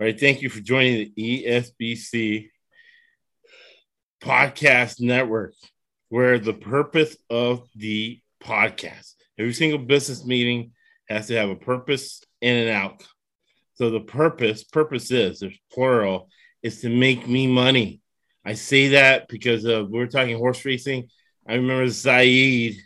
All 0.00 0.06
right, 0.06 0.18
thank 0.18 0.42
you 0.42 0.48
for 0.48 0.60
joining 0.60 1.12
the 1.16 1.44
ESBC 1.44 2.50
podcast 4.22 5.00
network, 5.00 5.54
where 6.08 6.38
the 6.38 6.52
purpose 6.52 7.16
of 7.28 7.68
the 7.74 8.20
podcast, 8.40 9.14
every 9.40 9.52
single 9.52 9.80
business 9.80 10.24
meeting 10.24 10.70
has 11.08 11.26
to 11.26 11.34
have 11.34 11.50
a 11.50 11.56
purpose 11.56 12.22
in 12.40 12.54
and 12.54 12.68
an 12.68 12.76
outcome. 12.76 13.08
So 13.74 13.90
the 13.90 13.98
purpose, 13.98 14.62
purpose 14.62 15.10
is, 15.10 15.40
there's 15.40 15.58
plural, 15.72 16.28
is 16.62 16.80
to 16.82 16.88
make 16.88 17.26
me 17.26 17.48
money. 17.48 18.00
I 18.44 18.54
say 18.54 18.90
that 18.90 19.26
because 19.26 19.64
of 19.64 19.90
we're 19.90 20.06
talking 20.06 20.38
horse 20.38 20.64
racing. 20.64 21.08
I 21.44 21.54
remember 21.54 21.88
Zaid, 21.88 22.76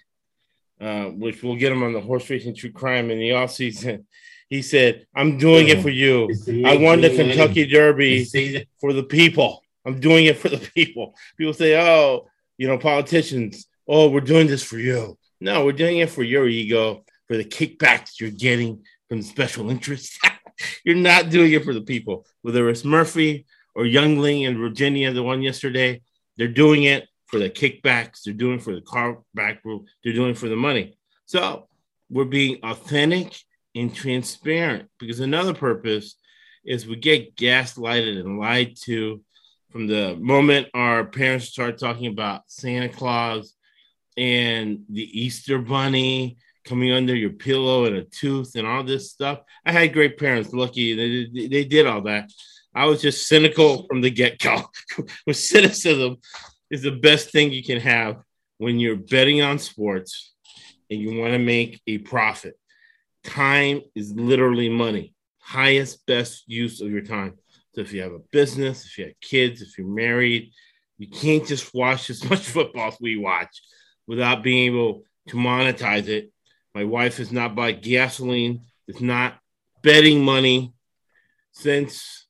uh, 0.81 1.09
which 1.09 1.43
we'll 1.43 1.57
get 1.57 1.73
him 1.73 1.83
on 1.83 1.93
the 1.93 2.01
horse 2.01 2.31
racing 2.31 2.55
true 2.55 2.73
crime 2.73 3.11
in 3.11 3.19
the 3.19 3.33
off 3.33 3.53
season. 3.53 4.07
He 4.53 4.61
said, 4.61 5.07
I'm 5.17 5.39
doing 5.39 5.69
it 5.69 5.81
for 5.81 5.89
you. 5.89 6.31
I 6.67 6.77
won 6.77 7.01
the 7.01 7.09
Kentucky 7.09 7.65
Derby 7.65 8.27
for 8.79 8.93
the 8.93 9.03
people. 9.03 9.65
I'm 9.87 9.99
doing 9.99 10.27
it 10.27 10.37
for 10.37 10.51
the 10.51 10.59
people. 10.59 11.15
People 11.39 11.55
say, 11.55 11.81
oh, 11.81 12.29
you 12.59 12.69
know, 12.69 12.77
politicians, 12.77 13.67
oh, 13.89 14.11
we're 14.11 14.21
doing 14.21 14.49
this 14.49 14.63
for 14.63 14.77
you. 14.77 15.17
No, 15.41 15.65
we're 15.65 15.73
doing 15.73 16.01
it 16.01 16.11
for 16.11 16.23
your 16.23 16.47
ego, 16.47 17.03
for 17.29 17.39
the 17.39 17.47
kickbacks 17.47 18.21
you're 18.21 18.29
getting 18.29 18.85
from 19.09 19.23
special 19.23 19.71
interests. 19.71 20.19
you're 20.85 20.97
not 20.97 21.31
doing 21.31 21.53
it 21.53 21.65
for 21.65 21.73
the 21.73 21.81
people. 21.81 22.27
Whether 22.43 22.69
it's 22.69 22.85
Murphy 22.85 23.47
or 23.75 23.85
Youngkin 23.85 24.47
in 24.47 24.59
Virginia, 24.59 25.15
the 25.15 25.23
one 25.23 25.41
yesterday, 25.41 26.03
they're 26.37 26.47
doing 26.47 26.83
it 26.83 27.09
for 27.25 27.39
the 27.39 27.49
kickbacks. 27.49 28.21
They're 28.23 28.35
doing 28.35 28.59
it 28.59 28.63
for 28.63 28.75
the 28.75 28.83
car 28.83 29.17
back 29.33 29.63
group. 29.63 29.87
They're 30.05 30.13
doing 30.13 30.33
it 30.33 30.39
for 30.39 30.51
the 30.51 30.57
money. 30.57 30.99
So 31.25 31.69
we're 32.11 32.27
being 32.27 32.59
authentic 32.63 33.35
and 33.75 33.95
transparent 33.95 34.89
because 34.99 35.21
another 35.21 35.55
purpose 35.55 36.17
is 36.65 36.87
we 36.87 36.97
get 36.97 37.37
gaslighted 37.37 38.21
and 38.21 38.39
lied 38.39 38.77
to 38.83 39.21
from 39.71 39.87
the 39.87 40.17
moment 40.17 40.69
our 40.75 41.05
parents 41.05 41.49
start 41.49 41.79
talking 41.79 42.07
about 42.07 42.43
Santa 42.47 42.89
Claus 42.89 43.55
and 44.17 44.85
the 44.91 45.21
Easter 45.21 45.59
Bunny 45.59 46.37
coming 46.65 46.93
under 46.93 47.17
your 47.17 47.31
pillow 47.31 47.87
and 47.87 47.97
a 47.97 48.05
tooth 48.05 48.55
and 48.55 48.67
all 48.67 48.85
this 48.85 49.11
stuff. 49.11 49.41
I 49.65 49.73
had 49.73 49.93
great 49.93 50.19
parents, 50.19 50.53
lucky 50.53 50.95
they, 50.95 51.49
they 51.49 51.65
did 51.65 51.87
all 51.87 52.03
that. 52.03 52.31
I 52.75 52.87
was 52.87 53.03
just 53.03 53.27
cynical 53.27 53.87
from 53.87 54.01
the 54.01 54.11
get 54.11 54.39
go. 54.39 54.63
With 55.27 55.37
cynicism 55.37 56.19
is 56.71 56.83
the 56.83 56.93
best 56.93 57.31
thing 57.31 57.53
you 57.53 57.65
can 57.65 57.81
have 57.81 58.23
when 58.59 58.79
you're 58.79 58.97
betting 58.97 59.43
on 59.43 59.59
sports 59.59 60.33
and 60.91 61.01
you 61.01 61.19
want 61.19 61.33
to 61.33 61.39
make 61.39 61.81
a 61.87 61.99
profit 61.99 62.57
time 63.25 63.83
is 63.95 64.13
literally 64.13 64.69
money. 64.69 65.15
Highest, 65.41 66.05
best 66.07 66.45
use 66.47 66.81
of 66.81 66.91
your 66.91 67.03
time. 67.03 67.39
So 67.75 67.81
if 67.81 67.93
you 67.93 68.03
have 68.03 68.13
a 68.13 68.21
business, 68.31 68.85
if 68.85 68.99
you 68.99 69.07
have 69.07 69.21
kids, 69.21 69.63
if 69.63 69.79
you're 69.79 69.87
married, 69.87 70.53
you 70.99 71.09
can't 71.09 71.47
just 71.47 71.75
watch 71.75 72.11
as 72.11 72.29
much 72.29 72.41
football 72.49 72.89
as 72.89 72.99
we 73.01 73.17
watch 73.17 73.63
without 74.07 74.43
being 74.43 74.73
able 74.73 75.03
to 75.29 75.37
monetize 75.37 76.09
it. 76.09 76.31
My 76.75 76.85
wife 76.85 77.19
has 77.19 77.33
not 77.33 77.55
bought 77.55 77.83
gasoline, 77.83 78.63
it's 78.89 79.01
not 79.01 79.39
betting 79.83 80.25
money 80.25 80.75
since 81.53 82.27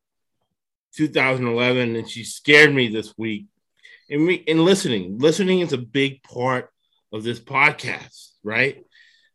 2011, 0.97 1.97
and 1.97 2.09
she 2.09 2.25
scared 2.25 2.75
me 2.75 2.89
this 2.89 3.15
week. 3.17 3.47
And, 4.11 4.27
we, 4.27 4.45
and 4.47 4.65
listening, 4.65 5.19
listening 5.19 5.61
is 5.61 5.73
a 5.73 5.79
big 5.79 6.23
part 6.23 6.71
of 7.13 7.23
this 7.23 7.41
podcast, 7.41 8.31
right? 8.43 8.85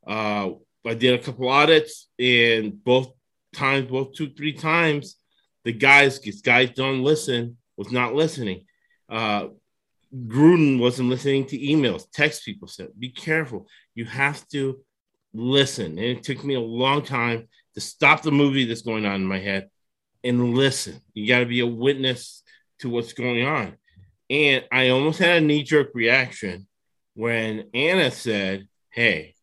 Uh, 0.05 0.51
I 0.87 0.93
did 0.93 1.19
a 1.19 1.23
couple 1.23 1.49
audits, 1.49 2.07
and 2.19 2.83
both 2.83 3.13
times, 3.53 3.89
both 3.89 4.13
two, 4.13 4.29
three 4.29 4.53
times, 4.53 5.17
the 5.63 5.73
guys, 5.73 6.19
these 6.19 6.41
guys 6.41 6.71
don't 6.71 7.03
listen, 7.03 7.57
was 7.75 7.91
not 7.91 8.15
listening. 8.15 8.65
Uh, 9.09 9.47
Gruden 10.15 10.79
wasn't 10.79 11.09
listening 11.09 11.45
to 11.47 11.59
emails, 11.59 12.09
text 12.11 12.45
people 12.45 12.67
said, 12.67 12.89
be 12.97 13.09
careful. 13.09 13.67
You 13.93 14.05
have 14.05 14.47
to 14.49 14.79
listen. 15.33 15.91
And 15.91 15.99
it 15.99 16.23
took 16.23 16.43
me 16.43 16.55
a 16.55 16.61
long 16.61 17.03
time 17.03 17.47
to 17.73 17.81
stop 17.81 18.21
the 18.21 18.31
movie 18.31 18.65
that's 18.65 18.81
going 18.81 19.05
on 19.05 19.15
in 19.15 19.25
my 19.25 19.39
head 19.39 19.69
and 20.23 20.55
listen. 20.55 21.01
You 21.13 21.27
got 21.27 21.39
to 21.39 21.45
be 21.45 21.59
a 21.59 21.67
witness 21.67 22.43
to 22.79 22.89
what's 22.89 23.13
going 23.13 23.45
on. 23.45 23.77
And 24.29 24.65
I 24.71 24.89
almost 24.89 25.19
had 25.19 25.37
a 25.37 25.45
knee 25.45 25.63
jerk 25.63 25.91
reaction 25.93 26.67
when 27.13 27.69
Anna 27.73 28.11
said, 28.11 28.67
Hey, 28.89 29.35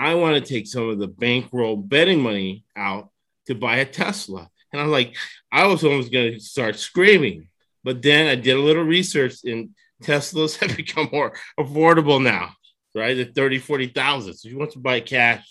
I 0.00 0.14
want 0.14 0.34
to 0.42 0.52
take 0.54 0.66
some 0.66 0.88
of 0.88 0.98
the 0.98 1.08
bankroll 1.08 1.76
betting 1.76 2.22
money 2.22 2.64
out 2.74 3.10
to 3.46 3.54
buy 3.54 3.76
a 3.76 3.84
Tesla. 3.84 4.48
And 4.72 4.80
I'm 4.80 4.88
like, 4.88 5.14
I 5.52 5.66
was 5.66 5.84
almost 5.84 6.10
going 6.10 6.32
to 6.32 6.40
start 6.40 6.78
screaming. 6.78 7.48
But 7.84 8.00
then 8.00 8.26
I 8.26 8.34
did 8.34 8.56
a 8.56 8.60
little 8.60 8.82
research 8.82 9.44
and 9.44 9.70
Teslas 10.02 10.56
have 10.60 10.74
become 10.74 11.10
more 11.12 11.34
affordable 11.58 12.22
now, 12.22 12.52
right? 12.94 13.18
At 13.18 13.34
30, 13.34 13.58
40,000. 13.58 14.32
So 14.32 14.46
if 14.46 14.52
you 14.52 14.58
want 14.58 14.70
to 14.70 14.78
buy 14.78 15.00
cash, 15.00 15.46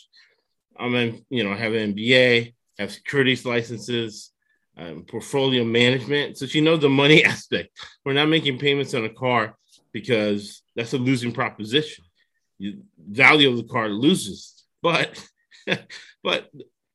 I'm 0.80 0.96
in, 0.96 1.24
you 1.30 1.44
know, 1.44 1.54
have 1.54 1.74
an 1.74 1.94
MBA, 1.94 2.56
have 2.80 2.92
securities 2.92 3.46
licenses, 3.46 4.32
um, 4.78 5.04
portfolio 5.04 5.64
management. 5.64 6.40
So 6.40 6.48
she 6.48 6.60
knows 6.60 6.80
the 6.80 6.90
money 6.90 7.24
aspect. 7.34 7.70
We're 8.04 8.14
not 8.14 8.30
making 8.30 8.58
payments 8.58 8.96
on 8.96 9.06
a 9.06 9.10
car 9.10 9.56
because 9.92 10.64
that's 10.76 10.94
a 10.94 10.98
losing 10.98 11.34
proposition 11.34 12.04
you, 12.60 12.84
value 12.98 13.50
of 13.50 13.58
the 13.58 13.64
car 13.64 13.90
loses. 13.90 14.64
But 14.82 15.22
but 16.24 16.50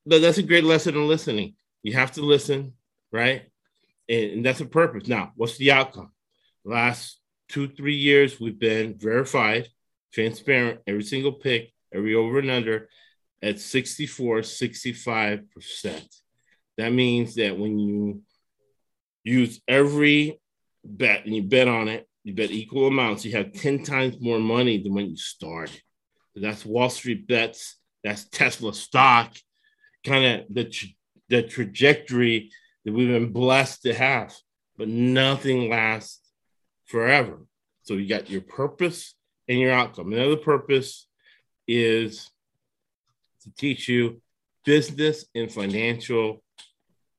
that's 0.06 0.38
a 0.38 0.42
great 0.42 0.64
lesson 0.64 0.94
in 0.94 1.08
listening. 1.08 1.54
You 1.82 1.94
have 1.94 2.12
to 2.12 2.22
listen, 2.22 2.74
right? 3.10 3.42
And, 4.08 4.30
and 4.30 4.46
that's 4.46 4.60
a 4.60 4.66
purpose. 4.66 5.08
Now, 5.08 5.32
what's 5.36 5.56
the 5.58 5.72
outcome? 5.72 6.12
Last 6.64 7.18
two, 7.48 7.68
three 7.68 7.96
years, 7.96 8.40
we've 8.40 8.58
been 8.58 8.96
verified, 8.98 9.68
transparent, 10.12 10.80
every 10.86 11.02
single 11.02 11.32
pick, 11.32 11.72
every 11.92 12.14
over 12.14 12.38
and 12.38 12.50
under 12.50 12.88
at 13.42 13.60
64, 13.60 14.40
65%. 14.40 15.44
That 16.78 16.92
means 16.92 17.34
that 17.36 17.58
when 17.58 17.78
you 17.78 18.22
use 19.22 19.60
every 19.68 20.40
bet 20.84 21.24
and 21.24 21.34
you 21.34 21.42
bet 21.42 21.68
on 21.68 21.88
it, 21.88 22.08
you 22.24 22.32
bet 22.34 22.50
equal 22.50 22.88
amounts, 22.88 23.24
you 23.24 23.32
have 23.32 23.52
10 23.52 23.84
times 23.84 24.16
more 24.18 24.38
money 24.38 24.82
than 24.82 24.94
when 24.94 25.10
you 25.10 25.16
started. 25.16 25.80
That's 26.34 26.64
Wall 26.64 26.88
Street 26.88 27.28
bets, 27.28 27.76
that's 28.02 28.28
Tesla 28.28 28.74
stock, 28.74 29.34
kind 30.04 30.40
of 30.40 30.46
the, 30.52 30.64
tra- 30.64 30.88
the 31.28 31.42
trajectory 31.42 32.50
that 32.84 32.92
we've 32.92 33.08
been 33.08 33.32
blessed 33.32 33.82
to 33.82 33.94
have, 33.94 34.34
but 34.76 34.88
nothing 34.88 35.68
lasts 35.68 36.20
forever. 36.86 37.46
So 37.82 37.94
you 37.94 38.08
got 38.08 38.30
your 38.30 38.40
purpose 38.40 39.14
and 39.46 39.60
your 39.60 39.72
outcome. 39.72 40.12
Another 40.12 40.36
purpose 40.36 41.06
is 41.68 42.30
to 43.42 43.50
teach 43.56 43.86
you 43.88 44.22
business 44.64 45.26
and 45.34 45.52
financial 45.52 46.42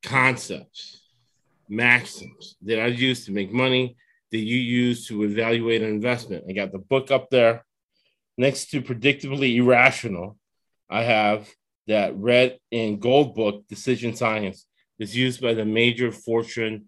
concepts, 0.03 1.01
maxims 1.69 2.55
that 2.63 2.79
I 2.79 2.87
use 2.87 3.25
to 3.25 3.31
make 3.31 3.53
money 3.53 3.95
that 4.35 4.41
you 4.41 4.57
use 4.57 5.07
to 5.07 5.23
evaluate 5.23 5.81
an 5.81 5.87
investment. 5.87 6.43
I 6.49 6.51
got 6.51 6.73
the 6.73 6.77
book 6.77 7.09
up 7.09 7.29
there. 7.29 7.63
Next 8.37 8.69
to 8.71 8.81
Predictably 8.81 9.55
Irrational, 9.55 10.37
I 10.89 11.03
have 11.03 11.49
that 11.87 12.17
red 12.17 12.59
and 12.69 12.99
gold 12.99 13.33
book, 13.33 13.65
Decision 13.69 14.13
Science, 14.13 14.65
is 14.99 15.15
used 15.15 15.39
by 15.39 15.53
the 15.53 15.63
major 15.63 16.11
Fortune 16.11 16.87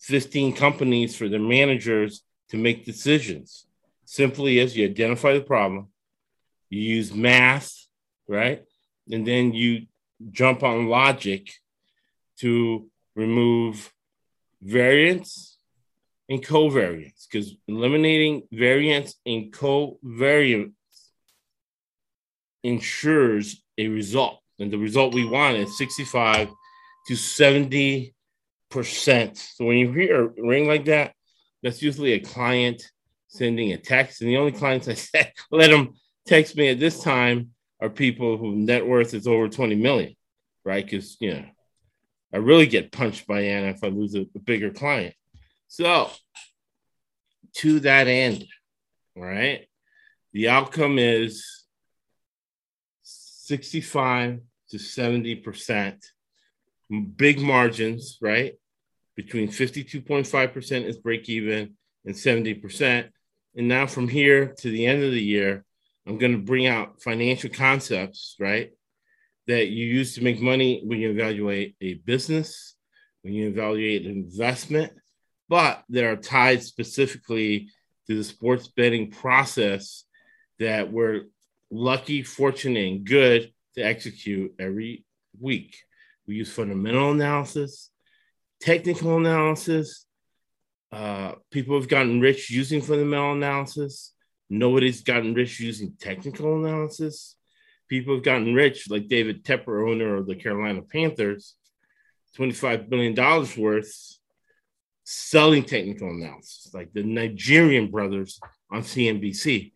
15 0.00 0.54
companies 0.54 1.16
for 1.16 1.26
their 1.26 1.40
managers 1.40 2.22
to 2.50 2.58
make 2.58 2.84
decisions. 2.84 3.64
Simply 4.04 4.60
as 4.60 4.76
you 4.76 4.84
identify 4.84 5.32
the 5.32 5.40
problem, 5.40 5.88
you 6.68 6.82
use 6.82 7.14
math, 7.14 7.86
right? 8.28 8.62
And 9.10 9.26
then 9.26 9.54
you 9.54 9.86
jump 10.30 10.62
on 10.62 10.88
logic 10.88 11.50
to 12.40 12.90
remove 13.16 13.90
variance 14.60 15.53
and 16.28 16.44
covariance 16.44 17.26
because 17.30 17.54
eliminating 17.68 18.42
variance 18.50 19.14
and 19.26 19.52
covariance 19.52 20.72
ensures 22.62 23.62
a 23.76 23.88
result. 23.88 24.40
And 24.58 24.72
the 24.72 24.78
result 24.78 25.14
we 25.14 25.26
want 25.26 25.56
is 25.56 25.76
65 25.76 26.48
to 27.08 27.14
70%. 27.14 28.12
So 28.72 29.64
when 29.64 29.76
you 29.76 29.92
hear 29.92 30.24
a 30.24 30.28
ring 30.38 30.66
like 30.66 30.86
that, 30.86 31.12
that's 31.62 31.82
usually 31.82 32.12
a 32.12 32.20
client 32.20 32.82
sending 33.28 33.72
a 33.72 33.76
text. 33.76 34.20
And 34.20 34.30
the 34.30 34.38
only 34.38 34.52
clients 34.52 34.88
I 34.88 34.94
said, 34.94 35.32
let 35.50 35.70
them 35.70 35.94
text 36.26 36.56
me 36.56 36.68
at 36.68 36.80
this 36.80 37.02
time 37.02 37.50
are 37.80 37.90
people 37.90 38.38
whose 38.38 38.56
net 38.56 38.86
worth 38.86 39.12
is 39.12 39.26
over 39.26 39.48
20 39.48 39.74
million, 39.74 40.14
right? 40.64 40.84
Because, 40.84 41.16
you 41.20 41.34
know, 41.34 41.44
I 42.32 42.38
really 42.38 42.66
get 42.66 42.92
punched 42.92 43.26
by 43.26 43.42
Anna 43.42 43.68
if 43.68 43.84
I 43.84 43.88
lose 43.88 44.14
a, 44.14 44.22
a 44.34 44.38
bigger 44.38 44.70
client. 44.70 45.14
So, 45.68 46.10
to 47.56 47.80
that 47.80 48.06
end, 48.06 48.46
right, 49.16 49.66
the 50.32 50.48
outcome 50.48 50.98
is 50.98 51.64
65 53.02 54.40
to 54.70 54.76
70% 54.76 55.96
big 57.16 57.40
margins, 57.40 58.18
right? 58.20 58.54
Between 59.16 59.48
52.5% 59.48 60.84
is 60.84 60.96
break 60.98 61.28
even 61.28 61.74
and 62.04 62.14
70%. 62.14 63.08
And 63.56 63.68
now 63.68 63.86
from 63.86 64.08
here 64.08 64.54
to 64.58 64.70
the 64.70 64.86
end 64.86 65.02
of 65.04 65.12
the 65.12 65.22
year, 65.22 65.64
I'm 66.06 66.18
going 66.18 66.32
to 66.32 66.38
bring 66.38 66.66
out 66.66 67.00
financial 67.02 67.50
concepts, 67.50 68.36
right? 68.38 68.72
That 69.46 69.68
you 69.68 69.86
use 69.86 70.14
to 70.14 70.24
make 70.24 70.40
money 70.40 70.82
when 70.84 70.98
you 71.00 71.10
evaluate 71.10 71.76
a 71.80 71.94
business, 71.94 72.74
when 73.22 73.34
you 73.34 73.48
evaluate 73.48 74.06
an 74.06 74.12
investment, 74.12 74.92
but 75.48 75.84
that 75.90 76.04
are 76.04 76.16
tied 76.16 76.62
specifically 76.62 77.68
to 78.06 78.16
the 78.16 78.24
sports 78.24 78.68
betting 78.68 79.10
process 79.10 80.04
that 80.58 80.92
we're 80.92 81.22
lucky, 81.70 82.22
fortunate, 82.22 82.86
and 82.86 83.04
good 83.04 83.52
to 83.74 83.82
execute 83.82 84.54
every 84.58 85.04
week. 85.40 85.76
We 86.26 86.36
use 86.36 86.52
fundamental 86.52 87.12
analysis, 87.12 87.90
technical 88.60 89.16
analysis. 89.18 90.06
Uh, 90.92 91.32
people 91.50 91.78
have 91.78 91.88
gotten 91.88 92.20
rich 92.20 92.50
using 92.50 92.80
fundamental 92.80 93.32
analysis. 93.32 94.12
Nobody's 94.48 95.02
gotten 95.02 95.34
rich 95.34 95.60
using 95.60 95.94
technical 95.98 96.64
analysis. 96.64 97.36
People 97.88 98.14
have 98.14 98.24
gotten 98.24 98.54
rich, 98.54 98.88
like 98.88 99.08
David 99.08 99.44
Tepper, 99.44 99.90
owner 99.90 100.16
of 100.16 100.26
the 100.26 100.36
Carolina 100.36 100.82
Panthers, 100.82 101.54
$25 102.38 102.88
billion 102.88 103.14
worth 103.58 104.13
selling 105.04 105.64
technical 105.64 106.08
analysis, 106.10 106.72
like 106.74 106.92
the 106.92 107.02
Nigerian 107.02 107.90
brothers 107.90 108.40
on 108.70 108.82
CNBC. 108.82 109.72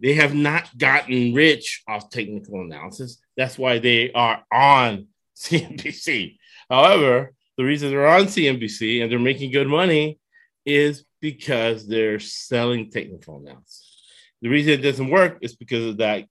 They 0.00 0.14
have 0.14 0.34
not 0.34 0.76
gotten 0.76 1.34
rich 1.34 1.82
off 1.86 2.10
technical 2.10 2.62
analysis. 2.62 3.20
That's 3.36 3.58
why 3.58 3.78
they 3.78 4.10
are 4.12 4.42
on 4.52 5.08
CNBC. 5.36 6.38
However, 6.68 7.34
the 7.56 7.64
reason 7.64 7.90
they're 7.90 8.06
on 8.06 8.24
CNBC 8.24 9.02
and 9.02 9.12
they're 9.12 9.18
making 9.18 9.52
good 9.52 9.68
money 9.68 10.18
is 10.64 11.04
because 11.20 11.86
they're 11.86 12.18
selling 12.18 12.90
technical 12.90 13.38
analysis. 13.38 14.02
The 14.40 14.48
reason 14.48 14.72
it 14.72 14.82
doesn't 14.82 15.10
work 15.10 15.38
is 15.40 15.54
because 15.54 15.84
of 15.84 15.96
that 15.98 16.26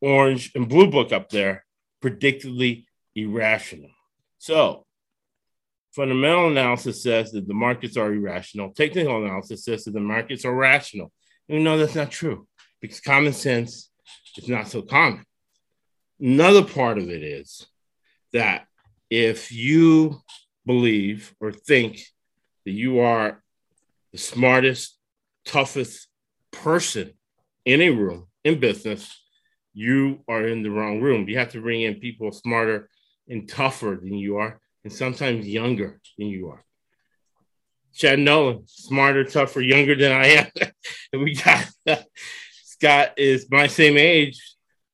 orange 0.00 0.52
and 0.54 0.68
blue 0.68 0.90
book 0.90 1.12
up 1.12 1.28
there, 1.28 1.64
predictably 2.02 2.86
irrational. 3.14 3.90
So, 4.38 4.86
fundamental 5.92 6.50
analysis 6.50 7.02
says 7.02 7.32
that 7.32 7.48
the 7.48 7.54
markets 7.54 7.96
are 7.96 8.12
irrational. 8.12 8.72
Technical 8.72 9.24
analysis 9.24 9.64
says 9.64 9.84
that 9.84 9.92
the 9.92 10.00
markets 10.00 10.44
are 10.44 10.54
rational. 10.54 11.12
And 11.48 11.58
we 11.58 11.64
know 11.64 11.78
that's 11.78 11.94
not 11.94 12.10
true 12.10 12.46
because 12.80 13.00
common 13.00 13.32
sense 13.32 13.90
is 14.36 14.48
not 14.48 14.68
so 14.68 14.82
common. 14.82 15.24
Another 16.20 16.64
part 16.64 16.98
of 16.98 17.08
it 17.08 17.22
is 17.22 17.66
that 18.32 18.66
if 19.08 19.50
you 19.50 20.20
believe 20.66 21.34
or 21.40 21.52
think 21.52 22.00
that 22.64 22.72
you 22.72 23.00
are 23.00 23.42
the 24.12 24.18
smartest, 24.18 24.98
toughest 25.44 26.08
person 26.50 27.12
in 27.64 27.80
a 27.80 27.90
room 27.90 28.26
in 28.44 28.60
business, 28.60 29.20
you 29.72 30.20
are 30.28 30.46
in 30.46 30.62
the 30.62 30.70
wrong 30.70 31.00
room. 31.00 31.28
You 31.28 31.38
have 31.38 31.52
to 31.52 31.60
bring 31.60 31.82
in 31.82 31.96
people 31.96 32.32
smarter 32.32 32.88
and 33.28 33.48
tougher 33.48 33.98
than 34.00 34.14
you 34.14 34.36
are, 34.36 34.60
and 34.84 34.92
sometimes 34.92 35.46
younger 35.46 36.00
than 36.18 36.28
you 36.28 36.48
are. 36.48 36.64
Chad 37.94 38.18
Nolan, 38.18 38.62
smarter, 38.66 39.24
tougher, 39.24 39.60
younger 39.60 39.94
than 39.94 40.12
I 40.12 40.26
am. 40.26 40.46
and 41.12 41.22
we 41.22 41.34
got 41.34 41.66
Scott 42.64 43.18
is 43.18 43.50
my 43.50 43.66
same 43.66 43.98
age, 43.98 44.40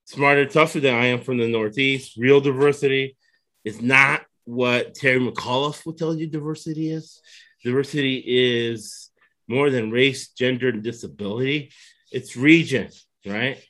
smarter, 0.06 0.46
tougher 0.46 0.80
than 0.80 0.94
I 0.94 1.06
am 1.06 1.20
from 1.20 1.38
the 1.38 1.46
Northeast. 1.46 2.16
Real 2.16 2.40
diversity 2.40 3.16
is 3.64 3.80
not 3.80 4.22
what 4.44 4.94
Terry 4.94 5.20
McAuliffe 5.20 5.84
will 5.84 5.92
tell 5.92 6.14
you 6.14 6.26
diversity 6.26 6.90
is. 6.90 7.20
Diversity 7.64 8.22
is 8.26 9.10
more 9.48 9.70
than 9.70 9.90
race, 9.90 10.28
gender, 10.28 10.68
and 10.68 10.82
disability. 10.82 11.70
It's 12.10 12.36
region, 12.36 12.88
right? 13.24 13.62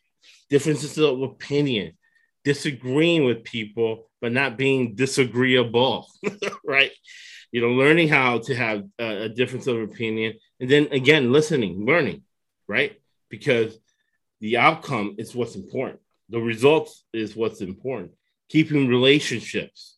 Differences 0.48 0.96
of 0.98 1.20
opinion, 1.22 1.95
disagreeing 2.46 3.24
with 3.24 3.42
people, 3.42 4.08
but 4.20 4.30
not 4.30 4.56
being 4.56 4.94
disagreeable, 4.94 6.06
right? 6.64 6.92
You 7.50 7.60
know, 7.60 7.70
learning 7.70 8.08
how 8.08 8.38
to 8.38 8.54
have 8.54 8.84
a, 9.00 9.22
a 9.22 9.28
difference 9.28 9.66
of 9.66 9.82
opinion, 9.82 10.34
and 10.60 10.70
then 10.70 10.86
again, 10.92 11.32
listening, 11.32 11.84
learning, 11.84 12.22
right? 12.68 13.00
Because 13.30 13.76
the 14.40 14.58
outcome 14.58 15.16
is 15.18 15.34
what's 15.34 15.56
important. 15.56 15.98
The 16.28 16.38
results 16.38 17.02
is 17.12 17.34
what's 17.34 17.62
important. 17.62 18.12
Keeping 18.48 18.86
relationships, 18.86 19.96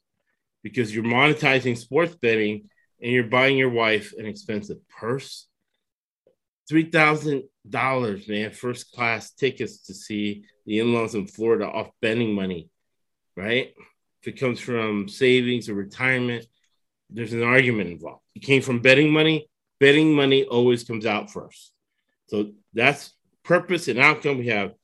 because 0.63 0.95
you're 0.95 1.05
monetizing 1.05 1.77
sports 1.77 2.15
betting 2.15 2.71
and 3.03 3.13
you're 3.13 3.25
buying 3.25 3.59
your 3.59 3.69
wife 3.69 4.15
an 4.17 4.25
expensive 4.25 4.79
purse, 4.89 5.48
three 6.69 6.91
thousand 6.91 7.45
dollars, 7.69 8.29
man, 8.29 8.51
first 8.51 8.93
class 8.93 9.33
tickets 9.33 9.87
to 9.87 9.95
see 9.95 10.45
the 10.67 10.81
in-laws 10.81 11.15
in 11.15 11.27
Florida 11.27 11.67
off 11.67 11.91
betting 12.01 12.35
money, 12.35 12.69
right? 13.37 13.75
If 14.23 14.29
it 14.29 14.41
comes 14.41 14.61
from 14.61 15.09
savings 15.09 15.69
or 15.69 15.75
retirement, 15.75 16.47
there's 17.11 17.33
an 17.33 17.43
argument 17.43 17.91
involved. 17.91 18.23
It 18.35 18.41
came 18.41 18.63
from 18.63 18.81
betting 18.81 19.11
money. 19.11 19.49
Betting 19.81 20.13
money 20.13 20.45
always 20.45 20.85
comes 20.85 21.07
out 21.07 21.31
first. 21.31 21.73
So 22.27 22.53
that's 22.75 23.15
purpose 23.45 23.89
and 23.89 23.99
outcome. 23.99 24.39
We 24.39 24.49
have 24.49 24.75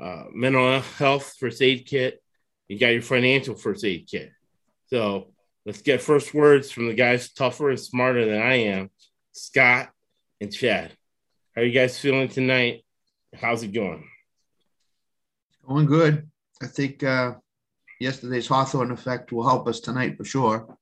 uh, 0.00 0.24
mental 0.32 0.80
health 0.80 1.34
first 1.38 1.60
aid 1.60 1.86
kit. 1.86 2.22
You 2.68 2.78
got 2.78 2.88
your 2.88 3.02
financial 3.02 3.56
first 3.56 3.84
aid 3.84 4.06
kit. 4.10 4.30
So 4.86 5.32
let's 5.66 5.82
get 5.82 6.00
first 6.00 6.32
words 6.32 6.70
from 6.70 6.86
the 6.86 6.94
guys 6.94 7.32
tougher 7.32 7.70
and 7.70 7.80
smarter 7.80 8.24
than 8.24 8.40
I 8.40 8.54
am, 8.54 8.90
Scott 9.32 9.90
and 10.40 10.52
Chad. 10.52 10.92
How 11.54 11.62
are 11.62 11.66
you 11.66 11.70
guys 11.70 11.96
feeling 11.96 12.26
tonight? 12.26 12.84
How's 13.32 13.62
it 13.62 13.72
going? 13.72 14.04
Going 15.64 15.86
good. 15.86 16.28
I 16.60 16.66
think 16.66 17.04
uh, 17.04 17.34
yesterday's 18.00 18.48
Hawthorne 18.48 18.90
effect 18.90 19.30
will 19.30 19.48
help 19.48 19.68
us 19.68 19.78
tonight 19.78 20.16
for 20.16 20.24
sure. 20.24 20.76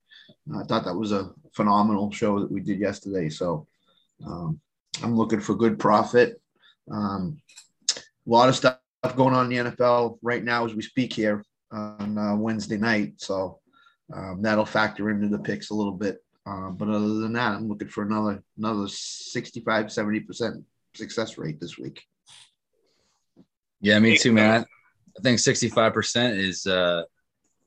I 0.58 0.64
thought 0.64 0.86
that 0.86 0.96
was 0.96 1.12
a 1.12 1.32
phenomenal 1.52 2.10
show 2.10 2.40
that 2.40 2.50
we 2.50 2.62
did 2.62 2.80
yesterday. 2.80 3.28
So 3.28 3.66
um, 4.26 4.58
I'm 5.02 5.14
looking 5.14 5.40
for 5.40 5.54
good 5.54 5.78
profit. 5.78 6.40
Um, 6.90 7.42
a 7.94 8.00
lot 8.24 8.48
of 8.48 8.56
stuff 8.56 8.78
going 9.14 9.34
on 9.34 9.52
in 9.52 9.66
the 9.66 9.70
NFL 9.72 10.20
right 10.22 10.42
now 10.42 10.64
as 10.64 10.74
we 10.74 10.80
speak 10.80 11.12
here 11.12 11.44
on 11.70 12.16
uh, 12.16 12.34
Wednesday 12.34 12.78
night. 12.78 13.16
So 13.18 13.58
um, 14.10 14.40
that'll 14.40 14.64
factor 14.64 15.10
into 15.10 15.28
the 15.28 15.38
picks 15.38 15.68
a 15.68 15.74
little 15.74 15.92
bit. 15.92 16.24
Uh, 16.44 16.70
but 16.70 16.88
other 16.88 17.20
than 17.20 17.34
that, 17.34 17.52
I'm 17.52 17.68
looking 17.68 17.88
for 17.88 18.02
another 18.02 18.42
another 18.58 18.88
65, 18.88 19.86
70% 19.86 20.64
success 20.94 21.38
rate 21.38 21.60
this 21.60 21.78
week. 21.78 22.02
Yeah, 23.80 23.98
me 23.98 24.16
too, 24.16 24.32
man. 24.32 24.64
I 25.18 25.22
think 25.22 25.38
65% 25.38 26.38
is 26.38 26.66
uh, 26.66 27.02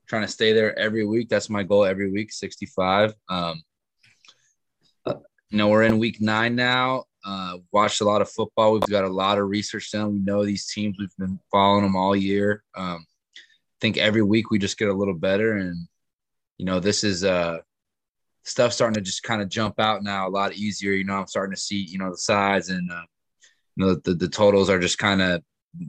trying 0.07 0.23
to 0.23 0.27
stay 0.27 0.53
there 0.53 0.77
every 0.77 1.05
week. 1.05 1.29
That's 1.29 1.49
my 1.49 1.63
goal 1.63 1.85
every 1.85 2.11
week, 2.11 2.31
65. 2.31 3.13
Um, 3.29 3.61
you 5.05 5.57
know, 5.57 5.67
we're 5.67 5.83
in 5.83 5.99
week 5.99 6.21
nine 6.21 6.55
now. 6.55 7.03
Uh, 7.23 7.57
watched 7.71 8.01
a 8.01 8.05
lot 8.05 8.21
of 8.21 8.29
football. 8.29 8.73
We've 8.73 8.81
got 8.83 9.03
a 9.03 9.09
lot 9.09 9.37
of 9.37 9.47
research 9.47 9.91
done. 9.91 10.13
We 10.13 10.19
know 10.19 10.45
these 10.45 10.71
teams. 10.71 10.97
We've 10.99 11.15
been 11.17 11.39
following 11.51 11.83
them 11.83 11.95
all 11.95 12.15
year. 12.15 12.63
Um, 12.75 13.05
I 13.37 13.79
think 13.81 13.97
every 13.97 14.21
week 14.21 14.51
we 14.51 14.59
just 14.59 14.77
get 14.77 14.89
a 14.89 14.93
little 14.93 15.13
better, 15.13 15.57
and 15.57 15.87
you 16.57 16.65
know, 16.65 16.79
this 16.79 17.03
is 17.03 17.23
uh, 17.23 17.59
stuff 18.45 18.71
starting 18.71 18.93
to 18.93 19.01
just 19.01 19.23
kind 19.23 19.41
of 19.41 19.49
jump 19.49 19.79
out 19.79 20.03
now 20.03 20.27
a 20.27 20.29
lot 20.29 20.53
easier. 20.53 20.93
You 20.93 21.03
know, 21.03 21.15
I'm 21.15 21.27
starting 21.27 21.55
to 21.55 21.59
see, 21.59 21.77
you 21.77 21.97
know, 21.97 22.11
the 22.11 22.17
sides 22.17 22.69
and, 22.69 22.91
uh, 22.91 23.01
you 23.75 23.85
know, 23.85 23.95
the, 24.03 24.13
the 24.13 24.29
totals 24.29 24.69
are 24.69 24.79
just 24.79 24.99
kind 24.99 25.21
of 25.21 25.41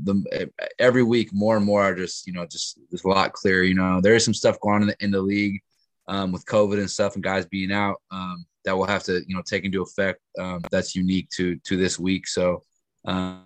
the 0.02 0.50
every 0.78 1.02
week 1.02 1.28
more 1.32 1.56
and 1.56 1.64
more 1.66 1.82
are 1.82 1.94
just, 1.94 2.26
you 2.26 2.32
know, 2.32 2.46
just, 2.46 2.78
just 2.90 3.04
a 3.04 3.08
lot 3.08 3.34
clearer. 3.34 3.62
You 3.62 3.74
know, 3.74 4.00
there 4.00 4.14
is 4.14 4.24
some 4.24 4.34
stuff 4.34 4.58
going 4.60 4.76
on 4.76 4.82
in 4.82 4.88
the, 4.88 5.04
in 5.04 5.10
the 5.10 5.20
league 5.20 5.60
um, 6.08 6.32
with 6.32 6.46
COVID 6.46 6.78
and 6.78 6.90
stuff 6.90 7.14
and 7.14 7.22
guys 7.22 7.46
being 7.46 7.70
out 7.72 7.96
um, 8.10 8.46
that 8.64 8.76
will 8.76 8.86
have 8.86 9.04
to, 9.04 9.22
you 9.28 9.36
know, 9.36 9.42
take 9.46 9.64
into 9.64 9.82
effect. 9.82 10.20
Um, 10.38 10.62
that's 10.70 10.96
unique 10.96 11.28
to, 11.36 11.56
to 11.64 11.76
this 11.76 11.98
week. 11.98 12.26
So, 12.26 12.64
um, 13.04 13.44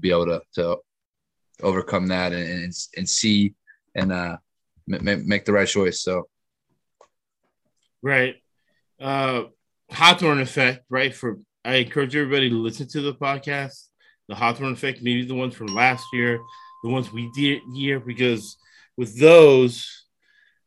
be 0.00 0.10
able 0.10 0.26
to, 0.26 0.42
to 0.56 0.76
overcome 1.62 2.08
that 2.08 2.32
and, 2.32 2.64
and, 2.64 2.72
and 2.96 3.08
see 3.08 3.54
and, 3.94 4.12
uh, 4.12 4.36
make 4.86 5.44
the 5.44 5.52
right 5.52 5.68
choice. 5.68 6.02
So, 6.02 6.28
Right. 8.02 8.36
Uh 9.00 9.44
Hawthorne 9.90 10.40
effect, 10.40 10.84
right? 10.90 11.14
For 11.14 11.38
I 11.64 11.76
encourage 11.76 12.14
everybody 12.14 12.50
to 12.50 12.56
listen 12.56 12.88
to 12.88 13.00
the 13.00 13.14
podcast. 13.14 13.86
The 14.28 14.34
Hawthorne 14.34 14.72
effect, 14.72 15.02
maybe 15.02 15.24
the 15.24 15.34
ones 15.34 15.54
from 15.54 15.68
last 15.68 16.04
year, 16.12 16.38
the 16.84 16.90
ones 16.90 17.12
we 17.12 17.30
did 17.34 17.60
here, 17.74 17.98
because 17.98 18.56
with 18.96 19.18
those, 19.18 20.04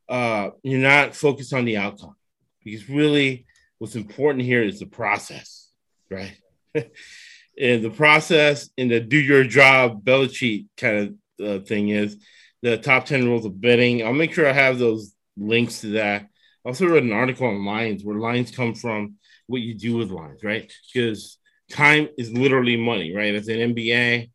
uh, 0.09 0.50
you're 0.63 0.79
not 0.79 1.15
focused 1.15 1.53
on 1.53 1.65
the 1.65 1.77
outcome. 1.77 2.15
Because 2.63 2.89
really 2.89 3.45
what's 3.77 3.95
important 3.95 4.45
here 4.45 4.63
is 4.63 4.79
the 4.79 4.85
process, 4.85 5.69
right? 6.09 6.35
and 6.75 7.83
the 7.83 7.89
process 7.89 8.69
and 8.77 8.91
the 8.91 9.00
do 9.00 9.17
your 9.17 9.43
job 9.43 10.03
Belichick 10.03 10.67
kind 10.77 10.97
of 11.39 11.45
uh, 11.45 11.63
thing 11.63 11.89
is 11.89 12.17
the 12.61 12.77
top 12.77 13.05
10 13.05 13.25
rules 13.25 13.45
of 13.45 13.59
betting. 13.59 14.05
I'll 14.05 14.13
make 14.13 14.33
sure 14.33 14.47
I 14.47 14.53
have 14.53 14.79
those 14.79 15.13
links 15.38 15.81
to 15.81 15.88
that. 15.91 16.27
I 16.65 16.69
also 16.69 16.87
read 16.87 17.03
an 17.03 17.11
article 17.11 17.47
on 17.47 17.65
lines 17.65 18.03
where 18.03 18.17
lines 18.17 18.51
come 18.51 18.75
from 18.75 19.15
what 19.47 19.61
you 19.61 19.73
do 19.73 19.97
with 19.97 20.11
lines, 20.11 20.43
right? 20.43 20.71
Because 20.93 21.37
time 21.71 22.09
is 22.17 22.31
literally 22.31 22.77
money, 22.77 23.15
right? 23.15 23.33
As 23.33 23.47
an 23.47 23.73
MBA, 23.73 24.29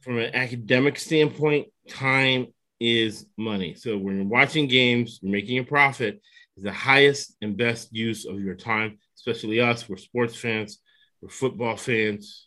from 0.00 0.18
an 0.18 0.34
academic 0.34 0.98
standpoint, 0.98 1.68
time 1.88 2.48
is 2.78 3.26
money. 3.36 3.74
So 3.74 3.96
when 3.96 4.16
you're 4.16 4.26
watching 4.26 4.68
games, 4.68 5.18
you're 5.22 5.32
making 5.32 5.58
a 5.58 5.64
profit, 5.64 6.20
is 6.56 6.62
the 6.62 6.72
highest 6.72 7.36
and 7.42 7.56
best 7.56 7.92
use 7.92 8.26
of 8.26 8.40
your 8.40 8.54
time, 8.54 8.98
especially 9.16 9.60
us. 9.60 9.88
We're 9.88 9.96
sports 9.96 10.36
fans, 10.36 10.78
we're 11.20 11.30
football 11.30 11.76
fans. 11.76 12.46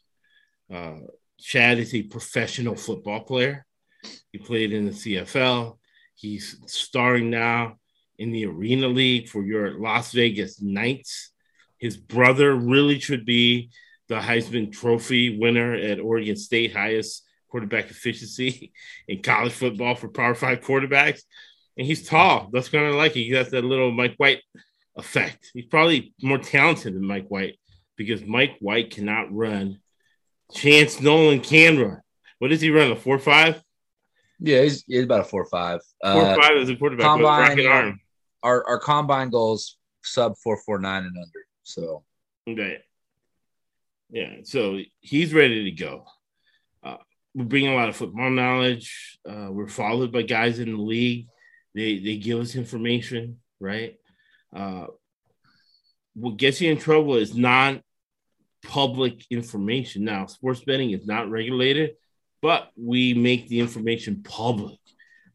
Uh, 0.73 0.99
Chad 1.39 1.79
is 1.79 1.93
a 1.93 2.03
professional 2.03 2.75
football 2.75 3.21
player. 3.21 3.65
He 4.31 4.39
played 4.39 4.71
in 4.71 4.85
the 4.85 4.91
CFL. 4.91 5.77
He's 6.15 6.57
starring 6.65 7.29
now 7.29 7.77
in 8.17 8.31
the 8.31 8.45
Arena 8.45 8.87
League 8.87 9.29
for 9.29 9.43
your 9.43 9.79
Las 9.79 10.11
Vegas 10.11 10.61
Knights. 10.61 11.31
His 11.77 11.97
brother 11.97 12.55
really 12.55 12.99
should 12.99 13.25
be 13.25 13.69
the 14.07 14.15
Heisman 14.15 14.71
Trophy 14.71 15.37
winner 15.37 15.73
at 15.73 15.99
Oregon 15.99 16.35
State, 16.35 16.73
highest 16.73 17.23
quarterback 17.49 17.89
efficiency 17.89 18.71
in 19.07 19.21
college 19.21 19.53
football 19.53 19.95
for 19.95 20.07
Power 20.07 20.35
Five 20.35 20.61
quarterbacks. 20.61 21.21
And 21.77 21.85
he's 21.85 22.07
tall. 22.07 22.49
That's 22.51 22.69
kind 22.69 22.85
of 22.85 22.95
like 22.95 23.15
it. 23.15 23.23
He 23.23 23.31
has 23.31 23.51
that 23.51 23.63
little 23.63 23.91
Mike 23.91 24.15
White 24.17 24.41
effect. 24.95 25.51
He's 25.53 25.65
probably 25.65 26.13
more 26.21 26.39
talented 26.39 26.95
than 26.95 27.05
Mike 27.05 27.27
White 27.27 27.59
because 27.95 28.23
Mike 28.25 28.57
White 28.59 28.91
cannot 28.91 29.31
run. 29.31 29.79
Chance 30.53 31.01
Nolan 31.01 31.41
can 31.41 31.79
run. 31.79 32.01
What 32.39 32.47
does 32.49 32.61
he 32.61 32.71
run? 32.71 32.91
A 32.91 32.95
four 32.95 33.19
five? 33.19 33.61
Yeah, 34.39 34.61
he's, 34.61 34.83
he's 34.83 35.03
about 35.03 35.21
a 35.21 35.25
four 35.25 35.45
five. 35.45 35.81
Four 36.01 36.21
uh, 36.21 36.35
five 36.35 36.57
as 36.57 36.69
a 36.69 36.75
quarterback. 36.75 37.05
Combine, 37.05 37.65
arm. 37.67 37.99
Our 38.47 38.65
our 38.65 38.79
combine 38.79 39.29
goals 39.29 39.75
sub 40.03 40.37
four 40.37 40.57
four 40.65 40.79
nine 40.79 41.03
and 41.03 41.17
under. 41.17 41.45
So 41.63 42.05
okay. 42.47 42.77
Yeah, 44.09 44.37
so 44.43 44.79
he's 45.01 45.33
ready 45.33 45.65
to 45.65 45.71
go. 45.71 46.05
Uh, 46.81 46.95
we're 47.35 47.43
bringing 47.43 47.73
a 47.73 47.75
lot 47.75 47.89
of 47.89 47.97
football 47.97 48.29
knowledge. 48.29 49.19
Uh, 49.29 49.49
we're 49.51 49.67
followed 49.67 50.13
by 50.13 50.21
guys 50.21 50.59
in 50.59 50.71
the 50.71 50.81
league. 50.81 51.27
They 51.75 51.99
they 51.99 52.15
give 52.15 52.39
us 52.39 52.55
information, 52.55 53.39
right? 53.59 53.97
Uh, 54.55 54.87
what 56.13 56.37
gets 56.37 56.61
you 56.61 56.71
in 56.71 56.77
trouble 56.77 57.15
is 57.15 57.35
non 57.35 57.83
public 58.63 59.25
information. 59.29 60.05
Now, 60.05 60.25
sports 60.27 60.61
betting 60.61 60.91
is 60.91 61.05
not 61.05 61.29
regulated, 61.29 61.95
but 62.41 62.69
we 62.77 63.13
make 63.13 63.49
the 63.49 63.59
information 63.59 64.23
public, 64.23 64.79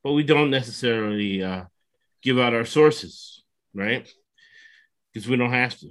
but 0.02 0.12
we 0.12 0.23
don't 0.23 0.50
necessarily 0.50 1.42
uh, 1.42 1.64
give 2.23 2.38
out 2.38 2.55
our 2.55 2.64
sources, 2.64 3.43
right? 3.75 4.09
Because 5.12 5.29
we 5.29 5.37
don't 5.37 5.52
have 5.52 5.76
to. 5.79 5.91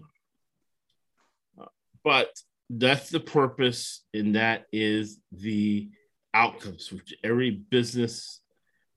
But 2.03 2.29
that's 2.69 3.09
the 3.09 3.19
purpose, 3.19 4.03
and 4.13 4.35
that 4.35 4.65
is 4.71 5.19
the 5.31 5.89
outcomes 6.33 6.91
which 6.91 7.13
every 7.23 7.51
business 7.51 8.39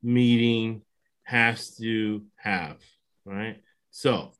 meeting 0.02 0.82
has 1.24 1.76
to 1.76 2.22
have, 2.36 2.76
right? 3.24 3.60
So, 3.90 4.32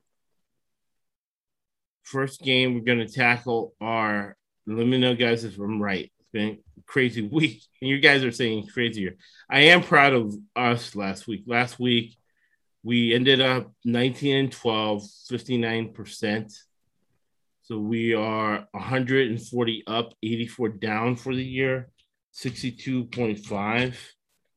first 2.03 2.41
game 2.41 2.75
we're 2.75 2.81
going 2.81 3.05
to 3.05 3.13
tackle 3.13 3.75
are, 3.81 4.37
let 4.65 4.87
me 4.87 4.97
know, 4.97 5.15
guys, 5.15 5.43
if 5.43 5.57
I'm 5.57 5.81
right. 5.81 6.11
It's 6.19 6.29
been 6.31 6.59
crazy 6.85 7.21
week, 7.31 7.61
and 7.81 7.89
you 7.89 7.99
guys 7.99 8.23
are 8.23 8.31
saying 8.31 8.67
crazier. 8.67 9.17
I 9.49 9.61
am 9.61 9.83
proud 9.83 10.13
of 10.13 10.33
us 10.55 10.95
last 10.95 11.27
week. 11.27 11.43
Last 11.45 11.79
week, 11.79 12.17
we 12.85 13.15
ended 13.15 13.41
up 13.41 13.73
19 13.83 14.37
and 14.37 14.51
12, 14.51 15.01
59%. 15.31 16.53
So 17.63 17.79
we 17.79 18.13
are 18.13 18.67
140 18.73 19.83
up, 19.87 20.13
84 20.21 20.69
down 20.69 21.15
for 21.15 21.33
the 21.33 21.43
year, 21.43 21.89
62.5. 22.35 23.95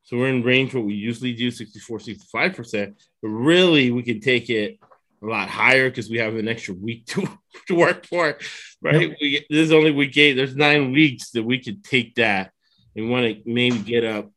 So 0.03 0.19
we're 0.19 0.29
in 0.29 0.43
range 0.43 0.75
what 0.75 0.85
we 0.85 0.93
usually 0.93 1.33
do, 1.33 1.51
64, 1.51 2.01
65%. 2.01 2.95
But 3.23 3.29
really, 3.29 3.91
we 3.93 4.03
can 4.03 4.21
take 4.21 4.51
it 4.51 4.79
a 5.23 5.27
lot 5.27 5.49
higher 5.49 5.89
because 5.89 6.11
we 6.11 6.19
have 6.19 6.37
an 6.37 6.49
extra 6.49 6.75
week 6.75 7.07
to, 7.07 7.27
to 7.69 7.75
work 7.75 8.05
for, 8.05 8.37
right? 8.83 9.09
Yep. 9.09 9.17
We, 9.23 9.47
this 9.49 9.59
is 9.61 9.73
only 9.73 9.91
week 9.91 10.15
eight. 10.19 10.35
There's 10.35 10.55
nine 10.55 10.93
weeks 10.93 11.31
that 11.31 11.45
we 11.45 11.61
could 11.61 11.83
take 11.83 12.17
that 12.17 12.53
and 12.95 13.11
want 13.11 13.25
to 13.25 13.51
maybe 13.51 13.79
get 13.79 14.05
up 14.05 14.31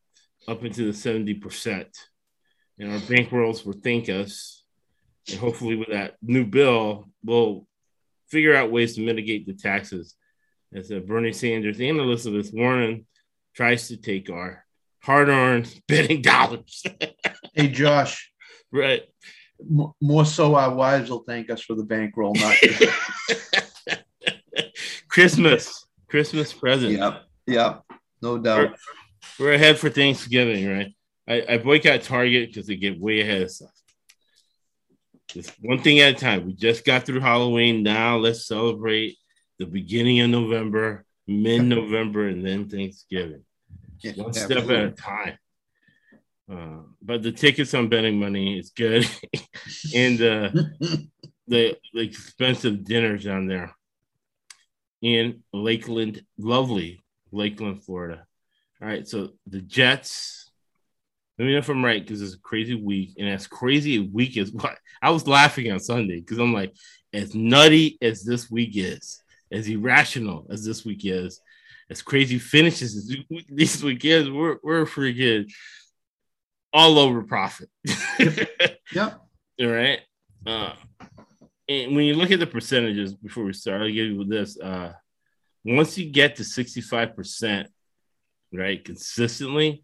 up 0.48 0.63
into 0.63 0.89
the 0.89 0.91
70%. 0.91 1.86
And 2.81 2.91
our 2.91 2.97
bankrolls 3.00 3.63
will 3.63 3.73
thank 3.81 4.09
us. 4.09 4.63
And 5.29 5.38
hopefully, 5.39 5.75
with 5.75 5.89
that 5.89 6.15
new 6.23 6.45
bill, 6.45 7.09
we'll 7.23 7.67
figure 8.27 8.55
out 8.55 8.71
ways 8.71 8.95
to 8.95 9.01
mitigate 9.05 9.45
the 9.45 9.53
taxes. 9.53 10.15
As 10.73 10.91
uh, 10.91 11.00
Bernie 11.00 11.31
Sanders 11.31 11.79
and 11.79 12.00
Elizabeth 12.00 12.50
Warren 12.51 13.05
tries 13.55 13.89
to 13.89 13.97
take 13.97 14.31
our 14.31 14.65
hard-earned 15.03 15.71
betting 15.88 16.23
dollars. 16.23 16.83
hey, 17.53 17.69
Josh. 17.69 18.27
Right. 18.73 19.01
M- 19.59 19.91
more 20.01 20.23
so, 20.25 20.55
our 20.55 20.73
wives 20.73 21.09
will 21.09 21.25
thank 21.27 21.50
us 21.50 21.61
for 21.61 21.75
the 21.75 21.83
bankroll, 21.83 22.33
not 22.35 22.55
Christmas. 25.09 25.85
Christmas 26.07 26.53
present. 26.53 26.93
Yep. 26.93 27.23
Yep. 27.47 27.83
No 28.21 28.38
doubt. 28.38 28.77
We're, 29.38 29.45
we're 29.45 29.53
ahead 29.55 29.77
for 29.77 29.89
Thanksgiving, 29.89 30.69
right? 30.69 30.95
I, 31.28 31.44
I 31.48 31.58
boycott 31.58 32.01
Target 32.01 32.50
because 32.50 32.68
they 32.68 32.75
get 32.75 33.00
way 33.00 33.22
ahead 33.22 33.44
of 33.44 33.51
stuff. 33.51 33.72
Just 35.30 35.54
one 35.62 35.80
thing 35.80 36.00
at 36.00 36.16
a 36.16 36.18
time. 36.18 36.46
We 36.46 36.54
just 36.54 36.84
got 36.84 37.06
through 37.06 37.22
Halloween. 37.22 37.84
Now 37.84 38.18
let's 38.18 38.48
celebrate 38.48 39.18
the 39.60 39.66
beginning 39.66 40.20
of 40.20 40.30
November, 40.30 41.06
mid 41.28 41.63
November, 41.63 42.28
and 42.28 42.46
then 42.46 42.68
Thanksgiving. 42.68 43.44
Yeah, 44.00 44.13
one 44.13 44.34
step 44.34 44.70
at 44.70 44.70
a 44.70 44.92
time. 44.92 45.38
Uh, 46.51 46.82
but 47.01 47.24
the 47.24 47.32
tickets 47.32 47.74
on 47.74 47.88
betting 47.88 48.20
money 48.20 48.60
is 48.60 48.72
good, 48.72 49.08
and 49.96 50.22
uh, 50.22 50.50
the, 51.48 51.78
the 51.94 52.01
expensive 52.01 52.84
dinners 52.84 53.24
down 53.24 53.48
there 53.48 53.74
in 55.01 55.44
Lakeland, 55.54 56.25
lovely 56.38 57.01
Lakeland, 57.32 57.84
Florida. 57.84 58.25
All 58.82 58.88
right, 58.88 59.08
so 59.08 59.30
the 59.48 59.62
Jets 59.62 60.40
let 61.41 61.48
me 61.48 61.53
know 61.53 61.57
if 61.57 61.69
I'm 61.69 61.83
right 61.83 62.05
because 62.05 62.21
it's 62.21 62.36
a 62.36 62.39
crazy 62.39 62.75
week, 62.75 63.15
and 63.17 63.27
as 63.27 63.48
crazy 63.48 63.98
a 63.98 64.03
week 64.03 64.38
as 64.38 64.51
what 64.51 64.77
I 65.01 65.10
was 65.10 65.27
laughing 65.27 65.71
on 65.71 65.79
Sunday 65.79 66.19
because 66.19 66.38
I'm 66.38 66.53
like, 66.53 66.71
as 67.13 67.33
nutty 67.33 67.98
as 68.00 68.24
this 68.24 68.51
week 68.51 68.74
is, 68.75 69.24
as 69.51 69.67
irrational 69.67 70.45
as 70.51 70.63
this 70.63 70.86
week 70.86 71.01
is, 71.03 71.41
as 71.89 72.03
crazy 72.03 72.38
finishes 72.38 72.95
as 72.95 73.17
this 73.50 73.81
week 73.81 74.05
is, 74.05 74.29
we're 74.29 74.57
we're 74.62 74.86
freaking 74.86 75.51
all 76.71 77.00
over 77.00 77.24
profit. 77.24 77.69
yep. 78.93 79.19
All 79.60 79.67
right. 79.67 80.01
Uh, 80.45 80.74
and 81.67 81.95
when 81.95 82.05
you 82.05 82.13
look 82.13 82.29
at 82.29 82.39
the 82.39 82.45
percentages 82.45 83.15
before 83.15 83.45
we 83.45 83.53
start, 83.53 83.81
I'll 83.81 83.88
give 83.88 83.95
you 83.95 84.24
this. 84.25 84.60
Uh, 84.60 84.93
once 85.65 85.98
you 85.98 86.12
get 86.12 86.36
to 86.36 86.43
65%, 86.43 87.65
right, 88.53 88.86
consistently, 88.86 89.83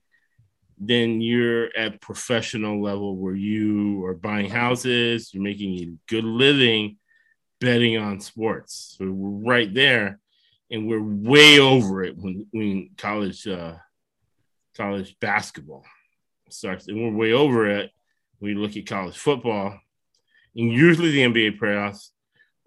then 0.77 1.21
you're 1.21 1.75
at 1.75 2.01
professional 2.01 2.81
level 2.81 3.15
where 3.15 3.35
you 3.35 4.05
are 4.05 4.13
buying 4.13 4.49
houses, 4.49 5.33
you're 5.33 5.43
making 5.43 5.79
a 5.79 6.11
good 6.11 6.23
living 6.23 6.97
betting 7.59 7.97
on 7.97 8.19
sports. 8.19 8.95
So 8.97 9.09
we're 9.11 9.51
right 9.51 9.73
there, 9.73 10.19
and 10.69 10.87
we're 10.87 11.01
way 11.01 11.59
over 11.59 12.03
it 12.03 12.15
when 12.17 12.45
when 12.51 12.91
college 12.97 13.47
uh, 13.47 13.75
college 14.75 15.17
basketball 15.19 15.83
starts, 16.49 16.87
and 16.87 17.01
we're 17.01 17.17
way 17.17 17.33
over 17.33 17.69
it 17.69 17.91
when 18.39 18.51
you 18.51 18.59
look 18.59 18.77
at 18.77 18.85
college 18.85 19.17
football, 19.17 19.79
and 20.55 20.71
usually 20.71 21.11
the 21.11 21.21
NBA 21.21 21.59
playoffs. 21.59 22.09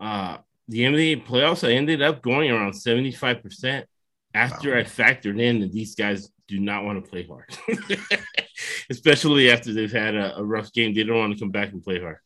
Uh, 0.00 0.38
the 0.66 0.80
NBA 0.80 1.26
playoffs, 1.26 1.66
I 1.66 1.72
ended 1.72 2.02
up 2.02 2.22
going 2.22 2.50
around 2.50 2.74
seventy 2.74 3.12
five 3.12 3.42
percent 3.42 3.86
after 4.34 4.72
wow. 4.72 4.78
I 4.78 4.82
factored 4.82 5.40
in 5.40 5.60
that 5.60 5.72
these 5.72 5.94
guys 5.94 6.30
do 6.50 6.58
not 6.58 6.84
want 6.84 7.02
to 7.02 7.08
play 7.08 7.26
hard, 7.26 7.56
especially 8.90 9.50
after 9.50 9.72
they've 9.72 9.92
had 9.92 10.16
a, 10.16 10.38
a, 10.38 10.44
rough 10.44 10.72
game. 10.72 10.92
They 10.92 11.04
don't 11.04 11.18
want 11.18 11.32
to 11.32 11.38
come 11.38 11.52
back 11.52 11.72
and 11.72 11.82
play 11.82 12.00
hard. 12.00 12.18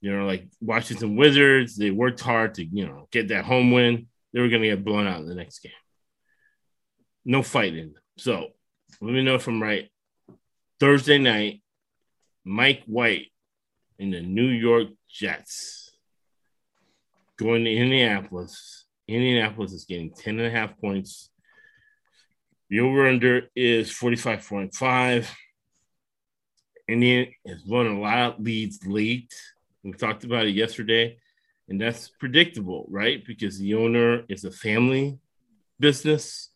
You 0.00 0.14
know, 0.14 0.26
like 0.26 0.48
Washington 0.60 1.16
Wizards, 1.16 1.76
they 1.76 1.92
worked 1.92 2.20
hard 2.20 2.54
to 2.54 2.64
you 2.64 2.86
know 2.86 3.08
get 3.12 3.28
that 3.28 3.44
home 3.44 3.70
win. 3.70 4.08
They 4.32 4.40
were 4.40 4.48
going 4.48 4.62
to 4.62 4.68
get 4.68 4.84
blown 4.84 5.06
out 5.06 5.20
in 5.20 5.28
the 5.28 5.36
next 5.36 5.60
game. 5.60 5.72
No 7.24 7.42
fighting. 7.42 7.94
So 8.18 8.48
let 9.00 9.14
me 9.14 9.22
know 9.22 9.36
if 9.36 9.46
I'm 9.46 9.62
right. 9.62 9.88
Thursday 10.80 11.18
night, 11.18 11.62
Mike 12.44 12.82
White 12.86 13.28
in 14.00 14.10
the 14.10 14.20
New 14.20 14.48
York 14.48 14.88
Jets 15.08 15.92
going 17.38 17.64
to 17.64 17.72
Indianapolis. 17.72 18.86
Indianapolis 19.06 19.72
is 19.72 19.84
getting 19.84 20.12
10 20.12 20.40
and 20.40 20.48
a 20.48 20.50
half 20.50 20.76
points 20.80 21.30
the 22.70 22.80
over 22.80 23.06
under 23.06 23.48
is 23.54 23.90
45.5. 23.90 25.28
Indian 26.88 27.32
has 27.46 27.64
won 27.64 27.86
a 27.86 28.00
lot 28.00 28.34
of 28.34 28.40
leads 28.40 28.86
late. 28.86 29.34
We 29.82 29.92
talked 29.92 30.24
about 30.24 30.46
it 30.46 30.54
yesterday, 30.54 31.18
and 31.68 31.80
that's 31.80 32.08
predictable, 32.08 32.86
right? 32.88 33.24
Because 33.26 33.58
the 33.58 33.74
owner 33.74 34.24
is 34.28 34.44
a 34.44 34.50
family 34.50 35.18
business. 35.78 36.50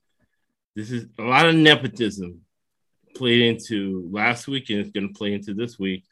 This 0.75 0.91
is 0.91 1.07
a 1.19 1.23
lot 1.23 1.49
of 1.49 1.55
nepotism 1.55 2.43
played 3.15 3.43
into 3.43 4.09
last 4.11 4.49
week, 4.49 4.71
and 4.71 4.81
it's 4.81 4.91
going 4.91 5.09
to 5.09 5.19
play 5.19 5.35
into 5.35 5.55
this 5.55 5.79
week. 5.79 6.05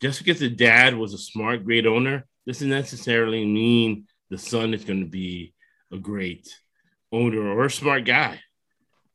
Just 0.00 0.24
because 0.24 0.40
the 0.40 0.48
dad 0.48 0.96
was 0.96 1.14
a 1.14 1.18
smart, 1.18 1.64
great 1.64 1.86
owner 1.86 2.26
doesn't 2.46 2.68
necessarily 2.68 3.44
mean 3.44 4.06
the 4.30 4.38
son 4.38 4.74
is 4.74 4.84
going 4.84 5.00
to 5.00 5.10
be 5.10 5.54
a 5.92 5.98
great 5.98 6.48
owner 7.12 7.48
or 7.48 7.66
a 7.66 7.70
smart 7.70 8.04
guy, 8.04 8.40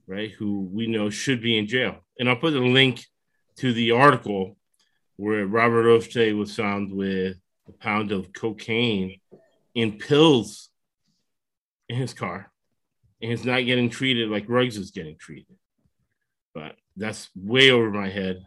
right? 0.07 0.31
Who 0.31 0.61
we 0.71 0.87
know 0.87 1.09
should 1.09 1.41
be 1.41 1.57
in 1.57 1.67
jail. 1.67 1.97
And 2.19 2.29
I'll 2.29 2.35
put 2.35 2.53
a 2.53 2.59
link 2.59 3.05
to 3.57 3.73
the 3.73 3.91
article 3.91 4.57
where 5.17 5.45
Robert 5.45 5.85
Irsay 5.85 6.37
was 6.37 6.55
found 6.55 6.91
with 6.91 7.37
a 7.67 7.71
pound 7.71 8.11
of 8.11 8.33
cocaine 8.33 9.19
in 9.73 9.97
pills 9.97 10.69
in 11.89 11.97
his 11.97 12.13
car. 12.13 12.51
And 13.21 13.31
he's 13.31 13.45
not 13.45 13.65
getting 13.65 13.89
treated 13.89 14.29
like 14.29 14.49
Ruggs 14.49 14.77
is 14.77 14.91
getting 14.91 15.17
treated. 15.17 15.55
But 16.53 16.75
that's 16.95 17.29
way 17.35 17.71
over 17.71 17.89
my 17.89 18.09
head. 18.09 18.45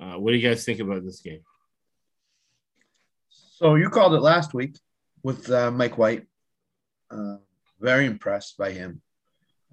Uh, 0.00 0.14
what 0.14 0.32
do 0.32 0.36
you 0.36 0.48
guys 0.48 0.64
think 0.64 0.80
about 0.80 1.04
this 1.04 1.20
game? 1.20 1.42
So 3.28 3.76
you 3.76 3.90
called 3.90 4.14
it 4.14 4.20
last 4.20 4.54
week 4.54 4.76
with 5.22 5.50
uh, 5.50 5.70
Mike 5.70 5.98
White. 5.98 6.26
Uh, 7.10 7.36
very 7.80 8.06
impressed 8.06 8.56
by 8.56 8.72
him. 8.72 9.02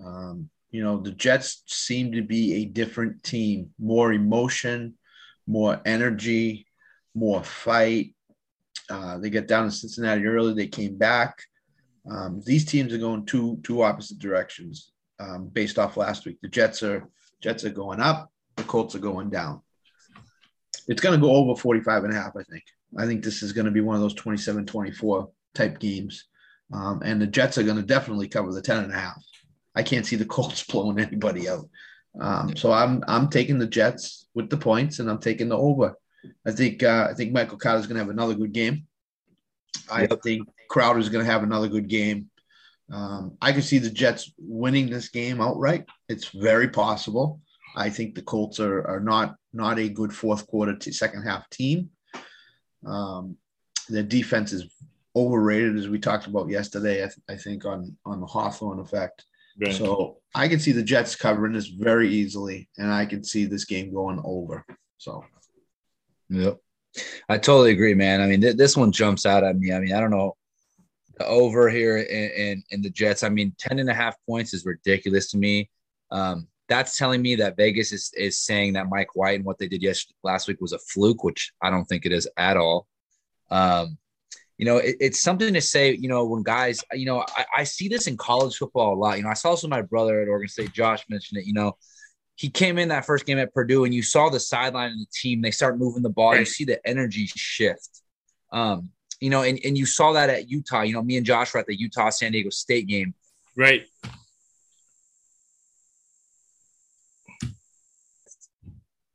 Um, 0.04 0.50
you 0.72 0.84
know, 0.84 1.00
the 1.00 1.12
Jets 1.12 1.64
seem 1.68 2.12
to 2.12 2.22
be 2.22 2.56
a 2.56 2.66
different 2.66 3.24
team, 3.24 3.72
more 3.80 4.14
emotion, 4.14 4.96
more 5.48 5.82
energy, 5.86 6.68
more 7.16 7.44
fight. 7.44 8.16
Uh, 8.90 9.18
they 9.18 9.30
get 9.30 9.48
down 9.48 9.66
to 9.66 9.72
Cincinnati 9.72 10.26
early. 10.26 10.54
They 10.54 10.68
came 10.68 10.98
back. 10.98 11.40
Um, 12.10 12.42
these 12.46 12.66
teams 12.66 12.94
are 12.94 12.98
going 12.98 13.26
two 13.26 13.60
two 13.64 13.82
opposite 13.82 14.20
directions 14.20 14.92
um, 15.20 15.48
based 15.48 15.78
off 15.78 15.98
last 15.98 16.26
week. 16.26 16.38
The 16.42 16.48
Jets 16.48 16.82
are 16.84 17.08
Jets 17.42 17.66
are 17.66 17.70
going 17.70 18.00
up. 18.00 18.32
The 18.56 18.64
Colts 18.64 18.96
are 18.96 19.00
going 19.00 19.30
down. 19.30 19.62
It's 20.88 21.02
going 21.02 21.20
to 21.20 21.22
go 21.22 21.36
over 21.36 21.60
45 21.60 22.04
and 22.04 22.14
a 22.14 22.16
half, 22.16 22.36
I 22.36 22.44
think. 22.44 22.64
I 22.98 23.06
think 23.06 23.24
this 23.24 23.44
is 23.44 23.54
going 23.54 23.66
to 23.66 23.72
be 23.72 23.82
one 23.82 23.96
of 23.96 24.02
those 24.02 24.16
27 24.16 24.66
24 24.66 25.30
type 25.54 25.80
games. 25.80 26.26
Um, 26.74 27.02
and 27.04 27.22
the 27.22 27.28
Jets 27.28 27.58
are 27.58 27.64
going 27.64 27.78
to 27.78 27.84
definitely 27.84 28.28
cover 28.28 28.52
the 28.52 28.62
10 28.62 28.86
and 28.86 28.94
a 28.94 28.98
half. 28.98 29.24
I 29.76 29.84
can't 29.84 30.06
see 30.06 30.16
the 30.16 30.26
Colts 30.26 30.64
blowing 30.70 31.00
anybody 31.00 31.50
out. 31.50 31.70
Um, 32.20 32.56
so 32.56 32.72
I'm 32.72 33.04
I'm 33.08 33.30
taking 33.30 33.60
the 33.60 33.68
Jets 33.68 34.28
with 34.34 34.50
the 34.50 34.58
points, 34.58 35.00
and 35.00 35.10
I'm 35.10 35.20
taking 35.20 35.50
the 35.50 35.58
over. 35.58 35.96
I 36.46 36.52
think 36.52 36.84
uh, 36.84 37.08
I 37.10 37.14
think 37.14 37.32
Michael 37.32 37.58
Carter 37.58 37.80
is 37.80 37.88
going 37.88 37.96
to 37.96 38.04
have 38.04 38.10
another 38.10 38.34
good 38.34 38.52
game. 38.52 38.88
I 39.92 40.02
yep. 40.02 40.22
think 40.24 40.48
Crowder 40.70 41.00
is 41.00 41.10
going 41.10 41.26
to 41.26 41.32
have 41.32 41.44
another 41.44 41.68
good 41.68 41.88
game. 41.88 42.30
Um, 42.92 43.38
I 43.42 43.52
can 43.52 43.62
see 43.62 43.78
the 43.78 43.90
Jets 43.90 44.32
winning 44.38 44.90
this 44.90 45.10
game 45.10 45.42
outright. 45.42 45.86
It's 46.08 46.30
very 46.30 46.70
possible. 46.70 47.42
I 47.76 47.90
think 47.90 48.16
the 48.16 48.22
Colts 48.22 48.60
are, 48.60 48.86
are 48.88 49.00
not 49.00 49.36
not 49.54 49.80
a 49.80 49.90
good 49.90 50.14
fourth 50.14 50.48
quarter 50.48 50.76
to 50.76 50.94
second 50.94 51.24
half 51.24 51.50
team. 51.50 51.90
Um, 52.86 53.38
their 53.90 54.04
defense 54.04 54.54
is 54.54 54.66
overrated, 55.16 55.78
as 55.78 55.88
we 55.88 56.00
talked 56.00 56.28
about 56.28 56.50
yesterday. 56.50 57.04
I, 57.04 57.08
th- 57.08 57.20
I 57.30 57.36
think 57.36 57.66
on 57.66 57.96
on 58.06 58.20
the 58.20 58.28
Hawthorne 58.28 58.80
effect. 58.80 59.26
Right. 59.60 59.74
So 59.74 60.18
I 60.34 60.48
can 60.48 60.60
see 60.60 60.72
the 60.72 60.84
Jets 60.84 61.16
covering 61.16 61.54
this 61.54 61.68
very 61.68 62.10
easily, 62.10 62.70
and 62.78 62.92
I 62.92 63.06
can 63.06 63.24
see 63.24 63.46
this 63.46 63.66
game 63.66 63.94
going 63.94 64.22
over. 64.24 64.66
So, 64.98 65.26
yep, 66.30 66.58
I 67.28 67.38
totally 67.38 67.72
agree, 67.72 67.94
man. 67.94 68.22
I 68.22 68.28
mean, 68.28 68.42
th- 68.42 68.58
this 68.58 68.78
one 68.78 68.92
jumps 68.92 69.26
out 69.26 69.44
at 69.44 69.58
me. 69.58 69.74
I 69.74 69.80
mean, 69.80 69.94
I 69.94 70.00
don't 70.00 70.12
know 70.12 70.36
the 71.20 71.26
over 71.26 71.70
here 71.70 71.98
in, 71.98 72.32
in, 72.32 72.64
in 72.72 72.82
the 72.82 72.90
Jets. 72.90 73.24
I 73.24 73.30
mean, 73.30 73.54
10 73.60 73.80
and 73.80 73.90
a 73.90 73.94
half 73.94 74.16
points 74.26 74.54
is 74.54 74.66
ridiculous 74.66 75.30
to 75.32 75.38
me. 75.38 75.70
Um, 76.12 76.48
that's 76.68 76.98
telling 76.98 77.22
me 77.22 77.36
that 77.36 77.58
Vegas 77.58 77.92
is, 77.92 78.12
is 78.16 78.40
saying 78.40 78.74
that 78.74 78.90
Mike 78.90 79.16
White 79.16 79.36
and 79.36 79.46
what 79.46 79.58
they 79.58 79.68
did 79.68 79.82
yesterday 79.82 80.16
last 80.24 80.48
week 80.48 80.62
was 80.62 80.74
a 80.74 80.80
fluke, 80.80 81.24
which 81.24 81.52
I 81.62 81.70
don't 81.70 81.86
think 81.86 82.06
it 82.06 82.12
is 82.12 82.30
at 82.38 82.58
all. 82.58 82.88
Um, 83.52 83.98
you 84.60 84.66
know, 84.66 84.76
it, 84.76 84.98
it's 85.00 85.22
something 85.22 85.54
to 85.54 85.62
say, 85.62 85.96
you 85.96 86.10
know, 86.10 86.26
when 86.26 86.44
guys, 86.44 86.84
you 86.92 87.06
know, 87.06 87.24
I, 87.36 87.46
I, 87.60 87.64
see 87.64 87.88
this 87.88 88.08
in 88.08 88.18
college 88.18 88.58
football 88.58 88.94
a 88.94 89.00
lot. 89.00 89.16
You 89.16 89.24
know, 89.24 89.30
I 89.30 89.34
saw 89.34 89.52
this 89.52 89.64
with 89.64 89.72
my 89.72 89.82
brother 89.82 90.22
at 90.22 90.28
Oregon 90.28 90.50
State, 90.50 90.74
Josh 90.74 91.06
mentioned 91.10 91.40
it, 91.40 91.48
you 91.48 91.54
know, 91.54 91.78
he 92.36 92.50
came 92.50 92.78
in 92.78 92.90
that 92.90 93.06
first 93.06 93.26
game 93.26 93.38
at 93.38 93.54
Purdue 93.54 93.86
and 93.86 93.94
you 93.94 94.04
saw 94.04 94.30
the 94.30 94.40
sideline 94.40 94.92
of 94.92 95.00
the 95.00 95.06
team, 95.14 95.42
they 95.42 95.52
start 95.52 95.78
moving 95.78 96.04
the 96.04 96.10
ball. 96.10 96.36
You 96.36 96.44
see 96.44 96.66
the 96.66 96.86
energy 96.86 97.26
shift. 97.28 98.02
Um, 98.52 98.90
you 99.22 99.30
know, 99.30 99.44
and, 99.44 99.60
and 99.64 99.78
you 99.78 99.86
saw 99.86 100.12
that 100.12 100.30
at 100.30 100.50
Utah. 100.50 100.82
You 100.82 100.94
know, 100.94 101.04
me 101.04 101.16
and 101.16 101.26
Josh 101.26 101.54
were 101.54 101.62
at 101.62 101.66
the 101.66 101.80
Utah 101.80 102.10
San 102.10 102.34
Diego 102.34 102.50
State 102.50 102.88
game. 102.88 103.14
Right. 103.56 103.86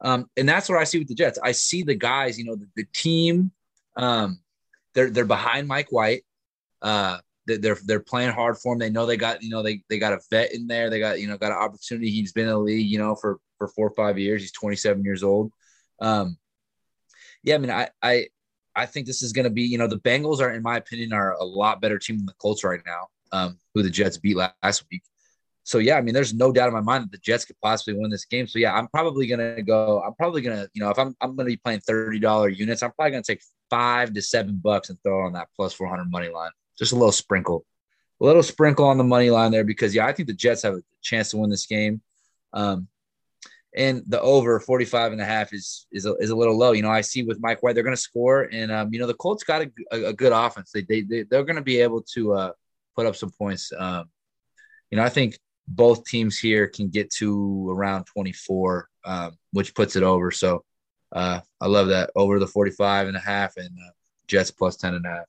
Um, 0.01 0.31
and 0.39 0.49
that's 0.49 0.71
what 0.71 0.79
I 0.79 0.85
see 0.85 0.99
with 0.99 1.09
the 1.09 1.15
Jets. 1.15 1.39
I 1.43 1.53
see 1.53 1.83
the 1.83 1.95
guys, 1.95 2.39
you 2.39 2.47
know, 2.47 2.57
the, 2.57 2.69
the 2.77 2.85
team, 2.95 3.53
um, 3.97 4.39
they're 4.95 5.11
they're 5.11 5.25
behind 5.25 5.69
Mike 5.69 5.91
White. 5.91 6.23
Uh, 6.83 7.19
they're 7.47 7.79
they're 7.85 8.01
playing 8.01 8.33
hard 8.33 8.59
for 8.59 8.73
him. 8.73 8.79
They 8.79 8.91
know 8.91 9.07
they 9.07 9.17
got 9.17 9.43
you 9.43 9.51
know 9.51 9.63
they 9.63 9.83
they 9.89 9.99
got 9.99 10.13
a 10.13 10.21
vet 10.31 10.55
in 10.55 10.67
there. 10.67 10.89
They 10.89 10.99
got 10.99 11.21
you 11.21 11.29
know 11.29 11.37
got 11.37 11.53
an 11.53 11.59
opportunity. 11.59 12.11
He's 12.11 12.33
been 12.33 12.45
in 12.45 12.51
the 12.51 12.59
league 12.59 12.87
you 12.87 12.99
know 12.99 13.15
for 13.15 13.39
for 13.59 13.69
four 13.69 13.87
or 13.87 13.95
five 13.95 14.19
years. 14.19 14.43
He's 14.43 14.53
27 14.53 15.05
years 15.05 15.23
old. 15.23 15.53
Um, 16.01 16.39
yeah, 17.43 17.57
I 17.57 17.59
mean 17.59 17.71
I 17.71 17.89
I 18.03 18.29
I 18.75 18.87
think 18.87 19.07
this 19.07 19.23
is 19.23 19.33
going 19.33 19.45
to 19.45 19.51
be 19.51 19.63
you 19.63 19.79
know 19.79 19.87
the 19.87 20.01
Bengals 20.01 20.41
are 20.41 20.53
in 20.53 20.63
my 20.63 20.77
opinion 20.77 21.13
are 21.13 21.35
a 21.35 21.45
lot 21.45 21.81
better 21.81 21.99
team 21.99 22.19
than 22.19 22.27
the 22.27 22.35
Colts 22.35 22.65
right 22.65 22.81
now. 22.87 23.09
Um, 23.33 23.59
who 23.75 23.83
the 23.83 23.91
Jets 23.91 24.17
beat 24.17 24.37
last 24.37 24.85
week. 24.93 25.03
So 25.65 25.79
yeah, 25.79 25.97
I 25.97 26.03
mean, 26.03 26.13
there's 26.13 26.35
no 26.35 26.53
doubt 26.53 26.69
in 26.69 26.75
my 26.75 26.83
mind 26.83 27.05
that 27.05 27.13
the 27.13 27.19
Jets 27.19 27.47
could 27.47 27.57
possibly 27.63 27.99
win 27.99 28.11
this 28.11 28.27
game. 28.27 28.47
So 28.47 28.59
yeah, 28.59 28.75
I'm 28.75 28.87
probably 28.89 29.27
gonna 29.27 29.63
go. 29.63 30.03
I'm 30.03 30.15
probably 30.15 30.43
gonna, 30.43 30.69
you 30.75 30.83
know, 30.83 30.91
if 30.91 30.99
I'm 30.99 31.17
I'm 31.23 31.35
gonna 31.35 31.49
be 31.49 31.57
playing 31.57 31.81
thirty 31.81 32.19
dollar 32.19 32.51
units, 32.51 32.83
I'm 32.83 32.93
probably 32.93 33.13
gonna 33.13 33.23
take 33.23 33.43
five 33.71 34.13
to 34.13 34.23
seven 34.23 34.61
bucks 34.63 34.91
and 34.91 34.99
throw 35.03 35.25
on 35.25 35.33
that 35.33 35.49
plus 35.57 35.73
four 35.73 35.89
hundred 35.89 36.11
money 36.11 36.29
line. 36.29 36.51
Just 36.79 36.93
a 36.93 36.97
little 36.97 37.13
sprinkle, 37.13 37.65
a 38.21 38.25
little 38.25 38.43
sprinkle 38.43 38.85
on 38.85 38.99
the 38.99 39.05
money 39.05 39.31
line 39.31 39.53
there 39.53 39.65
because 39.65 39.95
yeah, 39.95 40.07
I 40.07 40.13
think 40.13 40.29
the 40.29 40.35
Jets 40.35 40.63
have 40.63 40.75
a 40.75 40.83
chance 41.03 41.31
to 41.31 41.39
win 41.39 41.49
this 41.49 41.67
game. 41.67 42.03
Um, 42.53 42.89
and 43.75 44.03
the 44.07 44.21
over 44.21 44.61
45 44.61 45.13
and 45.13 45.21
a 45.21 45.25
half 45.25 45.53
is 45.53 45.87
is 45.91 46.07
a, 46.07 46.15
is 46.17 46.31
a 46.31 46.37
little 46.37 46.57
low. 46.57 46.73
You 46.73 46.83
know, 46.83 46.91
I 46.91 47.01
see 47.01 47.23
with 47.23 47.41
Mike 47.41 47.63
White, 47.63 47.75
they're 47.75 47.83
going 47.83 47.97
to 47.97 48.01
score, 48.01 48.49
and 48.53 48.71
um, 48.71 48.93
you 48.93 49.01
know 49.01 49.07
the 49.07 49.15
Colts 49.15 49.45
got 49.45 49.63
a, 49.63 49.71
a, 49.93 50.05
a 50.07 50.13
good 50.13 50.33
offense. 50.33 50.71
They 50.73 50.83
they, 50.83 51.01
they 51.01 51.23
they're 51.25 51.43
going 51.45 51.57
to 51.57 51.63
be 51.63 51.81
able 51.81 52.03
to 52.15 52.35
uh, 52.35 52.53
put 52.95 53.07
up 53.07 53.17
some 53.17 53.31
points. 53.31 53.73
Um, 53.77 54.11
you 54.91 54.97
know, 54.97 55.05
I 55.05 55.09
think 55.09 55.39
both 55.67 56.05
teams 56.05 56.39
here 56.39 56.67
can 56.67 56.89
get 56.89 57.11
to 57.11 57.71
around 57.71 58.05
24, 58.05 58.89
um, 59.05 59.39
which 59.53 59.75
puts 59.75 59.97
it 59.97 60.03
over. 60.03 60.31
So 60.31 60.65
uh, 61.13 61.41
I 61.61 61.67
love 61.67 61.89
that 61.89 62.11
over 62.17 62.39
the 62.39 62.47
45 62.47 63.09
and 63.09 63.17
a 63.17 63.21
half 63.21 63.57
and 63.57 63.69
uh, 63.69 63.91
Jets 64.29 64.51
plus 64.51 64.77
10 64.77 64.95
and 64.95 65.07
a 65.07 65.09
half. 65.09 65.25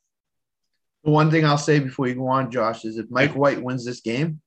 The 1.03 1.11
one 1.11 1.29
thing 1.29 1.45
I'll 1.45 1.57
say 1.57 1.79
before 1.79 2.07
you 2.07 2.15
go 2.15 2.27
on, 2.27 2.51
Josh, 2.51 2.83
is 2.83 2.97
if 2.97 3.09
Mike 3.11 3.35
White 3.35 3.61
wins 3.61 3.85
this 3.85 4.01
game, 4.01 4.41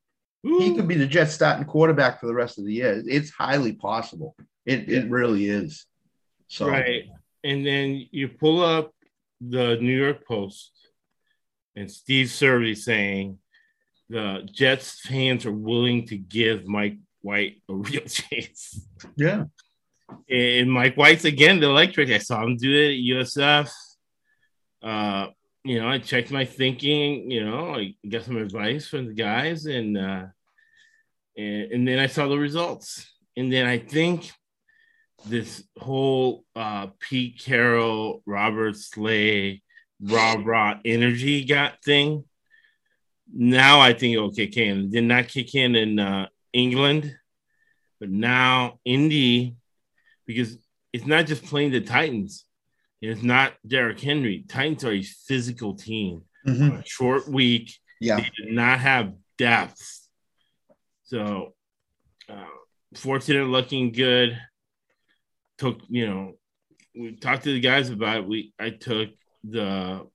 Ooh. 0.46 0.59
he 0.59 0.74
could 0.74 0.88
be 0.88 0.96
the 0.96 1.07
Jets 1.07 1.33
starting 1.33 1.64
quarterback 1.64 2.20
for 2.20 2.27
the 2.27 2.35
rest 2.35 2.59
of 2.59 2.64
the 2.64 2.72
year. 2.72 3.03
It's 3.07 3.31
highly 3.31 3.72
possible. 3.72 4.35
It, 4.66 4.88
it 4.88 5.09
really 5.09 5.48
is. 5.48 5.87
So 6.48 6.68
right. 6.68 7.05
And 7.44 7.64
then 7.64 8.09
you 8.11 8.29
pull 8.29 8.62
up 8.62 8.92
the 9.40 9.77
New 9.81 9.96
York 9.96 10.27
Post 10.27 10.72
and 11.77 11.90
Steve 11.90 12.27
Serby 12.27 12.77
saying 12.77 13.38
the 14.09 14.49
Jets 14.51 15.01
fans 15.01 15.44
are 15.47 15.53
willing 15.53 16.07
to 16.07 16.16
give 16.16 16.66
Mike 16.66 16.97
White 17.21 17.62
a 17.68 17.75
real 17.75 18.03
chance. 18.03 18.87
Yeah. 19.16 19.44
And 20.31 20.71
Mike 20.71 20.97
White's 20.97 21.25
again 21.25 21.61
the 21.61 21.68
electric. 21.68 22.11
I 22.11 22.18
saw 22.18 22.42
him 22.42 22.57
do 22.57 22.73
it 22.73 22.92
at 22.92 23.27
USF. 23.27 23.71
Uh, 24.83 25.27
you 25.64 25.81
know, 25.81 25.88
I 25.88 25.99
checked 25.99 26.31
my 26.31 26.44
thinking, 26.44 27.31
you 27.31 27.44
know, 27.44 27.75
I 27.75 27.94
got 28.09 28.25
some 28.25 28.38
advice 28.38 28.88
from 28.88 29.07
the 29.07 29.12
guys 29.12 29.66
and 29.66 29.99
uh 29.99 30.27
and, 31.37 31.73
and 31.73 31.88
then 31.88 31.99
I 31.99 32.07
saw 32.07 32.27
the 32.27 32.38
results. 32.38 33.07
And 33.37 33.53
then 33.53 33.66
I 33.66 33.79
think 33.79 34.31
this 35.27 35.62
whole 35.79 36.44
uh 36.57 36.87
Pete 37.01 37.42
Carroll, 37.44 38.23
Robert 38.25 38.77
Saleh, 38.77 39.61
Rob 40.01 40.40
Rott 40.40 40.81
energy 40.87 41.44
got 41.44 41.83
thing 41.85 42.25
now 43.32 43.80
I 43.80 43.92
think 43.92 44.14
it'll 44.14 44.32
kick 44.32 44.56
in. 44.56 44.84
It 44.84 44.90
did 44.90 45.04
not 45.04 45.28
kick 45.28 45.54
in 45.54 45.74
in 45.74 45.98
uh, 45.98 46.28
England, 46.52 47.14
but 48.00 48.10
now 48.10 48.80
Indy, 48.84 49.56
because 50.26 50.56
it's 50.92 51.06
not 51.06 51.26
just 51.26 51.44
playing 51.44 51.72
the 51.72 51.80
Titans. 51.80 52.44
It's 53.00 53.22
not 53.22 53.52
Derrick 53.66 54.00
Henry. 54.00 54.44
Titans 54.48 54.84
are 54.84 54.92
a 54.92 55.02
physical 55.02 55.74
team. 55.74 56.22
Mm-hmm. 56.46 56.80
short 56.84 57.28
week. 57.28 57.74
Yeah. 58.00 58.16
They 58.16 58.30
did 58.36 58.54
not 58.54 58.78
have 58.80 59.14
depth. 59.36 60.08
So, 61.04 61.54
uh, 62.28 62.44
fortunate 62.94 63.46
looking 63.46 63.92
good. 63.92 64.38
took, 65.58 65.80
you 65.88 66.06
know, 66.06 66.34
we 66.94 67.16
talked 67.16 67.44
to 67.44 67.52
the 67.52 67.60
guys 67.60 67.90
about 67.90 68.18
it. 68.18 68.26
We 68.26 68.52
I 68.58 68.70
took 68.70 69.10
the 69.44 70.06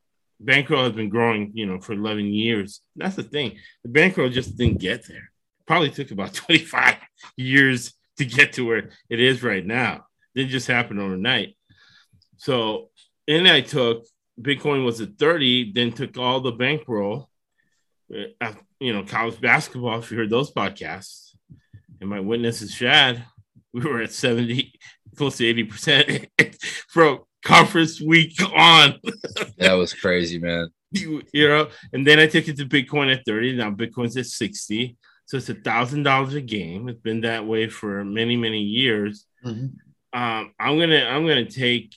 bankroll 0.43 0.83
has 0.83 0.93
been 0.93 1.09
growing, 1.09 1.51
you 1.53 1.65
know, 1.65 1.79
for 1.79 1.93
11 1.93 2.25
years. 2.25 2.81
That's 2.95 3.15
the 3.15 3.23
thing. 3.23 3.57
The 3.83 3.89
bankroll 3.89 4.29
just 4.29 4.57
didn't 4.57 4.79
get 4.79 5.07
there. 5.07 5.31
Probably 5.65 5.89
took 5.89 6.11
about 6.11 6.33
25 6.33 6.95
years 7.37 7.93
to 8.17 8.25
get 8.25 8.53
to 8.53 8.67
where 8.67 8.89
it 9.09 9.19
is 9.19 9.43
right 9.43 9.65
now. 9.65 10.05
Didn't 10.35 10.51
just 10.51 10.67
happen 10.67 10.99
overnight. 10.99 11.55
So, 12.37 12.89
and 13.27 13.47
I 13.47 13.61
took 13.61 14.05
Bitcoin 14.39 14.85
was 14.85 15.01
at 15.01 15.17
30, 15.17 15.73
then 15.73 15.91
took 15.91 16.17
all 16.17 16.39
the 16.39 16.51
bankroll, 16.51 17.29
uh, 18.41 18.53
you 18.79 18.93
know, 18.93 19.03
college 19.03 19.39
basketball, 19.39 19.99
if 19.99 20.11
you 20.11 20.17
heard 20.17 20.29
those 20.29 20.51
podcasts. 20.51 21.35
And 22.01 22.09
my 22.09 22.19
witness 22.19 22.61
is 22.61 22.75
Chad. 22.75 23.23
We 23.73 23.81
were 23.81 24.01
at 24.01 24.11
70, 24.11 24.73
close 25.15 25.37
to 25.37 25.53
80% 25.53 26.27
from 26.89 27.19
conference 27.43 28.01
week 28.01 28.35
on. 28.55 28.99
that 29.57 29.73
was 29.73 29.93
crazy, 29.93 30.39
man. 30.39 30.69
You, 30.91 31.23
you 31.33 31.47
know, 31.47 31.69
and 31.91 32.05
then 32.05 32.19
I 32.19 32.27
took 32.27 32.47
it 32.47 32.57
to 32.57 32.65
Bitcoin 32.65 33.13
at 33.13 33.25
30. 33.25 33.57
Now 33.57 33.71
Bitcoin's 33.71 34.17
at 34.17 34.27
60. 34.27 34.95
So 35.25 35.37
it's 35.37 35.49
a 35.49 35.55
thousand 35.55 36.03
dollars 36.03 36.33
a 36.33 36.41
game. 36.41 36.89
It's 36.89 36.99
been 36.99 37.21
that 37.21 37.45
way 37.45 37.67
for 37.69 38.03
many, 38.03 38.35
many 38.35 38.61
years. 38.61 39.25
Mm-hmm. 39.45 39.67
Um, 40.19 40.53
I'm 40.59 40.77
gonna 40.77 41.05
I'm 41.05 41.25
gonna 41.25 41.49
take 41.49 41.95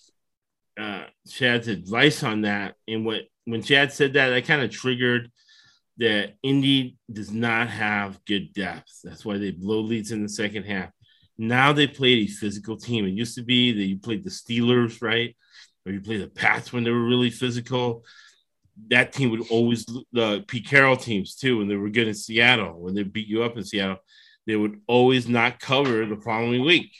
uh, 0.80 1.04
Chad's 1.28 1.68
advice 1.68 2.22
on 2.22 2.42
that. 2.42 2.76
And 2.88 3.04
what 3.04 3.22
when 3.44 3.62
Chad 3.62 3.92
said 3.92 4.14
that, 4.14 4.30
that 4.30 4.46
kind 4.46 4.62
of 4.62 4.70
triggered 4.70 5.30
that 5.98 6.34
Indy 6.42 6.96
does 7.12 7.30
not 7.30 7.68
have 7.68 8.24
good 8.24 8.52
depth. 8.52 9.00
That's 9.02 9.24
why 9.24 9.38
they 9.38 9.50
blow 9.50 9.80
leads 9.80 10.12
in 10.12 10.22
the 10.22 10.28
second 10.28 10.64
half. 10.64 10.90
Now 11.38 11.72
they 11.72 11.86
play 11.86 12.12
a 12.12 12.26
physical 12.26 12.76
team. 12.76 13.04
It 13.04 13.10
used 13.10 13.34
to 13.36 13.42
be 13.42 13.72
that 13.72 13.84
you 13.84 13.98
played 13.98 14.24
the 14.24 14.30
Steelers, 14.30 15.02
right? 15.02 15.36
Or 15.84 15.92
you 15.92 16.00
played 16.00 16.22
the 16.22 16.28
Pats 16.28 16.72
when 16.72 16.84
they 16.84 16.90
were 16.90 17.04
really 17.04 17.30
physical. 17.30 18.04
That 18.88 19.12
team 19.12 19.30
would 19.30 19.50
always 19.50 19.86
the 20.12 20.44
Pete 20.48 20.66
Carroll 20.66 20.96
teams 20.96 21.34
too, 21.34 21.58
when 21.58 21.68
they 21.68 21.76
were 21.76 21.90
good 21.90 22.08
in 22.08 22.14
Seattle, 22.14 22.80
when 22.80 22.94
they 22.94 23.02
beat 23.02 23.28
you 23.28 23.42
up 23.42 23.56
in 23.56 23.64
Seattle, 23.64 23.98
they 24.46 24.56
would 24.56 24.80
always 24.86 25.28
not 25.28 25.60
cover 25.60 26.04
the 26.06 26.16
following 26.16 26.64
week. 26.64 26.92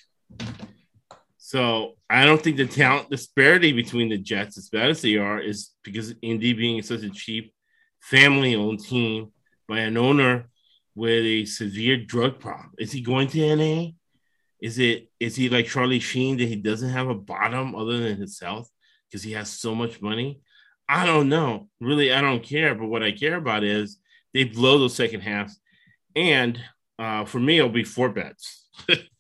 So 1.39 1.95
I 2.11 2.25
don't 2.25 2.43
think 2.43 2.57
the 2.57 2.67
talent 2.67 3.09
disparity 3.09 3.73
between 3.73 4.09
the 4.09 4.19
Jets, 4.19 4.59
as 4.59 4.69
bad 4.69 4.91
as 4.91 5.01
they 5.01 5.17
are, 5.17 5.39
is 5.39 5.71
because 5.85 6.15
Indy 6.21 6.53
being 6.53 6.83
such 6.83 7.03
a 7.03 7.11
cheap 7.11 7.55
family-owned 8.01 8.81
team 8.81 9.33
by 9.69 9.81
an 9.81 9.97
owner 9.97 10.49
with 10.95 11.25
a 11.25 11.45
severe 11.45 11.99
drug 11.99 12.41
problem. 12.41 12.73
Is 12.79 12.91
he 12.91 13.01
going 13.01 13.29
to 13.29 13.57
NA? 13.57 13.93
Is 14.61 14.79
it 14.79 15.11
is 15.21 15.37
he 15.37 15.49
like 15.49 15.67
Charlie 15.67 16.01
Sheen 16.01 16.39
that 16.39 16.49
he 16.49 16.57
doesn't 16.57 16.91
have 16.91 17.09
a 17.09 17.15
bottom 17.15 17.75
other 17.75 17.99
than 17.99 18.27
health 18.41 18.71
because 19.09 19.23
he 19.23 19.33
has 19.33 19.51
so 19.51 19.75
much 19.75 20.01
money? 20.01 20.41
I 20.89 21.05
don't 21.05 21.29
know. 21.29 21.69
Really, 21.81 22.13
I 22.13 22.21
don't 22.21 22.43
care. 22.43 22.75
But 22.75 22.87
what 22.87 23.03
I 23.03 23.13
care 23.13 23.37
about 23.37 23.65
is 23.65 23.99
they 24.33 24.45
blow 24.45 24.79
those 24.79 24.95
second 24.95 25.21
halves. 25.21 25.59
And 26.15 26.59
uh, 26.99 27.25
for 27.25 27.39
me, 27.39 27.59
it'll 27.59 27.71
be 27.71 27.85
four 27.85 28.09
bets. 28.09 28.69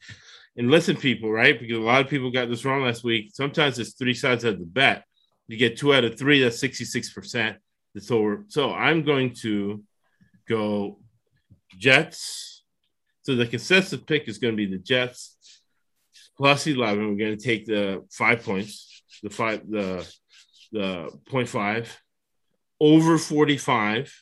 and 0.57 0.71
listen, 0.71 0.97
people, 0.97 1.31
right? 1.31 1.59
Because 1.59 1.77
a 1.77 1.81
lot 1.81 2.01
of 2.01 2.09
people 2.09 2.31
got 2.31 2.49
this 2.49 2.65
wrong 2.65 2.83
last 2.83 3.05
week. 3.05 3.31
Sometimes 3.35 3.79
it's 3.79 3.95
three 3.95 4.15
sides 4.15 4.45
of 4.45 4.59
the 4.59 4.65
bet. 4.65 5.05
You 5.49 5.57
get 5.57 5.77
two 5.77 5.95
out 5.95 6.05
of 6.05 6.19
three, 6.19 6.43
that's 6.43 6.61
66%. 6.61 7.57
That's 7.95 8.11
over. 8.11 8.45
So 8.49 8.73
I'm 8.73 9.05
going 9.05 9.35
to 9.43 9.83
go 10.49 10.99
Jets 11.79 12.56
so 13.27 13.35
the 13.35 13.45
consensus 13.45 13.99
pick 14.07 14.29
is 14.29 14.39
going 14.39 14.53
to 14.53 14.57
be 14.57 14.71
the 14.71 14.79
Jets 14.79 15.37
plus 16.37 16.69
11. 16.69 17.11
We're 17.11 17.19
going 17.19 17.37
to 17.37 17.45
take 17.45 17.67
the 17.67 18.05
five 18.09 18.45
points, 18.45 19.03
the 19.21 19.31
five, 19.31 19.69
the, 19.69 20.09
the 20.71 21.11
point 21.29 21.49
five 21.49 22.01
over 22.81 23.19
45, 23.19 24.15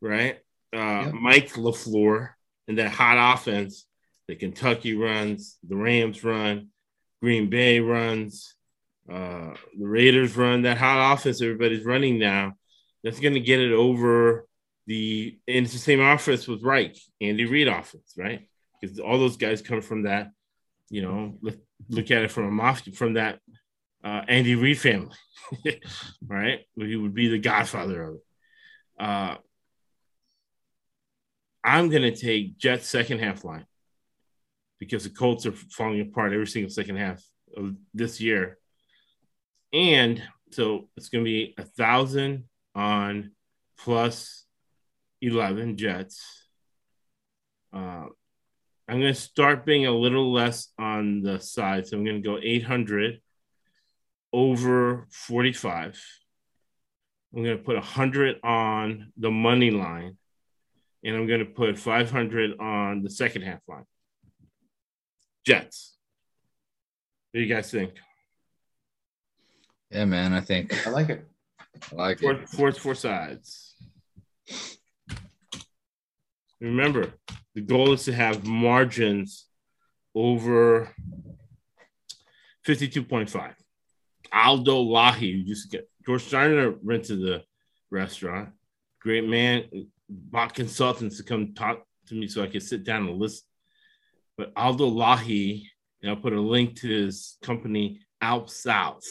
right? 0.00 0.38
Uh, 0.74 0.78
yep. 0.78 1.12
Mike 1.12 1.52
LaFleur 1.52 2.30
and 2.68 2.78
that 2.78 2.90
hot 2.90 3.34
offense 3.34 3.84
that 4.28 4.38
Kentucky 4.38 4.94
runs, 4.94 5.58
the 5.68 5.76
Rams 5.76 6.24
run, 6.24 6.68
Green 7.20 7.50
Bay 7.50 7.80
runs, 7.80 8.54
uh, 9.12 9.52
the 9.78 9.86
Raiders 9.86 10.34
run, 10.38 10.62
that 10.62 10.78
hot 10.78 11.12
offense 11.12 11.42
everybody's 11.42 11.84
running 11.84 12.18
now. 12.18 12.54
That's 13.04 13.20
going 13.20 13.34
to 13.34 13.40
get 13.40 13.60
it 13.60 13.72
over 13.72 14.46
the 14.86 15.38
and 15.48 15.64
it's 15.64 15.72
the 15.72 15.78
same 15.78 16.00
offense 16.00 16.46
with 16.46 16.62
Reich, 16.62 16.96
Andy 17.20 17.44
Reid 17.44 17.68
offense, 17.68 18.14
right? 18.16 18.48
Because 18.80 18.98
all 18.98 19.18
those 19.18 19.36
guys 19.36 19.62
come 19.62 19.80
from 19.80 20.02
that, 20.02 20.30
you 20.90 21.02
know, 21.02 21.38
look, 21.40 21.56
look 21.88 22.10
at 22.10 22.22
it 22.22 22.30
from 22.30 22.46
a 22.46 22.50
mafia 22.50 22.94
from 22.94 23.14
that 23.14 23.40
uh, 24.04 24.22
Andy 24.28 24.54
Reid 24.54 24.78
family, 24.78 25.14
right? 26.26 26.60
He 26.76 26.96
would 26.96 27.14
be 27.14 27.28
the 27.28 27.38
godfather 27.38 28.02
of 28.02 28.14
it. 28.14 28.22
Uh, 28.98 29.36
I'm 31.64 31.90
gonna 31.90 32.14
take 32.14 32.56
Jets 32.56 32.88
second 32.88 33.18
half 33.18 33.44
line 33.44 33.66
because 34.78 35.02
the 35.02 35.10
Colts 35.10 35.46
are 35.46 35.52
falling 35.52 36.00
apart 36.00 36.32
every 36.32 36.46
single 36.46 36.70
second 36.70 36.96
half 36.96 37.22
of 37.56 37.74
this 37.92 38.20
year, 38.20 38.58
and 39.72 40.22
so 40.52 40.88
it's 40.96 41.08
gonna 41.08 41.24
be 41.24 41.54
a 41.58 41.64
thousand 41.64 42.44
on 42.76 43.32
plus 43.78 44.45
11 45.26 45.76
Jets. 45.76 46.48
Uh, 47.72 48.06
I'm 48.88 49.00
going 49.00 49.12
to 49.12 49.20
start 49.20 49.66
being 49.66 49.86
a 49.86 49.90
little 49.90 50.32
less 50.32 50.68
on 50.78 51.22
the 51.22 51.40
side. 51.40 51.86
So 51.86 51.96
I'm 51.96 52.04
going 52.04 52.22
to 52.22 52.28
go 52.28 52.38
800 52.40 53.20
over 54.32 55.06
45. 55.10 56.02
I'm 57.34 57.42
going 57.42 57.58
to 57.58 57.62
put 57.62 57.74
100 57.74 58.36
on 58.44 59.12
the 59.16 59.30
money 59.30 59.70
line. 59.70 60.16
And 61.04 61.16
I'm 61.16 61.26
going 61.26 61.40
to 61.40 61.46
put 61.46 61.78
500 61.78 62.58
on 62.58 63.02
the 63.02 63.10
second 63.10 63.42
half 63.42 63.60
line. 63.68 63.84
Jets. 65.44 65.96
What 67.30 67.40
do 67.40 67.44
you 67.44 67.54
guys 67.54 67.70
think? 67.70 67.92
Yeah, 69.90 70.04
man. 70.04 70.32
I 70.32 70.40
think 70.40 70.86
I 70.86 70.90
like 70.90 71.10
it. 71.10 71.26
I 71.92 71.94
like 71.94 72.20
four, 72.20 72.32
it. 72.32 72.48
Four, 72.48 72.72
four 72.72 72.94
sides. 72.94 73.74
Remember, 76.60 77.12
the 77.54 77.60
goal 77.60 77.92
is 77.92 78.04
to 78.04 78.12
have 78.12 78.46
margins 78.46 79.46
over 80.14 80.94
52.5. 82.66 83.54
Aldo 84.32 84.84
Lahi, 84.84 85.46
used 85.46 85.70
to 85.70 85.76
get 85.76 85.88
George 86.04 86.24
Steiner 86.24 86.70
rented 86.82 87.20
the 87.20 87.42
restaurant. 87.90 88.50
Great 89.00 89.28
man, 89.28 89.64
bought 90.08 90.54
consultants 90.54 91.18
to 91.18 91.22
come 91.22 91.54
talk 91.54 91.84
to 92.06 92.14
me 92.14 92.26
so 92.26 92.42
I 92.42 92.46
could 92.46 92.62
sit 92.62 92.84
down 92.84 93.06
and 93.08 93.18
listen. 93.18 93.46
But 94.36 94.52
Aldo 94.56 94.90
Lahi, 94.90 95.64
and 96.02 96.10
I'll 96.10 96.16
put 96.16 96.32
a 96.32 96.40
link 96.40 96.76
to 96.80 96.88
his 96.88 97.36
company, 97.42 98.00
Alp 98.20 98.48
South, 98.48 99.04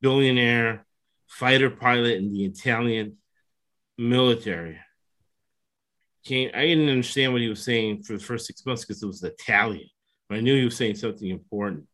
billionaire 0.00 0.86
fighter 1.26 1.70
pilot 1.70 2.18
in 2.18 2.32
the 2.32 2.44
Italian 2.44 3.16
military 3.96 4.78
came. 6.24 6.50
I 6.54 6.62
didn't 6.62 6.88
understand 6.88 7.32
what 7.32 7.42
he 7.42 7.48
was 7.48 7.62
saying 7.62 8.02
for 8.02 8.14
the 8.14 8.24
first 8.24 8.46
six 8.46 8.64
months 8.66 8.84
because 8.84 9.02
it 9.02 9.06
was 9.06 9.22
Italian. 9.22 9.88
But 10.28 10.38
I 10.38 10.40
knew 10.40 10.56
he 10.56 10.64
was 10.64 10.76
saying 10.76 10.96
something 10.96 11.28
important. 11.28 11.86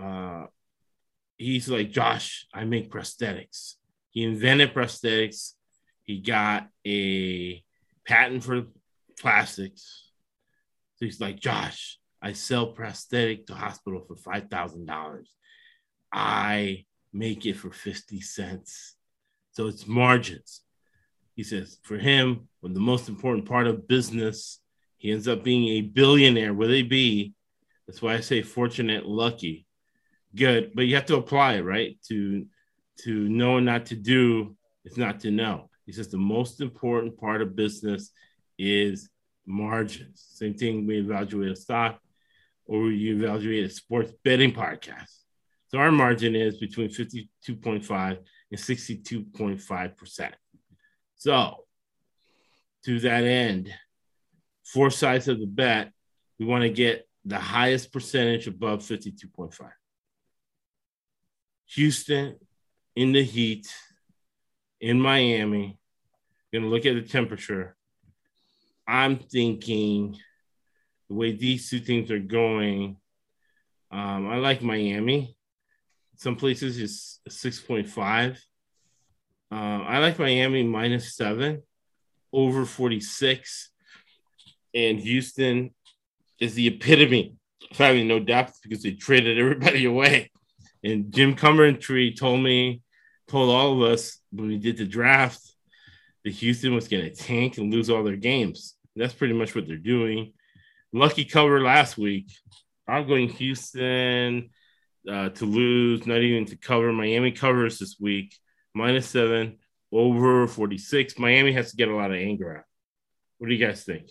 Uh, 0.00 0.46
he's 1.36 1.68
like 1.68 1.90
Josh. 1.90 2.46
I 2.52 2.64
make 2.64 2.90
prosthetics. 2.90 3.74
He 4.10 4.24
invented 4.24 4.74
prosthetics. 4.74 5.52
He 6.02 6.20
got 6.20 6.68
a 6.86 7.62
patent 8.06 8.44
for 8.44 8.64
plastics. 9.18 10.10
So 10.96 11.06
he's 11.06 11.20
like 11.20 11.40
Josh. 11.40 11.98
I 12.20 12.32
sell 12.32 12.68
prosthetic 12.68 13.46
to 13.46 13.54
hospital 13.54 14.04
for 14.06 14.16
five 14.16 14.48
thousand 14.50 14.86
dollars. 14.86 15.32
I 16.12 16.84
make 17.12 17.46
it 17.46 17.54
for 17.54 17.70
fifty 17.70 18.20
cents. 18.20 18.96
So 19.52 19.66
it's 19.66 19.86
margins. 19.86 20.61
He 21.34 21.42
says 21.42 21.78
for 21.82 21.98
him, 21.98 22.48
when 22.60 22.74
the 22.74 22.80
most 22.80 23.08
important 23.08 23.46
part 23.46 23.66
of 23.66 23.88
business, 23.88 24.60
he 24.98 25.10
ends 25.10 25.26
up 25.26 25.42
being 25.42 25.68
a 25.68 25.80
billionaire. 25.80 26.54
Will 26.54 26.68
they 26.68 26.82
be? 26.82 27.34
That's 27.86 28.00
why 28.00 28.14
I 28.14 28.20
say 28.20 28.42
fortunate, 28.42 29.06
lucky, 29.06 29.66
good. 30.34 30.72
But 30.74 30.86
you 30.86 30.94
have 30.94 31.06
to 31.06 31.16
apply 31.16 31.54
it, 31.54 31.62
right? 31.62 31.96
To 32.08 32.46
to 33.04 33.28
know 33.28 33.58
not 33.58 33.86
to 33.86 33.96
do 33.96 34.56
is 34.84 34.96
not 34.96 35.20
to 35.20 35.30
know. 35.30 35.70
He 35.86 35.92
says 35.92 36.08
the 36.08 36.18
most 36.18 36.60
important 36.60 37.18
part 37.18 37.42
of 37.42 37.56
business 37.56 38.12
is 38.58 39.08
margins. 39.46 40.24
Same 40.34 40.54
thing 40.54 40.86
we 40.86 40.98
evaluate 40.98 41.52
a 41.52 41.56
stock 41.56 42.00
or 42.66 42.90
you 42.90 43.16
evaluate 43.16 43.64
a 43.64 43.70
sports 43.70 44.12
betting 44.24 44.52
podcast. 44.52 45.18
So 45.68 45.78
our 45.78 45.90
margin 45.90 46.36
is 46.36 46.58
between 46.58 46.90
52.5 46.90 48.18
and 48.50 48.60
62.5 48.60 49.96
percent. 49.96 50.34
So, 51.22 51.66
to 52.84 52.98
that 52.98 53.22
end, 53.22 53.72
four 54.64 54.90
sides 54.90 55.28
of 55.28 55.38
the 55.38 55.46
bet, 55.46 55.92
we 56.40 56.46
want 56.46 56.62
to 56.62 56.68
get 56.68 57.06
the 57.24 57.38
highest 57.38 57.92
percentage 57.92 58.48
above 58.48 58.80
52.5. 58.80 59.70
Houston 61.76 62.34
in 62.96 63.12
the 63.12 63.22
heat 63.22 63.72
in 64.80 65.00
Miami. 65.00 65.78
Gonna 66.52 66.66
look 66.66 66.86
at 66.86 66.96
the 66.96 67.02
temperature. 67.02 67.76
I'm 68.84 69.16
thinking 69.16 70.18
the 71.08 71.14
way 71.14 71.30
these 71.30 71.70
two 71.70 71.78
teams 71.78 72.10
are 72.10 72.18
going, 72.18 72.96
um, 73.92 74.28
I 74.28 74.38
like 74.38 74.60
Miami. 74.60 75.36
Some 76.16 76.34
places 76.34 76.78
is 76.78 77.20
6.5. 77.28 78.40
Uh, 79.52 79.82
I 79.86 79.98
like 79.98 80.18
Miami 80.18 80.62
minus 80.62 81.14
seven, 81.14 81.62
over 82.32 82.64
46. 82.64 83.70
And 84.74 84.98
Houston 84.98 85.74
is 86.40 86.54
the 86.54 86.68
epitome 86.68 87.36
of 87.70 87.76
having 87.76 88.08
no 88.08 88.18
depth 88.18 88.60
because 88.62 88.82
they 88.82 88.92
traded 88.92 89.38
everybody 89.38 89.84
away. 89.84 90.30
And 90.82 91.12
Jim 91.12 91.36
Cumbertree 91.36 92.18
told 92.18 92.40
me, 92.40 92.80
told 93.28 93.50
all 93.50 93.74
of 93.74 93.92
us 93.92 94.18
when 94.32 94.48
we 94.48 94.56
did 94.56 94.78
the 94.78 94.86
draft, 94.86 95.40
that 96.24 96.30
Houston 96.30 96.74
was 96.74 96.88
going 96.88 97.04
to 97.04 97.14
tank 97.14 97.58
and 97.58 97.70
lose 97.70 97.90
all 97.90 98.02
their 98.04 98.16
games. 98.16 98.74
That's 98.96 99.12
pretty 99.12 99.34
much 99.34 99.54
what 99.54 99.66
they're 99.66 99.76
doing. 99.76 100.32
Lucky 100.94 101.26
cover 101.26 101.60
last 101.60 101.98
week. 101.98 102.32
I'm 102.88 103.06
going 103.06 103.28
Houston 103.28 104.48
uh, 105.06 105.28
to 105.30 105.44
lose, 105.44 106.06
not 106.06 106.20
even 106.20 106.46
to 106.46 106.56
cover. 106.56 106.90
Miami 106.92 107.32
covers 107.32 107.78
this 107.78 107.96
week, 108.00 108.34
minus 108.74 109.08
seven, 109.08 109.58
over 109.92 110.46
46. 110.46 111.18
Miami 111.18 111.52
has 111.52 111.70
to 111.70 111.76
get 111.76 111.88
a 111.88 111.94
lot 111.94 112.10
of 112.10 112.16
anger 112.16 112.58
out. 112.58 112.64
What 113.38 113.48
do 113.48 113.54
you 113.54 113.64
guys 113.64 113.84
think? 113.84 114.10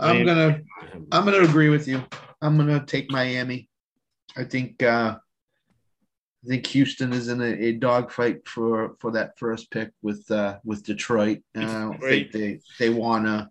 I'm 0.00 0.26
gonna 0.26 0.60
I'm 1.12 1.24
gonna 1.24 1.42
agree 1.44 1.68
with 1.68 1.86
you. 1.86 2.02
I'm 2.40 2.56
gonna 2.56 2.84
take 2.84 3.10
Miami. 3.10 3.68
I 4.36 4.44
think 4.44 4.82
uh 4.82 5.16
I 6.44 6.48
think 6.48 6.66
Houston 6.66 7.12
is 7.12 7.28
in 7.28 7.40
a, 7.40 7.44
a 7.44 7.72
dogfight 7.72 8.48
for 8.48 8.96
for 8.98 9.12
that 9.12 9.38
first 9.38 9.70
pick 9.70 9.92
with 10.02 10.28
uh 10.30 10.58
with 10.64 10.84
Detroit. 10.84 11.42
And 11.54 11.70
I 11.70 11.80
don't 11.82 12.00
think 12.00 12.32
they 12.32 12.60
they 12.80 12.90
wanna 12.90 13.48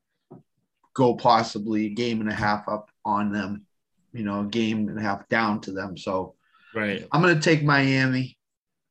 go 0.94 1.16
possibly 1.16 1.86
a 1.86 1.90
game 1.90 2.20
and 2.20 2.30
a 2.30 2.36
half 2.36 2.68
up 2.68 2.90
on 3.06 3.32
them, 3.32 3.66
you 4.12 4.24
know, 4.24 4.42
a 4.42 4.46
game 4.46 4.90
and 4.90 5.00
a 5.00 5.02
half 5.02 5.28
down 5.30 5.62
to 5.62 5.72
them. 5.72 5.96
So 5.96 6.36
right. 6.76 7.08
I'm 7.12 7.22
gonna 7.22 7.42
take 7.42 7.64
Miami. 7.64 8.38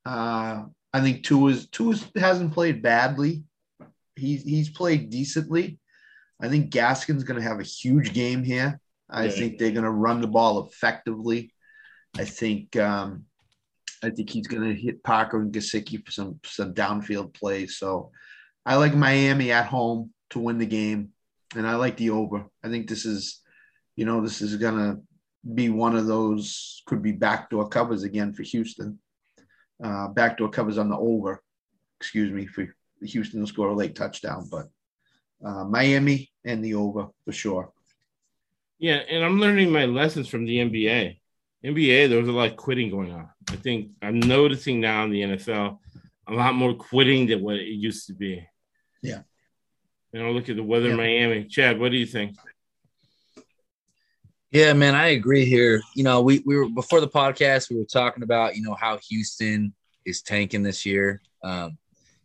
Uh 0.04 0.64
I 0.92 1.00
think 1.00 1.24
Tua 1.24 1.52
is 1.52 1.68
Tua 1.68 1.94
hasn't 2.16 2.52
played 2.52 2.82
badly. 2.82 3.44
He's 4.16 4.42
he's 4.42 4.70
played 4.70 5.10
decently. 5.10 5.78
I 6.40 6.48
think 6.48 6.72
Gaskin's 6.72 7.24
going 7.24 7.40
to 7.40 7.46
have 7.46 7.60
a 7.60 7.64
huge 7.64 8.12
game 8.14 8.42
here. 8.42 8.80
I 9.08 9.24
yeah. 9.24 9.30
think 9.30 9.58
they're 9.58 9.72
going 9.72 9.84
to 9.84 9.90
run 9.90 10.20
the 10.20 10.26
ball 10.26 10.66
effectively. 10.66 11.52
I 12.16 12.24
think 12.24 12.76
um, 12.76 13.24
I 14.02 14.10
think 14.10 14.30
he's 14.30 14.46
going 14.46 14.62
to 14.62 14.80
hit 14.80 15.04
Parker 15.04 15.40
and 15.40 15.52
Gesicki 15.52 16.04
for 16.04 16.10
some 16.10 16.40
some 16.44 16.74
downfield 16.74 17.34
plays. 17.34 17.76
So 17.76 18.10
I 18.64 18.76
like 18.76 18.94
Miami 18.94 19.52
at 19.52 19.66
home 19.66 20.12
to 20.30 20.38
win 20.38 20.58
the 20.58 20.66
game, 20.66 21.10
and 21.54 21.66
I 21.66 21.76
like 21.76 21.96
the 21.96 22.10
over. 22.10 22.46
I 22.64 22.68
think 22.68 22.88
this 22.88 23.04
is, 23.04 23.40
you 23.96 24.04
know, 24.04 24.20
this 24.20 24.40
is 24.40 24.56
going 24.56 24.76
to 24.76 25.02
be 25.55 25.70
one 25.70 25.96
of 25.96 26.07
those 26.07 26.83
could 26.87 27.03
be 27.03 27.12
backdoor 27.12 27.68
covers 27.68 28.03
again 28.03 28.33
for 28.33 28.42
Houston. 28.42 28.98
Uh, 29.83 30.09
backdoor 30.09 30.50
covers 30.50 30.79
on 30.79 30.88
the 30.88 30.96
over. 30.96 31.42
Excuse 32.00 32.31
me 32.31 32.46
for 32.46 32.74
Houston 33.03 33.40
to 33.40 33.46
score 33.46 33.68
a 33.68 33.74
late 33.74 33.94
touchdown, 33.94 34.46
but 34.50 34.68
uh, 35.44 35.64
Miami 35.64 36.31
and 36.44 36.64
the 36.64 36.74
over 36.74 37.09
for 37.24 37.33
sure. 37.33 37.72
Yeah, 38.79 38.96
and 38.96 39.24
I'm 39.24 39.40
learning 39.40 39.70
my 39.70 39.85
lessons 39.85 40.29
from 40.29 40.44
the 40.46 40.59
NBA. 40.59 41.18
NBA, 41.64 42.09
there 42.09 42.18
was 42.18 42.29
a 42.29 42.33
lot 42.33 42.50
of 42.50 42.57
quitting 42.57 42.90
going 42.90 43.12
on. 43.12 43.29
I 43.50 43.57
think 43.57 43.90
I'm 44.00 44.20
noticing 44.20 44.81
now 44.81 45.05
in 45.05 45.11
the 45.11 45.22
NFL 45.22 45.79
a 46.26 46.33
lot 46.33 46.55
more 46.55 46.74
quitting 46.74 47.26
than 47.26 47.42
what 47.42 47.57
it 47.57 47.66
used 47.66 48.07
to 48.07 48.14
be. 48.14 48.46
Yeah. 49.03 49.20
You 50.12 50.22
know, 50.22 50.33
look 50.33 50.48
at 50.48 50.57
the 50.57 50.62
weather 50.62 50.87
yeah. 50.87 50.92
in 50.92 50.96
Miami. 50.96 51.44
Chad, 51.44 51.79
what 51.79 51.92
do 51.92 51.98
you 51.98 52.07
think? 52.07 52.37
Yeah, 54.50 54.72
man, 54.72 54.94
I 54.94 55.08
agree 55.08 55.44
here. 55.44 55.80
You 55.94 56.02
know, 56.02 56.22
we, 56.22 56.42
we 56.44 56.56
were 56.56 56.68
before 56.68 57.00
the 57.00 57.08
podcast, 57.08 57.70
we 57.70 57.76
were 57.76 57.84
talking 57.84 58.22
about, 58.22 58.56
you 58.56 58.62
know, 58.62 58.74
how 58.74 58.98
Houston 59.08 59.72
is 60.04 60.22
tanking 60.22 60.62
this 60.62 60.84
year. 60.84 61.22
Um, 61.44 61.78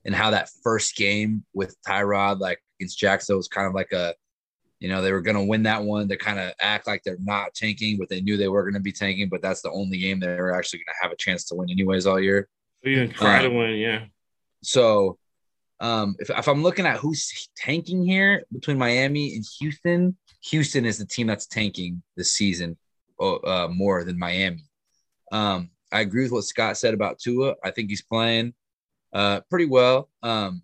and 0.05 0.15
how 0.15 0.29
that 0.29 0.49
first 0.63 0.95
game 0.95 1.43
with 1.53 1.75
Tyrod, 1.87 2.39
like 2.39 2.61
against 2.79 2.99
Jacksonville 2.99 3.37
was 3.37 3.47
kind 3.47 3.67
of 3.67 3.73
like 3.73 3.91
a, 3.91 4.13
you 4.79 4.87
know, 4.87 5.01
they 5.01 5.11
were 5.11 5.21
going 5.21 5.37
to 5.37 5.43
win 5.43 5.63
that 5.63 5.83
one. 5.83 6.07
They 6.07 6.17
kind 6.17 6.39
of 6.39 6.53
act 6.59 6.85
like 6.85 7.01
they're 7.03 7.17
not 7.19 7.55
tanking, 7.55 7.97
but 7.97 8.09
they 8.09 8.21
knew 8.21 8.37
they 8.37 8.47
were 8.47 8.63
going 8.63 8.75
to 8.75 8.79
be 8.79 8.91
tanking. 8.91 9.29
But 9.29 9.41
that's 9.41 9.61
the 9.61 9.71
only 9.71 9.97
game 9.97 10.19
they 10.19 10.27
were 10.27 10.53
actually 10.53 10.79
going 10.79 10.93
to 10.99 11.03
have 11.03 11.11
a 11.11 11.17
chance 11.17 11.45
to 11.45 11.55
win, 11.55 11.71
anyways, 11.71 12.05
all 12.05 12.19
year. 12.19 12.47
You 12.83 13.07
try 13.07 13.37
um, 13.37 13.43
to 13.43 13.57
win, 13.57 13.75
yeah. 13.75 14.05
So, 14.61 15.17
um, 15.79 16.15
if, 16.19 16.29
if 16.29 16.47
I'm 16.47 16.61
looking 16.61 16.85
at 16.85 16.97
who's 16.97 17.49
tanking 17.57 18.05
here 18.05 18.43
between 18.53 18.77
Miami 18.77 19.35
and 19.35 19.45
Houston, 19.59 20.15
Houston 20.49 20.85
is 20.85 20.97
the 20.97 21.05
team 21.05 21.27
that's 21.27 21.47
tanking 21.47 22.03
this 22.15 22.31
season 22.31 22.77
uh, 23.19 23.67
more 23.71 24.03
than 24.03 24.19
Miami. 24.19 24.63
Um, 25.31 25.71
I 25.91 26.01
agree 26.01 26.23
with 26.23 26.31
what 26.31 26.43
Scott 26.43 26.77
said 26.77 26.93
about 26.93 27.19
Tua. 27.19 27.55
I 27.63 27.71
think 27.71 27.89
he's 27.89 28.03
playing 28.03 28.53
uh, 29.13 29.41
pretty 29.49 29.65
well. 29.65 30.09
Um, 30.21 30.61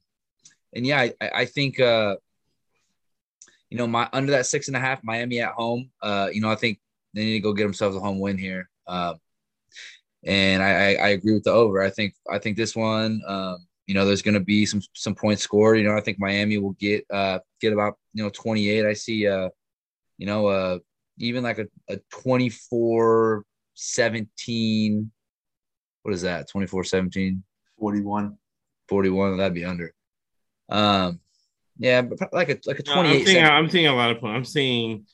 and 0.74 0.86
yeah, 0.86 1.00
I, 1.00 1.14
I 1.34 1.46
think 1.46 1.80
uh, 1.80 2.18
you 3.70 3.78
know 3.78 3.88
my 3.88 4.08
under 4.14 4.32
that 4.34 4.46
six 4.46 4.68
and 4.68 4.78
a 4.78 4.80
half 4.80 5.04
Miami 5.04 5.40
at 5.40 5.54
home. 5.54 5.90
Uh, 6.02 6.30
you 6.32 6.42
know, 6.42 6.52
I 6.52 6.56
think 6.56 6.80
they 7.14 7.24
need 7.24 7.34
to 7.34 7.40
go 7.40 7.54
get 7.54 7.64
themselves 7.64 7.96
a 7.96 8.00
home 8.00 8.20
win 8.20 8.38
here. 8.38 8.70
Um, 8.88 9.16
and 10.24 10.62
I, 10.62 10.70
I, 10.70 10.94
I 10.94 11.08
agree 11.10 11.34
with 11.34 11.44
the 11.44 11.52
over. 11.52 11.82
I 11.82 11.90
think 11.90 12.14
I 12.30 12.38
think 12.38 12.56
this 12.56 12.76
one, 12.76 13.22
um, 13.28 13.66
you 13.88 13.96
know, 13.96 14.06
there's 14.06 14.22
going 14.22 14.36
to 14.36 14.40
be 14.40 14.66
some 14.66 14.82
some 14.94 15.16
points 15.16 15.42
scored. 15.42 15.80
You 15.80 15.86
know, 15.86 15.98
I 15.98 16.02
think 16.02 16.20
Miami 16.20 16.60
will 16.60 16.74
get 16.74 17.04
uh 17.10 17.40
get 17.60 17.74
about 17.74 17.98
you 18.14 18.24
know 18.24 18.30
28. 18.30 18.86
I 18.86 18.94
see 18.94 19.28
uh, 19.28 19.50
you 20.22 20.28
know, 20.28 20.46
uh, 20.46 20.78
even 21.18 21.44
like 21.44 21.58
a, 21.58 21.66
a 21.90 21.98
24 22.12 23.44
17. 23.74 25.12
What 26.04 26.14
is 26.14 26.22
that? 26.22 26.48
24 26.48 26.84
17? 26.84 27.44
41. 27.80 28.38
41. 28.88 29.38
That'd 29.38 29.56
be 29.56 29.66
under. 29.66 29.96
Um, 30.70 31.22
yeah, 31.80 32.04
but 32.04 32.32
like 32.32 32.50
a 32.50 32.60
like 32.68 32.78
a 32.78 32.84
28. 32.84 32.86
No, 32.86 33.02
I'm, 33.02 33.26
seeing, 33.26 33.46
I'm 33.46 33.70
thinking 33.70 33.88
a 33.88 33.96
lot 33.96 34.12
of 34.12 34.20
points. 34.20 34.38
I'm 34.38 34.46
seeing 34.46 35.08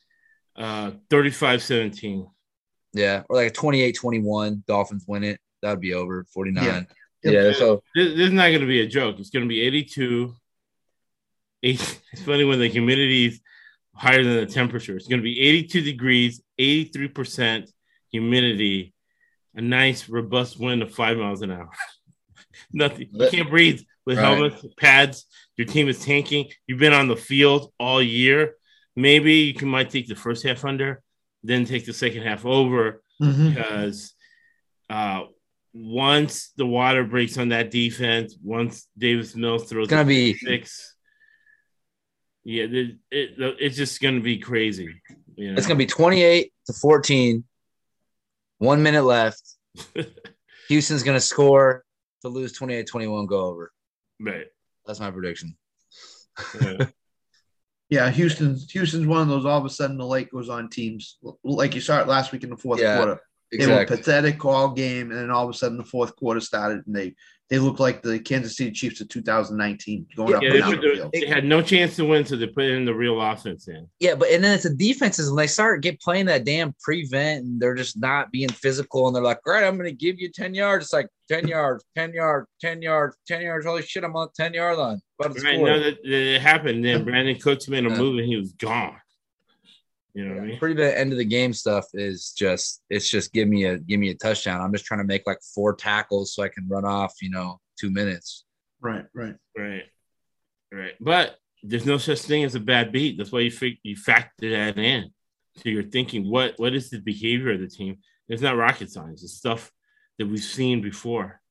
uh 0.58 0.92
35 1.10 1.64
17. 1.64 2.28
Yeah, 2.92 3.24
or 3.30 3.38
like 3.38 3.48
a 3.48 3.54
28 3.54 3.94
21. 3.94 4.66
Dolphins 4.68 5.06
win 5.08 5.24
it. 5.24 5.40
That 5.62 5.70
would 5.70 5.80
be 5.80 5.94
over 5.94 6.26
49. 6.34 6.66
Yeah. 6.66 6.82
Yeah, 7.24 7.54
so 7.54 7.82
this, 7.96 8.10
this 8.10 8.28
is 8.28 8.34
not 8.34 8.50
going 8.50 8.62
to 8.62 8.68
be 8.68 8.82
a 8.82 8.88
joke. 8.88 9.20
It's 9.20 9.30
going 9.30 9.44
to 9.44 9.50
be 9.50 9.62
82. 9.62 10.36
Eight, 11.64 12.02
it's 12.12 12.22
funny 12.24 12.44
when 12.44 12.60
the 12.60 12.68
humidity 12.68 13.28
is 13.28 13.42
higher 13.98 14.24
than 14.24 14.36
the 14.36 14.46
temperature. 14.46 14.96
It's 14.96 15.08
going 15.08 15.20
to 15.20 15.24
be 15.24 15.40
82 15.40 15.82
degrees, 15.82 16.42
83% 16.60 17.70
humidity, 18.12 18.94
a 19.56 19.62
nice 19.62 20.08
robust 20.08 20.60
wind 20.60 20.82
of 20.82 20.94
five 20.94 21.18
miles 21.18 21.42
an 21.42 21.52
hour. 21.52 21.70
Nothing. 22.72 23.10
You 23.12 23.30
can't 23.30 23.50
breathe 23.50 23.82
with 24.06 24.18
right. 24.18 24.26
helmets, 24.26 24.66
pads. 24.78 25.26
Your 25.58 25.68
team 25.68 25.88
is 25.88 26.04
tanking. 26.04 26.50
You've 26.68 26.80
been 26.80 26.94
on 26.94 27.08
the 27.08 27.16
field 27.16 27.74
all 27.80 28.02
year. 28.02 28.56
Maybe 28.96 29.34
you 29.36 29.54
can 29.54 29.68
might 29.68 29.90
take 29.90 30.08
the 30.08 30.16
first 30.16 30.44
half 30.44 30.66
under, 30.66 31.02
then 31.44 31.66
take 31.66 31.86
the 31.86 31.94
second 31.94 32.24
half 32.24 32.46
over 32.46 33.04
mm-hmm. 33.22 33.50
because 33.50 34.14
uh, 34.90 35.24
once 35.74 36.52
the 36.58 36.66
water 36.66 37.04
breaks 37.04 37.38
on 37.38 37.50
that 37.50 37.70
defense, 37.72 38.36
once 38.44 38.88
Davis 38.98 39.36
Mills 39.36 39.70
throws 39.70 39.86
it's 39.86 39.92
gonna 39.92 40.06
be 40.06 40.34
six. 40.34 40.96
Yeah, 42.48 42.64
it, 42.64 42.96
it, 43.12 43.36
it's 43.60 43.76
just 43.76 44.02
gonna 44.02 44.22
be 44.22 44.38
crazy. 44.38 45.02
You 45.36 45.52
know? 45.52 45.58
It's 45.58 45.68
gonna 45.68 45.78
be 45.78 45.86
twenty-eight 45.86 46.54
to 46.68 46.74
fourteen. 46.74 47.44
One 48.60 48.82
minute 48.82 49.04
left. 49.04 49.42
Houston's 50.70 51.04
gonna 51.04 51.20
score 51.20 51.84
to 52.22 52.30
lose 52.30 52.58
28-21, 52.58 53.28
go 53.28 53.42
over. 53.42 53.72
Right. 54.20 54.48
That's 54.86 55.02
my 55.02 55.12
prediction. 55.12 55.58
Yeah. 56.62 56.86
yeah, 57.90 58.10
Houston's 58.12 58.72
Houston's 58.72 59.08
one 59.08 59.24
of 59.24 59.28
those. 59.28 59.46
All 59.46 59.60
of 59.60 59.66
a 59.66 59.70
sudden, 59.70 59.98
the 59.98 60.06
light 60.06 60.32
goes 60.32 60.48
on 60.48 60.70
teams 60.70 61.18
like 61.44 61.76
you 61.76 61.82
saw 61.82 62.00
it 62.00 62.08
last 62.08 62.32
week 62.32 62.46
in 62.46 62.50
the 62.50 62.56
fourth 62.56 62.80
yeah, 62.80 62.96
quarter. 62.96 63.20
Exactly. 63.52 63.76
They 63.76 63.80
were 63.80 63.86
pathetic 63.86 64.46
all 64.46 64.70
game, 64.70 65.12
and 65.12 65.20
then 65.20 65.32
all 65.32 65.44
of 65.44 65.50
a 65.50 65.58
sudden, 65.58 65.78
the 65.78 65.84
fourth 65.84 66.16
quarter 66.16 66.40
started, 66.40 66.88
and 66.88 66.96
they 66.96 67.14
they 67.50 67.60
look 67.60 67.80
like 67.80 68.02
the 68.02 68.20
Kansas 68.20 68.58
City 68.58 68.72
Chiefs 68.72 69.00
of 69.00 69.08
2019 69.08 70.08
going 70.16 70.30
yeah, 70.30 70.38
up 70.38 70.44
and 70.44 70.54
down 70.54 70.72
the 70.72 70.82
field. 70.82 71.12
They 71.14 71.26
had 71.26 71.46
no 71.46 71.62
chance 71.62 71.96
to 71.96 72.06
win, 72.06 72.26
so 72.26 72.36
they 72.36 72.48
put 72.48 72.66
in 72.66 72.84
the 72.84 72.94
real 72.94 73.22
offense 73.22 73.70
in. 73.70 73.88
Yeah, 74.00 74.16
but 74.16 74.30
and 74.30 74.44
then 74.44 74.54
it's 74.54 74.64
the 74.64 74.76
defenses 74.76 75.30
when 75.30 75.38
they 75.38 75.48
start 75.48 75.82
get 75.82 76.02
playing 76.02 76.26
that 76.26 76.44
damn 76.44 76.74
prevent 76.84 77.46
and 77.46 77.60
they're 77.60 77.76
just 77.76 78.00
not 78.00 78.32
being 78.32 78.50
physical 78.50 79.08
and 79.08 79.16
they're 79.16 79.24
like, 79.24 79.40
all 79.46 79.54
right, 79.54 79.64
I'm 79.64 79.78
going 79.78 79.90
to 79.90 79.96
give 79.96 80.20
you 80.20 80.30
10 80.30 80.54
yards. 80.54 80.86
It's 80.86 80.94
like 80.94 81.08
10 81.30 81.48
yards, 81.48 81.86
10 81.96 82.14
yards, 82.14 82.48
10 82.60 82.82
yards, 82.82 83.16
10 83.28 83.42
yards. 83.42 83.66
Holy 83.66 83.82
shit, 83.82 84.04
I'm 84.04 84.16
on 84.16 84.28
10 84.36 84.54
yard 84.54 84.78
line. 84.78 85.00
But 85.18 85.42
right, 85.42 85.60
no, 85.60 85.80
that, 85.80 86.04
that 86.04 86.36
it 86.36 86.42
happened. 86.42 86.84
Then 86.84 87.06
Brandin 87.06 87.42
Cooks 87.42 87.70
made 87.70 87.86
a 87.86 87.90
move 87.90 88.18
and 88.18 88.28
he 88.28 88.36
was 88.36 88.52
gone. 88.54 88.98
You 90.18 90.26
know 90.26 90.34
what 90.34 90.44
I 90.44 90.46
mean? 90.48 90.58
Pretty 90.58 90.74
bit 90.74 90.98
end 90.98 91.12
of 91.12 91.20
the 91.20 91.26
game 91.26 91.54
stuff 91.54 91.86
is 91.94 92.32
just 92.32 92.82
it's 92.90 93.08
just 93.08 93.32
give 93.34 93.48
me 93.48 93.66
a 93.66 93.78
give 93.78 94.00
me 94.00 94.10
a 94.10 94.16
touchdown. 94.16 94.62
I'm 94.62 94.74
just 94.74 94.86
trying 94.86 95.00
to 95.00 95.06
make 95.06 95.22
like 95.28 95.38
four 95.54 95.76
tackles 95.76 96.34
so 96.34 96.42
I 96.42 96.50
can 96.50 96.68
run 96.68 96.86
off, 96.86 97.14
you 97.22 97.30
know, 97.30 97.60
two 97.80 97.92
minutes. 97.92 98.44
Right, 98.82 99.06
right. 99.14 99.36
Right. 99.56 99.84
Right. 100.72 100.94
But 101.00 101.36
there's 101.62 101.86
no 101.86 102.00
such 102.00 102.22
thing 102.22 102.44
as 102.44 102.56
a 102.56 102.60
bad 102.60 102.92
beat. 102.92 103.20
That's 103.20 103.32
why 103.32 103.42
you 103.42 103.52
fi- 103.52 103.80
you 103.84 103.96
factor 103.96 104.50
that 104.50 104.80
in. 104.80 105.12
So 105.58 105.70
you're 105.70 105.84
thinking, 105.84 106.28
what 106.28 106.56
what 106.58 106.74
is 106.74 106.90
the 106.90 107.00
behavior 107.00 107.54
of 107.54 107.60
the 107.60 107.68
team? 107.68 108.00
It's 108.28 108.42
not 108.42 108.58
rocket 108.58 108.90
science. 108.90 109.22
It's 109.22 109.34
stuff 109.34 109.72
that 110.18 110.26
we've 110.26 110.40
seen 110.40 110.82
before. 110.82 111.42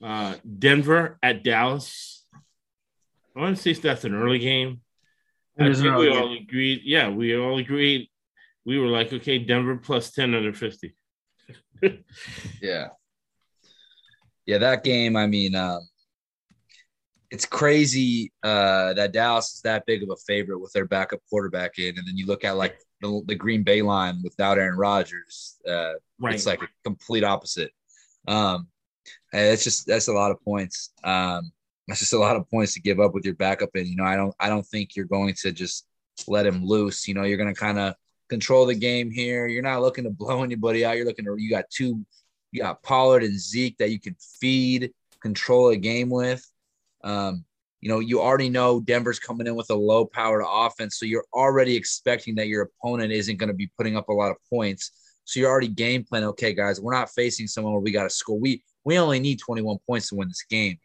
Uh, 0.00 0.36
Denver 0.60 1.18
at 1.24 1.42
Dallas. 1.42 2.24
I 3.36 3.40
want 3.40 3.56
to 3.56 3.62
see 3.62 3.72
if 3.72 3.82
that's 3.82 4.04
an 4.04 4.14
early 4.14 4.38
game. 4.38 4.82
It 5.58 5.64
I 5.64 5.68
is 5.68 5.80
an 5.80 5.86
think 5.86 5.98
we 5.98 6.08
early 6.08 6.18
all 6.18 6.36
agreed. 6.36 6.82
Yeah, 6.84 7.08
we 7.08 7.36
all 7.36 7.58
agreed. 7.58 8.08
We 8.64 8.78
were 8.78 8.88
like, 8.88 9.12
okay, 9.12 9.38
Denver 9.38 9.76
plus 9.76 10.10
10 10.12 10.34
under 10.34 10.52
50. 10.52 10.94
Yeah. 12.62 12.88
Yeah, 14.46 14.58
that 14.58 14.84
game, 14.84 15.16
I 15.16 15.26
mean, 15.26 15.54
um, 15.54 15.86
it's 17.30 17.44
crazy 17.44 18.32
uh, 18.42 18.94
that 18.94 19.12
Dallas 19.12 19.54
is 19.56 19.60
that 19.62 19.84
big 19.86 20.02
of 20.02 20.10
a 20.10 20.16
favorite 20.26 20.60
with 20.60 20.72
their 20.72 20.86
backup 20.86 21.20
quarterback 21.28 21.78
in. 21.78 21.98
And 21.98 22.06
then 22.06 22.16
you 22.16 22.26
look 22.26 22.44
at 22.44 22.56
like 22.56 22.78
the, 23.00 23.22
the 23.26 23.34
Green 23.34 23.62
Bay 23.62 23.82
line 23.82 24.20
without 24.22 24.58
Aaron 24.58 24.78
Rodgers, 24.78 25.56
uh, 25.68 25.94
it's 26.22 26.46
like 26.46 26.62
a 26.62 26.68
complete 26.84 27.24
opposite. 27.24 27.72
Um, 28.28 28.68
and 29.32 29.42
it's 29.52 29.64
just 29.64 29.86
that's 29.86 30.08
a 30.08 30.12
lot 30.12 30.30
of 30.30 30.42
points. 30.42 30.92
Um, 31.04 31.52
that's 31.86 32.00
just 32.00 32.12
a 32.12 32.18
lot 32.18 32.36
of 32.36 32.48
points 32.50 32.74
to 32.74 32.80
give 32.80 33.00
up 33.00 33.14
with 33.14 33.24
your 33.24 33.34
backup. 33.34 33.70
And 33.74 33.86
you 33.86 33.96
know, 33.96 34.04
I 34.04 34.16
don't 34.16 34.34
I 34.40 34.48
don't 34.48 34.66
think 34.66 34.96
you're 34.96 35.06
going 35.06 35.34
to 35.34 35.52
just 35.52 35.86
let 36.26 36.46
him 36.46 36.64
loose. 36.64 37.06
You 37.06 37.14
know, 37.14 37.22
you're 37.22 37.38
going 37.38 37.52
to 37.52 37.60
kind 37.60 37.78
of 37.78 37.94
control 38.28 38.66
the 38.66 38.74
game 38.74 39.10
here. 39.10 39.46
You're 39.46 39.62
not 39.62 39.82
looking 39.82 40.04
to 40.04 40.10
blow 40.10 40.42
anybody 40.44 40.84
out. 40.84 40.96
You're 40.96 41.06
looking 41.06 41.24
to 41.26 41.36
you 41.38 41.50
got 41.50 41.70
two, 41.70 42.04
you 42.52 42.62
got 42.62 42.82
Pollard 42.82 43.22
and 43.22 43.38
Zeke 43.38 43.78
that 43.78 43.90
you 43.90 44.00
can 44.00 44.16
feed, 44.40 44.92
control 45.20 45.68
a 45.68 45.76
game 45.76 46.10
with. 46.10 46.44
Um, 47.04 47.44
you 47.80 47.88
know, 47.88 48.00
you 48.00 48.20
already 48.20 48.48
know 48.48 48.80
Denver's 48.80 49.20
coming 49.20 49.46
in 49.46 49.54
with 49.54 49.70
a 49.70 49.74
low 49.74 50.06
powered 50.06 50.44
offense, 50.46 50.98
so 50.98 51.06
you're 51.06 51.26
already 51.32 51.76
expecting 51.76 52.34
that 52.36 52.48
your 52.48 52.62
opponent 52.62 53.12
isn't 53.12 53.36
going 53.36 53.48
to 53.48 53.54
be 53.54 53.70
putting 53.76 53.96
up 53.96 54.08
a 54.08 54.12
lot 54.12 54.30
of 54.30 54.38
points. 54.50 54.90
So 55.24 55.38
you're 55.38 55.50
already 55.50 55.68
game 55.68 56.02
plan. 56.04 56.24
Okay, 56.24 56.52
guys, 56.52 56.80
we're 56.80 56.94
not 56.94 57.10
facing 57.10 57.46
someone 57.46 57.72
where 57.72 57.82
we 57.82 57.92
got 57.92 58.04
to 58.04 58.10
score. 58.10 58.38
We 58.38 58.64
we 58.84 58.98
only 58.98 59.20
need 59.20 59.40
21 59.40 59.78
points 59.86 60.08
to 60.08 60.14
win 60.14 60.28
this 60.28 60.44
game. 60.48 60.78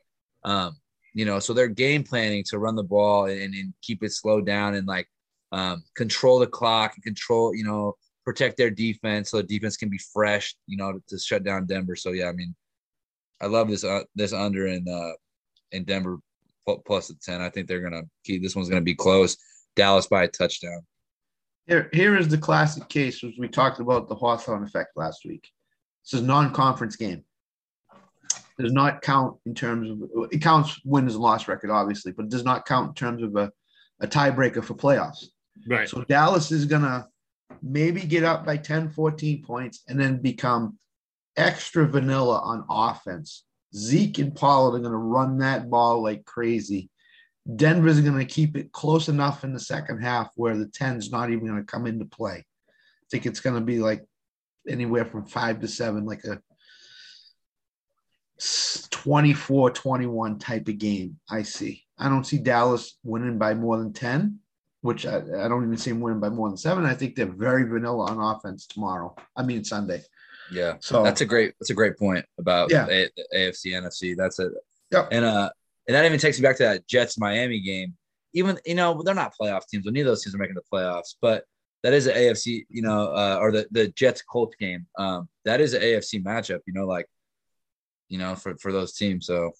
Um, 0.44 0.76
you 1.14 1.26
know, 1.26 1.40
so 1.40 1.54
they're 1.54 1.68
game 1.68 2.04
planning 2.04 2.44
to 2.48 2.60
run 2.60 2.76
the 2.76 2.84
ball 2.84 3.26
and, 3.26 3.54
and 3.54 3.74
keep 3.82 4.04
it 4.04 4.12
slowed 4.12 4.46
down 4.46 4.76
and 4.76 4.88
like 4.88 5.08
um, 5.52 5.84
control 5.96 6.40
the 6.40 6.48
clock 6.48 6.94
and 6.96 7.04
control, 7.04 7.54
you 7.56 7.64
know, 7.64 7.96
protect 8.24 8.58
their 8.58 8.70
defense 8.70 9.32
so 9.32 9.38
the 9.38 9.44
defense 9.44 9.76
can 9.76 9.90
be 9.90 10.00
fresh, 10.14 10.56
you 10.68 10.78
know, 10.78 10.94
to, 10.94 11.02
to 11.10 11.20
shut 11.20 11.44
down 11.44 11.66
Denver. 11.66 11.96
So 11.96 12.12
yeah, 12.12 12.30
I 12.30 12.32
mean, 12.32 12.56
I 13.42 13.48
love 13.48 13.68
this 13.68 13.84
uh, 13.84 14.04
this 14.16 14.34
under 14.34 14.68
in 14.68 14.88
uh, 14.88 15.14
in 15.72 15.84
Denver 15.84 16.20
plus 16.86 17.08
the 17.08 17.16
10. 17.22 17.42
I 17.42 17.50
think 17.50 17.68
they're 17.68 17.82
gonna 17.82 18.04
keep 18.24 18.42
this 18.42 18.56
one's 18.56 18.70
gonna 18.70 18.82
be 18.82 18.96
close. 18.96 19.36
Dallas 19.76 20.08
by 20.08 20.24
a 20.24 20.28
touchdown. 20.28 20.82
Here, 21.68 21.90
here 21.94 22.18
is 22.18 22.28
the 22.28 22.38
classic 22.38 22.90
case, 22.90 23.24
which 23.24 23.36
we 23.38 23.48
talked 23.48 23.80
about 23.80 24.10
the 24.10 24.16
Hawthorne 24.16 24.64
effect 24.64 24.98
last 24.98 25.22
week. 25.26 25.48
This 26.04 26.20
is 26.20 26.26
non-conference 26.26 26.96
game. 26.96 27.24
Does 28.60 28.74
not 28.74 29.02
count 29.02 29.38
in 29.46 29.56
terms 29.56 29.90
of 29.90 30.30
it 30.32 30.42
counts 30.42 30.80
wins 30.86 31.14
and 31.14 31.24
loss 31.24 31.48
record, 31.48 31.72
obviously, 31.72 32.12
but 32.12 32.26
it 32.26 32.32
does 32.32 32.44
not 32.44 32.66
count 32.66 32.90
in 32.90 32.94
terms 32.94 33.24
of 33.24 33.36
a, 33.36 33.52
a 34.02 34.08
tiebreaker 34.08 34.64
for 34.64 34.74
playoffs. 34.74 35.26
right. 35.68 35.88
So 35.88 36.04
Dallas 36.04 36.52
is 36.52 36.66
gonna 36.66 37.08
maybe 37.62 38.02
get 38.02 38.24
up 38.24 38.46
by 38.46 38.58
10, 38.58 38.90
14 38.90 39.44
points 39.44 39.84
and 39.88 40.00
then 40.00 40.22
become 40.22 40.78
extra 41.38 41.88
vanilla 41.88 42.40
on 42.40 42.66
offense. 42.70 43.46
Zeke 43.76 44.20
and 44.20 44.36
Pollard 44.36 44.78
are 44.78 44.84
gonna 44.84 44.98
run 44.98 45.38
that 45.40 45.70
ball 45.70 46.04
like 46.04 46.26
crazy. 46.26 46.90
Denver's 47.56 48.02
gonna 48.02 48.26
keep 48.26 48.58
it 48.58 48.72
close 48.72 49.10
enough 49.10 49.44
in 49.44 49.54
the 49.54 49.60
second 49.60 50.02
half 50.02 50.30
where 50.36 50.58
the 50.58 50.68
10's 50.68 51.12
not 51.12 51.32
even 51.32 51.48
gonna 51.48 51.64
come 51.64 51.88
into 51.88 52.06
play. 52.06 52.46
I 52.70 53.06
think 53.10 53.26
it's 53.26 53.40
gonna 53.40 53.62
be 53.62 53.80
like 53.80 54.06
anywhere 54.68 55.06
from 55.06 55.26
five 55.26 55.60
to 55.62 55.68
seven, 55.68 56.06
like 56.06 56.24
a 56.26 56.42
24 58.90 59.72
21 59.72 60.40
type 60.40 60.68
of 60.68 60.78
game. 60.78 61.20
I 61.30 61.44
see. 61.44 61.84
I 61.98 62.10
don't 62.10 62.26
see 62.26 62.38
Dallas 62.38 62.98
winning 63.04 63.38
by 63.38 63.54
more 63.54 63.78
than 63.78 63.94
10, 63.94 64.40
which 64.82 65.06
I, 65.06 65.18
I 65.18 65.48
don't 65.48 65.64
even 65.64 65.78
see 65.78 65.92
them 65.92 66.02
winning 66.02 66.20
by 66.20 66.30
more 66.30 66.50
than 66.50 66.58
seven. 66.58 66.86
I 66.86 66.96
think 66.96 67.16
they're 67.16 67.28
very 67.28 67.64
vanilla 67.64 68.06
on 68.06 68.36
offense 68.36 68.66
tomorrow. 68.66 69.16
I 69.36 69.44
mean, 69.44 69.64
Sunday. 69.64 70.02
Yeah. 70.52 70.78
So 70.80 71.04
That's 71.04 71.22
a 71.22 71.26
great 71.26 71.54
that's 71.60 71.70
a 71.70 71.76
great 71.76 71.98
point 71.98 72.26
about 72.40 72.72
Yeah. 72.72 72.88
A- 72.90 73.10
AFC 73.36 73.74
NFC. 73.74 74.16
That's 74.18 74.40
it. 74.40 74.52
Yep. 74.92 75.10
And 75.12 75.24
uh 75.26 75.50
and 75.88 75.96
that 75.96 76.06
even 76.06 76.20
takes 76.20 76.40
me 76.40 76.44
back 76.44 76.58
to 76.58 76.64
that 76.64 76.88
Jets 76.88 77.20
Miami 77.20 77.60
game. 77.62 77.96
Even 78.34 78.58
you 78.66 78.76
know 78.76 79.02
they're 79.04 79.14
not 79.16 79.34
playoff 79.40 79.68
teams. 79.68 79.86
Well, 79.86 79.94
neither 79.94 80.10
of 80.10 80.12
those 80.12 80.24
teams 80.24 80.36
are 80.36 80.40
making 80.40 80.56
the 80.56 80.62
playoffs, 80.72 81.16
but 81.22 81.46
that 81.84 81.94
is 81.94 82.08
an 82.08 82.16
AFC. 82.16 82.66
You 82.70 82.82
know, 82.82 83.08
uh, 83.14 83.38
or 83.42 83.52
the 83.52 83.68
the 83.72 83.88
Jets 83.90 84.22
Colts 84.22 84.56
game. 84.60 84.86
Um, 84.98 85.28
that 85.46 85.60
is 85.60 85.74
an 85.74 85.82
AFC 85.82 86.24
matchup. 86.24 86.60
You 86.66 86.74
know, 86.74 86.86
like 86.86 87.08
you 88.12 88.18
know 88.20 88.36
for 88.36 88.56
for 88.58 88.72
those 88.72 88.94
teams. 88.94 89.26
So 89.26 89.52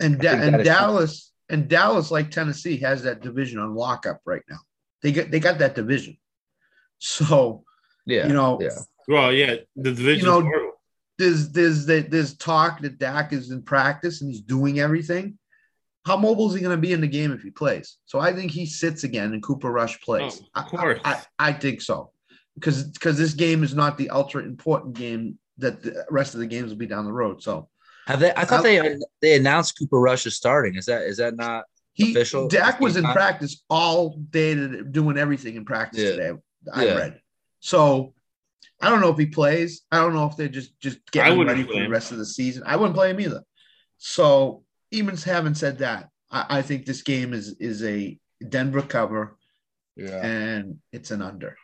and 0.00 0.18
da- 0.20 0.30
and 0.44 0.54
that 0.54 0.60
is- 0.60 0.66
Dallas 0.66 1.32
and 1.50 1.68
Dallas, 1.68 2.10
like 2.10 2.30
Tennessee, 2.30 2.76
has 2.78 3.02
that 3.02 3.20
division 3.22 3.58
on 3.58 3.74
lockup 3.74 4.20
right 4.24 4.42
now. 4.48 4.58
They 5.02 5.12
get 5.12 5.30
they 5.30 5.40
got 5.40 5.58
that 5.58 5.74
division. 5.74 6.16
So 6.98 7.64
yeah, 8.06 8.26
you 8.26 8.32
know, 8.32 8.58
yeah, 8.60 8.70
Well, 9.06 9.32
yeah, 9.32 9.56
the 9.76 9.92
division 9.92 10.26
You 10.26 10.30
know, 10.32 10.40
horrible. 10.40 10.72
there's 11.18 11.50
there's 11.50 11.86
there's 11.86 12.36
talk 12.36 12.80
that 12.80 12.98
Dak 12.98 13.32
is 13.32 13.50
in 13.50 13.62
practice 13.62 14.20
and 14.20 14.30
he's 14.30 14.40
doing 14.40 14.80
everything. 14.80 15.38
How 16.06 16.16
mobile 16.16 16.48
is 16.48 16.54
he 16.54 16.60
going 16.62 16.76
to 16.76 16.80
be 16.80 16.92
in 16.92 17.00
the 17.02 17.06
game 17.06 17.32
if 17.32 17.42
he 17.42 17.50
plays? 17.50 17.98
So 18.06 18.18
I 18.18 18.32
think 18.32 18.50
he 18.50 18.64
sits 18.66 19.04
again 19.04 19.32
and 19.34 19.42
Cooper 19.42 19.70
Rush 19.70 20.00
plays. 20.00 20.40
Oh, 20.56 20.60
of 20.62 20.66
course. 20.68 21.00
I, 21.04 21.12
I, 21.38 21.48
I 21.50 21.52
think 21.52 21.82
so 21.82 22.10
because 22.54 22.84
because 22.84 23.16
this 23.18 23.34
game 23.34 23.62
is 23.62 23.74
not 23.74 23.98
the 23.98 24.10
ultra 24.10 24.42
important 24.42 24.94
game 24.94 25.38
that 25.58 25.82
the 25.82 26.04
rest 26.10 26.34
of 26.34 26.40
the 26.40 26.46
games 26.46 26.70
will 26.70 26.78
be 26.78 26.86
down 26.86 27.04
the 27.04 27.12
road. 27.12 27.42
So 27.42 27.68
Have 28.08 28.20
they? 28.20 28.32
I 28.34 28.46
thought 28.46 28.62
they 28.62 28.96
they 29.20 29.36
announced 29.36 29.78
Cooper 29.78 30.00
Rush 30.00 30.24
is 30.24 30.34
starting. 30.34 30.76
Is 30.76 30.86
that 30.86 31.02
is 31.02 31.18
that 31.18 31.36
not? 31.36 31.64
he 31.92 32.12
Official 32.12 32.48
Dak 32.48 32.80
was 32.80 32.96
in 32.96 33.02
time? 33.02 33.12
practice 33.12 33.64
all 33.68 34.16
day, 34.30 34.54
to, 34.54 34.82
doing 34.84 35.18
everything 35.18 35.56
in 35.56 35.64
practice 35.66 36.00
Yeah. 36.00 36.10
today. 36.12 36.30
I 36.72 36.84
Yeah. 36.86 36.94
read. 36.94 37.20
So 37.60 38.14
I 38.80 38.88
don't 38.88 39.02
know 39.02 39.10
if 39.10 39.18
he 39.18 39.26
plays. 39.26 39.82
I 39.92 39.98
don't 39.98 40.14
know 40.14 40.24
if 40.24 40.36
they're 40.38 40.48
just 40.48 40.78
just 40.80 40.98
getting 41.10 41.38
ready 41.44 41.64
play 41.64 41.74
for 41.74 41.82
the 41.82 41.88
rest 41.90 42.10
of 42.12 42.16
the 42.16 42.24
season. 42.24 42.62
I 42.64 42.76
wouldn't 42.76 42.94
play 42.96 43.10
him 43.10 43.20
either. 43.20 43.42
So 43.98 44.64
even 44.90 45.14
having 45.18 45.54
said 45.54 45.78
that, 45.78 46.08
I, 46.30 46.58
I 46.58 46.62
think 46.62 46.86
this 46.86 47.02
game 47.02 47.34
is 47.34 47.56
is 47.60 47.84
a 47.84 48.18
Denver 48.48 48.80
cover 48.82 49.36
Yeah. 49.96 50.24
and 50.24 50.78
it's 50.92 51.10
an 51.10 51.20
under. 51.20 51.56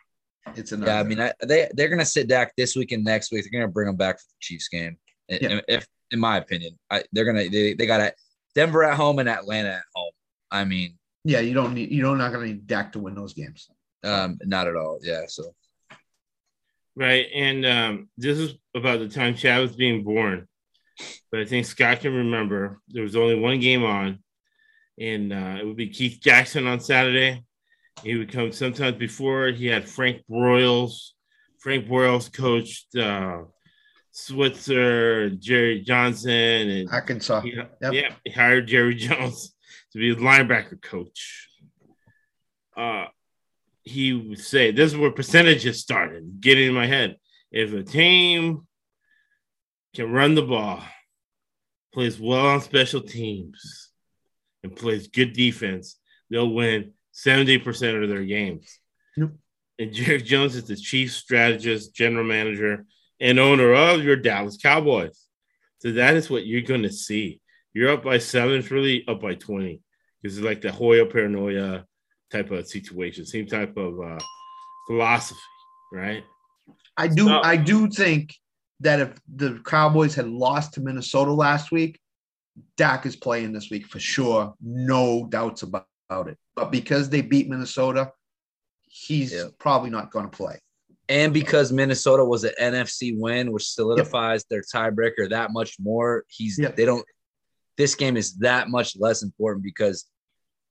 It's 0.55 0.71
an 0.73 0.83
Yeah, 0.83 0.99
I 0.99 1.03
mean, 1.03 1.19
I, 1.19 1.33
they 1.43 1.69
they're 1.73 1.89
gonna 1.89 2.05
sit 2.05 2.27
Dak 2.27 2.53
this 2.55 2.75
week 2.75 2.91
and 2.91 3.03
next 3.03 3.31
week. 3.31 3.45
They're 3.49 3.59
gonna 3.61 3.71
bring 3.71 3.89
him 3.89 3.95
back 3.95 4.17
for 4.19 4.25
the 4.27 4.35
Chiefs 4.41 4.67
game. 4.67 4.97
Yeah. 5.27 5.61
If, 5.67 5.87
in 6.11 6.19
my 6.19 6.37
opinion, 6.37 6.77
I, 6.89 7.03
they're 7.11 7.25
gonna 7.25 7.49
they, 7.49 7.73
they 7.73 7.85
got 7.85 8.01
it 8.01 8.15
Denver 8.53 8.83
at 8.83 8.95
home 8.95 9.19
and 9.19 9.29
Atlanta 9.29 9.69
at 9.69 9.83
home. 9.93 10.11
I 10.51 10.65
mean, 10.65 10.97
yeah, 11.23 11.39
you 11.39 11.53
don't 11.53 11.73
need 11.73 11.91
you 11.91 12.01
don't 12.01 12.17
not 12.17 12.31
gonna 12.31 12.45
need 12.45 12.67
Dak 12.67 12.91
to 12.93 12.99
win 12.99 13.15
those 13.15 13.33
games. 13.33 13.69
um, 14.03 14.37
not 14.43 14.67
at 14.67 14.75
all. 14.75 14.99
Yeah, 15.01 15.23
so 15.27 15.53
Right. 16.95 17.27
And 17.35 17.65
um, 17.65 18.09
this 18.17 18.37
is 18.37 18.55
about 18.73 18.99
the 18.99 19.09
time 19.09 19.35
Chad 19.35 19.61
was 19.61 19.75
being 19.75 20.03
born. 20.03 20.47
But 21.29 21.41
I 21.41 21.45
think 21.45 21.65
Scott 21.65 21.99
can 21.99 22.13
remember 22.13 22.79
there 22.87 23.03
was 23.03 23.17
only 23.17 23.37
one 23.37 23.59
game 23.59 23.83
on, 23.83 24.19
and 24.97 25.33
uh, 25.33 25.57
it 25.59 25.65
would 25.65 25.75
be 25.75 25.89
Keith 25.89 26.19
Jackson 26.21 26.67
on 26.67 26.79
Saturday. 26.79 27.43
He 28.01 28.15
would 28.15 28.31
come 28.31 28.53
sometimes 28.53 28.95
before. 28.95 29.47
He 29.49 29.67
had 29.67 29.89
Frank 29.89 30.21
Broyles. 30.29 31.11
Frank 31.59 31.85
Broyles 31.85 32.31
coached 32.31 32.95
uh, 32.95 33.41
Switzer, 34.17 35.29
Jerry 35.29 35.81
Johnson, 35.81 36.31
and 36.31 36.89
Arkansas. 36.89 37.41
Yep. 37.43 37.77
yeah, 37.91 38.13
he 38.23 38.31
hired 38.31 38.65
Jerry 38.65 38.95
Jones 38.95 39.53
to 39.91 39.99
be 39.99 40.11
a 40.11 40.15
linebacker 40.15 40.81
coach. 40.81 41.49
Uh, 42.77 43.07
he 43.83 44.13
would 44.13 44.39
say, 44.39 44.71
"This 44.71 44.93
is 44.93 44.97
where 44.97 45.11
percentages 45.11 45.81
started 45.81 46.39
getting 46.39 46.69
in 46.69 46.73
my 46.73 46.87
head. 46.87 47.17
If 47.51 47.73
a 47.73 47.83
team 47.83 48.65
can 49.93 50.09
run 50.09 50.33
the 50.33 50.43
ball, 50.43 50.81
plays 51.93 52.17
well 52.17 52.47
on 52.47 52.61
special 52.61 53.01
teams, 53.01 53.91
and 54.63 54.73
plays 54.73 55.09
good 55.09 55.33
defense, 55.33 55.99
they'll 56.29 56.53
win 56.53 56.93
seventy 57.11 57.57
percent 57.57 58.01
of 58.01 58.07
their 58.07 58.23
games." 58.23 58.79
Yep. 59.17 59.31
And 59.77 59.91
Jerry 59.91 60.21
Jones 60.21 60.55
is 60.55 60.63
the 60.63 60.77
chief 60.77 61.11
strategist, 61.11 61.93
general 61.93 62.23
manager, 62.23 62.85
and 63.19 63.39
owner 63.39 63.73
of 63.73 64.03
your 64.03 64.15
Dallas 64.15 64.57
Cowboys. 64.57 65.19
So 65.79 65.91
that 65.93 66.15
is 66.15 66.29
what 66.29 66.45
you're 66.45 66.61
going 66.61 66.83
to 66.83 66.91
see. 66.91 67.41
You're 67.73 67.91
up 67.91 68.03
by 68.03 68.17
seven, 68.17 68.57
it's 68.59 68.71
really 68.71 69.05
up 69.07 69.21
by 69.21 69.35
20. 69.35 69.81
This 70.23 70.33
is 70.33 70.41
like 70.41 70.61
the 70.61 70.71
Hoya 70.71 71.05
paranoia 71.05 71.85
type 72.31 72.51
of 72.51 72.67
situation, 72.67 73.25
same 73.25 73.45
type 73.47 73.75
of 73.77 73.99
uh, 74.01 74.19
philosophy, 74.87 75.39
right? 75.93 76.23
I 76.97 77.07
do. 77.07 77.25
So- 77.27 77.41
I 77.43 77.57
do 77.57 77.89
think 77.89 78.33
that 78.79 78.99
if 78.99 79.19
the 79.33 79.61
Cowboys 79.65 80.15
had 80.15 80.27
lost 80.27 80.73
to 80.73 80.81
Minnesota 80.81 81.31
last 81.31 81.71
week, 81.71 81.99
Dak 82.77 83.05
is 83.05 83.15
playing 83.15 83.51
this 83.53 83.69
week 83.69 83.85
for 83.87 83.99
sure. 83.99 84.53
No 84.61 85.27
doubts 85.29 85.63
about, 85.63 85.87
about 86.09 86.27
it. 86.29 86.37
But 86.55 86.71
because 86.71 87.09
they 87.09 87.21
beat 87.21 87.49
Minnesota, 87.49 88.11
he's 88.87 89.33
Yeah. 89.33 89.45
probably 89.59 89.89
not 89.89 90.11
going 90.11 90.25
to 90.29 90.35
play. 90.35 90.59
And 91.07 91.33
because 91.33 91.71
Minnesota 91.71 92.25
was 92.25 92.43
an 92.43 92.53
NFC 92.59 93.13
win, 93.17 93.51
which 93.51 93.69
solidifies 93.69 94.43
their 94.49 94.61
tiebreaker 94.61 95.29
that 95.29 95.51
much 95.51 95.75
more, 95.79 96.25
he's 96.29 96.57
Yep. 96.57 96.75
they 96.75 96.85
don't. 96.85 97.05
This 97.77 97.93
game 97.95 98.17
is 98.17 98.35
that 98.37 98.69
much 98.69 98.95
less 98.97 99.21
important 99.21 99.63
because 99.63 100.05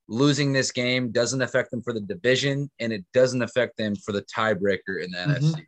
losing 0.07 0.51
this 0.53 0.71
game 0.71 1.11
doesn't 1.11 1.41
affect 1.41 1.71
them 1.71 1.81
for 1.81 1.93
the 1.93 2.01
division, 2.01 2.69
and 2.79 2.91
it 2.91 3.05
doesn't 3.13 3.41
affect 3.41 3.77
them 3.77 3.95
for 3.95 4.11
the 4.11 4.23
tiebreaker 4.23 5.03
in 5.03 5.11
the 5.11 5.17
Mhm. 5.17 5.37
NFC. 5.37 5.65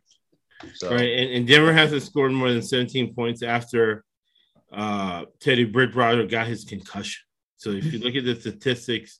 So 0.74 0.90
Right, 0.90 1.08
and, 1.10 1.30
and 1.30 1.46
Denver 1.46 1.72
hasn't 1.72 2.02
scored 2.02 2.32
more 2.32 2.52
than 2.52 2.62
17 2.62 3.14
points 3.14 3.42
after 3.42 4.04
uh, 4.70 5.24
Teddy 5.40 5.64
Bridgewater 5.64 6.26
got 6.26 6.46
his 6.46 6.64
concussion. 6.64 7.24
So 7.56 7.70
if 7.70 7.90
you 7.90 8.00
look 8.00 8.14
at 8.16 8.24
the 8.26 8.38
statistics, 8.38 9.18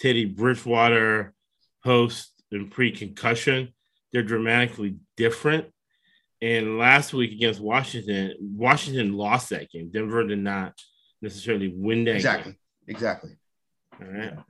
Teddy 0.00 0.24
Bridgewater 0.24 1.34
post 1.84 2.32
and 2.50 2.68
pre-concussion, 2.68 3.72
they're 4.12 4.22
dramatically 4.22 4.96
different. 5.16 5.66
And 6.40 6.78
last 6.78 7.12
week 7.12 7.32
against 7.32 7.60
Washington, 7.60 8.34
Washington 8.40 9.14
lost 9.14 9.50
that 9.50 9.70
game. 9.70 9.90
Denver 9.92 10.24
did 10.24 10.38
not 10.38 10.74
necessarily 11.20 11.72
win 11.74 12.04
that 12.04 12.14
Exactly. 12.16 12.52
game. 12.52 12.58
Exactly. 12.86 13.30
Exactly. 14.00 14.06
All 14.06 14.20
right. 14.36 14.44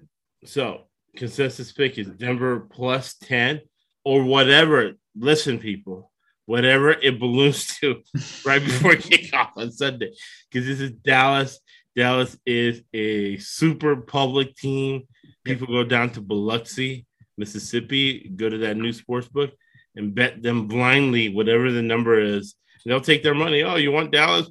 So 0.45 0.83
consensus 1.17 1.73
pick 1.73 1.99
is 1.99 2.09
Denver 2.09 2.61
plus 2.61 3.15
10 3.23 3.63
or 4.05 4.23
whatever. 4.23 4.93
Listen, 5.17 5.59
people, 5.59 6.13
whatever 6.47 6.91
it 6.91 7.19
balloons 7.19 7.67
to 7.79 8.03
right 8.45 8.63
before 8.63 8.93
kickoff 8.97 9.51
on 9.57 9.73
Sunday. 9.73 10.13
Because 10.51 10.67
this 10.67 10.81
is 10.81 10.93
Dallas. 10.93 11.59
Dallas 11.97 12.37
is 12.47 12.83
a 12.93 13.39
super 13.39 13.97
public 13.97 14.55
team. 14.57 15.03
People 15.45 15.67
go 15.67 15.83
down 15.83 16.11
to 16.11 16.21
Biloxi, 16.21 17.07
Mississippi, 17.39 18.31
go 18.35 18.49
to 18.49 18.59
that 18.59 18.77
new 18.77 18.93
sports 18.93 19.29
book 19.29 19.53
and 19.97 20.15
bet 20.15 20.43
them 20.43 20.69
blindly, 20.69 21.29
whatever 21.29 21.71
the 21.71 21.83
number 21.83 22.21
is. 22.21 22.55
They'll 22.85 23.01
take 23.01 23.23
their 23.23 23.35
money. 23.35 23.63
Oh, 23.63 23.77
you 23.77 23.93
want 23.93 24.13
Dallas? 24.13 24.51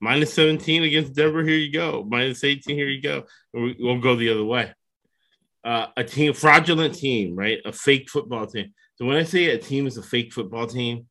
Minus 0.00 0.34
17 0.34 0.82
against 0.82 1.14
Denver. 1.14 1.44
Here 1.44 1.56
you 1.56 1.72
go. 1.72 2.04
Minus 2.08 2.42
18. 2.42 2.76
Here 2.76 2.88
you 2.88 3.02
go. 3.02 3.24
We'll 3.52 4.00
go 4.00 4.16
the 4.16 4.30
other 4.30 4.44
way. 4.44 4.72
Uh, 5.64 5.86
a 5.96 6.02
team, 6.02 6.32
fraudulent 6.32 6.94
team, 6.94 7.36
right? 7.36 7.60
A 7.64 7.72
fake 7.72 8.10
football 8.10 8.46
team. 8.46 8.72
So 8.96 9.04
when 9.04 9.16
I 9.16 9.22
say 9.22 9.46
a 9.46 9.58
team 9.58 9.86
is 9.86 9.96
a 9.96 10.02
fake 10.02 10.32
football 10.32 10.66
team, 10.66 11.06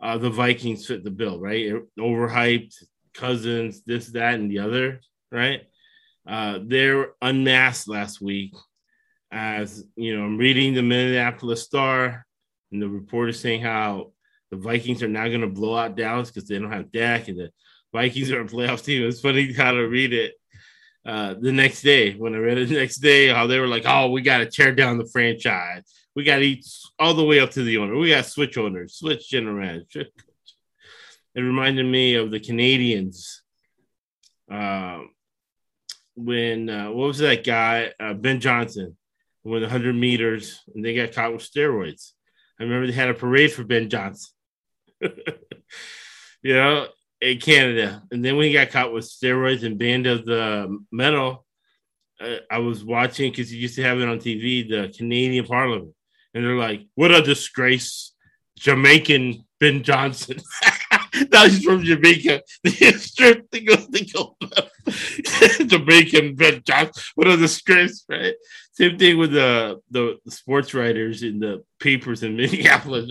uh, 0.00 0.18
the 0.18 0.30
Vikings 0.30 0.86
fit 0.86 1.02
the 1.02 1.10
bill, 1.10 1.40
right? 1.40 1.72
Overhyped, 1.98 2.74
Cousins, 3.14 3.82
this, 3.84 4.06
that, 4.08 4.34
and 4.34 4.50
the 4.50 4.60
other, 4.60 5.00
right? 5.32 5.62
Uh, 6.26 6.60
they're 6.64 7.08
unmasked 7.20 7.88
last 7.88 8.20
week. 8.20 8.54
As 9.32 9.84
you 9.94 10.16
know, 10.16 10.24
I'm 10.24 10.36
reading 10.36 10.74
the 10.74 10.82
Minneapolis 10.82 11.62
Star, 11.62 12.26
and 12.72 12.82
the 12.82 12.88
reporter 12.88 13.32
saying 13.32 13.62
how 13.62 14.12
the 14.50 14.56
Vikings 14.56 15.02
are 15.02 15.08
now 15.08 15.28
going 15.28 15.42
to 15.42 15.46
blow 15.46 15.76
out 15.76 15.96
Dallas 15.96 16.30
because 16.30 16.48
they 16.48 16.58
don't 16.58 16.72
have 16.72 16.90
Dak, 16.90 17.28
and 17.28 17.38
the 17.38 17.50
Vikings 17.92 18.30
are 18.30 18.40
a 18.40 18.46
playoff 18.46 18.84
team. 18.84 19.06
It's 19.06 19.20
funny 19.20 19.52
how 19.52 19.72
to 19.72 19.82
read 19.82 20.12
it 20.12 20.34
uh, 21.06 21.34
the 21.34 21.52
next 21.52 21.82
day 21.82 22.14
when 22.14 22.34
I 22.34 22.38
read 22.38 22.58
it 22.58 22.68
the 22.68 22.76
next 22.76 22.96
day, 22.96 23.28
how 23.28 23.46
they 23.46 23.60
were 23.60 23.68
like, 23.68 23.84
"Oh, 23.86 24.10
we 24.10 24.22
got 24.22 24.38
to 24.38 24.46
tear 24.46 24.74
down 24.74 24.98
the 24.98 25.08
franchise. 25.12 25.82
We 26.16 26.24
got 26.24 26.38
to 26.38 26.44
eat 26.44 26.66
all 26.98 27.14
the 27.14 27.24
way 27.24 27.38
up 27.38 27.52
to 27.52 27.62
the 27.62 27.78
owner. 27.78 27.96
We 27.96 28.10
got 28.10 28.26
switch 28.26 28.58
owners, 28.58 28.94
switch 28.94 29.28
general 29.28 29.56
manager." 29.56 30.06
It 31.32 31.42
reminded 31.42 31.86
me 31.86 32.16
of 32.16 32.32
the 32.32 32.40
Canadians. 32.40 33.42
Uh, 34.50 35.02
when 36.16 36.68
uh, 36.68 36.90
what 36.90 37.06
was 37.06 37.18
that 37.18 37.44
guy 37.44 37.92
uh, 38.00 38.14
Ben 38.14 38.40
Johnson 38.40 38.96
won 39.44 39.62
100 39.62 39.94
meters 39.94 40.60
and 40.74 40.84
they 40.84 40.94
got 40.94 41.12
caught 41.12 41.32
with 41.32 41.42
steroids. 41.42 42.12
I 42.58 42.64
remember 42.64 42.86
they 42.86 42.92
had 42.92 43.08
a 43.08 43.14
parade 43.14 43.52
for 43.52 43.64
Ben 43.64 43.88
Johnson. 43.88 44.30
you 45.00 46.54
know, 46.54 46.86
in 47.20 47.38
Canada. 47.38 48.02
And 48.10 48.24
then 48.24 48.36
when 48.36 48.46
he 48.46 48.52
got 48.52 48.70
caught 48.70 48.92
with 48.92 49.04
steroids 49.04 49.64
and 49.64 49.78
banned 49.78 50.06
of 50.06 50.24
the 50.24 50.78
medal, 50.90 51.44
uh, 52.20 52.36
I 52.50 52.58
was 52.58 52.84
watching 52.84 53.30
because 53.30 53.50
he 53.50 53.58
used 53.58 53.76
to 53.76 53.82
have 53.82 53.98
it 53.98 54.08
on 54.08 54.18
TV, 54.18 54.68
the 54.68 54.92
Canadian 54.96 55.46
Parliament, 55.46 55.94
and 56.34 56.44
they're 56.44 56.56
like, 56.56 56.86
"What 56.94 57.12
a 57.12 57.22
disgrace, 57.22 58.12
Jamaican 58.58 59.44
Ben 59.58 59.82
Johnson." 59.82 60.38
now 61.32 61.46
he's 61.46 61.64
from 61.64 61.82
Jamaica. 61.82 62.42
The 62.62 62.92
strip 62.98 63.50
thing 63.50 63.64
goes 63.64 63.86
to 63.86 64.04
go. 64.04 64.36
Jamaican 65.66 66.34
Ben 66.34 66.62
Johnson. 66.62 67.02
What 67.14 67.28
a 67.28 67.36
disgrace, 67.38 68.04
right? 68.08 68.34
Same 68.72 68.98
thing 68.98 69.18
with 69.18 69.32
the, 69.32 69.80
the 69.90 70.18
the 70.24 70.30
sports 70.30 70.74
writers 70.74 71.22
in 71.22 71.40
the 71.40 71.64
papers 71.80 72.22
in 72.22 72.36
Minneapolis. 72.36 73.10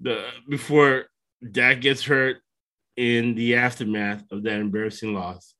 The 0.00 0.26
before 0.48 1.06
Dak 1.50 1.80
gets 1.80 2.02
hurt 2.04 2.38
in 2.96 3.34
the 3.34 3.56
aftermath 3.56 4.24
of 4.30 4.42
that 4.42 4.60
embarrassing 4.60 5.14
loss. 5.14 5.54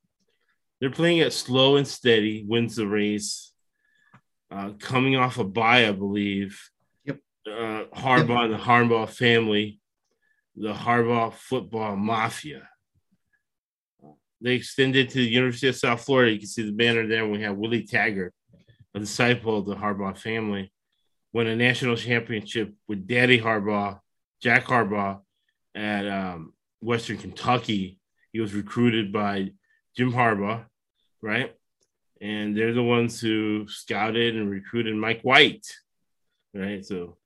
They're 0.81 0.91
playing 0.91 1.19
it 1.19 1.33
slow 1.33 1.77
and 1.77 1.87
steady, 1.87 2.45
wins 2.47 2.77
the 2.77 2.87
race. 2.87 3.53
Uh, 4.51 4.71
coming 4.79 5.17
off 5.17 5.39
a 5.39 5.45
bye, 5.45 5.87
I 5.89 5.93
believe. 5.93 6.61
Yep. 7.05 7.19
Uh, 7.47 7.85
Harbaugh 7.95 8.45
and 8.45 8.55
the 8.55 8.59
Harbaugh 8.59 9.09
family, 9.09 9.81
the 10.57 10.73
Harbaugh 10.73 11.33
football 11.33 11.97
mafia. 11.97 12.69
They 14.41 14.55
extended 14.55 15.11
to 15.11 15.19
the 15.19 15.29
University 15.29 15.69
of 15.69 15.77
South 15.77 16.05
Florida. 16.05 16.33
You 16.33 16.39
can 16.39 16.49
see 16.49 16.63
the 16.63 16.73
banner 16.73 17.07
there. 17.07 17.27
We 17.27 17.43
have 17.43 17.57
Willie 17.57 17.83
Taggart, 17.83 18.33
a 18.95 19.01
disciple 19.01 19.59
of 19.59 19.67
the 19.67 19.77
Harbaugh 19.77 20.17
family, 20.17 20.73
won 21.33 21.47
a 21.47 21.57
national 21.57 21.97
championship 21.97 22.75
with 22.87 23.07
Daddy 23.07 23.41
Harbaugh, 23.41 24.01
Jack 24.41 24.65
Harbaugh, 24.65 25.21
at 25.75 26.07
um, 26.07 26.53
Western 26.81 27.19
Kentucky. 27.19 27.99
He 28.33 28.41
was 28.41 28.55
recruited 28.55 29.13
by 29.13 29.53
Jim 29.97 30.13
Harbaugh, 30.13 30.65
right? 31.23 31.55
And 32.21 32.57
they're 32.57 32.75
the 32.75 32.83
ones 32.83 33.21
who 33.21 33.67
scouted 33.69 34.37
and 34.37 34.51
recruited 34.51 34.97
Mike 34.97 35.23
White, 35.23 35.67
right? 36.55 36.85
So 36.85 37.17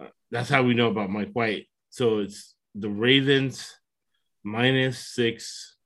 uh, 0.00 0.08
that's 0.30 0.48
how 0.48 0.62
we 0.62 0.74
know 0.74 0.88
about 0.88 1.10
Mike 1.10 1.32
White. 1.32 1.68
So 1.90 2.20
it's 2.20 2.54
the 2.74 2.88
Ravens 2.88 3.76
minus 4.42 4.98
six, 4.98 5.76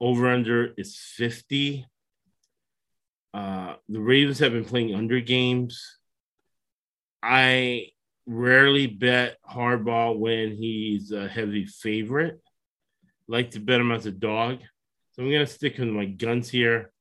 over 0.00 0.28
under 0.28 0.72
is 0.76 0.96
50. 0.96 1.86
Uh, 3.32 3.74
the 3.88 4.00
Ravens 4.00 4.38
have 4.40 4.52
been 4.52 4.64
playing 4.64 4.94
under 4.94 5.20
games. 5.20 5.98
I 7.22 7.88
rarely 8.26 8.86
bet 8.86 9.36
Harbaugh 9.48 10.18
when 10.18 10.52
he's 10.56 11.12
a 11.12 11.28
heavy 11.28 11.66
favorite. 11.66 12.40
Like 13.28 13.52
to 13.52 13.60
bet 13.60 13.80
him 13.80 13.92
as 13.92 14.06
a 14.06 14.10
dog. 14.10 14.58
So 15.12 15.22
I'm 15.22 15.30
gonna 15.30 15.46
stick 15.46 15.78
with 15.78 15.88
my 15.88 16.06
guns 16.06 16.48
here. 16.48 16.92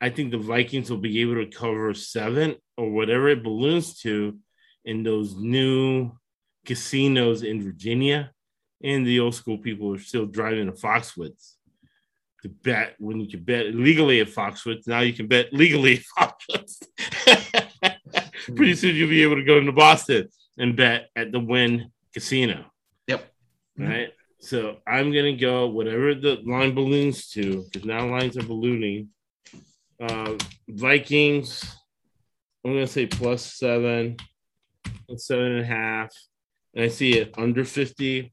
I 0.00 0.10
think 0.10 0.30
the 0.30 0.38
Vikings 0.38 0.90
will 0.90 0.98
be 0.98 1.20
able 1.20 1.36
to 1.36 1.46
cover 1.46 1.94
seven 1.94 2.56
or 2.76 2.90
whatever 2.90 3.28
it 3.28 3.42
balloons 3.42 3.98
to 4.00 4.38
in 4.84 5.02
those 5.02 5.34
new 5.34 6.12
casinos 6.66 7.42
in 7.42 7.62
Virginia. 7.62 8.30
And 8.82 9.06
the 9.06 9.20
old 9.20 9.34
school 9.34 9.58
people 9.58 9.94
are 9.94 9.98
still 9.98 10.26
driving 10.26 10.66
to 10.66 10.72
Foxwoods 10.72 11.53
to 12.44 12.50
bet 12.50 12.94
when 12.98 13.18
you 13.20 13.26
can 13.26 13.42
bet 13.42 13.74
legally 13.74 14.20
at 14.20 14.28
Foxwoods. 14.28 14.86
Now 14.86 15.00
you 15.00 15.14
can 15.14 15.26
bet 15.26 15.50
legally 15.52 16.04
at 16.18 16.34
Foxwoods. 16.50 16.86
Pretty 18.54 18.74
soon 18.74 18.94
you'll 18.94 19.08
be 19.08 19.22
able 19.22 19.36
to 19.36 19.44
go 19.44 19.56
into 19.56 19.72
Boston 19.72 20.28
and 20.58 20.76
bet 20.76 21.08
at 21.16 21.32
the 21.32 21.40
Wynn 21.40 21.90
Casino. 22.12 22.66
Yep. 23.06 23.32
Right. 23.78 24.10
So 24.40 24.76
I'm 24.86 25.10
gonna 25.10 25.36
go 25.36 25.68
whatever 25.68 26.14
the 26.14 26.38
line 26.44 26.74
balloons 26.74 27.30
to, 27.30 27.64
because 27.64 27.86
now 27.86 28.06
lines 28.10 28.36
are 28.36 28.42
ballooning. 28.42 29.08
Uh, 29.98 30.34
Vikings. 30.68 31.64
I'm 32.62 32.74
gonna 32.74 32.86
say 32.86 33.06
plus 33.06 33.54
seven, 33.54 34.18
seven 35.16 35.52
and 35.52 35.60
a 35.60 35.64
half, 35.64 36.14
and 36.74 36.84
I 36.84 36.88
see 36.88 37.14
it 37.14 37.32
under 37.38 37.64
50. 37.64 38.30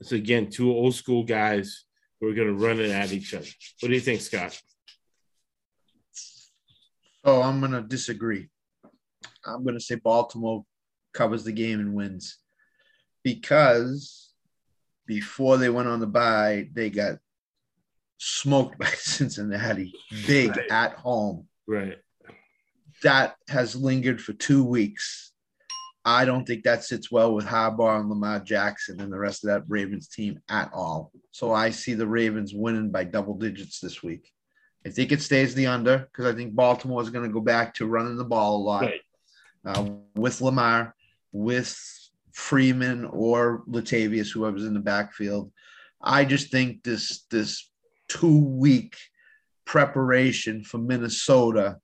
It's 0.00 0.10
again 0.10 0.50
two 0.50 0.72
old 0.72 0.96
school 0.96 1.22
guys 1.22 1.84
who 2.24 2.30
are 2.30 2.34
gonna 2.34 2.52
run 2.52 2.80
it 2.80 2.90
at 2.90 3.12
each 3.12 3.34
other. 3.34 3.46
What 3.80 3.88
do 3.88 3.94
you 3.94 4.00
think, 4.00 4.20
Scott? 4.20 4.58
Oh, 7.26 7.40
I'm 7.42 7.58
going 7.60 7.72
to 7.72 7.80
disagree. 7.80 8.48
I'm 9.46 9.62
going 9.64 9.76
to 9.76 9.80
say 9.80 9.94
Baltimore 9.94 10.64
covers 11.14 11.44
the 11.44 11.52
game 11.52 11.80
and 11.80 11.94
wins 11.94 12.36
because 13.22 14.32
before 15.06 15.56
they 15.56 15.70
went 15.70 15.88
on 15.88 16.00
the 16.00 16.06
bye, 16.06 16.68
they 16.74 16.90
got 16.90 17.18
smoked 18.18 18.78
by 18.78 18.86
Cincinnati 18.88 19.94
big 20.26 20.50
Right. 20.56 20.70
at 20.70 20.92
home. 20.94 21.46
Right. 21.66 21.96
That 23.02 23.36
has 23.48 23.74
lingered 23.74 24.20
for 24.20 24.34
two 24.34 24.62
weeks. 24.64 25.32
I 26.04 26.24
don't 26.24 26.44
think 26.46 26.64
that 26.64 26.84
sits 26.84 27.10
well 27.10 27.34
with 27.34 27.46
Harbaugh 27.46 27.98
and 28.00 28.10
Lamar 28.10 28.40
Jackson 28.40 29.00
and 29.00 29.10
the 29.12 29.18
rest 29.18 29.42
of 29.42 29.48
that 29.48 29.64
Ravens 29.68 30.08
team 30.08 30.38
at 30.50 30.70
all. 30.74 31.12
So 31.30 31.52
I 31.52 31.70
see 31.70 31.94
the 31.94 32.06
Ravens 32.06 32.52
winning 32.54 32.90
by 32.90 33.04
double 33.04 33.34
digits 33.34 33.80
this 33.80 34.02
week. 34.02 34.30
I 34.86 34.90
think 34.90 35.12
it 35.12 35.22
stays 35.22 35.54
the 35.54 35.66
under 35.66 35.98
because 35.98 36.26
I 36.26 36.36
think 36.36 36.54
Baltimore 36.54 37.00
is 37.00 37.08
going 37.08 37.26
to 37.26 37.32
go 37.32 37.40
back 37.40 37.74
to 37.76 37.86
running 37.86 38.16
the 38.16 38.24
ball 38.24 38.56
a 38.56 38.62
lot 38.62 38.82
Right. 38.82 39.00
uh, 39.64 39.88
with 40.14 40.42
Lamar, 40.42 40.94
with 41.32 41.74
Freeman 42.32 43.06
or 43.06 43.62
Latavius, 43.66 44.30
whoever's 44.30 44.66
in 44.66 44.74
the 44.74 44.80
backfield. 44.80 45.50
I 46.02 46.26
just 46.26 46.50
think 46.50 46.82
this 46.82 47.24
this 47.30 47.70
two 48.08 48.38
week 48.38 48.94
preparation 49.64 50.62
for 50.62 50.76
Minnesota. 50.76 51.78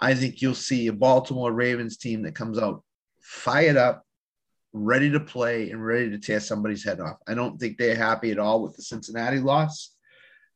I 0.00 0.14
think 0.14 0.42
you'll 0.42 0.54
see 0.54 0.88
a 0.88 0.92
Baltimore 0.92 1.52
Ravens 1.52 1.96
team 1.96 2.22
that 2.22 2.34
comes 2.34 2.58
out 2.58 2.82
fired 3.26 3.76
up, 3.76 4.06
ready 4.72 5.10
to 5.10 5.18
play, 5.18 5.70
and 5.70 5.84
ready 5.84 6.10
to 6.10 6.18
tear 6.18 6.38
somebody's 6.38 6.84
head 6.84 7.00
off. 7.00 7.16
I 7.26 7.34
don't 7.34 7.58
think 7.58 7.76
they're 7.76 7.96
happy 7.96 8.30
at 8.30 8.38
all 8.38 8.62
with 8.62 8.76
the 8.76 8.82
Cincinnati 8.82 9.40
loss. 9.40 9.94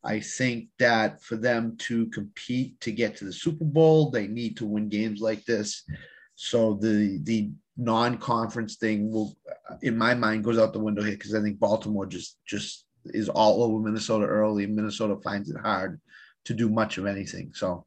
I 0.05 0.21
think 0.21 0.69
that 0.79 1.23
for 1.23 1.37
them 1.37 1.77
to 1.79 2.07
compete 2.07 2.81
to 2.81 2.93
get 2.93 3.17
to 3.17 3.25
the 3.25 3.33
Super 3.33 3.65
Bowl, 3.65 4.11
they 4.11 4.29
need 4.29 4.57
to 4.59 4.67
win 4.67 4.89
games 4.89 5.21
like 5.21 5.45
this. 5.45 5.83
So 6.37 6.75
the 6.75 7.19
the 7.25 7.51
non-conference 7.77 8.77
thing 8.77 9.11
will, 9.11 9.37
in 9.83 9.99
my 9.99 10.15
mind, 10.15 10.45
goes 10.45 10.59
out 10.59 10.73
the 10.73 10.79
window 10.79 11.03
here 11.03 11.13
because 11.13 11.35
I 11.35 11.43
think 11.43 11.59
Baltimore 11.59 12.07
just 12.07 12.39
just 12.47 12.87
is 13.07 13.29
all 13.29 13.63
over 13.63 13.81
Minnesota 13.81 14.27
early, 14.27 14.67
Minnesota 14.67 15.17
finds 15.23 15.51
it 15.51 15.59
hard 15.61 16.01
to 16.45 16.55
do 16.55 16.69
much 16.69 16.99
of 16.99 17.07
anything. 17.07 17.53
So 17.55 17.85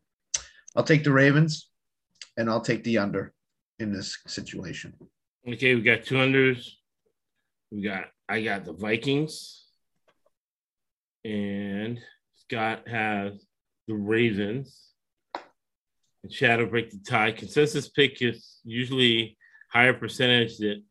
I'll 0.76 0.84
take 0.84 1.04
the 1.04 1.12
Ravens, 1.12 1.70
and 2.38 2.50
I'll 2.50 2.62
take 2.62 2.84
the 2.84 2.98
under 2.98 3.34
in 3.80 3.92
this 3.92 4.18
situation. 4.28 4.94
Okay, 5.48 5.76
we 5.76 5.82
got 5.82 6.04
two 6.04 6.16
unders. 6.16 6.70
We 7.72 7.82
got 7.82 8.06
I 8.30 8.42
got 8.42 8.66
the 8.66 8.74
Vikings, 8.74 9.66
and 11.26 12.00
Scott 12.36 12.88
has 12.88 13.46
the 13.88 13.96
Ravens. 13.96 14.80
And 16.24 16.32
Shadow 16.32 16.66
break 16.66 16.90
the 16.90 17.00
tie. 17.06 17.34
Consensus 17.34 17.90
pick 17.90 18.22
is 18.22 18.60
usually 18.64 19.38
higher 19.70 19.94
percentage 19.94 20.58
that 20.60 20.82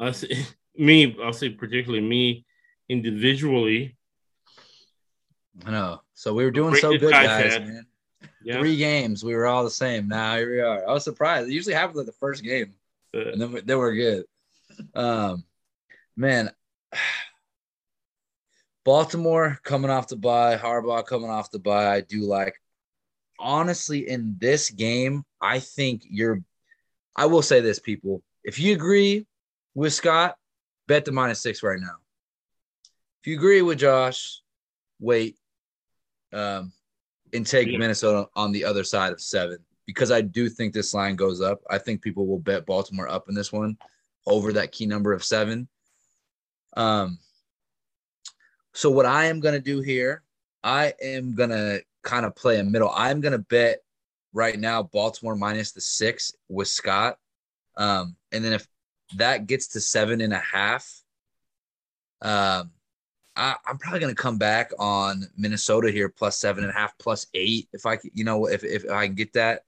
us 0.00 0.24
me, 0.76 1.16
I'll 1.22 1.32
say 1.32 1.50
particularly 1.50 2.04
me 2.04 2.44
individually. 2.88 3.96
I 5.64 5.70
know. 5.70 6.00
So 6.14 6.34
we 6.34 6.44
were 6.44 6.50
doing 6.50 6.74
so 6.74 6.88
Break 6.88 7.00
the 7.00 7.06
good, 7.06 7.12
guys. 7.12 7.58
Man. 7.60 7.86
Yeah. 8.42 8.58
Three 8.58 8.76
games, 8.76 9.22
we 9.22 9.34
were 9.34 9.46
all 9.46 9.64
the 9.64 9.70
same. 9.70 10.08
Now 10.08 10.36
here 10.36 10.50
we 10.50 10.60
are. 10.60 10.88
I 10.88 10.92
was 10.92 11.04
surprised. 11.04 11.48
It 11.48 11.52
usually 11.52 11.74
happens 11.74 11.96
like 11.96 12.06
the 12.06 12.12
first 12.12 12.42
game, 12.42 12.74
and 13.12 13.40
then 13.40 13.52
we, 13.52 13.60
then 13.60 13.78
we're 13.78 13.94
good. 13.94 14.24
Um, 14.94 15.44
man, 16.16 16.50
Baltimore 18.84 19.58
coming 19.62 19.90
off 19.90 20.08
the 20.08 20.16
bye, 20.16 20.56
Harbaugh 20.56 21.04
coming 21.04 21.30
off 21.30 21.50
the 21.50 21.58
bye. 21.58 21.92
I 21.92 22.00
do 22.00 22.22
like. 22.22 22.54
Honestly, 23.38 24.08
in 24.08 24.36
this 24.38 24.70
game, 24.70 25.24
I 25.40 25.58
think 25.58 26.02
you're. 26.08 26.42
I 27.16 27.26
will 27.26 27.42
say 27.42 27.60
this, 27.60 27.78
people. 27.78 28.22
If 28.44 28.58
you 28.58 28.72
agree 28.72 29.26
with 29.74 29.92
Scott, 29.92 30.36
bet 30.88 31.04
the 31.04 31.12
minus 31.12 31.42
six 31.42 31.62
right 31.62 31.80
now. 31.80 31.96
If 33.22 33.26
you 33.26 33.36
agree 33.36 33.60
with 33.60 33.78
Josh, 33.78 34.40
wait. 34.98 35.36
Um, 36.32 36.72
and 37.34 37.46
take 37.46 37.68
Yeah. 37.68 37.78
Minnesota 37.78 38.28
on 38.34 38.52
the 38.52 38.64
other 38.64 38.84
side 38.84 39.12
of 39.12 39.20
seven 39.20 39.58
because 39.86 40.10
I 40.10 40.20
do 40.20 40.48
think 40.48 40.72
this 40.72 40.94
line 40.94 41.16
goes 41.16 41.40
up. 41.40 41.62
I 41.68 41.78
think 41.78 42.02
people 42.02 42.26
will 42.26 42.38
bet 42.38 42.66
Baltimore 42.66 43.08
up 43.08 43.28
in 43.28 43.34
this 43.34 43.52
one 43.52 43.76
over 44.26 44.52
that 44.52 44.72
key 44.72 44.86
number 44.86 45.12
of 45.12 45.24
seven. 45.24 45.68
Um, 46.76 47.18
so 48.72 48.90
what 48.90 49.06
I 49.06 49.26
am 49.26 49.40
gonna 49.40 49.60
do 49.60 49.80
here, 49.80 50.22
I 50.62 50.94
am 51.02 51.34
gonna 51.34 51.80
kind 52.02 52.24
of 52.24 52.36
play 52.36 52.60
a 52.60 52.64
middle. 52.64 52.90
I'm 52.94 53.20
gonna 53.20 53.38
bet 53.38 53.82
right 54.32 54.58
now 54.58 54.82
Baltimore 54.82 55.34
minus 55.34 55.72
the 55.72 55.80
six 55.80 56.32
with 56.48 56.68
Scott. 56.68 57.18
Um, 57.76 58.16
and 58.30 58.44
then 58.44 58.52
if 58.52 58.66
that 59.16 59.46
gets 59.46 59.68
to 59.68 59.80
seven 59.80 60.20
and 60.20 60.32
a 60.32 60.38
half, 60.38 61.02
um, 62.22 62.70
I, 63.40 63.56
I'm 63.66 63.78
probably 63.78 64.00
going 64.00 64.14
to 64.14 64.22
come 64.22 64.36
back 64.36 64.70
on 64.78 65.24
Minnesota 65.34 65.90
here 65.90 66.10
plus 66.10 66.36
seven 66.36 66.62
and 66.62 66.70
a 66.70 66.76
half, 66.76 66.96
plus 66.98 67.26
eight. 67.32 67.68
If 67.72 67.86
I, 67.86 67.96
c- 67.96 68.10
you 68.12 68.22
know, 68.22 68.44
if, 68.44 68.62
if 68.64 68.88
I 68.90 69.06
can 69.06 69.14
get 69.14 69.32
that, 69.32 69.62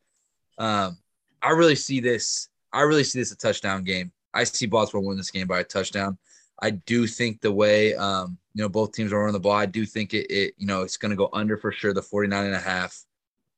um, 0.58 0.98
I 1.40 1.50
really 1.50 1.74
see 1.74 1.98
this. 1.98 2.48
I 2.70 2.82
really 2.82 3.02
see 3.02 3.18
this 3.18 3.32
a 3.32 3.36
touchdown 3.36 3.82
game. 3.82 4.12
I 4.34 4.44
see 4.44 4.66
Baltimore 4.66 5.02
win 5.02 5.16
this 5.16 5.30
game 5.30 5.46
by 5.46 5.60
a 5.60 5.64
touchdown. 5.64 6.18
I 6.60 6.70
do 6.70 7.06
think 7.06 7.40
the 7.40 7.50
way, 7.50 7.94
um, 7.94 8.36
you 8.52 8.62
know, 8.62 8.68
both 8.68 8.92
teams 8.92 9.10
are 9.10 9.26
on 9.26 9.32
the 9.32 9.40
ball, 9.40 9.52
I 9.52 9.66
do 9.66 9.86
think 9.86 10.12
it, 10.12 10.30
it 10.30 10.54
you 10.58 10.66
know, 10.66 10.82
it's 10.82 10.98
going 10.98 11.10
to 11.10 11.16
go 11.16 11.30
under 11.32 11.56
for 11.56 11.72
sure, 11.72 11.94
the 11.94 12.02
49 12.02 12.44
and 12.44 12.54
a 12.54 12.58
half. 12.58 13.02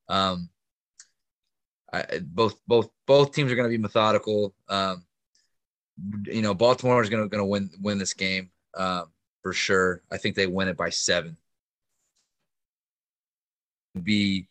Um, 0.09 0.49
I, 1.93 2.21
both, 2.23 2.55
both, 2.69 2.89
both 3.07 3.33
teams 3.33 3.51
are 3.51 3.57
going 3.57 3.69
to 3.69 3.77
be 3.77 3.83
methodical. 3.83 4.55
Um, 4.69 5.05
you 6.25 6.43
know, 6.43 6.55
Baltimore 6.55 7.03
is 7.03 7.11
going 7.11 7.25
to, 7.25 7.29
going 7.29 7.43
to 7.43 7.47
win, 7.47 7.71
win 7.83 7.99
this 7.99 8.15
game. 8.15 8.51
Um, 8.77 9.07
for 9.45 9.53
sure. 9.53 10.03
I 10.11 10.17
think 10.17 10.35
they 10.35 10.47
win 10.47 10.69
it 10.69 10.77
by 10.77 10.89
seven. 10.89 11.37
Be, 14.03 14.49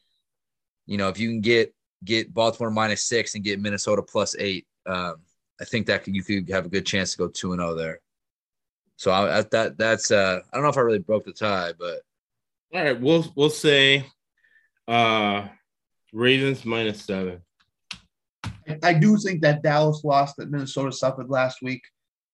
you 0.85 0.97
know, 0.97 1.09
if 1.09 1.19
you 1.19 1.27
can 1.27 1.41
get 1.41 1.75
get 2.05 2.33
Baltimore 2.33 2.69
minus 2.69 3.03
six 3.03 3.35
and 3.35 3.43
get 3.43 3.59
Minnesota 3.59 4.03
plus 4.03 4.35
eight, 4.37 4.65
um, 4.85 5.15
I 5.59 5.65
think 5.65 5.87
that 5.87 6.03
could, 6.03 6.15
you 6.15 6.23
could 6.23 6.47
have 6.49 6.65
a 6.65 6.69
good 6.69 6.85
chance 6.85 7.11
to 7.11 7.17
go 7.17 7.27
two 7.27 7.53
and 7.53 7.59
zero 7.59 7.75
there. 7.75 7.99
So 8.95 9.11
I, 9.11 9.39
I, 9.39 9.41
that 9.51 9.77
that's 9.77 10.11
uh, 10.11 10.39
I 10.51 10.55
don't 10.55 10.63
know 10.63 10.69
if 10.69 10.77
I 10.77 10.81
really 10.81 10.99
broke 10.99 11.25
the 11.25 11.33
tie, 11.33 11.73
but 11.77 12.01
all 12.73 12.83
right, 12.83 12.99
we'll 12.99 13.25
we'll 13.35 13.49
say 13.49 14.05
uh 14.87 15.47
Ravens 16.13 16.63
minus 16.63 17.01
seven. 17.03 17.41
I 18.83 18.93
do 18.93 19.17
think 19.17 19.41
that 19.41 19.63
Dallas 19.63 20.03
loss 20.03 20.35
that 20.35 20.51
Minnesota 20.51 20.91
suffered 20.91 21.29
last 21.29 21.61
week 21.63 21.81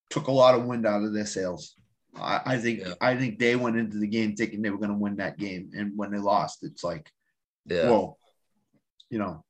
took 0.10 0.28
a 0.28 0.32
lot 0.32 0.56
of 0.56 0.66
wind 0.66 0.86
out 0.86 1.04
of 1.04 1.14
their 1.14 1.26
sails. 1.26 1.76
I, 2.16 2.42
I 2.46 2.58
think 2.58 2.80
Yeah. 2.80 2.94
I 3.02 3.16
think 3.16 3.40
they 3.40 3.56
went 3.56 3.78
into 3.78 3.98
the 3.98 4.08
game 4.08 4.36
thinking 4.36 4.62
they 4.62 4.70
were 4.70 4.78
going 4.78 4.90
to 4.90 4.96
win 4.96 5.18
that 5.18 5.38
game, 5.38 5.72
and 5.76 5.98
when 5.98 6.12
they 6.12 6.18
lost, 6.18 6.64
it's 6.64 6.84
like, 6.84 7.12
yeah, 7.66 7.90
whoa, 7.90 8.18
you 9.10 9.20
know. 9.20 9.44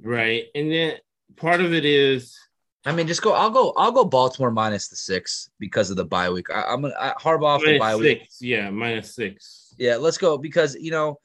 Right. 0.00 0.44
And 0.54 0.70
then 0.70 0.96
part 1.36 1.60
of 1.60 1.72
it 1.72 1.84
is 1.84 2.36
I 2.86 2.92
mean, 2.92 3.08
just 3.08 3.20
go. 3.20 3.32
I'll 3.32 3.50
go. 3.50 3.72
I'll 3.76 3.90
go 3.90 4.04
Baltimore 4.04 4.52
minus 4.52 4.86
the 4.86 4.94
six 4.94 5.50
because 5.58 5.90
of 5.90 5.96
the 5.96 6.04
bye 6.04 6.30
week. 6.30 6.50
I, 6.50 6.62
I'm 6.68 6.82
gonna 6.82 6.94
I, 6.96 7.14
Harbaugh 7.20 7.60
for 7.60 7.66
the 7.66 7.78
bye 7.80 7.96
minus 7.96 8.00
week. 8.00 8.28
Yeah, 8.40 8.70
minus 8.70 9.12
six. 9.12 9.74
Yeah, 9.76 9.96
let's 9.96 10.16
go 10.16 10.38
because 10.38 10.76
you 10.76 10.92
know 10.92 11.18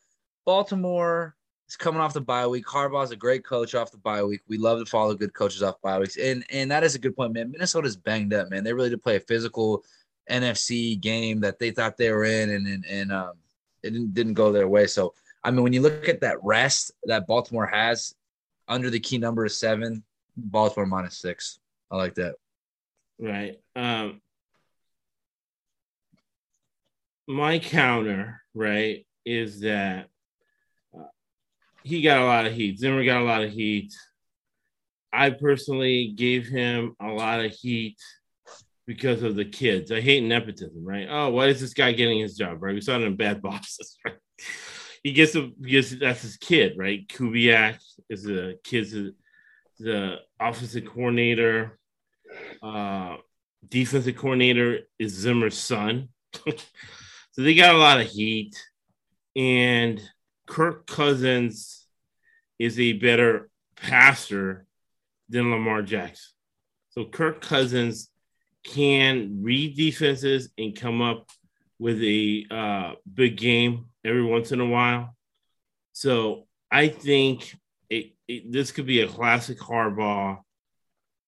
Baltimore 0.43 1.35
is 1.69 1.77
coming 1.77 2.01
off 2.01 2.13
the 2.13 2.21
bye 2.21 2.47
week. 2.47 2.65
Harbaugh's 2.65 3.11
a 3.11 3.15
great 3.15 3.45
coach 3.45 3.75
off 3.75 3.91
the 3.91 3.99
bye 3.99 4.23
week. 4.23 4.41
We 4.47 4.57
love 4.57 4.79
to 4.79 4.87
follow 4.87 5.13
good 5.13 5.35
coaches 5.35 5.61
off 5.61 5.79
bye 5.83 5.99
weeks, 5.99 6.17
and 6.17 6.43
and 6.49 6.71
that 6.71 6.83
is 6.83 6.95
a 6.95 6.99
good 6.99 7.15
point, 7.15 7.33
man. 7.33 7.51
Minnesota's 7.51 7.95
banged 7.95 8.33
up, 8.33 8.49
man. 8.49 8.63
They 8.63 8.73
really 8.73 8.89
did 8.89 9.03
play 9.03 9.17
a 9.17 9.19
physical 9.19 9.83
NFC 10.31 10.99
game 10.99 11.41
that 11.41 11.59
they 11.59 11.71
thought 11.71 11.97
they 11.97 12.11
were 12.11 12.23
in, 12.23 12.49
and 12.49 12.67
and, 12.67 12.85
and 12.85 13.11
um, 13.11 13.33
it 13.83 13.91
didn't, 13.91 14.13
didn't 14.13 14.33
go 14.33 14.51
their 14.51 14.67
way. 14.67 14.87
So 14.87 15.13
I 15.43 15.51
mean, 15.51 15.63
when 15.63 15.73
you 15.73 15.81
look 15.81 16.07
at 16.07 16.21
that 16.21 16.43
rest 16.43 16.91
that 17.03 17.27
Baltimore 17.27 17.67
has 17.67 18.15
under 18.67 18.89
the 18.89 18.99
key 18.99 19.17
number 19.17 19.45
of 19.45 19.51
seven, 19.51 20.03
Baltimore 20.37 20.85
minus 20.85 21.17
six. 21.17 21.59
I 21.91 21.97
like 21.97 22.15
that. 22.15 22.35
Right. 23.19 23.59
Um 23.75 24.21
my 27.27 27.59
counter, 27.59 28.41
right, 28.53 29.05
is 29.25 29.61
that 29.61 30.07
uh, 30.97 31.03
he 31.83 32.01
got 32.01 32.21
a 32.21 32.25
lot 32.25 32.45
of 32.45 32.53
heat. 32.53 32.79
Zimmer 32.79 33.05
got 33.05 33.21
a 33.21 33.25
lot 33.25 33.43
of 33.43 33.51
heat. 33.51 33.93
I 35.13 35.29
personally 35.29 36.13
gave 36.15 36.47
him 36.47 36.95
a 36.99 37.07
lot 37.07 37.43
of 37.43 37.51
heat 37.51 37.97
because 38.87 39.23
of 39.23 39.35
the 39.35 39.45
kids. 39.45 39.91
I 39.91 40.01
hate 40.01 40.23
nepotism, 40.23 40.83
right? 40.83 41.07
Oh, 41.09 41.29
why 41.29 41.47
is 41.47 41.61
this 41.61 41.73
guy 41.73 41.91
getting 41.91 42.19
his 42.19 42.35
job, 42.35 42.61
right? 42.61 42.73
We 42.73 42.81
saw 42.81 42.95
it 42.95 43.03
in 43.03 43.15
Bad 43.15 43.41
Bosses, 43.41 43.97
right? 44.05 44.15
He 45.03 45.13
gets 45.13 45.35
a 45.35 45.49
because 45.59 45.97
that's 45.97 46.21
his 46.21 46.37
kid, 46.37 46.73
right? 46.77 47.07
Kubiak 47.07 47.79
is 48.09 48.23
the 48.23 48.59
kid's 48.63 48.95
the 49.79 50.17
offensive 50.39 50.85
coordinator. 50.85 51.79
Uh, 52.61 53.17
defensive 53.67 54.15
coordinator 54.15 54.81
is 54.99 55.13
Zimmer's 55.13 55.57
son. 55.57 56.09
so 56.45 57.41
they 57.41 57.55
got 57.55 57.75
a 57.75 57.79
lot 57.79 57.99
of 57.99 58.07
heat. 58.07 58.55
And 59.35 60.01
Kirk 60.45 60.85
Cousins 60.85 61.87
is 62.59 62.79
a 62.79 62.93
better 62.93 63.49
passer 63.75 64.67
than 65.29 65.49
Lamar 65.49 65.81
Jackson. 65.81 66.31
So 66.89 67.05
Kirk 67.05 67.41
Cousins 67.41 68.10
can 68.63 69.39
read 69.41 69.75
defenses 69.75 70.49
and 70.57 70.75
come 70.75 71.01
up 71.01 71.29
with 71.79 72.01
a 72.03 72.45
uh, 72.51 72.91
big 73.11 73.37
game 73.37 73.85
every 74.05 74.23
once 74.23 74.51
in 74.51 74.61
a 74.61 74.65
while. 74.65 75.15
So 75.93 76.47
I 76.69 76.87
think 76.87 77.55
it, 77.89 78.13
it, 78.27 78.51
this 78.51 78.71
could 78.71 78.85
be 78.85 79.01
a 79.01 79.07
classic 79.07 79.59
Harbaugh 79.59 80.39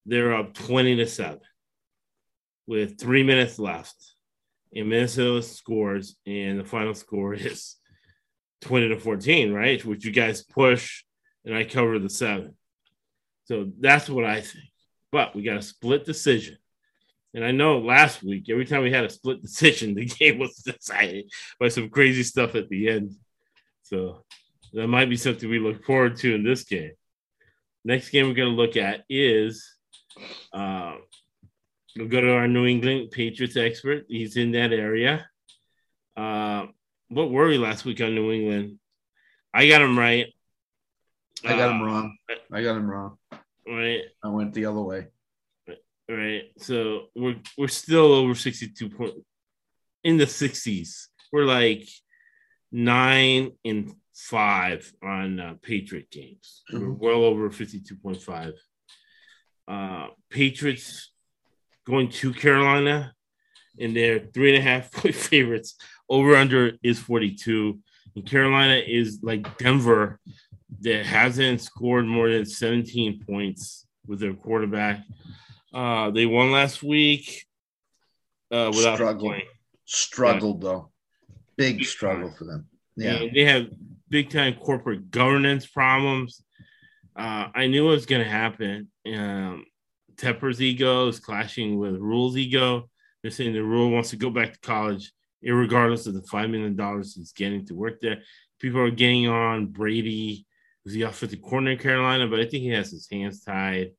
they're 0.06 0.36
up 0.36 0.54
20 0.54 0.98
to 0.98 1.08
7 1.08 1.40
with 2.68 3.00
three 3.00 3.24
minutes 3.24 3.60
left. 3.60 3.96
And 4.76 4.90
Minnesota 4.90 5.42
scores, 5.44 6.16
and 6.26 6.60
the 6.60 6.64
final 6.64 6.94
score 6.94 7.34
is 7.34 7.76
20 8.62 8.90
to 8.90 9.00
14, 9.00 9.54
right? 9.54 9.84
Which 9.86 10.06
you 10.06 10.12
guys 10.12 10.44
push, 10.44 11.04
and 11.46 11.56
I 11.56 11.64
cover 11.64 12.00
the 12.00 12.10
seven. 12.10 12.56
So 13.46 13.72
that's 13.80 14.10
what 14.10 14.26
I 14.26 14.42
think. 14.42 14.66
But 15.12 15.36
we 15.36 15.44
got 15.44 15.58
a 15.58 15.62
split 15.62 16.06
decision. 16.06 16.58
And 17.34 17.44
I 17.44 17.52
know 17.52 17.80
last 17.80 18.22
week, 18.24 18.50
every 18.50 18.66
time 18.66 18.84
we 18.84 18.92
had 18.92 19.06
a 19.06 19.10
split 19.10 19.42
decision, 19.42 19.96
the 19.96 20.06
game 20.06 20.40
was 20.40 20.56
decided 20.58 21.32
by 21.60 21.68
some 21.70 21.90
crazy 21.90 22.24
stuff 22.24 22.56
at 22.56 22.70
the 22.70 22.90
end. 22.90 23.16
So 23.84 24.24
that 24.74 24.88
might 24.88 25.10
be 25.10 25.18
something 25.18 25.50
we 25.50 25.60
look 25.60 25.84
forward 25.86 26.18
to 26.18 26.36
in 26.36 26.44
this 26.44 26.64
game. 26.64 26.92
Next 27.86 28.10
game 28.10 28.28
we're 28.28 28.34
going 28.34 28.56
to 28.56 28.56
look 28.62 28.78
at 28.78 29.04
is 29.10 29.68
uh, 30.54 30.96
we'll 31.98 32.08
go 32.08 32.22
to 32.22 32.34
our 32.34 32.48
New 32.48 32.66
England 32.66 33.12
Patriots 33.12 33.58
expert. 33.58 34.06
He's 34.08 34.38
in 34.38 34.52
that 34.54 34.72
area. 34.72 35.28
Uh, 36.16 36.68
what 37.10 37.30
were 37.30 37.48
we 37.48 37.58
last 37.58 37.84
week 37.86 38.00
on 38.02 38.16
New 38.16 38.32
England? 38.32 38.80
I 39.54 39.68
got 39.68 39.82
him 39.82 39.98
right. 40.00 40.28
I 41.44 41.50
got 41.58 41.72
him 41.72 41.82
Uh, 41.82 41.86
wrong. 41.86 42.18
I 42.52 42.64
got 42.64 42.78
him 42.78 42.90
wrong. 42.90 43.18
Right, 43.68 44.02
I 44.24 44.28
went 44.30 44.54
the 44.54 44.66
other 44.66 44.82
way. 44.82 45.08
Right. 46.10 46.43
So 46.58 47.08
we're 47.16 47.36
we're 47.58 47.68
still 47.68 48.14
over 48.14 48.36
sixty-two 48.36 48.89
point 48.89 49.14
in 50.04 50.18
the 50.18 50.28
sixties. 50.28 51.10
We're 51.32 51.45
like 51.45 51.88
nine 52.72 53.51
and 53.66 53.93
five 54.14 54.91
on 55.04 55.39
uh, 55.39 55.54
Patriot 55.62 56.10
games. 56.12 56.64
We're 56.72 56.80
Mhm. 56.80 56.97
well 56.99 57.24
over 57.24 57.49
fifty-two 57.49 57.95
point 57.97 58.22
five. 58.22 58.54
Uh, 59.68 60.08
Patriots 60.30 61.12
going 61.86 62.10
to 62.10 62.34
Carolina, 62.34 63.14
and 63.80 63.95
they're 63.95 64.20
three 64.20 64.56
and 64.56 64.60
a 64.60 64.62
half 64.70 64.91
point 64.91 65.16
favorites. 65.16 65.76
Over 66.10 66.36
under 66.36 66.74
is 66.84 66.99
forty-two, 66.99 67.80
and 68.16 68.26
Carolina 68.30 68.82
is 68.86 69.20
like 69.24 69.58
Denver 69.58 70.20
that 70.82 71.06
hasn't 71.06 71.62
scored 71.62 72.06
more 72.06 72.30
than 72.30 72.45
17 72.45 73.24
points 73.26 73.86
with 74.08 74.20
their 74.20 74.34
quarterback. 74.34 75.06
Uh, 75.74 76.11
they 76.11 76.26
won 76.26 76.51
last 76.51 76.84
week 76.84 77.45
uh, 78.51 78.71
without 78.76 78.95
Struggled. 78.95 79.30
playing. 79.32 79.47
Struggled 79.86 80.61
though. 80.61 80.91
Big 81.57 81.78
Big 81.80 81.88
struggle 81.88 82.30
time. 82.30 82.38
for 82.38 82.43
them. 82.45 82.67
Yeah. 82.95 83.13
And 83.15 83.36
they 83.36 83.45
have 83.45 83.67
big 84.09 84.30
time 84.30 84.55
corporate 84.55 85.09
governance 85.11 85.65
problems. 85.65 86.43
Uh, 87.15 87.47
I 87.53 87.67
knew 87.67 87.88
it 87.88 87.91
was 87.91 88.05
going 88.05 88.24
to 88.24 88.30
happen. 88.30 88.89
Um, 89.05 89.65
Tepper's 90.15 90.61
ego 90.61 91.07
is 91.07 91.19
clashing 91.19 91.78
with 91.78 91.95
Rhule's 91.95 92.38
ego. 92.38 92.89
They're 93.21 93.32
saying 93.32 93.53
the 93.53 93.63
Rule 93.63 93.89
wants 93.89 94.09
to 94.11 94.15
go 94.15 94.30
back 94.30 94.53
to 94.53 94.59
college, 94.59 95.11
regardless 95.43 96.07
of 96.07 96.13
the 96.13 96.21
$5 96.21 96.49
million 96.49 96.78
he's 97.03 97.34
getting 97.34 97.65
to 97.67 97.76
work 97.76 97.99
there. 98.01 98.21
People 98.59 98.82
are 98.82 98.91
getting 98.91 99.28
on 99.28 99.67
Brady, 99.67 100.45
who's 100.84 100.93
the 100.93 101.03
offensive 101.03 101.41
coordinator 101.41 101.78
in 101.80 101.84
Carolina, 101.84 102.28
but 102.28 102.39
I 102.39 102.43
think 102.43 102.63
he 102.63 102.69
has 102.69 102.91
his 102.91 103.07
hands 103.11 103.43
tied, 103.43 103.91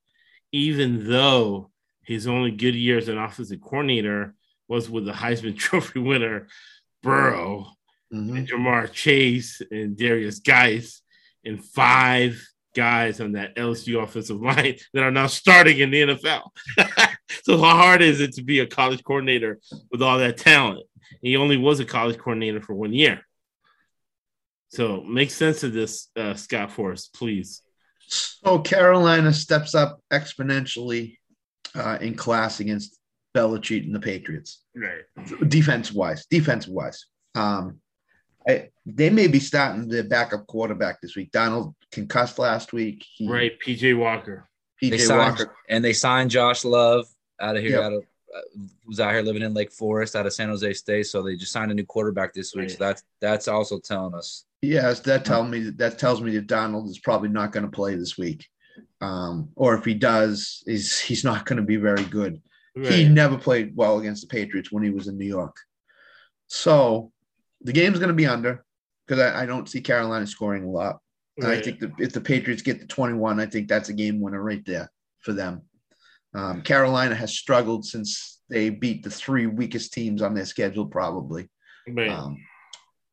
even 0.54 1.08
though 1.08 1.68
his 2.02 2.28
only 2.28 2.52
good 2.52 2.76
year 2.76 2.96
as 2.96 3.08
an 3.08 3.18
offensive 3.18 3.60
coordinator 3.60 4.34
was 4.68 4.88
with 4.88 5.04
the 5.04 5.12
Heisman 5.12 5.58
Trophy 5.58 5.98
winner, 5.98 6.46
Burrow 7.02 7.66
Mhm. 8.12 8.36
and 8.38 8.48
Ja'Marr 8.48 8.92
Chase 8.92 9.60
and 9.72 9.96
Darius 9.96 10.38
Geis 10.38 11.02
and 11.44 11.62
five 11.64 12.40
guys 12.76 13.20
on 13.20 13.32
that 13.32 13.56
LSU 13.56 14.00
offensive 14.00 14.40
line 14.40 14.76
that 14.92 15.02
are 15.02 15.10
now 15.10 15.26
starting 15.26 15.78
in 15.80 15.90
the 15.90 16.02
NFL. 16.02 16.50
so 17.42 17.58
how 17.58 17.76
hard 17.76 18.02
is 18.02 18.20
it 18.20 18.34
to 18.34 18.42
be 18.44 18.60
a 18.60 18.66
college 18.66 19.02
coordinator 19.02 19.58
with 19.90 20.02
all 20.02 20.18
that 20.18 20.36
talent? 20.36 20.84
He 21.20 21.36
only 21.36 21.56
was 21.56 21.80
a 21.80 21.84
college 21.84 22.16
coordinator 22.18 22.60
for 22.60 22.74
one 22.74 22.92
year. 22.92 23.26
So 24.68 25.02
make 25.02 25.30
sense 25.32 25.64
of 25.64 25.72
this, 25.72 26.08
uh, 26.14 26.34
Scott 26.34 26.70
Forrest, 26.70 27.12
please. 27.14 27.62
So 28.08 28.58
Carolina 28.60 29.32
steps 29.32 29.74
up 29.74 30.00
exponentially 30.12 31.16
uh, 31.74 31.98
in 32.00 32.14
class 32.14 32.60
against 32.60 32.98
Belichick 33.34 33.84
and 33.84 33.94
the 33.94 34.00
Patriots. 34.00 34.62
Right. 34.76 35.48
defense 35.48 35.92
wise, 35.92 36.26
defensive 36.26 36.72
wise. 36.72 37.06
Um, 37.34 37.80
I, 38.48 38.68
they 38.84 39.08
may 39.10 39.26
be 39.26 39.40
starting 39.40 39.88
the 39.88 40.04
backup 40.04 40.46
quarterback 40.46 41.00
this 41.00 41.16
week. 41.16 41.32
Darnold 41.32 41.74
concussed 41.90 42.38
last 42.38 42.72
week. 42.72 43.04
He, 43.14 43.26
Right. 43.28 43.52
PJ 43.58 43.96
Walker. 43.96 44.48
PJ 44.82 45.00
signed 45.00 45.38
Walker. 45.38 45.54
and 45.68 45.84
they 45.84 45.92
signed 45.94 46.30
Josh 46.30 46.64
Love 46.64 47.06
out 47.40 47.56
of 47.56 47.62
here, 47.62 47.72
Yep. 47.72 47.82
out 47.82 47.92
of 47.94 48.04
uh, 48.34 48.40
who's 48.84 49.00
out 49.00 49.12
here 49.12 49.22
living 49.22 49.42
in 49.42 49.54
Lake 49.54 49.72
Forest, 49.72 50.16
out 50.16 50.26
of 50.26 50.32
San 50.32 50.48
Jose 50.48 50.72
State. 50.74 51.06
So 51.06 51.22
they 51.22 51.36
just 51.36 51.52
signed 51.52 51.70
a 51.70 51.74
new 51.74 51.86
quarterback 51.86 52.32
this 52.32 52.54
week. 52.54 52.70
So 52.70 52.76
that's 52.78 53.02
that's 53.20 53.48
also 53.48 53.78
telling 53.78 54.14
us. 54.14 54.44
Yes, 54.62 55.00
that 55.00 55.24
tell 55.24 55.44
me 55.44 55.70
that 55.70 55.98
tells 55.98 56.20
me 56.20 56.36
that 56.36 56.46
Darnold 56.46 56.88
is 56.88 56.98
probably 56.98 57.28
not 57.28 57.52
going 57.52 57.64
to 57.64 57.70
play 57.70 57.94
this 57.94 58.18
week. 58.18 58.48
Um, 59.00 59.50
or 59.54 59.74
if 59.74 59.84
he 59.84 59.94
does, 59.94 60.62
is 60.66 60.98
he's 60.98 61.24
not 61.24 61.44
going 61.44 61.58
to 61.58 61.62
be 61.62 61.76
very 61.76 62.04
good. 62.04 62.40
He 62.82 63.08
never 63.08 63.38
played 63.38 63.76
well 63.76 64.00
against 64.00 64.22
the 64.22 64.26
Patriots 64.26 64.72
when 64.72 64.82
he 64.82 64.90
was 64.90 65.06
in 65.06 65.16
New 65.16 65.26
York. 65.26 65.56
So 66.48 67.12
the 67.60 67.72
game's 67.72 67.98
going 67.98 68.08
to 68.08 68.14
be 68.14 68.26
under 68.26 68.64
because 69.06 69.22
I, 69.22 69.42
I 69.42 69.46
don't 69.46 69.68
see 69.68 69.80
Carolina 69.80 70.26
scoring 70.26 70.64
a 70.64 70.70
lot. 70.70 70.98
And 71.36 71.46
I 71.46 71.60
think 71.60 71.80
that 71.80 71.92
if 71.98 72.12
the 72.12 72.20
Patriots 72.20 72.62
get 72.62 72.80
the 72.80 72.86
21, 72.86 73.40
I 73.40 73.46
think 73.46 73.68
that's 73.68 73.88
a 73.88 73.92
game 73.92 74.20
winner 74.20 74.42
right 74.42 74.64
there 74.64 74.90
for 75.20 75.32
them. 75.32 75.62
Um, 76.34 76.62
Carolina 76.62 77.14
has 77.14 77.36
struggled 77.36 77.84
since 77.84 78.40
they 78.48 78.70
beat 78.70 79.02
the 79.02 79.10
three 79.10 79.46
weakest 79.46 79.92
teams 79.92 80.20
on 80.20 80.34
their 80.34 80.44
schedule, 80.44 80.86
probably. 80.86 81.48
Um, 82.08 82.38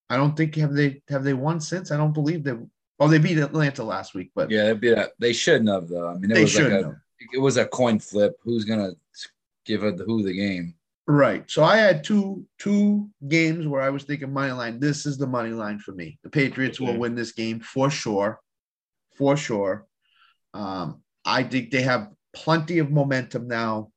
I 0.09 0.17
don't 0.17 0.35
think 0.35 0.55
have 0.55 0.73
they 0.73 1.01
have 1.09 1.23
they 1.23 1.33
won 1.33 1.59
since. 1.59 1.91
I 1.91 1.97
don't 1.97 2.13
believe 2.13 2.43
they. 2.43 2.53
Oh, 2.99 3.07
they 3.07 3.17
beat 3.17 3.37
Atlanta 3.37 3.83
last 3.83 4.13
week, 4.13 4.31
but 4.35 4.51
Yeah, 4.51 4.65
it'd 4.65 4.81
be 4.81 4.91
a, 4.91 5.09
they 5.19 5.33
shouldn't 5.33 5.69
have 5.69 5.87
though. 5.87 6.09
I 6.09 6.13
mean, 6.15 6.31
it 6.31 6.35
they 6.35 6.43
was 6.43 6.55
like 6.55 6.63
shouldn't 6.63 6.81
a 6.81 6.87
have. 6.89 6.95
it 7.33 7.39
was 7.39 7.57
a 7.57 7.65
coin 7.65 7.99
flip. 7.99 8.37
Who's 8.43 8.65
gonna 8.65 8.91
give 9.65 9.83
it 9.83 9.99
who 10.05 10.23
the 10.23 10.33
game? 10.33 10.75
Right. 11.07 11.49
So 11.49 11.63
I 11.63 11.77
had 11.77 12.03
two 12.03 12.45
two 12.59 13.09
games 13.27 13.67
where 13.67 13.81
I 13.81 13.89
was 13.89 14.03
thinking 14.03 14.31
money 14.31 14.51
line. 14.51 14.79
This 14.79 15.05
is 15.05 15.17
the 15.17 15.27
money 15.27 15.51
line 15.51 15.79
for 15.79 15.91
me. 15.93 16.19
The 16.23 16.29
Patriots 16.29 16.79
will 16.79 16.97
win 16.97 17.15
this 17.15 17.31
game 17.31 17.59
for 17.59 17.89
sure, 17.89 18.39
for 19.17 19.35
sure. 19.35 19.87
Um, 20.53 21.01
I 21.25 21.43
think 21.43 21.71
they 21.71 21.81
have 21.81 22.11
plenty 22.33 22.79
of 22.79 22.91
momentum 22.91 23.47
now. 23.47 23.91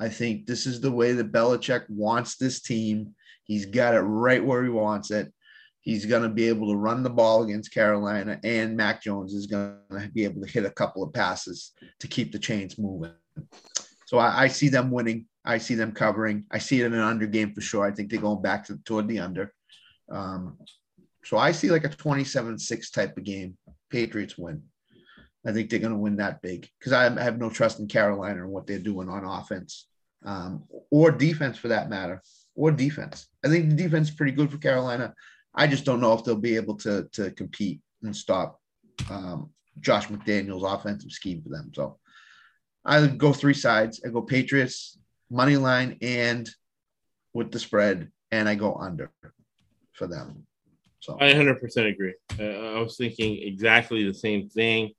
I 0.00 0.08
think 0.08 0.46
this 0.46 0.66
is 0.66 0.80
the 0.80 0.92
way 0.92 1.12
that 1.12 1.32
Belichick 1.32 1.88
wants 1.88 2.36
this 2.36 2.60
team. 2.60 3.14
He's 3.44 3.66
got 3.66 3.94
it 3.94 4.00
right 4.00 4.44
where 4.44 4.62
he 4.62 4.70
wants 4.70 5.10
it. 5.10 5.32
He's 5.80 6.06
going 6.06 6.22
to 6.22 6.28
be 6.28 6.48
able 6.48 6.68
to 6.68 6.76
run 6.76 7.02
the 7.02 7.10
ball 7.10 7.42
against 7.42 7.72
Carolina, 7.72 8.38
and 8.44 8.76
Mac 8.76 9.02
Jones 9.02 9.32
is 9.32 9.46
going 9.46 9.76
to 9.90 10.10
be 10.12 10.24
able 10.24 10.42
to 10.42 10.50
hit 10.50 10.66
a 10.66 10.70
couple 10.70 11.02
of 11.02 11.12
passes 11.12 11.72
to 12.00 12.06
keep 12.06 12.30
the 12.30 12.38
chains 12.38 12.78
moving. 12.78 13.12
So 14.06 14.18
I, 14.18 14.44
I 14.44 14.48
see 14.48 14.68
them 14.68 14.90
winning. 14.90 15.26
I 15.44 15.58
see 15.58 15.74
them 15.74 15.92
covering. 15.92 16.44
I 16.50 16.58
see 16.58 16.80
it 16.80 16.86
in 16.86 16.92
an 16.92 17.00
under 17.00 17.26
game 17.26 17.54
for 17.54 17.62
sure. 17.62 17.86
I 17.86 17.90
think 17.90 18.10
they're 18.10 18.20
going 18.20 18.42
back 18.42 18.66
to 18.66 18.76
toward 18.84 19.08
the 19.08 19.20
under. 19.20 19.54
Um, 20.10 20.58
so 21.24 21.38
I 21.38 21.52
see 21.52 21.70
like 21.70 21.84
a 21.84 21.88
27-6 21.88 22.92
type 22.92 23.16
of 23.16 23.24
game. 23.24 23.56
Patriots 23.90 24.36
win. 24.36 24.62
I 25.48 25.52
think 25.52 25.70
they're 25.70 25.78
going 25.78 25.94
to 25.94 25.98
win 25.98 26.16
that 26.16 26.42
big 26.42 26.68
because 26.78 26.92
I 26.92 27.04
have 27.22 27.38
no 27.38 27.48
trust 27.48 27.80
in 27.80 27.88
Carolina 27.88 28.42
and 28.42 28.52
what 28.52 28.66
they're 28.66 28.78
doing 28.78 29.08
on 29.08 29.24
offense 29.24 29.86
um, 30.26 30.64
or 30.90 31.10
defense 31.10 31.56
for 31.56 31.68
that 31.68 31.88
matter, 31.88 32.22
or 32.54 32.70
defense. 32.70 33.28
I 33.42 33.48
think 33.48 33.70
the 33.70 33.76
defense 33.76 34.10
is 34.10 34.14
pretty 34.14 34.32
good 34.32 34.50
for 34.50 34.58
Carolina. 34.58 35.14
I 35.54 35.66
just 35.66 35.86
don't 35.86 36.02
know 36.02 36.12
if 36.12 36.22
they'll 36.22 36.36
be 36.36 36.56
able 36.56 36.76
to 36.78 37.08
to 37.12 37.30
compete 37.30 37.80
and 38.02 38.14
stop 38.14 38.60
um, 39.08 39.48
Josh 39.80 40.08
McDaniel's 40.08 40.64
offensive 40.64 41.12
scheme 41.12 41.40
for 41.40 41.48
them. 41.48 41.70
So 41.74 41.98
I 42.84 43.06
go 43.06 43.32
three 43.32 43.54
sides. 43.54 44.02
I 44.04 44.10
go 44.10 44.20
Patriots 44.20 44.98
money 45.30 45.56
line 45.56 45.96
and 46.02 46.46
with 47.32 47.52
the 47.52 47.58
spread, 47.58 48.10
and 48.30 48.50
I 48.50 48.54
go 48.54 48.74
under 48.74 49.10
for 49.94 50.06
them. 50.06 50.44
So 51.00 51.16
I 51.18 51.32
100% 51.32 51.90
agree. 51.90 52.14
Uh, 52.38 52.76
I 52.76 52.80
was 52.80 52.98
thinking 52.98 53.40
exactly 53.42 54.04
the 54.04 54.12
same 54.12 54.50
thing. 54.50 54.90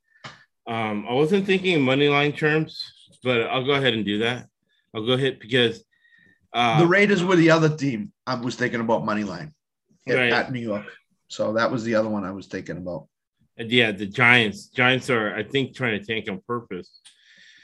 Um, 0.70 1.06
I 1.10 1.14
wasn't 1.14 1.46
thinking 1.48 1.74
in 1.74 1.82
money 1.82 2.10
line 2.10 2.32
terms, 2.32 2.94
but 3.24 3.42
I'll 3.48 3.66
go 3.66 3.74
ahead 3.74 3.94
and 3.96 4.06
do 4.06 4.20
that. 4.20 4.48
I'll 4.94 5.06
go 5.06 5.14
ahead 5.14 5.40
because 5.40 5.84
uh, 6.54 6.80
the 6.80 6.88
Raiders 6.88 7.24
were 7.24 7.36
the 7.36 7.50
other 7.52 7.76
team 7.76 8.12
I 8.28 8.36
was 8.36 8.56
thinking 8.56 8.80
about 8.80 9.04
money 9.04 9.24
line 9.24 9.54
at, 10.08 10.16
Right. 10.16 10.32
at 10.32 10.52
New 10.52 10.60
York. 10.60 10.86
So 11.28 11.54
that 11.54 11.72
was 11.72 11.84
the 11.84 11.96
other 11.96 12.10
one 12.10 12.24
I 12.24 12.32
was 12.32 12.46
thinking 12.48 12.78
about. 12.78 13.08
yeah, 13.58 13.92
the 13.92 14.06
Giants. 14.06 14.68
Giants 14.68 15.10
are, 15.10 15.36
I 15.36 15.44
think, 15.44 15.76
trying 15.76 16.00
to 16.00 16.06
tank 16.06 16.30
on 16.30 16.40
purpose. 16.48 17.00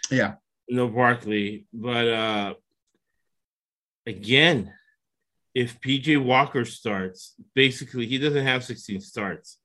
Yeah. 0.09 0.35
No 0.67 0.87
Barkley, 0.87 1.67
but 1.71 2.07
uh, 2.07 2.53
again, 4.07 4.73
if 5.53 5.79
PJ 5.79 6.23
Walker 6.23 6.65
starts, 6.65 7.35
basically 7.53 8.07
he 8.07 8.17
doesn't 8.17 8.45
have 8.45 8.63
16 8.63 8.99
starts. 9.01 9.59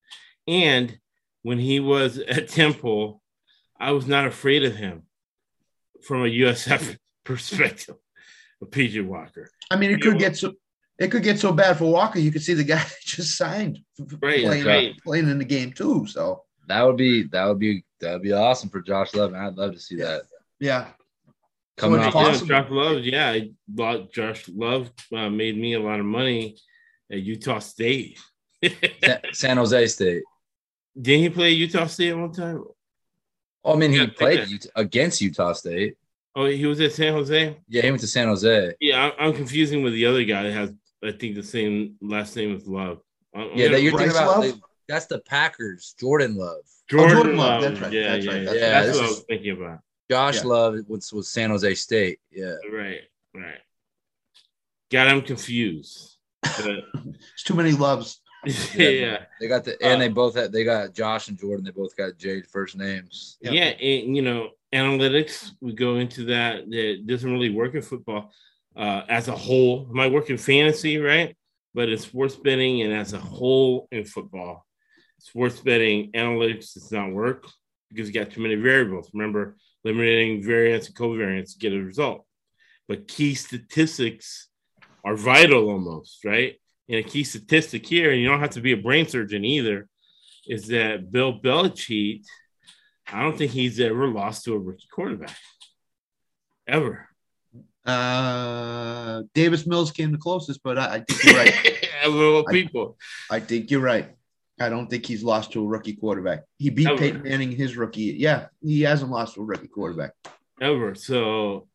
And 0.47 0.99
when 1.43 1.59
he 1.59 1.80
was 1.80 2.18
at 2.18 2.49
Temple, 2.49 3.22
I 3.81 3.93
was 3.93 4.07
not 4.07 4.26
afraid 4.26 4.62
of 4.64 4.76
him 4.76 5.03
from 6.07 6.22
a 6.22 6.28
USF 6.28 6.97
perspective 7.24 7.97
of 8.61 8.70
PJ 8.70 9.05
Walker. 9.07 9.51
I 9.70 9.76
mean, 9.76 9.91
it 9.91 10.01
could 10.03 10.18
get 10.18 10.37
so 10.37 10.53
it 10.99 11.11
could 11.11 11.22
get 11.22 11.39
so 11.39 11.53
bad 11.53 11.78
for 11.78 11.91
Walker. 11.91 12.18
You 12.18 12.31
could 12.31 12.43
see 12.43 12.55
the 12.55 12.64
guy 12.74 12.85
just 13.05 13.37
signed 13.37 13.78
Right, 14.20 14.45
playing, 14.45 14.64
right. 14.66 14.95
playing 15.03 15.28
in 15.31 15.39
the 15.39 15.45
game 15.45 15.72
too. 15.72 16.07
So 16.07 16.43
That 16.68 16.83
would 16.83 16.97
be 16.99 17.24
that 17.33 17.47
would 17.47 17.59
be 17.59 17.85
that 18.01 18.12
would 18.14 18.22
be 18.22 18.33
awesome 18.33 18.68
for 18.70 18.81
Josh 18.83 19.14
Love. 19.14 19.33
man. 19.33 19.45
I'd 19.47 19.57
love 19.57 19.72
to 19.72 19.81
see 19.81 19.97
Yeah. 19.97 20.05
that 20.05 20.22
yeah, 20.59 20.89
coming 21.78 22.01
it's 22.01 22.09
off. 22.09 22.14
Yeah, 22.14 22.22
possible. 22.31 22.47
Josh 22.49 22.70
Love, 22.70 23.01
yeah, 23.05 23.31
I 23.31 23.51
bought 23.66 24.12
Josh 24.12 24.47
Love 24.49 24.91
uh, 25.16 25.31
made 25.31 25.57
me 25.57 25.72
a 25.72 25.81
lot 25.81 26.01
of 26.01 26.07
money 26.07 26.59
at 27.11 27.20
Utah 27.22 27.61
State. 27.61 28.18
San 29.33 29.57
Jose 29.57 29.87
State. 29.87 30.22
Didn't 31.01 31.22
he 31.22 31.31
play 31.31 31.51
Utah 31.53 31.87
State 31.87 32.11
at 32.11 32.18
one 32.18 32.33
time? 32.33 32.62
Oh, 33.65 33.75
I 33.75 33.77
mean, 33.77 33.91
he 33.93 33.99
Yeah, 33.99 34.07
played 34.17 34.41
that- 34.41 34.71
against 34.77 35.21
Utah 35.21 35.53
State. 35.53 35.97
Oh, 36.37 36.47
he 36.47 36.65
was 36.67 36.81
at 36.81 36.93
San 36.93 37.13
Jose. 37.13 37.57
Yeah, 37.69 37.83
he 37.83 37.91
went 37.91 38.01
to 38.01 38.07
San 38.07 38.29
Jose. 38.29 38.75
Yeah, 38.81 39.03
I'm, 39.05 39.13
I'm 39.19 39.35
confusing 39.35 39.83
with 39.83 39.93
the 39.95 40.07
other 40.07 40.25
guy 40.25 40.45
that 40.45 40.53
has, 40.53 40.73
I 41.05 41.13
think, 41.13 41.35
the 41.35 41.43
same 41.43 41.97
last 42.01 42.37
name 42.37 42.55
as 42.55 42.67
Love. 42.67 43.01
I'm- 43.35 43.51
I'm 43.53 43.59
Yeah, 43.59 43.69
that 43.69 43.83
you're 43.83 43.93
thinking 43.99 44.17
about. 44.17 44.41
Love? 44.41 44.43
they- 44.43 44.61
that's 44.89 45.07
the 45.07 45.21
Packers. 45.21 45.95
Jordan 45.99 46.37
Love. 46.37 46.63
Jordan, 46.89 47.11
oh, 47.11 47.15
Jordan 47.23 47.37
Love, 47.37 47.63
Love. 47.63 47.71
that's 47.73 47.81
right, 47.83 47.93
Yeah, 47.93 48.13
that's 48.13 48.25
yeah, 48.25 48.33
right, 48.33 48.43
yeah. 48.43 48.51
that's 48.51 48.55
right. 48.63 48.71
That's 48.87 48.97
what 48.99 49.03
I 49.05 49.09
is- 49.09 49.11
was 49.17 49.25
thinking 49.29 49.51
about. 49.53 49.79
Josh 50.11 50.37
Yeah. 50.37 50.43
Love 50.45 50.75
was, 50.89 51.13
was 51.13 51.29
San 51.29 51.51
Jose 51.51 51.75
State. 51.75 52.19
Yeah. 52.33 52.55
Right, 52.73 53.03
right. 53.35 53.59
Got 54.91 55.09
him 55.09 55.23
confused. 55.23 56.17
But, 56.43 56.85
it's 57.35 57.45
too 57.45 57.55
many 57.55 57.73
loves. 57.73 58.21
Yeah, 58.74 59.24
They 59.41 59.49
got 59.49 59.64
the 59.64 59.76
and 59.82 59.97
Uh, 59.97 59.99
they 59.99 60.09
both 60.09 60.34
had 60.34 60.53
they 60.53 60.64
got 60.64 60.95
Josh 60.95 61.28
and 61.28 61.38
Jordan. 61.38 61.64
They 61.64 61.70
both 61.70 61.97
got 61.97 62.16
Jade 62.16 62.47
first 62.47 62.76
names. 62.76 63.38
Yeah. 63.41 63.53
yeah, 63.53 63.64
and, 63.64 64.16
you 64.16 64.22
know, 64.22 64.51
analytics. 64.72 65.51
We 65.61 65.72
go 65.72 65.97
into 65.97 66.24
that. 66.26 66.68
That 66.70 67.05
doesn't 67.07 67.30
really 67.30 67.51
work 67.51 67.74
in 67.74 67.82
football 67.82 68.32
uh, 68.76 69.03
as 69.09 69.28
a 69.28 69.36
whole. 69.36 69.82
It 69.82 69.95
might 69.95 70.12
work 70.12 70.30
in 70.30 70.38
fantasy, 70.38 70.99
right? 70.99 71.36
But 71.74 71.88
in 71.88 71.99
sports 71.99 72.36
betting 72.36 72.82
and 72.82 72.93
as 72.93 73.12
a 73.12 73.18
whole 73.18 73.88
in 73.93 74.05
football, 74.05 74.66
sports 75.18 75.61
betting 75.61 76.12
analytics 76.12 76.74
does 76.74 76.91
not 76.91 77.12
work 77.12 77.47
because 77.91 78.09
you 78.09 78.14
got 78.14 78.30
too 78.30 78.41
many 78.41 78.57
variables. 78.57 79.11
Remember, 79.12 79.57
eliminating 79.84 80.43
variance 80.43 80.86
and 80.86 80.97
covariance 80.97 81.53
to 81.53 81.59
get 81.59 81.72
a 81.72 81.80
result. 81.80 82.26
But 82.88 83.07
key 83.07 83.34
statistics 83.34 84.49
are 85.05 85.16
vital 85.16 85.70
almost, 85.70 86.24
right? 86.24 86.60
And 86.91 86.99
a 86.99 87.03
key 87.05 87.22
statistic 87.22 87.86
here, 87.86 88.11
and 88.11 88.20
you 88.20 88.26
don't 88.28 88.41
have 88.41 88.51
to 88.51 88.61
be 88.61 88.72
a 88.72 88.76
brain 88.76 89.07
surgeon 89.07 89.45
either, 89.45 89.88
is 90.49 90.66
that 90.68 91.12
Bill 91.12 91.38
Belichick, 91.38 92.24
I 93.12 93.22
don't 93.22 93.38
think 93.38 93.53
he's 93.53 93.78
ever 93.78 94.09
lost 94.09 94.45
to 94.45 94.55
a 94.55 94.59
rookie 94.59 94.88
quarterback. 94.93 95.36
Ever. 96.66 97.07
Uh, 97.86 99.22
Davis 99.34 99.68
Mills 99.68 99.93
came 99.93 100.11
the 100.11 100.18
closest, 100.18 100.64
but 100.64 100.78
I, 100.78 100.95
I 100.97 101.01
think 101.01 101.24
you're 101.24 101.34
right. 101.36 101.55
I- 102.49 102.53
people. 102.53 102.99
I 103.30 103.38
think 103.38 103.70
you're 103.70 103.80
right. 103.80 104.11
I 104.59 104.68
don't 104.68 104.91
think 104.91 105.07
he's 105.07 105.22
lost 105.22 105.53
to 105.53 105.62
a 105.64 105.66
rookie 105.66 105.95
quarterback. 105.95 106.41
He 106.59 106.70
beat 106.70 106.88
Ever. 106.88 106.99
Peyton 106.99 107.22
Manning 107.22 107.53
his 107.53 107.76
rookie. 107.76 108.16
Yeah, 108.18 108.49
he 108.61 108.82
hasn't 108.82 109.12
lost 109.12 109.36
to 109.36 109.43
a 109.43 109.45
rookie 109.45 109.68
quarterback. 109.68 110.12
ever. 110.61 110.97
So, 110.97 111.68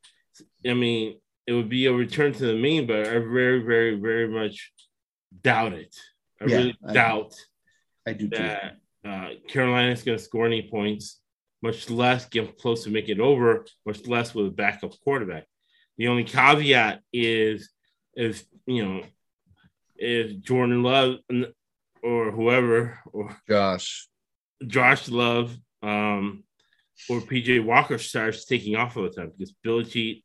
I 0.68 0.74
mean, 0.74 1.18
it 1.47 1.53
would 1.53 1.70
be 1.70 1.86
a 1.86 1.93
return 1.93 2.34
to 2.34 2.45
the 2.47 2.53
mean, 2.53 2.86
but 2.86 3.07
I 3.07 3.13
very, 3.20 3.63
very, 3.63 3.95
very 3.95 4.28
much 4.28 4.72
doubt 5.42 5.74
it. 5.74 5.96
I 6.42 6.46
Yeah, 6.46 6.56
really 6.58 6.78
I- 6.88 6.94
doubt 6.94 7.36
I 8.08 8.14
do 8.14 8.30
too. 8.30 8.38
that 8.38 8.78
uh, 9.04 9.30
Carolina's 9.48 10.04
going 10.04 10.18
to 10.18 10.24
score 10.24 10.46
any 10.46 10.68
points, 10.70 11.20
much 11.62 11.90
less 11.90 12.26
get 12.28 12.58
close 12.58 12.84
to 12.84 12.90
make 12.90 13.10
it 13.10 13.20
over, 13.20 13.66
much 13.86 14.06
less 14.08 14.34
with 14.36 14.48
a 14.48 14.52
backup 14.52 14.94
quarterback. 15.04 15.46
The 15.98 16.08
only 16.08 16.24
caveat 16.24 17.02
is 17.14 17.70
if, 18.14 18.44
you 18.66 18.84
know, 18.86 19.02
if 19.96 20.40
Jordan 20.42 20.84
Love 20.84 21.18
or 22.04 22.32
whoever 22.32 23.00
or 23.14 23.36
Josh. 23.48 24.08
Josh 24.68 25.08
Love 25.10 25.56
um, 25.82 26.44
or 27.10 27.22
PJ 27.22 27.64
Walker 27.64 27.98
starts 27.98 28.46
taking 28.46 28.76
off 28.76 28.98
all 28.98 29.04
the 29.04 29.10
time 29.10 29.32
because 29.38 29.54
Belichick 29.66 30.24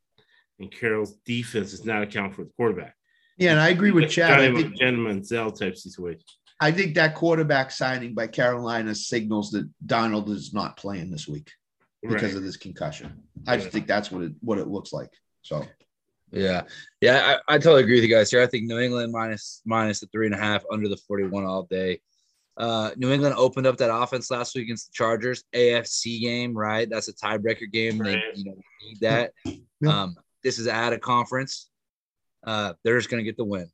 and 0.59 0.71
Carroll's 0.71 1.15
defense 1.25 1.71
does 1.71 1.85
not 1.85 2.03
account 2.03 2.35
for 2.35 2.43
the 2.43 2.51
quarterback. 2.57 2.95
Yeah, 3.41 3.51
and 3.53 3.59
I 3.59 3.69
agree 3.69 3.89
with 3.89 4.07
Chad. 4.07 4.29
Kind 4.29 4.41
I 4.41 4.45
of 4.45 4.55
a 4.55 4.61
think, 4.61 4.75
gentleman 4.75 5.23
Zell 5.23 5.51
type 5.51 5.75
situation. 5.75 6.21
I 6.59 6.71
think 6.71 6.93
that 6.93 7.15
quarterback 7.15 7.71
signing 7.71 8.13
by 8.13 8.27
Carolina 8.27 8.93
signals 8.93 9.49
that 9.51 9.67
Darnold 9.83 10.29
is 10.29 10.53
not 10.53 10.77
playing 10.77 11.09
this 11.09 11.27
week 11.27 11.49
because 12.03 12.21
Right. 12.21 12.35
of 12.35 12.43
this 12.43 12.55
concussion. 12.55 13.23
I 13.47 13.57
just 13.57 13.69
think 13.69 13.87
that's 13.87 14.11
what 14.11 14.21
it 14.21 14.33
what 14.41 14.59
it 14.59 14.67
looks 14.67 14.93
like. 14.93 15.09
So 15.41 15.65
Yeah, 16.31 16.65
yeah, 17.01 17.39
I, 17.47 17.55
I 17.55 17.57
totally 17.57 17.81
agree 17.81 17.95
with 17.95 18.03
you 18.07 18.15
guys 18.15 18.29
here. 18.29 18.43
I 18.43 18.45
think 18.45 18.67
New 18.67 18.77
England 18.77 19.11
minus 19.11 19.63
minus 19.65 20.01
the 20.01 20.05
three 20.11 20.27
and 20.27 20.35
a 20.35 20.37
half 20.37 20.63
under 20.71 20.87
the 20.87 20.97
forty 20.97 21.23
one 21.23 21.43
all 21.43 21.63
day. 21.63 21.99
Uh, 22.57 22.91
New 22.95 23.11
England 23.11 23.33
opened 23.39 23.65
up 23.65 23.77
that 23.77 23.91
offense 23.91 24.29
last 24.29 24.53
week 24.53 24.65
against 24.65 24.85
the 24.89 24.93
Chargers, 24.93 25.43
AFC 25.55 26.21
game, 26.21 26.53
right? 26.55 26.87
That's 26.87 27.07
a 27.07 27.13
tiebreaker 27.13 27.71
game. 27.71 27.97
They 27.97 28.13
Right. 28.17 28.23
you 28.37 28.45
know 28.45 28.61
need 28.83 28.99
that. 28.99 29.31
Yeah. 29.45 30.03
Um, 30.03 30.15
this 30.43 30.59
is 30.59 30.67
at 30.67 30.93
a 30.93 30.99
conference. 30.99 31.70
Uh, 32.45 32.73
they're 32.83 32.97
just 32.97 33.09
gonna 33.09 33.23
get 33.23 33.37
the 33.37 33.45
win, 33.45 33.69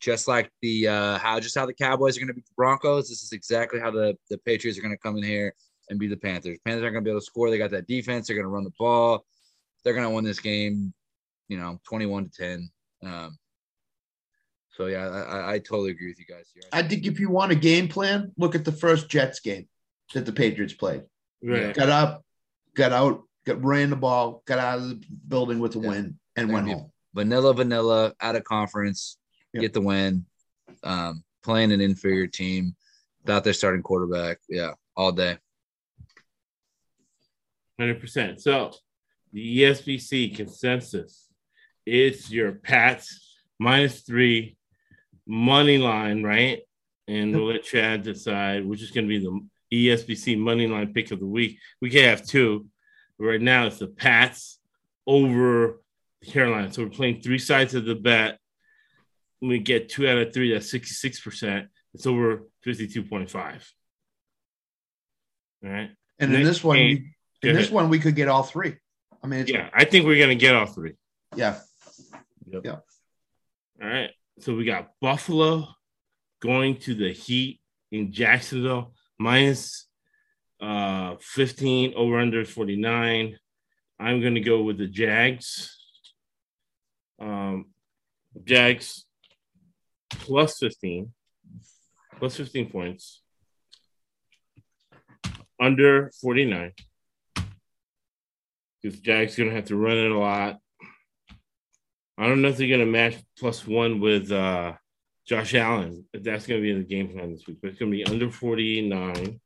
just 0.00 0.28
like 0.28 0.50
the 0.62 0.88
uh, 0.88 1.18
how 1.18 1.40
just 1.40 1.56
how 1.56 1.66
the 1.66 1.74
Cowboys 1.74 2.16
are 2.16 2.20
gonna 2.20 2.34
beat 2.34 2.46
the 2.46 2.52
Broncos. 2.56 3.08
This 3.08 3.22
is 3.22 3.32
exactly 3.32 3.80
how 3.80 3.90
the 3.90 4.16
the 4.30 4.38
Patriots 4.38 4.78
are 4.78 4.82
gonna 4.82 4.96
come 4.98 5.16
in 5.16 5.24
here 5.24 5.54
and 5.90 5.98
beat 5.98 6.08
the 6.08 6.16
Panthers. 6.16 6.58
Panthers 6.64 6.82
aren't 6.82 6.94
gonna 6.94 7.04
be 7.04 7.10
able 7.10 7.20
to 7.20 7.26
score. 7.26 7.50
They 7.50 7.58
got 7.58 7.70
that 7.72 7.86
defense. 7.86 8.26
They're 8.26 8.36
gonna 8.36 8.48
run 8.48 8.64
the 8.64 8.72
ball. 8.78 9.24
They're 9.84 9.94
gonna 9.94 10.10
win 10.10 10.24
this 10.24 10.40
game 10.40 10.92
you 11.48 11.58
know, 11.58 11.78
21 11.86 12.30
to 12.30 12.30
10. 12.30 12.70
Um, 13.04 13.36
so 14.70 14.86
yeah, 14.86 15.06
I, 15.08 15.20
I, 15.20 15.52
I 15.54 15.58
totally 15.58 15.90
agree 15.90 16.08
with 16.08 16.18
you 16.18 16.24
guys 16.24 16.46
here. 16.54 16.62
I 16.72 16.82
think 16.82 17.06
if 17.06 17.20
you 17.20 17.28
want 17.28 17.52
a 17.52 17.56
game 17.56 17.88
plan, 17.88 18.32
look 18.38 18.54
at 18.54 18.64
the 18.64 18.72
first 18.72 19.10
Jets 19.10 19.40
game 19.40 19.68
that 20.14 20.24
the 20.24 20.32
Patriots 20.32 20.72
played. 20.72 21.02
Right. 21.42 21.74
Got 21.74 21.90
up, 21.90 22.24
got 22.74 22.92
out, 22.92 23.24
got 23.44 23.62
ran 23.62 23.90
the 23.90 23.96
ball, 23.96 24.42
got 24.46 24.58
out 24.58 24.78
of 24.78 24.88
the 24.88 25.06
building 25.28 25.58
with 25.58 25.76
a 25.76 25.80
Yeah. 25.80 25.88
win, 25.88 26.18
and 26.36 26.48
They're 26.48 26.54
went 26.54 26.66
gonna 26.68 26.76
be- 26.76 26.80
home. 26.80 26.92
Vanilla, 27.14 27.54
vanilla, 27.54 28.14
out 28.20 28.36
of 28.36 28.44
conference, 28.44 29.18
Yep. 29.54 29.60
get 29.60 29.72
the 29.74 29.80
win, 29.82 30.24
um, 30.82 31.22
playing 31.42 31.72
an 31.72 31.80
inferior 31.80 32.26
team 32.26 32.74
without 33.22 33.44
their 33.44 33.52
starting 33.52 33.82
quarterback. 33.82 34.38
Yeah, 34.48 34.72
all 34.96 35.12
day. 35.12 35.38
Hundred 37.78 38.00
percent. 38.00 38.40
So 38.40 38.72
the 39.32 39.58
ESBC 39.58 40.34
consensus 40.36 41.28
it's 41.84 42.30
your 42.30 42.52
Pats 42.52 43.36
minus 43.58 44.02
three 44.02 44.56
money 45.26 45.78
line, 45.78 46.22
right? 46.22 46.60
And 47.08 47.34
we'll 47.34 47.52
let 47.52 47.64
Chad 47.64 48.02
decide 48.02 48.64
which 48.64 48.82
is 48.82 48.90
going 48.90 49.08
to 49.08 49.08
be 49.08 49.18
the 49.18 49.86
ESBC 49.88 50.38
money 50.38 50.66
line 50.66 50.92
pick 50.92 51.10
of 51.10 51.20
the 51.20 51.26
week. 51.26 51.58
We 51.80 51.90
can 51.90 52.04
have 52.04 52.24
two. 52.26 52.66
Right 53.18 53.40
now, 53.40 53.66
it's 53.66 53.78
the 53.78 53.88
Pats 53.88 54.58
over 55.06 55.81
Carolina. 56.26 56.72
So 56.72 56.82
we're 56.84 56.90
playing 56.90 57.20
three 57.20 57.38
sides 57.38 57.74
of 57.74 57.84
the 57.84 57.94
bet. 57.94 58.38
We 59.40 59.58
get 59.58 59.88
two 59.88 60.08
out 60.08 60.18
of 60.18 60.32
three. 60.32 60.52
That's 60.52 60.70
sixty-six 60.70 61.20
percent. 61.20 61.66
It's 61.94 62.06
over 62.06 62.44
fifty-two 62.62 63.02
point 63.04 63.30
five. 63.30 63.68
All 65.64 65.70
right. 65.70 65.90
And 66.18 66.34
in 66.34 66.44
this 66.44 66.62
one, 66.62 66.76
game, 66.76 67.12
we- 67.42 67.48
in 67.50 67.56
this 67.56 67.64
ahead. 67.66 67.74
one, 67.74 67.88
we 67.88 67.98
could 67.98 68.14
get 68.14 68.28
all 68.28 68.42
three. 68.44 68.76
I 69.22 69.26
mean, 69.26 69.40
it's, 69.40 69.50
Yeah, 69.50 69.68
I 69.72 69.84
think 69.84 70.06
we're 70.06 70.18
gonna 70.20 70.34
get 70.36 70.54
all 70.54 70.66
three. 70.66 70.94
yeah. 71.36 71.58
Yep. 72.46 72.66
All 72.66 72.82
right. 73.88 74.10
So 74.40 74.54
we 74.54 74.64
got 74.64 74.90
Buffalo 75.00 75.68
going 76.40 76.76
to 76.80 76.94
the 76.94 77.12
Heat 77.12 77.60
in 77.90 78.12
Jacksonville 78.12 78.94
minus 79.18 79.86
uh 80.60 81.16
15 81.20 81.94
over 81.96 82.18
under 82.18 82.44
49. 82.44 83.36
I'm 83.98 84.20
gonna 84.22 84.40
go 84.40 84.62
with 84.62 84.78
the 84.78 84.86
Jags. 84.86 85.78
Um 87.22 87.66
Jags 88.44 89.04
plus 90.10 90.58
15, 90.58 91.12
plus 92.18 92.36
15 92.36 92.70
points. 92.70 93.22
Under 95.60 96.10
49. 96.20 96.72
Because 98.82 98.98
Jags 99.00 99.36
gonna 99.36 99.52
have 99.52 99.66
to 99.66 99.76
run 99.76 99.96
it 99.96 100.10
a 100.10 100.18
lot. 100.18 100.58
I 102.18 102.26
don't 102.26 102.42
know 102.42 102.48
if 102.48 102.56
they're 102.56 102.68
gonna 102.68 102.86
match 102.86 103.16
plus 103.38 103.66
one 103.66 104.00
with 104.00 104.32
uh 104.32 104.72
Josh 105.26 105.54
Allen, 105.54 106.04
if 106.12 106.22
that's 106.24 106.46
gonna 106.46 106.60
be 106.60 106.70
in 106.70 106.78
the 106.78 106.84
game 106.84 107.08
plan 107.08 107.32
this 107.32 107.46
week, 107.46 107.58
but 107.62 107.70
it's 107.70 107.78
gonna 107.78 107.90
be 107.90 108.04
under 108.04 108.30
49. 108.30 109.40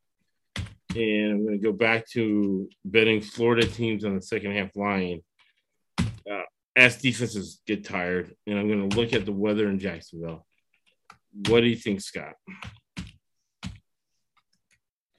And 0.96 1.32
I'm 1.32 1.44
gonna 1.44 1.58
go 1.58 1.72
back 1.72 2.08
to 2.10 2.68
betting 2.84 3.20
Florida 3.20 3.66
teams 3.66 4.04
on 4.04 4.14
the 4.14 4.22
second 4.22 4.52
half 4.52 4.74
line. 4.74 5.22
As 6.76 7.00
defenses 7.00 7.60
get 7.66 7.84
tired, 7.86 8.34
and 8.46 8.58
I'm 8.58 8.68
gonna 8.68 8.94
look 8.94 9.14
at 9.14 9.24
the 9.24 9.32
weather 9.32 9.68
in 9.68 9.78
Jacksonville. 9.78 10.46
What 11.48 11.60
do 11.62 11.66
you 11.68 11.76
think, 11.76 12.02
Scott? 12.02 12.34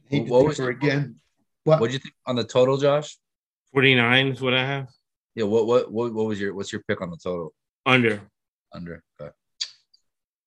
Hate 0.09 0.27
What 0.27 0.45
was 0.45 0.59
it? 0.59 0.69
again? 0.69 1.15
What? 1.63 1.79
What'd 1.79 1.93
you 1.93 1.99
think 1.99 2.13
on 2.25 2.35
the 2.35 2.43
total, 2.43 2.77
Josh? 2.77 3.17
49 3.73 4.27
is 4.27 4.41
what 4.41 4.53
I 4.53 4.65
have. 4.65 4.87
Yeah. 5.35 5.45
What 5.45 5.65
what 5.67 5.91
what 5.91 6.13
what 6.13 6.25
was 6.27 6.39
your 6.39 6.53
what's 6.53 6.71
your 6.71 6.83
pick 6.87 7.01
on 7.01 7.09
the 7.09 7.17
total? 7.17 7.53
Under. 7.85 8.21
Under. 8.71 9.03
Okay. 9.19 9.31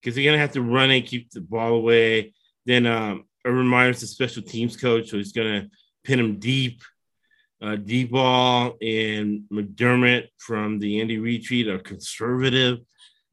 Because 0.01 0.17
you're 0.17 0.31
gonna 0.33 0.41
have 0.41 0.53
to 0.53 0.63
run 0.63 0.91
it, 0.91 1.03
keep 1.03 1.31
the 1.31 1.41
ball 1.41 1.75
away. 1.75 2.33
Then 2.67 2.87
um 2.87 3.25
Urban 3.45 3.67
Meyer's 3.67 4.01
the 4.01 4.07
special 4.07 4.43
teams 4.43 4.77
coach, 4.77 5.11
so 5.11 5.17
he's 5.17 5.33
gonna 5.33 5.69
pin 6.05 6.21
him 6.21 6.39
deep. 6.39 6.83
Uh, 7.63 7.77
Daboll 7.77 8.75
and 8.81 9.43
McDermott 9.53 10.29
from 10.39 10.79
the 10.79 11.01
Andy 11.01 11.19
Retreat 11.19 11.69
are 11.69 11.79
conservative. 11.79 12.79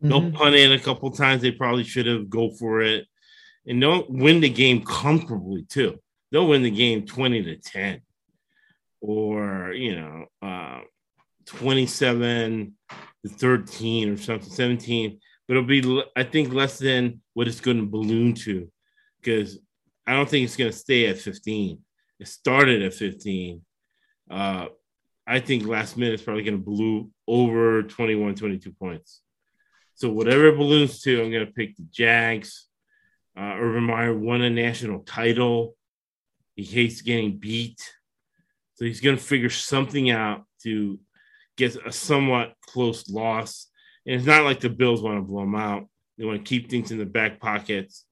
They'll 0.01 0.21
Mhm. 0.21 0.33
punt 0.33 0.55
it 0.55 0.71
a 0.71 0.83
couple 0.83 1.09
times. 1.11 1.41
They 1.41 1.51
probably 1.51 1.83
should 1.85 2.05
have 2.07 2.29
go 2.29 2.51
for 2.51 2.81
it, 2.81 3.07
and 3.65 3.79
don't 3.79 4.09
win 4.09 4.41
the 4.41 4.49
game 4.49 4.83
comfortably 4.83 5.63
too. 5.63 5.99
They'll 6.31 6.47
win 6.47 6.61
the 6.61 6.69
game 6.71 7.05
twenty 7.05 7.41
to 7.43 7.55
ten, 7.55 8.01
or 9.01 9.73
you 9.73 9.95
know, 9.95 10.25
uh, 10.41 10.81
twenty-seven 11.45 12.73
to 13.23 13.29
thirteen 13.29 14.09
or 14.09 14.17
something, 14.17 14.49
seventeen. 14.49 15.19
But 15.47 15.55
it'll 15.57 15.67
be, 15.67 16.03
I 16.15 16.23
think, 16.23 16.53
less 16.53 16.77
than 16.77 17.21
what 17.33 17.47
it's 17.47 17.61
going 17.61 17.77
to 17.77 17.85
balloon 17.85 18.33
to, 18.43 18.69
because 19.21 19.57
I 20.05 20.13
don't 20.13 20.29
think 20.29 20.43
it's 20.43 20.57
going 20.57 20.71
to 20.71 20.77
stay 20.77 21.07
at 21.07 21.17
fifteen. 21.17 21.79
It 22.19 22.27
started 22.27 22.81
at 22.81 22.93
fifteen. 22.93 23.63
Uh, 24.29 24.67
I 25.25 25.39
think 25.39 25.67
last 25.67 25.97
minute 25.97 26.15
is 26.15 26.21
probably 26.21 26.43
going 26.43 26.57
to 26.57 26.63
balloon 26.63 27.13
over 27.27 27.83
21, 27.83 28.35
22 28.35 28.71
points. 28.71 29.21
So 29.95 30.09
whatever 30.09 30.47
it 30.47 30.57
balloons 30.57 31.01
to, 31.01 31.21
I'm 31.21 31.31
going 31.31 31.45
to 31.45 31.51
pick 31.51 31.75
the 31.75 31.85
Jags. 31.91 32.67
Uh, 33.37 33.55
Urban 33.57 33.83
Meyer 33.83 34.17
won 34.17 34.41
a 34.41 34.49
national 34.49 34.99
title. 34.99 35.75
He 36.55 36.63
hates 36.63 37.01
getting 37.01 37.37
beat. 37.37 37.81
So 38.75 38.85
he's 38.85 39.01
going 39.01 39.17
to 39.17 39.23
figure 39.23 39.49
something 39.49 40.09
out 40.09 40.45
to 40.63 40.99
get 41.57 41.75
a 41.85 41.91
somewhat 41.91 42.53
close 42.61 43.09
loss. 43.09 43.67
And 44.05 44.15
it's 44.15 44.25
not 44.25 44.43
like 44.43 44.59
the 44.59 44.69
Bills 44.69 45.01
want 45.01 45.17
to 45.17 45.21
blow 45.21 45.41
them 45.41 45.55
out. 45.55 45.87
They 46.17 46.25
want 46.25 46.43
to 46.43 46.49
keep 46.49 46.69
things 46.69 46.91
in 46.91 46.97
the 46.97 47.05
back 47.05 47.39
pockets 47.39 48.05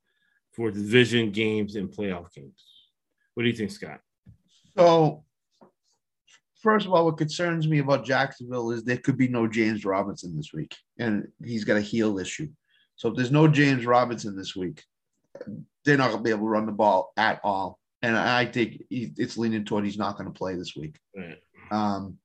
for 0.53 0.72
division 0.72 1.32
games 1.32 1.76
and 1.76 1.89
playoff 1.89 2.34
games. 2.34 2.63
What 3.34 3.43
do 3.43 3.49
you 3.49 3.55
think, 3.55 3.72
Scott? 3.72 3.99
So, 4.78 5.25
first 6.66 6.88
of 6.88 6.93
all, 6.93 7.05
what 7.05 7.18
concerns 7.18 7.68
me 7.68 7.78
about 7.78 8.03
Jacksonville 8.03 8.72
is 8.72 8.84
there 8.84 8.97
could 8.97 9.18
be 9.18 9.28
no 9.28 9.47
James 9.47 9.86
Robinson 9.86 10.36
this 10.36 10.51
week, 10.51 10.76
and 10.97 11.28
he's 11.43 11.63
got 11.63 11.78
a 11.78 11.82
heel 11.82 12.18
issue. 12.18 12.49
So, 12.95 13.09
if 13.09 13.16
there's 13.16 13.32
no 13.32 13.47
James 13.47 13.86
Robinson 13.86 14.36
this 14.36 14.55
week, 14.55 14.84
they're 15.86 15.97
not 15.97 16.09
going 16.09 16.18
to 16.18 16.24
be 16.24 16.32
able 16.32 16.41
to 16.41 16.49
run 16.49 16.66
the 16.66 16.72
ball 16.72 17.13
at 17.18 17.39
all. 17.43 17.80
And 18.01 18.18
I 18.18 18.45
think 18.45 18.84
it's 18.89 19.38
leaning 19.38 19.63
toward 19.63 19.86
he's 19.86 19.97
not 19.97 20.18
going 20.18 20.32
to 20.32 20.38
play 20.38 20.55
this 20.55 20.76
week. 20.76 20.97
Right. 21.16 21.38
Um, 21.72 22.18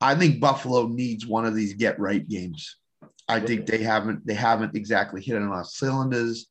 I 0.00 0.14
think 0.14 0.40
Buffalo 0.40 0.86
needs 0.86 1.26
one 1.26 1.44
of 1.44 1.54
these 1.54 1.74
get 1.74 1.98
right 1.98 2.26
games. 2.26 2.76
I 3.28 3.40
think 3.40 3.66
they 3.66 3.82
haven't 3.82 4.24
they 4.26 4.34
haven't 4.34 4.76
exactly 4.76 5.20
hit 5.20 5.36
on 5.36 5.52
all 5.52 5.64
cylinders. 5.64 6.46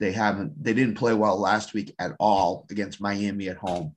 They 0.00 0.12
haven't 0.12 0.62
they 0.62 0.74
didn't 0.74 0.96
play 0.96 1.12
well 1.12 1.38
last 1.38 1.74
week 1.74 1.94
at 1.98 2.12
all 2.18 2.66
against 2.70 3.00
Miami 3.00 3.48
at 3.48 3.56
home. 3.56 3.94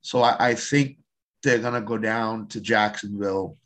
So 0.00 0.22
I, 0.22 0.48
I 0.48 0.54
think 0.54 0.98
they're 1.44 1.58
gonna 1.58 1.80
go 1.80 1.98
down 1.98 2.48
to 2.48 2.60
Jacksonville 2.60 3.56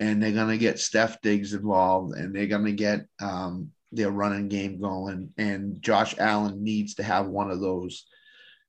and 0.00 0.22
they're 0.22 0.32
gonna 0.32 0.58
get 0.58 0.76
Stef 0.76 1.20
Diggs 1.22 1.54
involved 1.54 2.14
and 2.16 2.34
they're 2.34 2.46
gonna 2.46 2.72
get 2.72 3.06
um, 3.20 3.72
their 3.92 4.10
running 4.10 4.48
game 4.48 4.80
going. 4.80 5.32
And 5.38 5.80
Josh 5.80 6.14
Allen 6.18 6.62
needs 6.62 6.94
to 6.96 7.02
have 7.02 7.26
one 7.26 7.50
of 7.50 7.60
those 7.60 8.06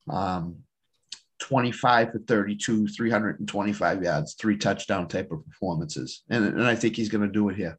um, 0.09 0.57
25 1.39 2.11
for 2.11 2.19
32, 2.19 2.87
325 2.87 4.03
yards, 4.03 4.33
three 4.33 4.57
touchdown 4.57 5.07
type 5.07 5.31
of 5.31 5.45
performances. 5.45 6.23
And, 6.29 6.45
and 6.45 6.65
I 6.65 6.75
think 6.75 6.95
he's 6.95 7.09
going 7.09 7.25
to 7.25 7.31
do 7.31 7.49
it 7.49 7.55
here. 7.55 7.77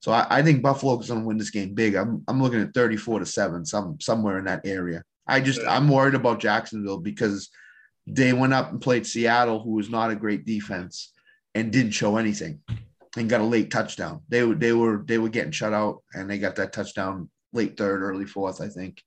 So 0.00 0.12
I, 0.12 0.26
I 0.30 0.42
think 0.42 0.62
Buffalo 0.62 0.98
is 0.98 1.08
going 1.08 1.20
to 1.20 1.26
win 1.26 1.38
this 1.38 1.50
game 1.50 1.74
big. 1.74 1.94
I'm, 1.94 2.22
I'm 2.28 2.42
looking 2.42 2.60
at 2.60 2.74
34 2.74 3.20
to 3.20 3.26
seven, 3.26 3.64
some 3.64 3.98
somewhere 4.00 4.38
in 4.38 4.44
that 4.44 4.66
area. 4.66 5.02
I 5.26 5.40
just 5.40 5.60
I'm 5.66 5.88
worried 5.88 6.14
about 6.14 6.38
Jacksonville 6.38 6.98
because 6.98 7.50
they 8.06 8.32
went 8.32 8.52
up 8.52 8.70
and 8.70 8.80
played 8.80 9.06
Seattle, 9.06 9.60
who 9.60 9.72
was 9.72 9.90
not 9.90 10.10
a 10.10 10.16
great 10.16 10.44
defense, 10.44 11.12
and 11.54 11.72
didn't 11.72 11.92
show 11.92 12.16
anything, 12.16 12.60
and 13.16 13.28
got 13.28 13.40
a 13.40 13.44
late 13.44 13.70
touchdown. 13.70 14.22
They 14.28 14.44
were 14.44 14.54
they 14.54 14.72
were 14.72 15.02
they 15.06 15.18
were 15.18 15.28
getting 15.28 15.52
shut 15.52 15.72
out, 15.72 16.02
and 16.14 16.30
they 16.30 16.38
got 16.38 16.56
that 16.56 16.72
touchdown 16.72 17.30
late 17.52 17.76
third, 17.76 18.02
early 18.02 18.26
fourth, 18.26 18.60
I 18.60 18.68
think. 18.68 19.02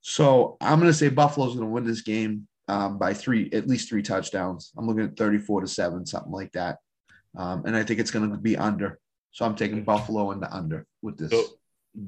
So 0.00 0.56
I'm 0.60 0.78
going 0.78 0.90
to 0.90 0.96
say 0.96 1.08
Buffalo's 1.08 1.54
going 1.54 1.66
to 1.66 1.72
win 1.72 1.84
this 1.84 2.02
game 2.02 2.46
um, 2.68 2.98
by 2.98 3.12
three, 3.12 3.50
at 3.52 3.66
least 3.66 3.88
three 3.88 4.02
touchdowns. 4.02 4.72
I'm 4.76 4.86
looking 4.86 5.04
at 5.04 5.16
34 5.16 5.62
to 5.62 5.68
seven, 5.68 6.06
something 6.06 6.32
like 6.32 6.52
that. 6.52 6.78
Um, 7.36 7.64
and 7.66 7.76
I 7.76 7.82
think 7.82 8.00
it's 8.00 8.10
going 8.10 8.30
to 8.30 8.36
be 8.36 8.56
under. 8.56 8.98
So 9.32 9.44
I'm 9.44 9.56
taking 9.56 9.82
Buffalo 9.82 10.30
and 10.30 10.40
the 10.42 10.52
under 10.54 10.86
with 11.02 11.18
this. 11.18 11.30
So 11.30 11.44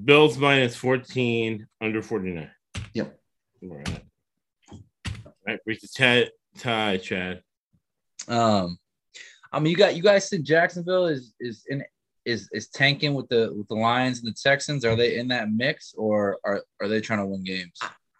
Bills 0.05 0.39
minus 0.39 0.77
14, 0.77 1.67
under 1.81 2.03
49. 2.03 2.51
Yep. 2.95 3.19
All 3.63 3.69
right. 3.77 4.08
All 5.49 5.55
right, 5.55 5.65
break 5.65 5.81
the 5.81 5.89
tie, 5.89 6.29
tie, 6.59 6.99
Chad. 6.99 7.43
Um, 8.29 8.79
I 9.51 9.59
mean, 9.61 9.71
you 9.71 9.79
got 9.79 9.97
you 9.97 10.03
guys 10.03 10.29
think 10.29 10.45
Jacksonville 10.45 11.07
is 11.07 11.33
is 11.41 11.65
in 11.69 11.83
is 12.27 12.51
is 12.53 12.69
tanking 12.69 13.15
with 13.15 13.31
the 13.31 13.55
with 13.57 13.67
the 13.69 13.75
Lions 13.75 14.19
and 14.19 14.29
the 14.29 14.35
Texans? 14.35 14.85
Are 14.85 14.95
they 14.95 15.17
in 15.17 15.29
that 15.29 15.51
mix, 15.51 15.95
or 15.97 16.39
are 16.45 16.63
are 16.83 16.89
they 16.89 17.01
trying 17.01 17.21
to 17.21 17.27
win 17.27 17.45
games? 17.45 17.79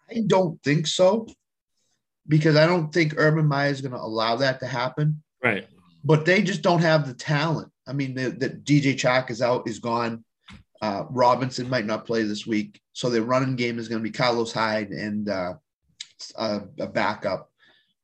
I 0.09 0.23
don't 0.25 0.59
think 0.63 0.87
so 0.87 1.27
because 2.27 2.55
I 2.55 2.65
don't 2.65 2.91
think 2.91 3.13
Urban 3.15 3.45
Meyer 3.45 3.69
is 3.69 3.81
going 3.81 3.91
to 3.91 3.99
allow 3.99 4.35
that 4.37 4.59
to 4.61 4.65
happen. 4.65 5.21
Right. 5.43 5.67
But 6.03 6.25
they 6.25 6.41
just 6.41 6.63
don't 6.63 6.81
have 6.81 7.05
the 7.05 7.13
talent. 7.13 7.71
I 7.85 7.93
mean, 7.93 8.15
the, 8.15 8.31
the 8.31 8.49
DJ 8.49 8.95
Chark 8.95 9.29
is 9.29 9.43
out, 9.43 9.69
is 9.69 9.77
gone. 9.77 10.23
Uh, 10.81 11.03
Robinson 11.11 11.69
might 11.69 11.85
not 11.85 12.07
play 12.07 12.23
this 12.23 12.47
week, 12.47 12.81
so 12.93 13.11
their 13.11 13.21
running 13.21 13.55
game 13.55 13.77
is 13.77 13.87
going 13.87 14.01
to 14.01 14.09
be 14.09 14.15
Carlos 14.15 14.51
Hyde 14.51 14.89
and 14.89 15.29
uh, 15.29 15.53
a, 16.37 16.61
a 16.79 16.87
backup. 16.87 17.51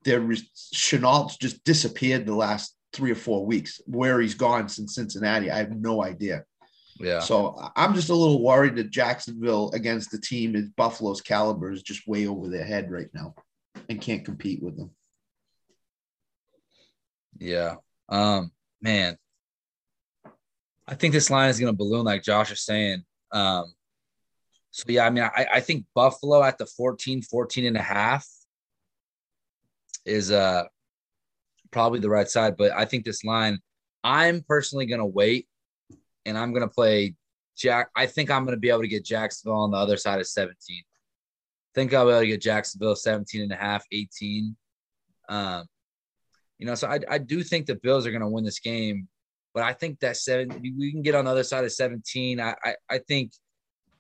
Their 0.03 0.21
Shenault's 0.21 1.37
just 1.37 1.63
disappeared 1.63 2.25
the 2.25 2.35
last 2.35 2.75
three 2.93 3.11
or 3.11 3.15
four 3.15 3.45
weeks. 3.45 3.81
Where 3.85 4.19
he's 4.21 4.35
gone 4.35 4.69
since 4.69 4.95
Cincinnati, 4.95 5.51
I 5.51 5.57
have 5.57 5.71
no 5.71 6.03
idea. 6.03 6.43
Yeah. 6.99 7.19
So 7.19 7.59
I'm 7.75 7.93
just 7.93 8.09
a 8.09 8.15
little 8.15 8.41
worried 8.41 8.75
that 8.77 8.89
Jacksonville 8.89 9.71
against 9.73 10.11
the 10.11 10.19
team 10.19 10.55
is 10.55 10.69
Buffalo's 10.69 11.21
caliber 11.21 11.71
is 11.71 11.83
just 11.83 12.07
way 12.07 12.27
over 12.27 12.47
their 12.47 12.63
head 12.63 12.89
right 12.89 13.09
now 13.13 13.35
and 13.89 13.99
can't 13.99 14.23
compete 14.23 14.63
with 14.63 14.77
them. 14.77 14.91
Yeah. 17.37 17.75
Um, 18.07 18.51
man. 18.81 19.17
I 20.87 20.95
think 20.95 21.13
this 21.13 21.29
line 21.29 21.49
is 21.49 21.59
gonna 21.59 21.73
balloon 21.73 22.05
like 22.05 22.23
Josh 22.23 22.51
is 22.51 22.61
saying. 22.61 23.03
Um, 23.31 23.73
so 24.75 24.83
yeah, 24.89 25.05
I 25.05 25.09
mean, 25.09 25.23
I, 25.23 25.47
I 25.53 25.59
think 25.61 25.85
Buffalo 25.95 26.43
at 26.43 26.57
the 26.57 26.65
14, 26.65 27.21
14 27.21 27.65
and 27.65 27.77
a 27.77 27.81
half 27.81 28.27
is 30.05 30.31
uh 30.31 30.65
probably 31.71 32.01
the 32.01 32.09
right 32.09 32.27
side, 32.27 32.57
but 32.57 32.73
I 32.73 32.83
think 32.83 33.05
this 33.05 33.23
line, 33.23 33.59
I'm 34.03 34.43
personally 34.45 34.85
gonna 34.85 35.05
wait 35.05 35.47
and 36.25 36.37
I'm 36.37 36.51
gonna 36.51 36.67
play 36.67 37.15
Jack. 37.55 37.89
I 37.95 38.05
think 38.05 38.29
I'm 38.29 38.43
gonna 38.43 38.57
be 38.57 38.69
able 38.69 38.81
to 38.81 38.89
get 38.89 39.05
Jacksonville 39.05 39.61
on 39.61 39.71
the 39.71 39.77
other 39.77 39.95
side 39.95 40.19
of 40.19 40.27
17. 40.27 40.83
think 41.73 41.93
I'll 41.93 42.05
be 42.05 42.11
able 42.11 42.19
to 42.19 42.27
get 42.27 42.41
Jacksonville 42.41 42.97
17 42.97 43.43
and 43.43 43.53
a 43.53 43.55
half, 43.55 43.85
18. 43.93 44.57
Um, 45.29 45.67
you 46.57 46.65
know, 46.65 46.75
so 46.75 46.89
I, 46.89 46.99
I 47.09 47.17
do 47.17 47.43
think 47.43 47.65
the 47.65 47.75
Bills 47.75 48.05
are 48.05 48.11
to 48.19 48.27
win 48.27 48.43
this 48.43 48.59
game, 48.59 49.07
but 49.53 49.63
I 49.63 49.71
think 49.71 50.01
that 50.01 50.17
seven 50.17 50.49
we 50.61 50.91
can 50.91 51.01
get 51.01 51.15
on 51.15 51.23
the 51.23 51.31
other 51.31 51.43
side 51.43 51.63
of 51.63 51.71
17. 51.71 52.41
I, 52.41 52.55
I, 52.61 52.75
I 52.89 52.97
think, 52.97 53.31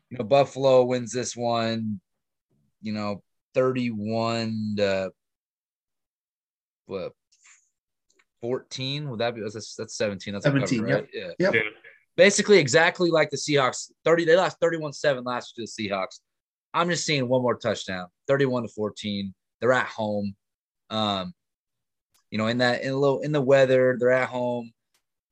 you 0.09 0.17
know, 0.17 0.25
Buffalo 0.25 0.83
wins 0.83 1.11
this 1.11 1.35
one, 1.35 1.99
you 2.81 2.93
know, 2.93 3.23
31 3.53 4.75
to 4.77 5.11
what 6.85 7.13
14. 8.41 9.09
Would 9.09 9.19
that 9.19 9.35
be 9.35 9.41
that's, 9.41 9.75
that's 9.75 9.97
17? 9.97 10.33
That's 10.33 10.45
a 10.45 10.51
cover, 10.51 10.65
17, 10.65 10.83
right? 10.83 11.07
Yeah. 11.13 11.31
Yep. 11.39 11.63
Basically, 12.17 12.59
exactly 12.59 13.09
like 13.09 13.29
the 13.29 13.37
Seahawks. 13.37 13.91
30, 14.05 14.25
they 14.25 14.35
lost 14.35 14.59
31-7 14.61 15.25
last 15.25 15.57
year 15.57 15.65
to 15.65 15.71
the 15.75 15.89
Seahawks. 15.89 16.19
I'm 16.73 16.89
just 16.89 17.05
seeing 17.05 17.27
one 17.27 17.41
more 17.41 17.55
touchdown, 17.55 18.07
31 18.27 18.63
to 18.63 18.69
14. 18.69 19.33
They're 19.59 19.73
at 19.73 19.87
home. 19.87 20.35
Um, 20.89 21.33
you 22.29 22.37
know, 22.37 22.47
in 22.47 22.59
that 22.59 22.83
in 22.83 22.91
a 22.91 22.97
little 22.97 23.21
in 23.21 23.31
the 23.31 23.41
weather, 23.41 23.97
they're 23.99 24.11
at 24.11 24.29
home. 24.29 24.71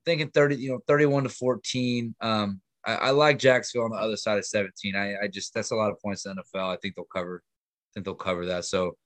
Thinking 0.05 0.29
30, 0.29 0.55
you 0.55 0.69
know, 0.71 0.79
31 0.87 1.23
to 1.23 1.29
14. 1.29 2.15
Um, 2.19 2.61
I, 2.85 2.95
I 2.95 3.09
like 3.11 3.39
Jacksonville 3.39 3.85
on 3.85 3.91
the 3.91 3.97
other 3.97 4.17
side 4.17 4.37
of 4.37 4.45
17. 4.45 4.95
I, 4.95 5.15
I 5.23 5.27
just 5.27 5.53
that's 5.53 5.71
a 5.71 5.75
lot 5.75 5.91
of 5.91 6.01
points 6.01 6.25
in 6.25 6.35
the 6.35 6.43
NFL. 6.43 6.73
I 6.73 6.77
think 6.77 6.95
they'll 6.95 7.05
cover, 7.05 7.43
I 7.43 7.89
think 7.93 8.05
they'll 8.05 8.15
cover 8.15 8.47
that. 8.47 8.65
So 8.65 8.97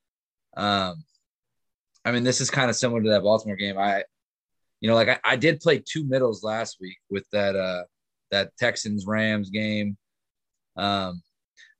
um 0.56 1.04
I 2.06 2.12
mean, 2.12 2.24
this 2.24 2.40
is 2.40 2.50
kind 2.50 2.70
of 2.70 2.76
similar 2.76 3.04
to 3.04 3.10
that 3.10 3.24
Baltimore 3.24 3.58
game. 3.58 3.78
I 3.78 4.04
you 4.80 4.90
know, 4.90 4.96
like 4.96 5.10
I, 5.10 5.20
I 5.24 5.36
did 5.36 5.60
play 5.60 5.80
two 5.84 6.06
middles 6.06 6.44
last 6.44 6.78
week 6.80 6.98
with 7.10 7.26
that 7.32 7.56
uh 7.56 7.84
that 8.32 8.56
Texans 8.58 9.06
Rams 9.06 9.50
game. 9.50 9.98
Um, 10.76 11.22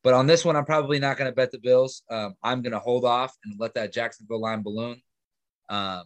but 0.04 0.14
on 0.14 0.28
this 0.28 0.46
one, 0.46 0.56
I'm 0.56 0.66
probably 0.66 1.00
not 1.00 1.18
going 1.18 1.30
to 1.30 1.36
bet 1.36 1.52
the 1.52 1.60
Bills. 1.60 2.04
Um, 2.10 2.36
I'm 2.42 2.62
going 2.62 2.74
to 2.74 2.80
hold 2.80 3.06
off 3.06 3.36
and 3.44 3.56
let 3.60 3.74
that 3.74 3.92
Jacksonville 3.94 4.42
line 4.42 4.64
balloon. 4.64 5.02
Um, 5.70 6.04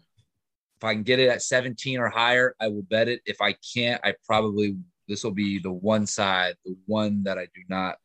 if 0.78 0.84
I 0.84 0.94
can 0.94 1.04
get 1.04 1.20
it 1.20 1.30
at 1.30 1.44
17 1.44 2.00
or 2.00 2.10
higher, 2.10 2.56
I 2.60 2.68
will 2.68 2.82
bet 2.82 3.08
it. 3.08 3.22
If 3.26 3.42
I 3.42 3.56
can't, 3.74 4.02
I 4.04 4.16
probably 4.26 4.76
this 5.08 5.24
will 5.24 5.32
be 5.32 5.60
the 5.60 5.72
one 5.72 6.06
side, 6.06 6.56
the 6.66 6.76
one 6.86 7.24
that 7.24 7.38
I 7.38 7.46
do 7.46 7.62
not 7.68 7.98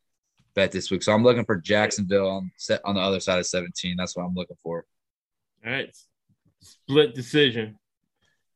bet 0.55 0.72
this 0.72 0.90
week. 0.90 1.03
So 1.03 1.12
I'm 1.12 1.22
looking 1.22 1.44
for 1.44 1.57
Jacksonville 1.57 2.28
on 2.28 2.51
set 2.57 2.80
on 2.84 2.97
the 2.97 3.01
other 3.01 3.20
side 3.20 3.38
of 3.38 3.47
17. 3.47 3.97
That's 3.97 4.16
what 4.16 4.24
I'm 4.24 4.34
looking 4.34 4.57
for. 4.62 4.84
All 5.64 5.70
right. 5.70 5.94
Split 6.61 7.14
decision. 7.14 7.78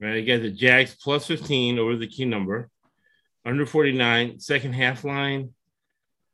Right. 0.01 0.17
I 0.17 0.21
got 0.23 0.41
the 0.41 0.51
Jags 0.51 0.97
plus 1.01 1.27
15 1.27 1.79
over 1.79 1.97
the 1.97 2.09
key 2.09 2.25
number. 2.25 2.71
Under 3.45 3.67
49, 3.67 4.41
second 4.41 4.73
half 4.73 5.05
line. 5.05 5.55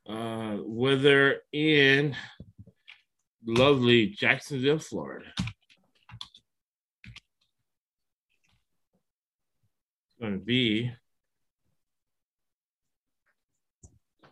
Uh, 0.08 0.58
weather 0.60 1.40
in 1.52 2.14
lovely 3.44 4.06
Jacksonville, 4.06 4.78
Florida. 4.78 5.26
It's 10.08 10.20
going 10.20 10.38
to 10.38 10.44
be. 10.44 10.92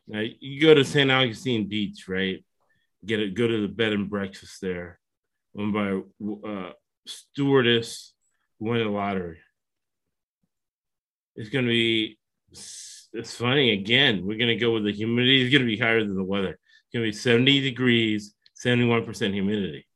Now 0.07 0.21
you 0.21 0.61
go 0.61 0.75
to 0.75 0.85
St. 0.85 1.11
Augustine 1.11 1.69
Beach, 1.69 2.09
right? 2.09 2.45
Get 3.05 3.21
it. 3.21 3.35
Go 3.35 3.47
to 3.47 3.63
the 3.63 3.69
bed 3.69 3.93
and 3.93 4.09
breakfast 4.09 4.61
there, 4.61 4.99
owned 5.59 5.73
by 5.73 6.01
uh, 6.49 6.73
stewardess 7.07 8.13
who 8.59 8.67
won 8.67 8.79
the 8.79 8.85
lottery. 8.85 9.39
It's 11.37 11.51
going 11.51 11.65
to 11.65 11.71
be. 11.71 12.19
It's 12.51 13.35
funny 13.37 13.73
again. 13.73 14.27
We're 14.27 14.39
going 14.39 14.49
to 14.49 14.57
go 14.57 14.73
with 14.73 14.85
the 14.85 14.93
humidity. 14.93 15.43
It's 15.43 15.53
going 15.53 15.63
to 15.63 15.67
be 15.67 15.79
higher 15.79 16.01
than 16.01 16.17
the 16.17 16.25
weather. 16.25 16.59
It's 16.93 16.93
to 16.93 17.01
be 17.01 17.13
70 17.13 17.61
degrees, 17.61 18.35
71% 18.65 19.33
humidity. 19.33 19.87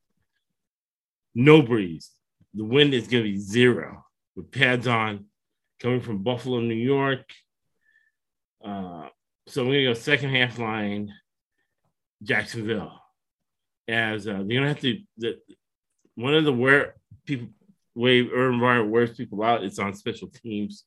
No 1.35 1.63
breeze. 1.63 2.11
The 2.55 2.65
wind 2.65 2.95
is 2.95 3.09
going 3.09 3.25
to 3.25 3.31
be 3.31 3.39
zero 3.39 4.05
with 4.37 4.51
pads 4.51 4.87
on 4.87 5.27
coming 5.81 6.01
from 6.01 6.23
Buffalo, 6.23 6.61
New 6.61 6.75
York. 6.75 7.25
Uh, 8.65 9.09
so 9.49 9.65
we're 9.65 9.83
gonna 9.83 9.95
go 9.95 9.95
second 9.95 10.35
half 10.35 10.59
line, 10.59 11.13
Jacksonville. 12.23 13.01
As 13.89 14.29
uh, 14.29 14.43
they're 14.45 14.59
gonna 14.59 14.69
have 14.69 14.81
to 14.81 15.01
the 15.17 15.39
one 16.15 16.35
of 16.35 16.45
the 16.45 16.53
where 16.53 16.95
people 17.25 17.49
way 17.95 18.21
urban 18.23 18.55
environment 18.55 18.93
wears 18.93 19.17
people 19.17 19.43
out. 19.43 19.65
It's 19.65 19.79
on 19.79 19.95
special 19.95 20.29
teams, 20.29 20.85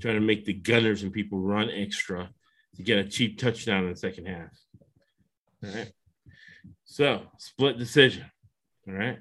trying 0.00 0.14
to 0.14 0.20
make 0.20 0.44
the 0.44 0.52
gunners 0.52 1.02
and 1.02 1.12
people 1.12 1.40
run 1.40 1.70
extra 1.70 2.30
to 2.76 2.82
get 2.82 2.98
a 2.98 3.08
cheap 3.08 3.38
touchdown 3.38 3.84
in 3.84 3.90
the 3.90 3.96
second 3.96 4.26
half. 4.26 4.50
All 5.64 5.70
right. 5.74 5.92
So 6.84 7.22
split 7.38 7.78
decision. 7.78 8.30
All 8.88 8.94
right. 8.94 9.18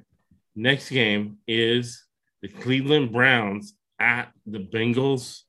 Next 0.55 0.89
game 0.89 1.37
is 1.47 2.05
the 2.41 2.47
Cleveland 2.47 3.11
Browns 3.11 3.73
at 3.99 4.31
the 4.45 4.59
Bengals. 4.59 5.41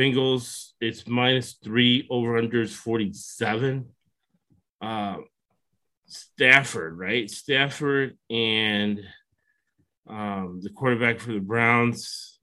Bengals, 0.00 0.70
it's 0.80 1.06
minus 1.06 1.52
three, 1.62 2.06
over 2.08 2.40
unders 2.40 2.70
47. 2.70 3.84
Uh, 4.80 5.16
Stafford, 6.06 6.98
right? 6.98 7.30
Stafford 7.30 8.16
and 8.30 9.00
um, 10.08 10.60
the 10.62 10.70
quarterback 10.70 11.20
for 11.20 11.32
the 11.32 11.40
Browns 11.40 12.38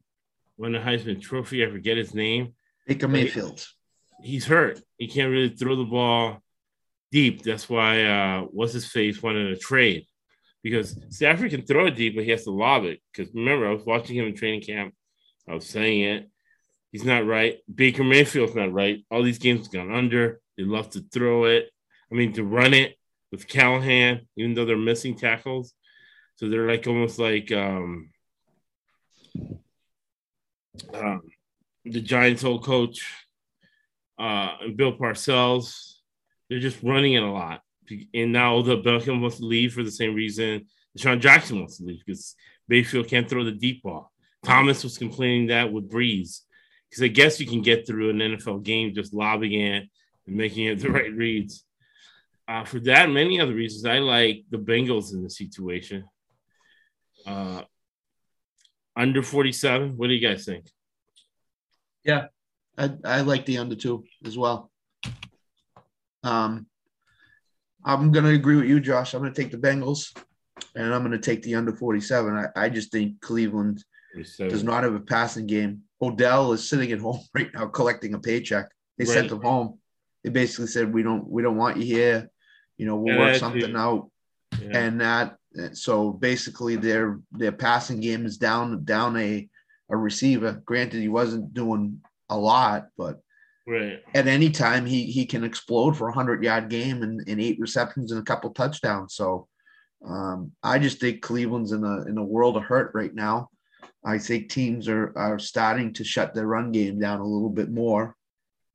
won 0.58 0.74
the 0.74 0.78
Heisman 0.78 1.20
Trophy. 1.20 1.66
I 1.66 1.72
forget 1.72 1.98
his 1.98 2.14
name. 2.14 2.54
Baker 2.86 3.08
Mayfield. 3.08 3.66
He's 4.22 4.46
hurt. 4.46 4.80
He 5.00 5.08
can't 5.08 5.32
really 5.32 5.50
throw 5.50 5.76
the 5.76 5.84
ball 5.84 6.44
deep. 7.12 7.42
That's 7.42 7.68
why 7.68 8.04
uh, 8.04 8.42
what's 8.42 8.74
his 8.74 8.86
face 8.86 9.22
wanted 9.24 9.52
a 9.52 9.58
trade 9.58 10.06
because 10.62 10.96
Stafford 11.10 11.50
can 11.50 11.64
throw 11.64 11.88
it 11.88 11.96
deep, 11.96 12.16
but 12.16 12.24
he 12.24 12.32
has 12.32 12.44
to 12.44 12.52
lob 12.52 12.84
it. 12.84 13.00
Because 13.12 13.34
remember, 13.34 13.68
I 13.68 13.74
was 13.74 13.86
watching 13.86 14.16
him 14.16 14.26
in 14.26 14.36
training 14.36 14.62
camp. 14.62 14.94
I 15.50 15.56
was 15.56 15.66
saying 15.66 16.02
it. 16.02 16.30
He's 16.92 17.04
not 17.04 17.26
right. 17.26 17.58
Baker 17.74 18.04
Mayfield's 18.04 18.56
not 18.56 18.72
right. 18.72 19.04
All 19.12 19.24
these 19.24 19.40
games 19.40 19.68
gone 19.68 19.94
under. 19.94 20.40
They 20.58 20.64
love 20.64 20.90
to 20.92 21.04
throw 21.12 21.46
it. 21.46 21.70
I 22.12 22.16
mean, 22.16 22.34
to 22.34 22.44
run 22.44 22.74
it 22.74 22.98
with 23.32 23.48
Callahan, 23.48 24.28
even 24.38 24.54
though 24.54 24.66
they're 24.66 24.78
missing 24.78 25.18
tackles. 25.18 25.74
So 26.36 26.50
they're 26.50 26.68
like 26.68 26.88
almost 26.88 27.20
like 27.20 27.52
um, 27.52 28.10
um, 30.94 31.22
the 31.84 32.02
Giants' 32.02 32.44
old 32.44 32.64
coach 32.64 33.06
uh, 34.18 34.56
Bill 34.76 34.98
Parcells. 34.98 35.96
They're 36.50 36.60
just 36.60 36.82
running 36.84 37.14
it 37.14 37.24
a 37.24 37.32
lot. 37.32 37.62
And 38.14 38.32
now 38.32 38.62
the 38.62 38.78
Beckham 38.78 39.22
wants 39.22 39.38
to 39.38 39.46
leave 39.46 39.74
for 39.74 39.84
the 39.84 39.92
same 39.92 40.14
reason 40.14 40.66
Sean 40.98 41.22
Jackson 41.22 41.60
wants 41.60 41.78
to 41.78 41.86
leave 41.86 42.02
because 42.06 42.36
Mayfield 42.68 43.08
can't 43.08 43.30
throw 43.30 43.44
the 43.44 43.52
deep 43.52 43.84
ball. 43.84 44.12
Thomas 44.44 44.84
was 44.84 44.98
complaining 44.98 45.48
that 45.48 45.72
with 45.72 45.90
Brees 45.90 46.42
because 46.90 47.04
I 47.04 47.08
guess 47.08 47.40
you 47.40 47.48
can 47.48 47.62
get 47.62 47.86
through 47.86 48.10
an 48.10 48.18
NFL 48.18 48.64
game 48.64 48.94
just 48.94 49.14
lobbing 49.14 49.54
it 49.54 49.90
and 50.26 50.36
making 50.36 50.66
it 50.66 50.76
the 50.82 50.92
right 50.92 51.14
reads. 51.14 51.64
Uh, 52.48 52.64
for 52.64 52.80
that 52.80 53.06
and 53.06 53.14
many 53.14 53.42
other 53.42 53.54
reasons, 53.54 53.86
I 53.86 54.00
like 54.00 54.46
the 54.50 54.58
Bengals 54.58 55.14
in 55.14 55.22
the 55.22 55.30
situation. 55.30 56.06
Uh, 57.26 57.64
under 58.96 59.22
47. 59.22 59.98
What 59.98 60.08
do 60.08 60.14
you 60.14 60.26
guys 60.26 60.46
think? 60.46 60.66
Yeah, 62.06 62.28
I, 62.78 62.92
I 63.04 63.22
like 63.22 63.46
the 63.46 63.58
under 63.58 63.76
two 63.76 64.06
as 64.26 64.38
well. 64.38 64.72
Um, 66.24 66.68
I'm 67.84 68.12
going 68.12 68.26
to 68.26 68.32
agree 68.32 68.56
with 68.56 68.66
you, 68.66 68.80
Josh. 68.80 69.14
I'm 69.14 69.22
going 69.22 69.34
to 69.34 69.42
take 69.42 69.52
the 69.52 69.58
Bengals 69.58 70.18
and 70.76 70.94
I'm 70.94 71.02
going 71.02 71.12
to 71.12 71.20
take 71.20 71.44
the 71.44 71.56
under 71.56 71.74
47. 71.74 72.34
I, 72.56 72.66
I 72.66 72.70
just 72.70 72.92
think 72.92 73.22
Cleveland 73.22 73.84
does 74.38 74.64
not 74.64 74.84
have 74.84 74.96
a 74.96 75.00
passing 75.00 75.48
game. 75.48 75.84
Odell 76.02 76.54
is 76.54 76.68
sitting 76.68 76.92
at 76.92 77.00
home 77.00 77.20
right 77.34 77.50
now 77.54 77.68
collecting 77.68 78.14
a 78.14 78.20
paycheck. 78.20 78.68
They 78.98 79.06
right. 79.06 79.14
sent 79.14 79.32
him 79.32 79.42
home. 79.42 79.80
They 80.24 80.30
basically 80.30 80.68
said, 80.68 80.94
"We 80.94 81.04
don't, 81.04 81.28
we 81.28 81.42
don't 81.42 81.58
want 81.58 81.78
you 81.78 81.86
here. 81.86 82.30
You 82.78 82.86
know, 82.86 82.96
we'll 82.96 83.16
yeah, 83.16 83.22
work 83.22 83.36
something 83.36 83.76
out." 83.76 84.10
Yeah. 84.62 84.78
And 84.78 85.02
that, 85.02 85.38
so 85.74 86.12
basically, 86.12 86.76
their 86.76 87.20
their 87.32 87.52
passing 87.52 88.00
game 88.00 88.26
is 88.26 88.38
down 88.38 88.84
down 88.84 89.18
a 89.18 89.48
a 89.90 89.98
receiver. 89.98 90.62
Granted, 90.66 91.02
he 91.02 91.08
wasn't 91.08 91.54
doing 91.54 92.02
a 92.30 92.38
lot, 92.38 92.88
but 92.98 93.20
right. 93.68 94.02
at 94.14 94.28
any 94.28 94.50
time 94.50 94.86
he 94.86 95.06
he 95.06 95.26
can 95.26 95.44
explode 95.44 95.96
for 95.96 96.10
a 96.10 96.14
hundred 96.14 96.44
yard 96.44 96.70
game 96.70 97.04
and, 97.04 97.22
and 97.28 97.40
eight 97.42 97.60
receptions 97.60 98.12
and 98.12 98.20
a 98.22 98.26
couple 98.26 98.50
touchdowns. 98.52 99.16
So 99.16 99.48
um, 100.06 100.52
I 100.64 100.80
just 100.80 101.00
think 101.00 101.22
Cleveland's 101.22 101.72
in 101.72 101.84
a 101.84 102.04
in 102.04 102.18
a 102.18 102.24
world 102.24 102.58
of 102.58 102.64
hurt 102.64 102.92
right 102.94 103.14
now. 103.14 103.50
I 104.06 104.18
think 104.18 104.50
teams 104.50 104.88
are 104.88 105.12
are 105.18 105.40
starting 105.40 105.94
to 105.94 106.04
shut 106.04 106.34
their 106.34 106.48
run 106.48 106.72
game 106.72 107.00
down 107.00 107.20
a 107.20 107.26
little 107.26 107.50
bit 107.50 107.70
more, 107.70 108.16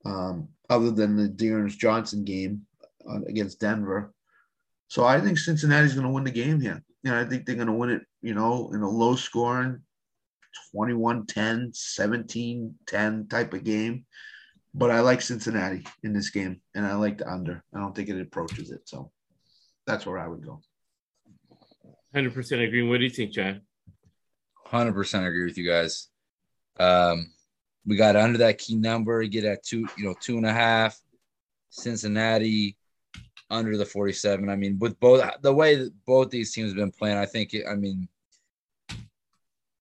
um, 0.04 0.48
other 0.68 0.90
than 0.90 1.16
the 1.16 1.28
D'Ernest 1.28 1.78
Johnson 1.78 2.24
game 2.24 2.66
uh, 3.08 3.22
against 3.26 3.60
Denver. 3.60 4.12
So 4.88 5.04
I 5.04 5.20
think 5.20 5.38
Cincinnati's 5.38 5.94
going 5.94 6.06
to 6.06 6.12
win 6.12 6.24
the 6.24 6.30
game 6.30 6.60
here. 6.60 6.82
And 7.04 7.14
I 7.14 7.24
think 7.24 7.46
they're 7.46 7.56
going 7.56 7.66
to 7.66 7.72
win 7.72 7.90
it, 7.90 8.02
you 8.20 8.34
know, 8.34 8.70
in 8.74 8.82
a 8.82 8.88
low 8.88 9.16
scoring 9.16 9.80
21 10.72 11.26
10, 11.26 11.70
17 11.72 12.74
10 12.86 13.28
type 13.28 13.54
of 13.54 13.64
game. 13.64 14.04
But 14.74 14.90
I 14.90 15.00
like 15.00 15.20
Cincinnati 15.20 15.84
in 16.02 16.12
this 16.12 16.30
game 16.30 16.60
and 16.74 16.86
I 16.86 16.94
like 16.94 17.18
the 17.18 17.30
under. 17.30 17.62
I 17.74 17.78
don't 17.78 17.94
think 17.94 18.08
it 18.08 18.20
approaches 18.20 18.70
it. 18.70 18.82
So 18.84 19.10
that's 19.86 20.06
where 20.06 20.18
I 20.18 20.28
would 20.28 20.44
go. 20.44 20.60
100% 22.14 22.66
agree. 22.66 22.82
What 22.82 22.98
do 22.98 23.04
you 23.04 23.10
think, 23.10 23.32
John? 23.32 23.62
100% 24.72 25.26
agree 25.26 25.44
with 25.44 25.58
you 25.58 25.68
guys. 25.68 26.08
Um, 26.78 27.30
we 27.86 27.96
got 27.96 28.16
under 28.16 28.38
that 28.38 28.58
key 28.58 28.76
number, 28.76 29.22
get 29.24 29.44
at 29.44 29.64
two, 29.64 29.86
you 29.96 30.04
know, 30.04 30.14
two 30.20 30.36
and 30.36 30.46
a 30.46 30.52
half. 30.52 30.98
Cincinnati 31.70 32.76
under 33.50 33.76
the 33.76 33.84
47. 33.84 34.48
I 34.48 34.56
mean, 34.56 34.78
with 34.78 34.98
both 35.00 35.22
the 35.42 35.52
way 35.52 35.76
that 35.76 35.92
both 36.04 36.30
these 36.30 36.52
teams 36.52 36.70
have 36.70 36.76
been 36.76 36.90
playing, 36.90 37.18
I 37.18 37.26
think, 37.26 37.54
it, 37.54 37.64
I 37.70 37.74
mean, 37.74 38.08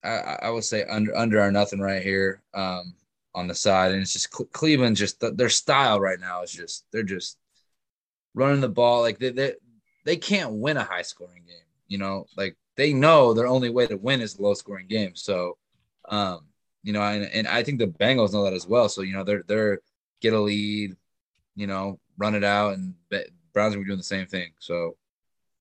I, 0.04 0.38
I 0.44 0.50
would 0.50 0.64
say 0.64 0.84
under 0.84 1.16
under 1.16 1.40
our 1.40 1.52
nothing 1.52 1.80
right 1.80 2.02
here 2.02 2.42
um, 2.54 2.96
on 3.36 3.48
the 3.48 3.56
side, 3.56 3.92
and 3.92 4.02
it's 4.02 4.14
just 4.14 4.32
Cleveland. 4.52 4.96
Just 4.96 5.20
the, 5.20 5.32
their 5.32 5.50
style 5.50 6.00
right 6.00 6.20
now 6.20 6.42
is 6.42 6.52
just 6.52 6.86
they're 6.92 7.04
just 7.04 7.38
running 8.34 8.62
the 8.62 8.70
ball 8.70 9.02
like 9.02 9.20
they 9.20 9.30
they 9.30 9.54
they 10.06 10.18
can't 10.18 10.54
win 10.54 10.78
a 10.78 10.84
high 10.84 11.04
scoring 11.04 11.44
game. 11.46 11.58
You 11.88 12.00
know, 12.00 12.26
like 12.36 12.56
they 12.82 12.94
know 12.94 13.32
their 13.32 13.46
only 13.46 13.70
way 13.70 13.86
to 13.86 13.96
win 13.96 14.22
is 14.22 14.40
low 14.40 14.56
scoring 14.56 14.88
games. 14.88 15.22
So, 15.22 15.56
um, 16.10 16.48
you 16.82 16.94
know, 16.94 17.04
and, 17.04 17.26
and 17.26 17.48
I 17.48 17.62
think 17.62 17.78
the 17.78 17.86
Bengals 17.86 18.34
know 18.34 18.44
that 18.44 18.54
as 18.54 18.66
well. 18.66 18.90
So, 18.90 19.04
you 19.04 19.14
know, 19.14 19.24
they're, 19.24 19.44
they're 19.48 19.82
get 20.20 20.34
a 20.34 20.40
lead, 20.40 20.96
you 21.56 21.68
know, 21.68 22.00
run 22.18 22.34
it 22.34 22.44
out 22.44 22.74
and 22.74 22.96
Browns 23.54 23.76
are 23.76 23.84
doing 23.84 24.00
the 24.00 24.04
same 24.04 24.26
thing. 24.26 24.54
So 24.58 24.98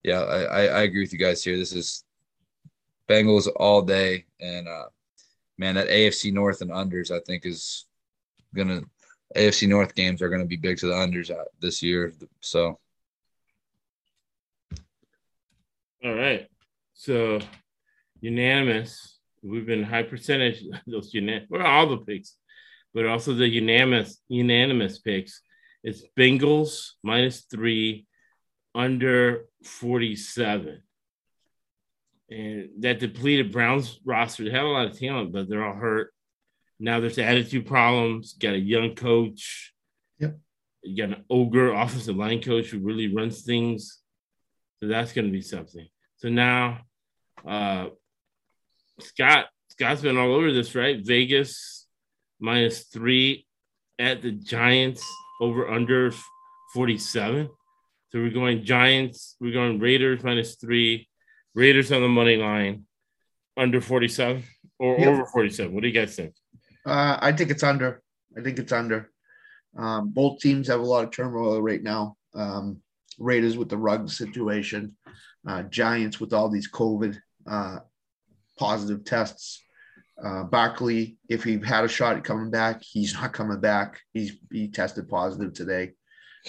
yeah, 0.03 0.21
I, 0.23 0.63
I 0.65 0.83
agree 0.85 1.03
with 1.03 1.13
you 1.13 1.19
guys 1.19 1.45
here. 1.45 1.59
This 1.59 1.75
is 1.75 2.05
Bengals 3.07 3.49
all 3.55 3.83
day. 3.83 4.25
And, 4.41 4.67
uh, 4.67 4.87
man, 5.59 5.75
that 5.75 5.89
AFC 5.89 6.33
North 6.33 6.63
and 6.63 6.71
unders, 6.71 7.11
I 7.11 7.21
think 7.27 7.45
is 7.45 7.85
going 8.55 8.69
to, 8.69 8.89
AFC 9.37 9.69
North 9.69 9.95
games 9.95 10.23
are 10.23 10.31
going 10.31 10.41
to 10.41 10.49
be 10.49 10.57
big 10.57 10.79
to 10.79 10.87
the 10.87 10.95
unders 10.95 11.31
uh, 11.31 11.45
this 11.61 11.83
year. 11.83 12.15
So, 12.41 12.79
all 16.03 16.15
right. 16.15 16.49
So 17.01 17.39
unanimous 18.21 19.21
we've 19.43 19.65
been 19.65 19.83
high 19.83 20.03
percentage 20.03 20.63
those 20.87 21.15
unanimous, 21.15 21.49
well, 21.49 21.67
all 21.67 21.87
the 21.87 21.97
picks, 21.97 22.37
but 22.93 23.07
also 23.07 23.33
the 23.33 23.49
unanimous 23.49 24.21
unanimous 24.29 24.99
picks. 24.99 25.41
It's 25.83 26.03
Bengals 26.15 26.91
minus 27.03 27.47
three, 27.51 28.07
under 28.75 29.47
47. 29.65 30.83
And 32.29 32.69
that 32.81 32.99
depleted 32.99 33.51
Browns 33.51 33.99
roster, 34.05 34.45
they 34.45 34.51
have 34.51 34.67
a 34.67 34.69
lot 34.69 34.89
of 34.89 34.99
talent, 34.99 35.33
but 35.33 35.49
they're 35.49 35.65
all 35.65 35.73
hurt. 35.73 36.13
Now 36.79 37.01
there's 37.01 37.17
attitude 37.17 37.67
problems. 37.67 38.35
Got 38.35 38.53
a 38.53 38.61
young 38.61 38.95
coach. 38.95 39.73
Yep. 40.19 40.39
You 40.83 41.07
got 41.07 41.17
an 41.17 41.25
ogre 41.31 41.73
offensive 41.73 42.17
line 42.17 42.43
coach 42.43 42.67
who 42.67 42.81
really 42.81 43.11
runs 43.15 43.41
things. 43.41 44.01
So 44.81 44.89
that's 44.89 45.15
going 45.15 45.29
to 45.29 45.33
be 45.33 45.41
something. 45.41 45.89
So 46.19 46.29
now, 46.29 46.81
uh, 47.47 47.89
Scott, 49.01 49.47
Scott's 49.69 50.03
been 50.03 50.17
all 50.17 50.35
over 50.35 50.53
this, 50.53 50.75
right? 50.75 51.01
Vegas 51.05 51.87
minus 52.39 52.85
three 52.85 53.47
at 53.99 54.23
the 54.23 54.33
Giants 54.33 55.05
over 55.41 55.69
under 55.71 56.13
47. 56.75 57.49
So 58.11 58.19
we're 58.19 58.31
going 58.31 58.65
Giants, 58.65 59.37
we're 59.41 59.53
going 59.53 59.79
Raiders 59.79 60.23
minus 60.23 60.57
three, 60.57 61.09
Raiders 61.55 61.93
on 61.93 62.03
the 62.03 62.09
money 62.09 62.37
line, 62.37 62.85
under 63.57 63.81
47 63.81 64.43
or 64.79 64.99
Yep. 64.99 65.09
over 65.09 65.27
47. 65.27 65.73
What 65.73 65.83
do 65.83 65.89
you 65.89 65.95
guys 65.95 66.17
think? 66.17 66.35
Uh, 66.85 67.19
I 67.21 67.33
think 67.33 67.51
it's 67.51 67.63
under. 67.63 68.03
I 68.37 68.43
think 68.43 68.59
it's 68.59 68.73
under. 68.73 69.11
Um, 69.77 70.11
both 70.11 70.41
teams 70.41 70.69
have 70.69 70.81
a 70.81 70.85
lot 70.85 71.05
of 71.05 71.11
turmoil 71.11 71.61
right 71.63 71.83
now. 71.83 72.17
Um, 72.35 72.83
Raiders 73.19 73.57
with 73.57 73.69
the 73.69 73.77
Ruggs 73.77 74.17
situation, 74.17 74.97
uh, 75.47 75.63
Giants 75.65 76.19
with 76.21 76.33
all 76.33 76.49
these 76.49 76.71
COVID 76.71 77.19
uh, 77.47 77.79
positive 78.59 79.05
tests. 79.05 79.63
Uh, 80.23 80.45
Barkley, 80.45 81.17
if 81.29 81.43
he 81.45 81.59
had 81.59 81.85
a 81.85 81.89
shot 81.89 82.17
at 82.17 82.25
coming 82.25 82.51
back, 82.51 82.83
he's 82.83 83.15
not 83.15 83.33
coming 83.33 83.61
back. 83.61 84.01
He's 84.13 84.33
he 84.53 84.69
tested 84.69 85.09
positive 85.09 85.55
today. 85.55 85.93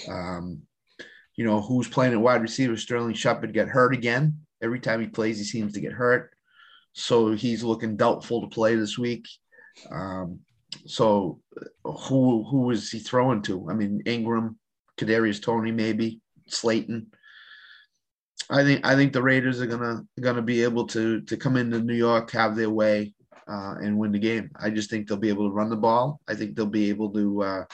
Um, 0.09 0.63
you 1.35 1.45
know 1.45 1.61
who's 1.61 1.87
playing 1.87 2.13
at 2.13 2.19
wide 2.19 2.41
receiver? 2.41 2.75
Sterling 2.75 3.13
Shepard 3.13 3.53
get 3.53 3.69
hurt 3.69 3.93
again. 3.93 4.39
Every 4.61 4.79
time 4.79 5.01
he 5.01 5.07
plays, 5.07 5.37
he 5.37 5.43
seems 5.45 5.73
to 5.73 5.81
get 5.81 5.93
hurt. 5.93 6.31
So 6.93 7.31
he's 7.31 7.63
looking 7.63 7.95
doubtful 7.95 8.41
to 8.41 8.47
play 8.47 8.75
this 8.75 8.97
week. 8.97 9.27
Um, 9.89 10.41
so 10.85 11.39
who 11.83 12.43
who 12.43 12.71
is 12.71 12.91
he 12.91 12.99
throwing 12.99 13.41
to? 13.43 13.69
I 13.69 13.73
mean, 13.73 14.01
Ingram, 14.05 14.59
Kadarius 14.97 15.41
Toney, 15.41 15.71
maybe 15.71 16.21
Slayton. 16.47 17.07
I 18.49 18.63
think 18.63 18.85
I 18.85 18.95
think 18.95 19.13
the 19.13 19.21
Raiders 19.21 19.61
are 19.61 19.67
gonna 19.67 20.03
gonna 20.19 20.41
be 20.41 20.63
able 20.63 20.87
to 20.87 21.21
to 21.21 21.37
come 21.37 21.57
into 21.57 21.79
New 21.79 21.95
York, 21.95 22.31
have 22.31 22.55
their 22.55 22.69
way, 22.69 23.13
uh, 23.47 23.75
and 23.81 23.97
win 23.97 24.11
the 24.11 24.19
game. 24.19 24.49
I 24.59 24.69
just 24.69 24.89
think 24.89 25.07
they'll 25.07 25.17
be 25.17 25.29
able 25.29 25.49
to 25.49 25.53
run 25.53 25.69
the 25.69 25.77
ball. 25.77 26.21
I 26.27 26.35
think 26.35 26.55
they'll 26.55 26.65
be 26.65 26.89
able 26.89 27.11
to. 27.13 27.43
Uh, 27.43 27.65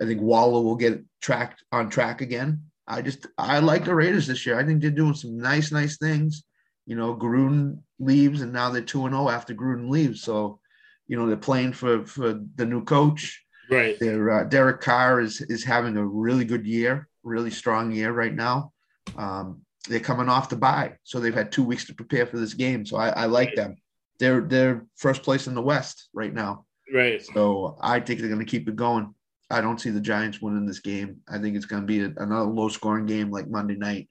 I 0.00 0.04
think 0.04 0.20
Waller 0.20 0.62
will 0.62 0.76
get 0.76 1.02
tracked 1.20 1.64
on 1.72 1.88
track 1.88 2.20
again. 2.20 2.62
I 2.86 3.02
just 3.02 3.26
I 3.36 3.58
like 3.58 3.84
the 3.84 3.94
Raiders 3.94 4.26
this 4.26 4.46
year. 4.46 4.58
I 4.58 4.64
think 4.64 4.80
they're 4.80 4.90
doing 4.90 5.14
some 5.14 5.38
nice 5.38 5.70
nice 5.70 5.98
things. 5.98 6.44
You 6.86 6.96
know, 6.96 7.14
Gruden 7.14 7.78
leaves, 7.98 8.40
and 8.40 8.52
now 8.52 8.70
they're 8.70 8.82
two 8.82 9.04
and 9.04 9.14
zero 9.14 9.28
after 9.28 9.54
Gruden 9.54 9.90
leaves. 9.90 10.22
So, 10.22 10.58
you 11.06 11.16
know, 11.16 11.26
they're 11.26 11.36
playing 11.36 11.74
for 11.74 12.04
for 12.06 12.40
the 12.56 12.64
new 12.64 12.82
coach. 12.84 13.44
Right. 13.70 13.98
Their 13.98 14.30
uh, 14.30 14.44
Derek 14.44 14.80
Carr 14.80 15.20
is 15.20 15.40
is 15.42 15.64
having 15.64 15.96
a 15.96 16.06
really 16.06 16.44
good 16.44 16.66
year, 16.66 17.08
really 17.22 17.50
strong 17.50 17.92
year 17.92 18.12
right 18.12 18.34
now. 18.34 18.72
Um, 19.16 19.62
they're 19.88 20.00
coming 20.00 20.28
off 20.28 20.48
the 20.48 20.56
bye, 20.56 20.94
so 21.02 21.20
they've 21.20 21.34
had 21.34 21.52
two 21.52 21.64
weeks 21.64 21.86
to 21.86 21.94
prepare 21.94 22.26
for 22.26 22.38
this 22.38 22.54
game. 22.54 22.84
So 22.84 22.96
I, 22.96 23.08
I 23.10 23.24
like 23.26 23.54
them. 23.54 23.76
They're 24.18 24.40
they're 24.40 24.86
first 24.96 25.22
place 25.22 25.46
in 25.46 25.54
the 25.54 25.62
West 25.62 26.08
right 26.12 26.34
now. 26.34 26.66
Right. 26.92 27.24
So 27.34 27.78
I 27.80 28.00
think 28.00 28.20
they're 28.20 28.28
going 28.28 28.44
to 28.44 28.50
keep 28.50 28.68
it 28.68 28.76
going. 28.76 29.14
I 29.50 29.60
don't 29.60 29.80
see 29.80 29.90
the 29.90 30.00
Giants 30.00 30.42
winning 30.42 30.66
this 30.66 30.80
game. 30.80 31.18
I 31.28 31.38
think 31.38 31.56
it's 31.56 31.66
going 31.66 31.82
to 31.82 31.86
be 31.86 32.00
a, 32.00 32.12
another 32.22 32.50
low 32.50 32.68
scoring 32.68 33.06
game 33.06 33.30
like 33.30 33.48
Monday 33.48 33.76
night. 33.76 34.08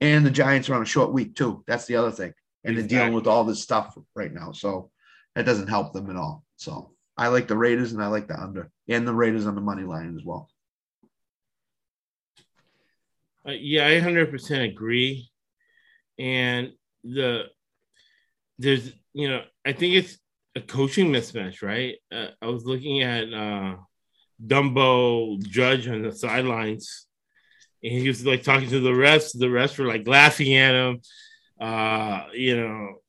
And 0.00 0.24
the 0.24 0.30
Giants 0.30 0.68
are 0.68 0.74
on 0.74 0.82
a 0.82 0.86
short 0.86 1.12
week 1.12 1.36
too. 1.36 1.62
That's 1.66 1.86
the 1.86 1.96
other 1.96 2.10
thing. 2.10 2.32
And 2.64 2.76
they're 2.76 2.86
dealing 2.86 3.12
with 3.12 3.26
all 3.26 3.44
this 3.44 3.62
stuff 3.62 3.96
right 4.14 4.32
now. 4.32 4.52
So 4.52 4.90
that 5.34 5.46
doesn't 5.46 5.68
help 5.68 5.92
them 5.92 6.10
at 6.10 6.16
all. 6.16 6.44
So 6.56 6.92
I 7.16 7.28
like 7.28 7.48
the 7.48 7.56
Raiders 7.56 7.92
and 7.92 8.02
I 8.02 8.08
like 8.08 8.28
the 8.28 8.40
under 8.40 8.70
and 8.88 9.06
the 9.06 9.14
Raiders 9.14 9.46
on 9.46 9.54
the 9.54 9.60
money 9.60 9.84
line 9.84 10.14
as 10.16 10.24
well. 10.24 10.48
Uh, 13.50 13.54
yeah, 13.58 13.86
I 13.86 13.98
hundred 13.98 14.30
percent 14.30 14.62
agree. 14.62 15.28
And 16.18 16.72
the 17.02 17.44
there's 18.58 18.92
you 19.12 19.28
know 19.28 19.42
I 19.66 19.72
think 19.72 19.94
it's 19.94 20.18
a 20.54 20.60
coaching 20.60 21.10
mismatch, 21.10 21.62
right? 21.62 21.96
Uh, 22.12 22.28
I 22.40 22.46
was 22.46 22.64
looking 22.64 23.02
at 23.02 23.32
uh, 23.32 23.76
Dumbo 24.44 25.42
Judge 25.42 25.88
on 25.88 26.02
the 26.02 26.12
sidelines, 26.12 27.06
and 27.82 27.92
he 27.92 28.06
was 28.06 28.24
like 28.24 28.42
talking 28.42 28.68
to 28.68 28.80
the 28.80 28.90
refs. 28.90 29.36
The 29.36 29.46
refs 29.46 29.78
were 29.78 29.86
like 29.86 30.06
laughing 30.06 30.54
at 30.54 30.74
him. 30.74 31.00
Uh, 31.60 32.26
you 32.32 32.56
know, 32.56 33.00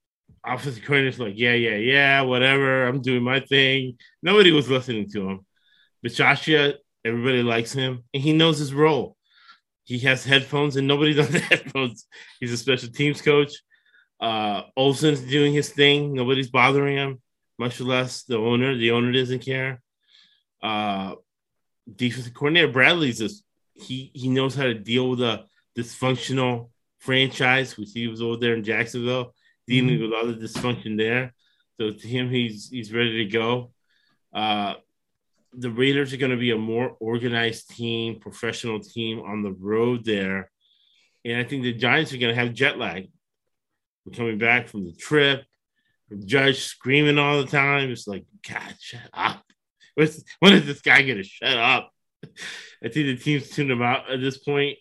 offensive 0.45 0.83
coordinator's 0.83 1.19
like, 1.19 1.37
yeah, 1.37 1.53
yeah, 1.53 1.75
yeah, 1.75 2.21
whatever. 2.21 2.87
I'm 2.87 3.01
doing 3.01 3.23
my 3.23 3.41
thing. 3.41 3.97
Nobody 4.23 4.51
was 4.51 4.69
listening 4.69 5.09
to 5.11 5.29
him. 5.29 5.45
Bachasha, 6.05 6.75
everybody 7.05 7.43
likes 7.43 7.73
him, 7.73 8.03
and 8.13 8.23
he 8.23 8.33
knows 8.33 8.57
his 8.57 8.73
role. 8.73 9.17
He 9.91 9.99
has 9.99 10.23
headphones, 10.23 10.77
and 10.77 10.87
nobody's 10.87 11.19
on 11.25 11.29
the 11.29 11.39
headphones. 11.39 12.07
He's 12.39 12.53
a 12.53 12.57
special 12.57 12.87
teams 12.89 13.21
coach. 13.21 13.53
Uh, 14.21 14.61
Olsen's 14.77 15.19
doing 15.19 15.51
his 15.51 15.69
thing. 15.69 16.13
Nobody's 16.13 16.49
bothering 16.49 16.95
him, 16.95 17.21
much 17.59 17.81
less 17.81 18.23
the 18.23 18.37
owner. 18.37 18.73
The 18.77 18.91
owner 18.91 19.11
doesn't 19.11 19.39
care. 19.39 19.81
Uh, 20.63 21.15
defensive 21.93 22.33
coordinator 22.33 22.71
Bradley's 22.71 23.17
just 23.17 23.43
he 23.73 24.11
he 24.13 24.29
knows 24.29 24.55
how 24.55 24.63
to 24.63 24.73
deal 24.73 25.09
with 25.09 25.21
a 25.21 25.43
dysfunctional 25.77 26.69
franchise, 26.99 27.77
which 27.77 27.89
he 27.93 28.07
was 28.07 28.21
over 28.21 28.37
there 28.37 28.53
in 28.53 28.63
Jacksonville, 28.63 29.33
dealing 29.67 30.01
with 30.01 30.13
all 30.13 30.27
the 30.27 30.35
dysfunction 30.35 30.97
there. 30.97 31.33
So 31.77 31.91
to 31.91 32.07
him, 32.07 32.29
he's 32.29 32.69
he's 32.69 32.93
ready 32.93 33.25
to 33.25 33.29
go. 33.29 33.73
Uh, 34.31 34.75
the 35.53 35.71
Raiders 35.71 36.13
are 36.13 36.17
going 36.17 36.31
to 36.31 36.37
be 36.37 36.51
a 36.51 36.57
more 36.57 36.95
organized 36.99 37.69
team, 37.69 38.19
professional 38.19 38.79
team 38.79 39.19
on 39.19 39.43
the 39.43 39.51
road 39.51 40.05
there, 40.05 40.49
and 41.25 41.37
I 41.37 41.43
think 41.43 41.63
the 41.63 41.73
Giants 41.73 42.13
are 42.13 42.17
going 42.17 42.33
to 42.33 42.41
have 42.41 42.53
jet 42.53 42.77
lag. 42.77 43.09
We're 44.05 44.17
coming 44.17 44.37
back 44.37 44.67
from 44.67 44.85
the 44.85 44.93
trip. 44.93 45.43
Judge 46.25 46.63
screaming 46.63 47.17
all 47.17 47.41
the 47.41 47.47
time. 47.47 47.91
It's 47.91 48.07
like, 48.07 48.25
God, 48.47 48.75
shut 48.79 49.01
up. 49.13 49.43
When 50.39 50.53
is 50.53 50.65
this 50.65 50.81
guy 50.81 51.01
going 51.03 51.17
to 51.17 51.23
shut 51.23 51.57
up? 51.57 51.91
I 52.83 52.87
think 52.87 52.93
the 52.93 53.17
team's 53.17 53.49
tuned 53.49 53.71
him 53.71 53.81
out 53.81 54.09
at 54.09 54.19
this 54.19 54.37
point. 54.37 54.77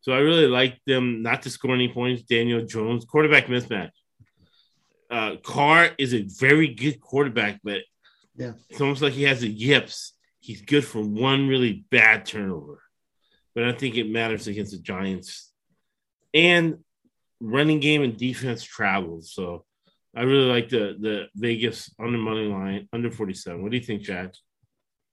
So 0.00 0.12
I 0.12 0.18
really 0.18 0.46
like 0.46 0.78
them 0.86 1.22
not 1.22 1.42
to 1.42 1.50
score 1.50 1.74
any 1.74 1.88
points. 1.88 2.22
Daniel 2.22 2.64
Jones, 2.64 3.04
quarterback 3.04 3.46
mismatch. 3.46 3.90
Uh, 5.10 5.36
Carr 5.42 5.90
is 5.98 6.14
a 6.14 6.22
very 6.22 6.68
good 6.68 7.00
quarterback, 7.00 7.60
but 7.62 7.80
Yeah. 8.36 8.52
it's 8.68 8.80
almost 8.80 9.02
like 9.02 9.12
he 9.12 9.22
has 9.24 9.42
a 9.42 9.48
yips. 9.48 10.12
He's 10.40 10.62
good 10.62 10.84
for 10.84 11.00
one 11.00 11.48
really 11.48 11.84
bad 11.90 12.26
turnover, 12.26 12.82
but 13.54 13.64
I 13.64 13.72
think 13.72 13.96
it 13.96 14.10
matters 14.10 14.46
against 14.46 14.72
the 14.72 14.78
Giants. 14.78 15.50
And 16.34 16.78
running 17.40 17.80
game 17.80 18.02
and 18.02 18.16
defense 18.16 18.62
travels. 18.64 19.32
So 19.32 19.64
I 20.16 20.22
really 20.22 20.46
like 20.46 20.68
the 20.68 20.96
the 20.98 21.26
Vegas 21.34 21.92
under 21.98 22.18
money 22.18 22.46
line 22.46 22.88
under 22.92 23.10
47. 23.10 23.62
What 23.62 23.70
do 23.70 23.76
you 23.76 23.82
think, 23.82 24.02
Chad? 24.02 24.34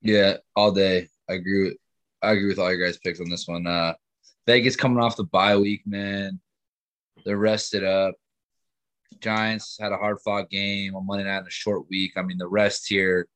Yeah, 0.01 0.37
all 0.55 0.71
day. 0.71 1.07
I 1.29 1.33
agree 1.33 1.63
with 1.63 1.77
I 2.21 2.31
agree 2.31 2.47
with 2.47 2.59
all 2.59 2.71
your 2.73 2.85
guys' 2.85 2.97
picks 2.97 3.19
on 3.19 3.29
this 3.29 3.47
one. 3.47 3.67
Uh 3.67 3.93
Vegas 4.47 4.75
coming 4.75 5.01
off 5.01 5.15
the 5.17 5.23
bye 5.23 5.57
week, 5.57 5.83
man. 5.85 6.39
They're 7.25 7.37
rested 7.37 7.83
up. 7.83 8.15
Giants 9.19 9.77
had 9.79 9.91
a 9.91 9.97
hard 9.97 10.19
fought 10.21 10.49
game 10.49 10.95
on 10.95 11.05
Monday 11.05 11.25
night 11.25 11.39
in 11.39 11.47
a 11.47 11.51
short 11.51 11.89
week. 11.89 12.13
I 12.15 12.21
mean, 12.21 12.37
the 12.37 12.47
rest 12.47 12.87
here, 12.87 13.27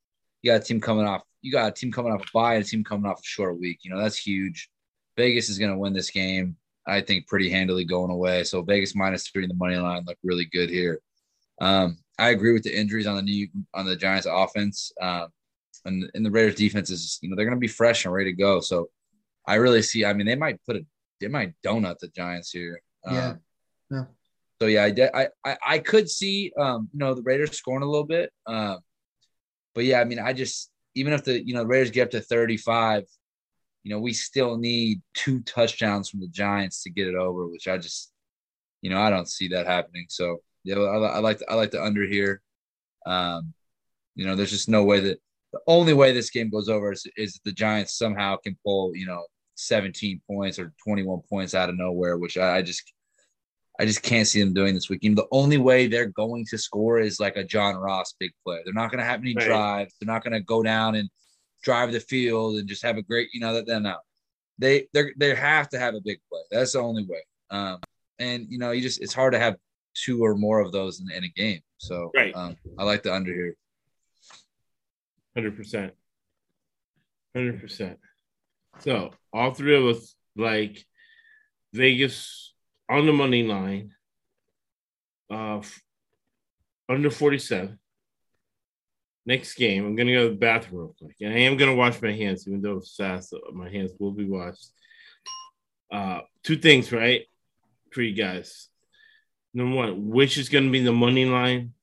you 0.41 0.51
got 0.51 0.61
a 0.61 0.63
team 0.63 0.81
coming 0.81 1.05
off, 1.05 1.23
you 1.41 1.51
got 1.51 1.69
a 1.69 1.71
team 1.71 1.91
coming 1.91 2.11
off 2.11 2.21
a 2.21 2.25
bye 2.33 2.55
and 2.55 2.63
a 2.63 2.67
team 2.67 2.83
coming 2.83 3.09
off 3.09 3.19
a 3.19 3.23
short 3.23 3.59
week. 3.59 3.79
You 3.83 3.91
know, 3.91 3.99
that's 3.99 4.17
huge. 4.17 4.69
Vegas 5.17 5.49
is 5.49 5.59
gonna 5.59 5.77
win 5.77 5.93
this 5.93 6.11
game, 6.11 6.57
I 6.87 7.01
think, 7.01 7.27
pretty 7.27 7.49
handily 7.49 7.85
going 7.85 8.11
away. 8.11 8.43
So 8.43 8.61
Vegas 8.61 8.95
minus 8.95 9.27
three 9.27 9.43
in 9.43 9.49
the 9.49 9.55
money 9.55 9.75
line 9.75 10.03
look 10.05 10.17
really 10.23 10.45
good 10.45 10.69
here. 10.69 11.01
Um, 11.61 11.97
I 12.17 12.29
agree 12.29 12.53
with 12.53 12.63
the 12.63 12.77
injuries 12.77 13.07
on 13.07 13.15
the 13.17 13.21
new 13.21 13.47
on 13.73 13.85
the 13.85 13.95
Giants 13.95 14.27
offense. 14.29 14.91
Um, 15.01 15.27
and, 15.85 16.09
and 16.13 16.25
the 16.25 16.31
Raiders 16.31 16.55
defense 16.55 16.89
is, 16.89 17.19
you 17.21 17.29
know, 17.29 17.35
they're 17.35 17.45
going 17.45 17.55
to 17.55 17.59
be 17.59 17.67
fresh 17.67 18.05
and 18.05 18.13
ready 18.13 18.31
to 18.31 18.37
go. 18.37 18.59
So 18.59 18.89
I 19.47 19.55
really 19.55 19.81
see, 19.81 20.03
I 20.03 20.13
mean, 20.13 20.25
they 20.25 20.35
might 20.35 20.59
put 20.65 20.77
a, 20.77 20.85
they 21.21 21.27
might 21.27 21.53
donut 21.63 21.99
the 21.99 22.07
Giants 22.07 22.51
here. 22.51 22.81
Yeah. 23.05 23.27
Um, 23.27 23.39
Yeah. 23.91 24.03
So 24.61 24.67
yeah, 24.67 24.85
I, 24.85 25.21
I, 25.21 25.27
I, 25.43 25.57
I 25.67 25.79
could 25.79 26.09
see, 26.09 26.51
um, 26.57 26.89
you 26.93 26.99
know, 26.99 27.13
the 27.13 27.21
Raiders 27.21 27.57
scoring 27.57 27.83
a 27.83 27.89
little 27.89 28.05
bit. 28.05 28.31
Um, 28.47 28.79
but 29.73 29.83
yeah, 29.83 29.99
I 29.99 30.05
mean, 30.05 30.19
I 30.19 30.33
just, 30.33 30.71
even 30.95 31.13
if 31.13 31.23
the, 31.25 31.45
you 31.45 31.53
know, 31.53 31.61
the 31.61 31.67
Raiders 31.67 31.91
get 31.91 32.03
up 32.03 32.11
to 32.11 32.21
35, 32.21 33.03
you 33.83 33.91
know, 33.91 33.99
we 33.99 34.13
still 34.13 34.57
need 34.57 35.01
two 35.13 35.41
touchdowns 35.41 36.09
from 36.09 36.21
the 36.21 36.27
Giants 36.27 36.83
to 36.83 36.89
get 36.89 37.07
it 37.07 37.15
over, 37.15 37.47
which 37.47 37.67
I 37.67 37.77
just, 37.77 38.11
you 38.81 38.89
know, 38.89 38.99
I 38.99 39.09
don't 39.09 39.29
see 39.29 39.49
that 39.49 39.67
happening. 39.67 40.05
So 40.09 40.37
yeah, 40.63 40.77
I, 40.77 40.97
I 40.97 41.19
like, 41.19 41.39
the, 41.39 41.51
I 41.51 41.55
like 41.55 41.71
the 41.71 41.83
under 41.83 42.05
here. 42.05 42.41
Um, 43.05 43.53
you 44.15 44.25
know, 44.25 44.35
there's 44.35 44.51
just 44.51 44.69
no 44.69 44.83
way 44.85 45.01
that 45.01 45.19
the 45.51 45.59
only 45.67 45.93
way 45.93 46.13
this 46.13 46.29
game 46.29 46.49
goes 46.49 46.69
over 46.69 46.93
is, 46.93 47.05
is 47.17 47.39
the 47.43 47.51
Giants 47.51 47.97
somehow 47.97 48.37
can 48.37 48.57
pull, 48.65 48.95
you 48.95 49.05
know, 49.05 49.25
17 49.55 50.21
points 50.29 50.59
or 50.59 50.73
21 50.83 51.19
points 51.29 51.53
out 51.53 51.69
of 51.69 51.77
nowhere, 51.77 52.17
which 52.17 52.37
I, 52.37 52.57
I 52.57 52.61
just 52.61 52.91
I 53.79 53.85
just 53.85 54.03
can't 54.03 54.27
see 54.27 54.39
them 54.39 54.53
doing 54.53 54.73
this 54.73 54.89
weekend. 54.89 55.17
The 55.17 55.27
only 55.31 55.57
way 55.57 55.87
they're 55.87 56.05
going 56.05 56.45
to 56.49 56.57
score 56.57 56.99
is 56.99 57.19
like 57.19 57.35
a 57.35 57.43
John 57.43 57.75
Ross 57.75 58.15
big 58.19 58.31
play. 58.45 58.59
They're 58.63 58.73
not 58.73 58.89
going 58.89 58.99
to 58.99 59.05
have 59.05 59.19
any 59.21 59.35
right. 59.35 59.45
drives. 59.45 59.93
They're 59.99 60.13
not 60.13 60.23
going 60.23 60.33
to 60.33 60.41
go 60.41 60.63
down 60.63 60.95
and 60.95 61.09
drive 61.63 61.91
the 61.91 61.99
field 61.99 62.57
and 62.57 62.67
just 62.67 62.83
have 62.83 62.97
a 62.97 63.01
great, 63.01 63.29
you 63.33 63.41
know, 63.41 63.53
that 63.53 63.67
then 63.67 63.85
out. 63.85 63.99
They 64.57 64.87
they 64.93 65.11
they 65.17 65.35
have 65.35 65.67
to 65.69 65.79
have 65.79 65.95
a 65.95 66.01
big 66.01 66.19
play. 66.29 66.41
That's 66.49 66.73
the 66.73 66.79
only 66.79 67.03
way. 67.03 67.23
Um, 67.51 67.79
and 68.19 68.47
you 68.49 68.57
know, 68.57 68.71
you 68.71 68.81
just 68.81 69.01
it's 69.01 69.13
hard 69.13 69.33
to 69.33 69.39
have 69.39 69.57
two 69.93 70.23
or 70.23 70.35
more 70.35 70.61
of 70.61 70.71
those 70.71 71.01
in, 71.01 71.11
in 71.11 71.25
a 71.25 71.29
game. 71.29 71.59
So 71.77 72.11
right. 72.15 72.33
um, 72.35 72.55
I 72.77 72.83
like 72.83 73.03
the 73.03 73.13
under 73.13 73.33
here. 73.33 73.55
Hundred 75.35 75.57
percent. 75.57 75.93
Hundred 77.35 77.59
percent. 77.59 77.99
So 78.79 79.11
all 79.33 79.53
three 79.53 79.75
of 79.75 79.85
us 79.85 80.15
like 80.37 80.85
Vegas 81.73 82.53
on 82.89 83.05
the 83.05 83.13
money 83.13 83.43
line, 83.43 83.93
uh, 85.29 85.61
under 86.87 87.09
47. 87.09 87.79
Next 89.25 89.55
game, 89.55 89.85
I'm 89.85 89.95
going 89.95 90.07
to 90.07 90.13
go 90.13 90.23
to 90.25 90.29
the 90.29 90.35
bathroom 90.35 90.81
real 90.81 90.95
quick. 90.99 91.15
And 91.21 91.33
I 91.33 91.39
am 91.39 91.57
going 91.57 91.71
to 91.71 91.75
wash 91.75 91.99
my 92.01 92.11
hands, 92.11 92.47
even 92.47 92.61
though 92.61 92.77
it's 92.77 92.95
fast, 92.95 93.33
my 93.53 93.69
hands 93.69 93.91
will 93.99 94.11
be 94.11 94.25
washed. 94.25 94.69
Uh, 95.91 96.21
two 96.43 96.57
things, 96.57 96.91
right, 96.91 97.23
for 97.91 98.03
you 98.03 98.13
guys. 98.13 98.69
Number 99.53 99.75
one, 99.75 100.09
which 100.09 100.37
is 100.37 100.49
going 100.49 100.65
to 100.65 100.71
be 100.71 100.83
the 100.83 100.91
money 100.91 101.25
line 101.25 101.73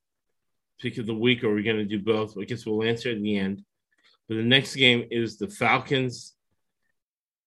pick 0.79 0.97
of 0.97 1.05
the 1.05 1.13
week, 1.13 1.43
or 1.43 1.47
are 1.47 1.55
we 1.55 1.63
going 1.63 1.77
to 1.77 1.85
do 1.85 1.99
both? 1.99 2.37
I 2.37 2.43
guess 2.43 2.65
we'll 2.65 2.83
answer 2.83 3.09
at 3.09 3.21
the 3.21 3.37
end. 3.37 3.63
But 4.27 4.35
the 4.35 4.43
next 4.43 4.75
game 4.75 5.07
is 5.11 5.37
the 5.37 5.47
Falcons 5.47 6.32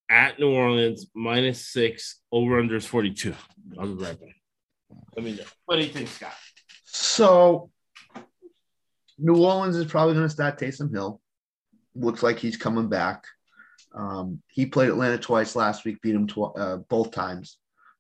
at 0.09 0.39
New 0.39 0.51
Orleans, 0.51 1.07
minus 1.15 1.67
six, 1.67 2.21
over 2.31 2.59
under 2.59 2.77
is 2.77 2.87
42. 2.87 3.35
I'll 3.79 3.95
be 3.95 4.05
right 4.05 4.19
back. 4.19 4.37
Let 5.17 5.25
me 5.25 5.37
know. 5.37 5.45
What 5.65 5.77
do 5.77 5.83
you 5.83 5.89
think, 5.89 6.09
Scott? 6.09 6.35
So, 6.85 7.71
New 9.19 9.43
Orleans 9.43 9.77
is 9.77 9.87
probably 9.87 10.15
going 10.15 10.27
to 10.27 10.33
start 10.33 10.59
Taysom 10.59 10.93
Hill. 10.93 11.21
Looks 11.95 12.23
like 12.23 12.39
he's 12.39 12.57
coming 12.57 12.89
back. 12.89 13.25
Um, 13.95 14.43
he 14.49 14.67
played 14.67 14.91
Atlanta 14.91 15.19
twice 15.19 15.57
last 15.57 15.85
week, 15.85 16.03
beat 16.03 16.15
him 16.15 16.27
tw- 16.27 16.57
uh, 16.57 16.77
both 16.89 17.11
times. 17.11 17.59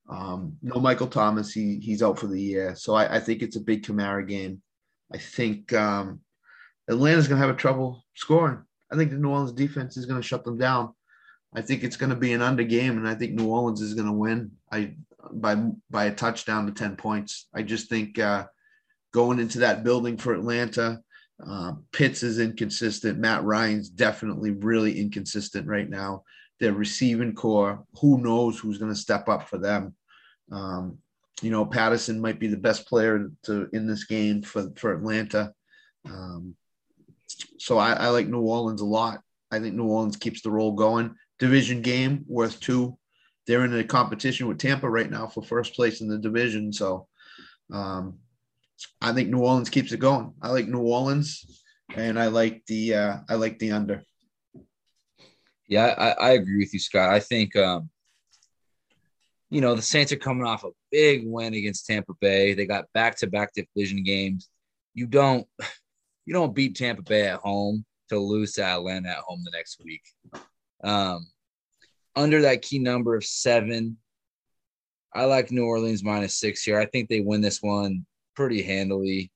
Um, 0.08 0.56
no 0.62 0.78
Michael 0.78 1.08
Thomas, 1.08 1.52
he 1.52 1.80
he's 1.80 2.02
out 2.02 2.18
for 2.18 2.26
the 2.26 2.40
year. 2.40 2.76
So 2.76 2.94
I, 2.94 3.16
I 3.16 3.20
think 3.20 3.42
it's 3.42 3.56
a 3.56 3.60
big 3.60 3.82
Kamara 3.82 4.26
game. 4.28 4.62
I 5.12 5.18
think 5.18 5.72
um, 5.72 6.20
Atlanta's 6.88 7.28
going 7.28 7.40
to 7.40 7.46
have 7.46 7.54
a 7.54 7.58
trouble 7.58 8.04
scoring. 8.14 8.62
I 8.92 8.96
think 8.96 9.10
the 9.10 9.16
New 9.16 9.30
Orleans 9.30 9.52
defense 9.52 9.96
is 9.96 10.06
going 10.06 10.20
to 10.20 10.26
shut 10.26 10.44
them 10.44 10.58
down. 10.58 10.92
I 11.56 11.62
think 11.62 11.82
it's 11.82 11.96
going 11.96 12.10
to 12.10 12.16
be 12.16 12.34
an 12.34 12.42
under 12.42 12.64
game, 12.64 12.98
and 12.98 13.08
I 13.08 13.14
think 13.14 13.32
New 13.32 13.48
Orleans 13.48 13.80
is 13.80 13.94
going 13.94 14.06
to 14.06 14.12
win. 14.12 14.52
I 14.70 14.94
by 15.32 15.56
by 15.90 16.04
a 16.04 16.14
touchdown 16.14 16.66
to 16.66 16.72
ten 16.72 16.96
points. 16.96 17.48
I 17.54 17.62
just 17.62 17.88
think 17.88 18.18
uh, 18.18 18.44
going 19.12 19.40
into 19.40 19.60
that 19.60 19.82
building 19.82 20.18
for 20.18 20.34
Atlanta, 20.34 21.00
uh, 21.44 21.72
Pitts 21.92 22.22
is 22.22 22.38
inconsistent. 22.38 23.18
Matt 23.18 23.42
Ryan's 23.42 23.88
definitely 23.88 24.50
really 24.50 25.00
inconsistent 25.00 25.66
right 25.66 25.88
now. 25.88 26.24
Their 26.60 26.74
receiving 26.74 27.34
corps, 27.34 27.82
who 28.00 28.18
knows 28.18 28.58
who's 28.58 28.78
going 28.78 28.92
to 28.92 28.98
step 28.98 29.26
up 29.26 29.48
for 29.48 29.56
them? 29.56 29.94
Um, 30.52 30.98
you 31.40 31.50
know, 31.50 31.64
Patterson 31.64 32.20
might 32.20 32.38
be 32.38 32.48
the 32.48 32.56
best 32.58 32.86
player 32.86 33.30
to 33.44 33.70
in 33.72 33.86
this 33.86 34.04
game 34.04 34.42
for 34.42 34.70
for 34.76 34.92
Atlanta. 34.92 35.54
Um, 36.04 36.54
so 37.58 37.78
I, 37.78 37.94
I 37.94 38.08
like 38.08 38.28
New 38.28 38.42
Orleans 38.42 38.82
a 38.82 38.86
lot. 38.86 39.22
I 39.50 39.58
think 39.58 39.74
New 39.74 39.86
Orleans 39.86 40.16
keeps 40.16 40.42
the 40.42 40.50
roll 40.50 40.72
going 40.72 41.14
division 41.38 41.82
game 41.82 42.24
worth 42.28 42.60
two. 42.60 42.96
They're 43.46 43.64
in 43.64 43.74
a 43.74 43.84
competition 43.84 44.48
with 44.48 44.58
Tampa 44.58 44.88
right 44.88 45.10
now 45.10 45.26
for 45.26 45.42
first 45.42 45.74
place 45.74 46.00
in 46.00 46.08
the 46.08 46.18
division. 46.18 46.72
So 46.72 47.06
um, 47.72 48.18
I 49.00 49.12
think 49.12 49.28
New 49.28 49.38
Orleans 49.38 49.70
keeps 49.70 49.92
it 49.92 50.00
going. 50.00 50.34
I 50.42 50.50
like 50.50 50.66
New 50.66 50.80
Orleans 50.80 51.62
and 51.94 52.18
I 52.18 52.26
like 52.26 52.64
the 52.66 52.94
uh, 52.94 53.16
I 53.28 53.34
like 53.34 53.58
the 53.58 53.72
under. 53.72 54.02
Yeah, 55.68 55.94
I, 55.98 56.10
I 56.10 56.30
agree 56.32 56.58
with 56.58 56.72
you, 56.72 56.78
Scott. 56.78 57.10
I 57.10 57.20
think 57.20 57.56
um, 57.56 57.90
you 59.50 59.60
know 59.60 59.74
the 59.74 59.82
Saints 59.82 60.12
are 60.12 60.16
coming 60.16 60.46
off 60.46 60.64
a 60.64 60.70
big 60.90 61.22
win 61.24 61.54
against 61.54 61.86
Tampa 61.86 62.14
Bay. 62.20 62.54
They 62.54 62.66
got 62.66 62.92
back 62.92 63.16
to 63.18 63.26
back 63.26 63.52
division 63.54 64.02
games. 64.02 64.48
You 64.94 65.06
don't 65.06 65.46
you 66.26 66.32
don't 66.32 66.54
beat 66.54 66.76
Tampa 66.76 67.02
Bay 67.02 67.28
at 67.28 67.40
home 67.40 67.84
to 68.08 68.18
lose 68.18 68.52
to 68.52 68.64
Atlanta 68.64 69.10
at 69.10 69.18
home 69.18 69.42
the 69.44 69.50
next 69.50 69.80
week. 69.84 70.02
Um, 70.82 71.26
under 72.14 72.42
that 72.42 72.62
key 72.62 72.78
number 72.78 73.14
of 73.14 73.24
seven, 73.24 73.98
I 75.14 75.24
like 75.24 75.50
New 75.50 75.64
Orleans 75.64 76.04
minus 76.04 76.38
six 76.38 76.62
here. 76.62 76.78
I 76.78 76.86
think 76.86 77.08
they 77.08 77.20
win 77.20 77.40
this 77.40 77.62
one 77.62 78.04
pretty 78.34 78.62
handily. 78.62 79.30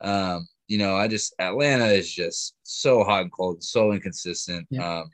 Um, 0.00 0.46
you 0.68 0.78
know, 0.78 0.96
I 0.96 1.08
just 1.08 1.34
Atlanta 1.38 1.86
is 1.86 2.12
just 2.12 2.54
so 2.62 3.02
hot 3.02 3.22
and 3.22 3.32
cold, 3.32 3.62
so 3.62 3.92
inconsistent. 3.92 4.66
Yeah. 4.70 5.00
Um, 5.00 5.10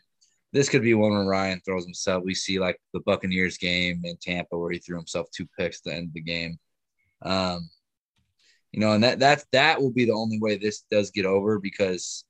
this 0.53 0.69
could 0.69 0.83
be 0.83 0.95
one 0.95 1.11
where 1.11 1.25
Ryan 1.25 1.61
throws 1.65 1.85
himself. 1.85 2.23
We 2.25 2.35
see 2.35 2.61
like 2.61 2.81
the 2.93 3.01
Buccaneers 3.01 3.59
game 3.59 4.03
in 4.05 4.17
Tampa 4.21 4.57
where 4.57 4.71
he 4.71 4.79
threw 4.79 4.97
himself 4.97 5.27
two 5.31 5.49
picks 5.59 5.79
at 5.79 5.85
the 5.85 5.95
end 5.95 6.09
of 6.09 6.15
the 6.15 6.21
game. 6.21 6.59
Um, 7.23 7.69
you 8.71 8.81
know, 8.81 8.93
and 8.93 9.03
that 9.05 9.21
that 9.21 9.45
that 9.53 9.81
will 9.81 9.93
be 9.93 10.05
the 10.05 10.13
only 10.13 10.39
way 10.39 10.57
this 10.57 10.85
does 10.91 11.11
get 11.11 11.27
over 11.27 11.59
because 11.59 12.25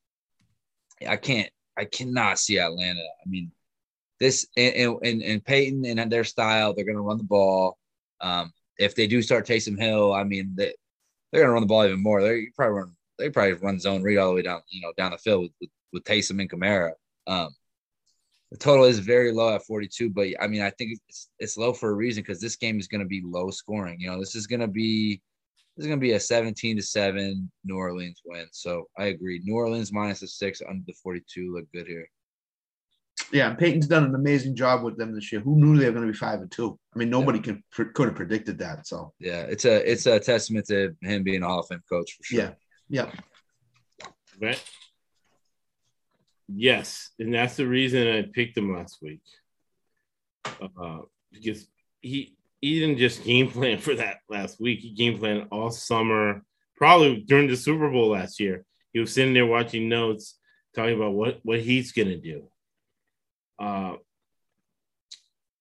I 1.06 1.16
can't 1.16 1.50
I 1.76 1.84
cannot 1.84 2.38
see 2.38 2.58
Atlanta. 2.58 3.00
I 3.00 3.28
mean, 3.28 3.50
this 4.20 4.46
and 4.56 4.98
and, 5.02 5.22
and 5.22 5.44
Payton 5.44 5.84
and 5.84 6.10
their 6.10 6.24
style, 6.24 6.74
they're 6.74 6.84
going 6.84 6.96
to 6.96 7.02
run 7.02 7.18
the 7.18 7.24
ball. 7.24 7.78
Um, 8.20 8.52
if 8.78 8.94
they 8.94 9.06
do 9.06 9.22
start 9.22 9.46
Taysom 9.46 9.78
Hill, 9.78 10.12
I 10.12 10.24
mean, 10.24 10.52
they, 10.56 10.74
they're 11.30 11.42
going 11.42 11.48
to 11.48 11.52
run 11.52 11.62
the 11.62 11.66
ball 11.66 11.84
even 11.84 12.02
more. 12.02 12.22
They 12.22 12.46
probably 12.56 12.74
run 12.74 12.96
they 13.18 13.30
probably 13.30 13.52
run 13.54 13.78
zone 13.78 14.02
read 14.02 14.18
all 14.18 14.28
the 14.28 14.34
way 14.34 14.42
down, 14.42 14.60
you 14.68 14.80
know, 14.80 14.92
down 14.96 15.12
the 15.12 15.18
field 15.18 15.42
with 15.42 15.52
with, 15.60 15.70
with 15.92 16.04
Taysom 16.04 16.40
and 16.40 16.50
Kamara. 16.50 16.92
Um, 17.26 17.50
the 18.50 18.58
total 18.58 18.84
is 18.84 18.98
very 19.00 19.32
low 19.32 19.54
at 19.54 19.64
42, 19.64 20.10
but 20.10 20.28
I 20.40 20.46
mean, 20.46 20.62
I 20.62 20.70
think 20.70 20.98
it's 21.08 21.28
it's 21.38 21.56
low 21.56 21.72
for 21.72 21.90
a 21.90 21.94
reason 21.94 22.22
because 22.22 22.40
this 22.40 22.56
game 22.56 22.78
is 22.78 22.88
going 22.88 23.00
to 23.00 23.06
be 23.06 23.22
low 23.24 23.50
scoring. 23.50 24.00
You 24.00 24.10
know, 24.10 24.18
this 24.18 24.34
is 24.34 24.46
going 24.46 24.60
to 24.60 24.68
be 24.68 25.20
this 25.76 25.84
is 25.84 25.88
going 25.88 25.98
to 25.98 26.04
be 26.04 26.12
a 26.12 26.20
17 26.20 26.76
to 26.76 26.82
7 26.82 27.50
New 27.64 27.76
Orleans 27.76 28.20
win. 28.24 28.46
So 28.52 28.88
I 28.98 29.06
agree. 29.06 29.40
New 29.42 29.56
Orleans 29.56 29.92
minus 29.92 30.22
a 30.22 30.28
six 30.28 30.62
under 30.68 30.84
the 30.86 30.94
42 31.02 31.52
look 31.52 31.66
good 31.72 31.86
here. 31.86 32.08
Yeah, 33.32 33.54
Payton's 33.54 33.86
done 33.86 34.04
an 34.04 34.14
amazing 34.14 34.54
job 34.54 34.82
with 34.82 34.96
them 34.96 35.14
this 35.14 35.32
year. 35.32 35.40
Who 35.40 35.56
knew 35.56 35.76
they 35.76 35.86
were 35.86 35.92
going 35.92 36.06
to 36.06 36.12
be 36.12 36.18
five 36.18 36.40
and 36.40 36.50
two? 36.50 36.78
I 36.94 36.98
mean, 36.98 37.10
nobody 37.10 37.38
yeah. 37.38 37.54
could 37.72 37.94
could 37.94 38.08
have 38.08 38.16
predicted 38.16 38.58
that. 38.58 38.86
So 38.86 39.12
yeah, 39.18 39.42
it's 39.42 39.64
a 39.64 39.90
it's 39.90 40.06
a 40.06 40.18
testament 40.18 40.66
to 40.66 40.94
him 41.00 41.22
being 41.22 41.42
a 41.42 41.46
Hall 41.46 41.60
of 41.60 41.68
Fame 41.68 41.82
coach 41.88 42.12
for 42.12 42.24
sure. 42.24 42.40
Yeah, 42.40 42.50
yeah. 42.88 44.08
Right. 44.40 44.62
Yes, 46.48 47.10
and 47.18 47.32
that's 47.32 47.56
the 47.56 47.66
reason 47.66 48.06
I 48.06 48.22
picked 48.22 48.58
him 48.58 48.74
last 48.74 48.98
week. 49.00 49.22
Uh, 50.60 50.98
because 51.32 51.66
he 52.00 52.36
he 52.64 52.80
didn't 52.80 52.98
just 52.98 53.24
game 53.24 53.50
plan 53.50 53.78
for 53.78 53.94
that 53.94 54.18
last 54.28 54.58
week. 54.58 54.80
He 54.80 54.94
game 54.94 55.18
planned 55.18 55.48
all 55.52 55.70
summer, 55.70 56.42
probably 56.76 57.20
during 57.20 57.46
the 57.46 57.56
Super 57.56 57.90
Bowl 57.90 58.08
last 58.08 58.40
year. 58.40 58.64
He 58.92 59.00
was 59.00 59.12
sitting 59.12 59.34
there 59.34 59.44
watching 59.44 59.88
notes, 59.88 60.38
talking 60.74 60.96
about 60.96 61.12
what 61.12 61.40
what 61.42 61.60
he's 61.60 61.92
gonna 61.92 62.16
do. 62.16 62.48
Uh, 63.58 63.96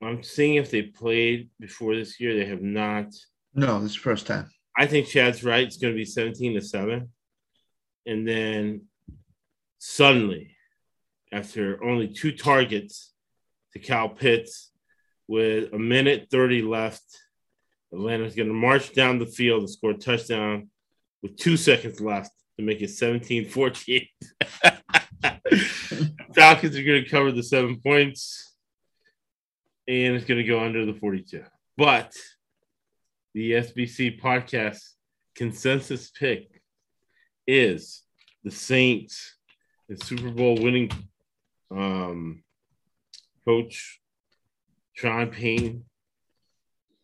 I'm 0.01 0.23
seeing 0.23 0.55
if 0.55 0.71
they 0.71 0.84
played 0.84 1.49
before 1.59 1.93
this 1.93 2.21
year. 2.21 2.35
They 2.38 2.45
have 2.45 2.61
not. 2.61 3.13
No, 3.53 3.81
this 3.81 3.91
is 3.91 3.97
first 3.97 4.25
time. 4.25 4.49
I 4.77 4.85
think 4.88 5.07
Chad's 5.07 5.43
right. 5.43 5.65
It's 5.67 5.77
going 5.77 5.93
to 5.93 5.97
be 5.97 6.05
17 6.05 6.55
to 6.55 6.61
7. 6.61 7.09
And 8.05 8.27
then 8.27 8.84
suddenly, 9.80 10.55
after 11.31 11.81
only 11.84 12.07
two 12.07 12.31
targets 12.31 13.13
to 13.73 13.80
Kyle 13.80 14.09
Pitts, 14.09 14.73
with 15.28 15.74
a 15.74 15.80
minute 15.80 16.28
30 16.32 16.62
left. 16.62 17.04
Atlanta's 17.91 18.36
going 18.36 18.48
to 18.48 18.54
march 18.54 18.94
down 18.94 19.20
the 19.20 19.26
field 19.26 19.62
and 19.62 19.70
score 19.70 19.91
a 19.91 19.98
touchdown 19.98 20.70
with 21.22 21.38
two 21.38 21.58
seconds 21.58 22.02
left 22.02 22.32
to 22.58 22.66
make 22.66 22.82
it 22.82 22.90
17 22.90 23.50
14. 23.50 24.08
Falcons 26.36 26.76
are 26.76 26.84
going 26.84 27.04
to 27.04 27.10
cover 27.10 27.32
the 27.32 27.44
seven 27.44 27.80
points 27.80 28.56
and 29.88 30.16
it's 30.16 30.26
going 30.26 30.40
to 30.40 30.48
go 30.48 30.60
under 30.60 30.86
the 30.86 30.94
42. 30.94 31.44
But 31.78 32.14
the 33.34 33.52
SBC 33.54 34.20
podcast 34.22 34.82
consensus 35.36 36.12
pick 36.12 36.62
is 37.48 38.02
the 38.44 38.52
Saints, 38.52 39.36
the 39.90 39.98
Super 39.98 40.30
Bowl 40.30 40.56
winning 40.56 40.91
um, 41.72 42.44
coach 43.45 44.00
Sean 45.03 45.27
Payton, 45.27 45.84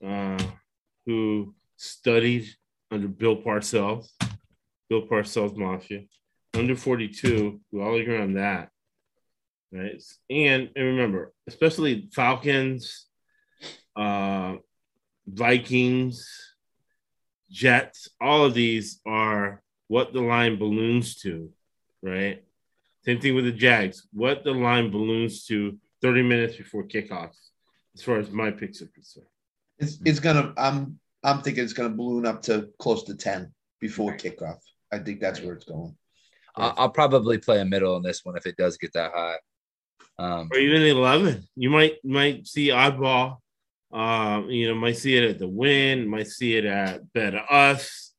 uh, 0.08 0.42
who 1.06 1.54
studied 1.76 2.48
under 2.90 3.10
Bill 3.10 3.36
Parcells, 3.36 4.08
Bill 4.90 5.06
Parcells 5.06 5.58
Mafia. 5.58 6.04
Under 6.54 6.78
42, 6.78 7.60
we 7.74 7.82
all 7.82 7.96
agree 7.96 8.22
on 8.22 8.36
that. 8.36 8.70
Right. 9.74 10.02
And, 10.30 10.70
and 10.78 10.86
remember, 10.86 11.34
especially 11.46 12.08
Falcons, 12.14 13.08
uh, 13.98 14.56
Vikings, 15.28 16.26
Jets, 17.52 18.08
all 18.22 18.46
of 18.46 18.54
these 18.54 19.02
are 19.06 19.62
what 19.90 20.14
the 20.14 20.22
line 20.22 20.58
balloons 20.58 21.18
to, 21.18 21.50
right? 22.02 22.46
Same 23.04 23.20
thing 23.20 23.36
with 23.36 23.44
the 23.44 23.52
Jags, 23.52 24.08
what 24.14 24.46
the 24.46 24.54
line 24.54 24.90
balloons 24.90 25.46
to 25.48 25.78
30 26.02 26.24
minutes 26.24 26.56
before 26.56 26.86
kickoff, 26.86 27.32
as 27.96 28.02
far 28.04 28.18
as 28.18 28.32
my 28.32 28.52
picks 28.52 28.82
are 28.82 28.88
concerned. 28.88 29.28
It's 29.78 30.00
it's 30.06 30.20
gonna. 30.20 30.54
I'm 30.58 31.00
I'm 31.24 31.42
thinking 31.42 31.64
it's 31.64 31.74
gonna 31.74 31.90
balloon 31.90 32.26
up 32.26 32.42
to 32.44 32.70
close 32.80 33.04
to 33.06 33.16
ten 33.16 33.54
before 33.80 34.18
kickoff. 34.18 34.60
I 34.92 35.00
think 35.00 35.20
that's 35.20 35.42
where 35.42 35.54
it's 35.54 35.66
going. 35.66 35.96
I'll, 36.56 36.74
I'll 36.78 36.90
probably 36.90 37.38
play 37.38 37.62
a 37.62 37.66
middle 37.66 37.96
on 37.96 38.04
this 38.04 38.26
one 38.26 38.36
if 38.36 38.46
it 38.46 38.58
does 38.58 38.78
get 38.78 38.94
that 38.94 39.12
high. 39.14 39.38
Um, 40.18 40.50
or 40.52 40.58
even 40.58 40.82
11. 40.82 41.48
You 41.56 41.70
might 41.70 41.94
might 42.04 42.46
see 42.46 42.70
oddball. 42.70 43.38
Um, 43.92 44.50
you 44.50 44.68
know, 44.68 44.76
might 44.76 44.98
see 44.98 45.16
it 45.16 45.30
at 45.30 45.40
the 45.40 45.48
win, 45.48 46.08
might 46.08 46.28
see 46.28 46.56
it 46.56 46.66
at 46.66 47.02
BetUS 47.16 48.12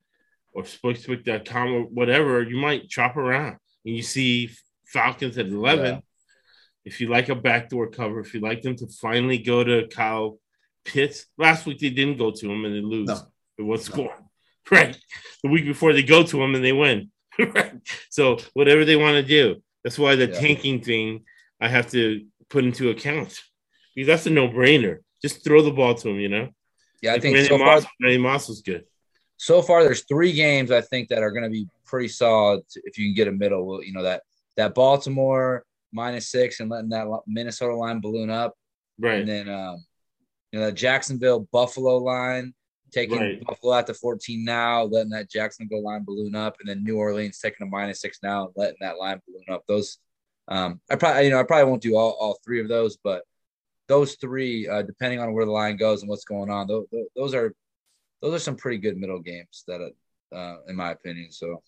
or 0.53 0.65
sportsbook.com 0.65 1.73
or 1.73 1.83
whatever. 1.83 2.43
You 2.43 2.57
might 2.57 2.89
chop 2.89 3.17
around 3.17 3.59
and 3.85 3.95
you 3.95 4.03
see 4.03 4.51
Falcons 4.87 5.39
at 5.39 5.47
11. 5.47 5.85
Yeah. 5.85 6.01
If 6.85 7.01
you 7.01 7.09
like 7.09 7.29
a 7.29 7.35
backdoor 7.35 7.89
cover, 7.89 8.21
if 8.21 8.35
you 8.35 8.41
like 8.41 8.63
them 8.63 8.77
to 8.77 8.87
finally 8.87 9.39
go 9.39 9.63
to 9.63 9.87
Kyle 9.89 10.39
Pitts, 10.85 11.27
last 11.37 11.67
week 11.67 11.79
they 11.79 11.91
didn't 11.91 12.19
go 12.19 12.31
to 12.31 12.51
him 12.51 12.65
and 12.65 12.75
they 12.75 12.81
lose. 12.81 13.09
No. 13.09 13.19
It 13.59 13.63
was 13.63 13.85
score. 13.85 14.17
No. 14.19 14.27
Right. 14.71 14.97
The 15.43 15.51
week 15.51 15.65
before 15.65 15.93
they 15.93 16.05
go 16.05 16.23
to 16.23 16.41
him 16.41 16.55
and 16.55 16.65
they 16.65 16.73
win. 16.73 17.11
right. 17.39 17.73
So 18.09 18.39
whatever 18.53 18.85
they 18.85 18.95
want 18.95 19.15
to 19.17 19.23
do. 19.23 19.61
That's 19.83 19.99
why 19.99 20.15
the 20.15 20.29
yeah. 20.29 20.39
tanking 20.39 20.81
thing 20.81 21.25
I 21.61 21.67
have 21.67 21.91
to 21.91 22.25
put 22.51 22.65
into 22.65 22.91
account. 22.91 23.41
Because 23.95 24.07
that's 24.07 24.27
a 24.27 24.31
no-brainer. 24.31 24.99
Just 25.21 25.43
throw 25.43 25.63
the 25.63 25.73
ball 25.73 25.95
to 25.95 26.11
him, 26.11 26.21
you 26.21 26.29
know? 26.29 26.51
Yeah, 27.03 27.11
I 27.11 27.13
like 27.15 27.23
think 27.23 27.35
Randy 27.35 27.49
so 27.49 27.59
Moss, 27.59 27.83
far, 27.83 27.93
Randy 28.01 28.19
Moss 28.19 28.49
was 28.49 28.63
good. 28.63 28.85
So 29.39 29.63
far, 29.63 29.83
there's 29.83 30.05
three 30.05 30.33
games 30.33 30.71
I 30.71 30.83
think 30.83 31.09
that 31.09 31.23
are 31.23 31.31
going 31.31 31.45
to 31.45 31.51
be 31.51 31.67
pretty 31.87 32.09
solid 32.09 32.63
if 32.85 32.99
you 32.99 33.09
can 33.09 33.15
get 33.15 33.29
a 33.29 33.33
middle. 33.33 33.83
You 33.83 33.93
know 33.93 34.03
that 34.03 34.23
that 34.57 34.75
Baltimore 34.75 35.65
minus 35.93 36.31
six 36.31 36.61
and 36.61 36.71
letting 36.71 36.91
that 36.91 37.07
Minnesota 37.27 37.75
line 37.75 38.01
balloon 38.01 38.31
up, 38.31 38.55
right? 38.99 39.21
And 39.21 39.29
then 39.29 39.49
um, 39.49 39.85
you 40.53 40.61
know 40.61 40.67
the 40.67 40.73
Jacksonville 40.73 41.49
Buffalo 41.53 41.99
line 41.99 42.55
taking 42.91 43.19
right. 43.19 43.45
Buffalo 43.45 43.75
out 43.75 43.87
to 43.87 43.95
14 43.95 44.45
now, 44.45 44.83
letting 44.83 45.11
that 45.11 45.31
Jacksonville 45.31 45.83
line 45.83 46.05
balloon 46.05 46.35
up, 46.35 46.57
and 46.61 46.69
then 46.69 46.85
New 46.85 46.97
Orleans 46.97 47.39
taking 47.39 47.67
a 47.67 47.71
minus 47.71 48.01
six 48.01 48.19
now, 48.23 48.47
and 48.47 48.53
letting 48.57 48.79
that 48.81 48.99
line 48.99 49.21
balloon 49.27 49.45
up. 49.51 49.65
Those, 49.67 49.99
um, 50.49 50.81
I 50.91 50.97
probably 50.97 51.25
you 51.25 51.31
know 51.31 51.41
I 51.41 51.45
probably 51.45 51.71
won't 51.71 51.83
do 51.83 51.97
all, 51.97 52.17
all 52.21 52.39
three 52.45 52.61
of 52.61 52.69
those, 52.69 52.97
but 52.97 53.23
those 53.89 54.15
three, 54.15 54.69
uh, 54.69 54.83
depending 54.83 55.19
on 55.19 55.33
where 55.33 55.45
the 55.45 55.51
line 55.51 55.77
goes 55.77 56.03
and 56.03 56.09
what's 56.09 56.25
going 56.25 56.49
on, 56.49 56.69
those, 56.69 56.87
those 57.17 57.35
are 57.35 57.53
those 58.23 58.35
are 58.35 58.39
some 58.39 58.57
pretty 58.57 58.79
good 58.79 58.97
middle 58.97 59.19
games 59.19 59.65
that, 59.67 59.81
uh, 60.35 60.57
in 60.69 60.77
my 60.77 60.93
opinion. 60.93 61.33
So, 61.33 61.63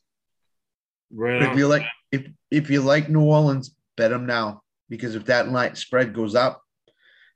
right. 1.11 1.43
If 1.43 1.57
you 1.57 1.67
like, 1.67 1.85
if 2.11 2.27
if 2.51 2.71
you 2.71 2.81
like 2.81 3.09
New 3.09 3.23
Orleans, 3.23 3.75
bet 3.97 4.11
them 4.11 4.27
now 4.27 4.63
because 4.89 5.15
if 5.15 5.27
that 5.27 5.49
line 5.49 5.75
spread 5.75 6.15
goes 6.15 6.35
up, 6.35 6.63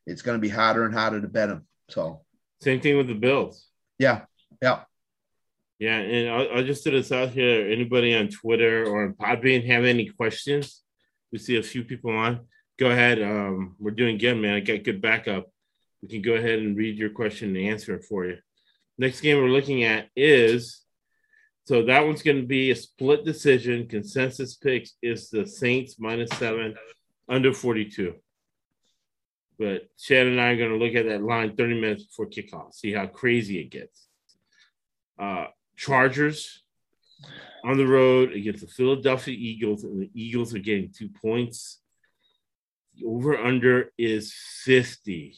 it's 0.06 0.22
going 0.22 0.36
to 0.36 0.42
be 0.42 0.48
harder 0.48 0.84
and 0.84 0.94
harder 0.94 1.20
to 1.20 1.28
bet 1.28 1.48
them. 1.48 1.66
So, 1.88 2.22
same 2.60 2.80
thing 2.80 2.96
with 2.96 3.08
the 3.08 3.14
Bills. 3.14 3.66
Yeah, 3.98 4.22
yeah, 4.62 4.82
yeah. 5.78 5.98
And 5.98 6.30
I'll, 6.30 6.58
I'll 6.58 6.64
just 6.64 6.84
throw 6.84 6.92
this 6.92 7.12
out 7.12 7.30
here. 7.30 7.68
Anybody 7.70 8.14
on 8.14 8.28
Twitter 8.28 8.86
or 8.86 9.04
on 9.04 9.14
Podbean 9.14 9.66
have 9.66 9.84
any 9.84 10.08
questions? 10.08 10.82
We 11.32 11.38
see 11.38 11.56
a 11.56 11.62
few 11.62 11.84
people 11.84 12.16
on 12.16 12.46
go 12.78 12.90
ahead. 12.90 13.22
Um, 13.22 13.76
we're 13.78 13.90
doing 13.90 14.18
good, 14.18 14.34
man. 14.34 14.54
I 14.54 14.60
got 14.60 14.84
good 14.84 15.00
backup. 15.00 15.46
We 16.02 16.08
can 16.08 16.22
go 16.22 16.34
ahead 16.34 16.58
and 16.58 16.76
read 16.76 16.98
your 16.98 17.10
question 17.10 17.56
and 17.56 17.66
answer 17.66 17.94
it 17.94 18.04
for 18.04 18.26
you. 18.26 18.38
Next 18.98 19.20
game 19.20 19.38
we're 19.38 19.48
looking 19.48 19.84
at 19.84 20.08
is 20.14 20.82
so 21.66 21.82
that 21.82 22.06
one's 22.06 22.22
going 22.22 22.40
to 22.40 22.46
be 22.46 22.70
a 22.70 22.76
split 22.76 23.24
decision. 23.24 23.88
Consensus 23.88 24.54
picks 24.54 24.92
is 25.02 25.30
the 25.30 25.44
Saints 25.44 25.96
minus 25.98 26.30
seven, 26.38 26.76
under 27.28 27.52
42. 27.52 28.14
But 29.58 29.88
Chad 29.98 30.28
and 30.28 30.40
I 30.40 30.50
are 30.50 30.56
going 30.56 30.70
to 30.70 30.76
look 30.76 30.94
at 30.94 31.06
that 31.06 31.22
line 31.22 31.56
30 31.56 31.80
minutes 31.80 32.04
before 32.04 32.26
kickoff, 32.26 32.72
see 32.72 32.92
how 32.92 33.06
crazy 33.06 33.58
it 33.58 33.70
gets. 33.70 34.06
Uh, 35.18 35.46
Chargers 35.76 36.62
on 37.64 37.78
the 37.78 37.86
road 37.86 38.32
against 38.32 38.60
the 38.60 38.68
Philadelphia 38.68 39.34
Eagles, 39.36 39.82
and 39.82 40.00
the 40.00 40.10
Eagles 40.14 40.54
are 40.54 40.60
getting 40.60 40.92
two 40.96 41.08
points. 41.08 41.80
The 42.94 43.06
over 43.06 43.36
under 43.36 43.90
is 43.98 44.32
50. 44.62 45.36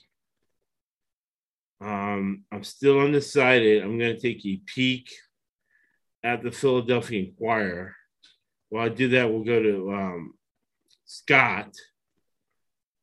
Um, 1.81 2.43
I'm 2.53 2.65
still 2.65 3.01
undecided. 3.01 3.83
I'm 3.83 3.99
going 3.99 4.15
to 4.15 4.21
take 4.21 4.45
a 4.45 4.61
peek 4.67 5.11
at 6.23 6.43
the 6.43 6.51
Philadelphia 6.51 7.25
Inquirer. 7.25 7.95
While 8.69 8.87
I 8.87 8.89
do 8.89 9.09
that, 9.11 9.31
we'll 9.31 9.45
go 9.45 9.63
to 9.63 9.93
um, 9.93 10.35
Scott. 11.05 11.75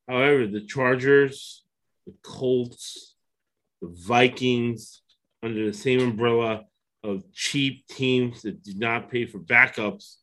However, 0.08 0.48
the 0.48 0.66
Chargers, 0.66 1.64
the 2.06 2.14
Colts, 2.24 3.16
the 3.82 3.90
Vikings, 3.92 5.02
under 5.42 5.66
the 5.66 5.74
same 5.74 6.02
umbrella 6.02 6.66
of 7.04 7.24
cheap 7.34 7.88
teams 7.88 8.42
that 8.44 8.64
do 8.64 8.74
not 8.76 9.12
pay 9.12 9.26
for 9.26 9.40
backups 9.40 10.16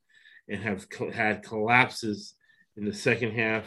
and 0.48 0.60
have 0.60 0.88
co- 0.88 1.10
had 1.10 1.42
collapses 1.42 2.34
in 2.76 2.84
the 2.84 2.92
second 2.92 3.32
half 3.32 3.64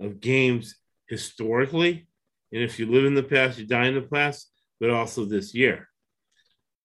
of 0.00 0.20
games 0.20 0.76
historically. 1.08 2.06
And 2.52 2.62
if 2.62 2.78
you 2.78 2.90
live 2.90 3.04
in 3.04 3.14
the 3.14 3.22
past, 3.22 3.58
you 3.58 3.66
die 3.66 3.86
in 3.86 3.94
the 3.94 4.02
past, 4.02 4.50
but 4.80 4.90
also 4.90 5.24
this 5.24 5.54
year. 5.54 5.88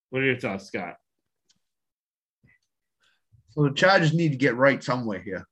What 0.09 0.21
are 0.21 0.25
your 0.25 0.39
thoughts, 0.39 0.65
Scott? 0.65 0.95
So 3.53 3.63
the 3.63 3.71
Chargers 3.71 4.13
need 4.13 4.31
to 4.31 4.37
get 4.37 4.55
right 4.55 4.83
somewhere 4.83 5.21
here. 5.21 5.47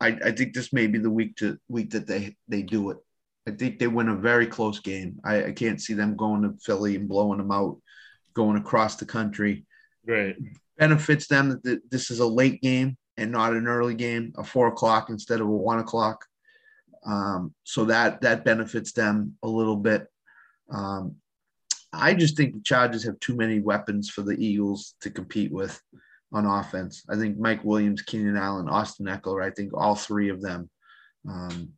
I, 0.00 0.18
I 0.24 0.32
think 0.32 0.52
this 0.52 0.72
may 0.72 0.86
be 0.86 0.98
the 0.98 1.10
week 1.10 1.36
to 1.36 1.58
week 1.68 1.90
that 1.90 2.06
they 2.06 2.36
they 2.48 2.62
do 2.62 2.90
it. 2.90 2.98
I 3.46 3.52
think 3.52 3.78
they 3.78 3.86
win 3.86 4.08
a 4.08 4.16
very 4.16 4.46
close 4.46 4.78
game. 4.80 5.18
I, 5.24 5.44
I 5.46 5.52
can't 5.52 5.80
see 5.80 5.94
them 5.94 6.16
going 6.16 6.42
to 6.42 6.54
Philly 6.60 6.96
and 6.96 7.08
blowing 7.08 7.38
them 7.38 7.50
out, 7.50 7.80
going 8.34 8.56
across 8.56 8.96
the 8.96 9.06
country. 9.06 9.64
Right. 10.06 10.36
Benefits 10.78 11.28
them 11.28 11.60
that 11.64 11.90
this 11.90 12.10
is 12.10 12.20
a 12.20 12.26
late 12.26 12.60
game 12.60 12.96
and 13.16 13.32
not 13.32 13.52
an 13.52 13.66
early 13.66 13.94
game, 13.94 14.32
a 14.36 14.44
four 14.44 14.68
o'clock 14.68 15.08
instead 15.08 15.40
of 15.40 15.46
a 15.46 15.50
one 15.50 15.78
o'clock. 15.78 16.24
Um, 17.06 17.54
so 17.64 17.86
that 17.86 18.20
that 18.20 18.44
benefits 18.44 18.92
them 18.92 19.36
a 19.42 19.48
little 19.48 19.76
bit. 19.76 20.06
Um, 20.70 21.16
I 21.92 22.14
just 22.14 22.36
think 22.36 22.54
the 22.54 22.62
Chargers 22.62 23.04
have 23.04 23.18
too 23.20 23.36
many 23.36 23.60
weapons 23.60 24.10
for 24.10 24.22
the 24.22 24.34
Eagles 24.34 24.94
to 25.00 25.10
compete 25.10 25.52
with 25.52 25.80
on 26.32 26.46
offense. 26.46 27.04
I 27.10 27.16
think 27.16 27.38
Mike 27.38 27.64
Williams, 27.64 28.02
Keenan 28.02 28.36
Allen, 28.36 28.68
Austin 28.68 29.06
Ekeler, 29.06 29.44
I 29.44 29.50
think 29.50 29.72
all 29.74 29.94
three 29.94 30.28
of 30.30 30.40
them 30.40 30.70
um, 31.28 31.72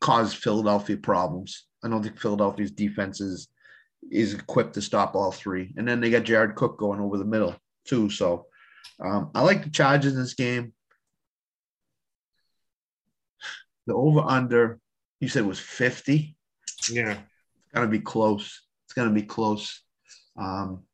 cause 0.00 0.32
Philadelphia 0.32 0.96
problems. 0.96 1.66
I 1.84 1.88
don't 1.88 2.02
think 2.02 2.18
Philadelphia's 2.18 2.70
defense 2.70 3.20
is 3.20 3.48
is 4.10 4.34
equipped 4.34 4.74
to 4.74 4.82
stop 4.82 5.14
all 5.14 5.30
three. 5.30 5.74
And 5.76 5.86
then 5.86 6.00
they 6.00 6.10
got 6.10 6.24
Jared 6.24 6.54
Cook 6.54 6.78
going 6.78 7.00
over 7.00 7.18
the 7.18 7.24
middle 7.24 7.54
too. 7.84 8.08
So 8.08 8.46
um, 8.98 9.30
I 9.34 9.42
like 9.42 9.62
the 9.64 9.70
Chargers 9.70 10.14
in 10.14 10.20
this 10.20 10.34
game. 10.34 10.72
The 13.86 13.94
over 13.94 14.20
under, 14.20 14.78
you 15.20 15.28
said 15.28 15.44
was 15.44 15.60
50. 15.60 16.34
Yeah. 16.90 17.12
It's 17.12 17.74
going 17.74 17.86
to 17.86 17.90
be 17.90 18.02
close. 18.02 18.62
It's 18.86 18.94
going 18.94 19.08
to 19.08 19.14
be 19.14 19.22
close. 19.22 19.82
Um, 20.36 20.84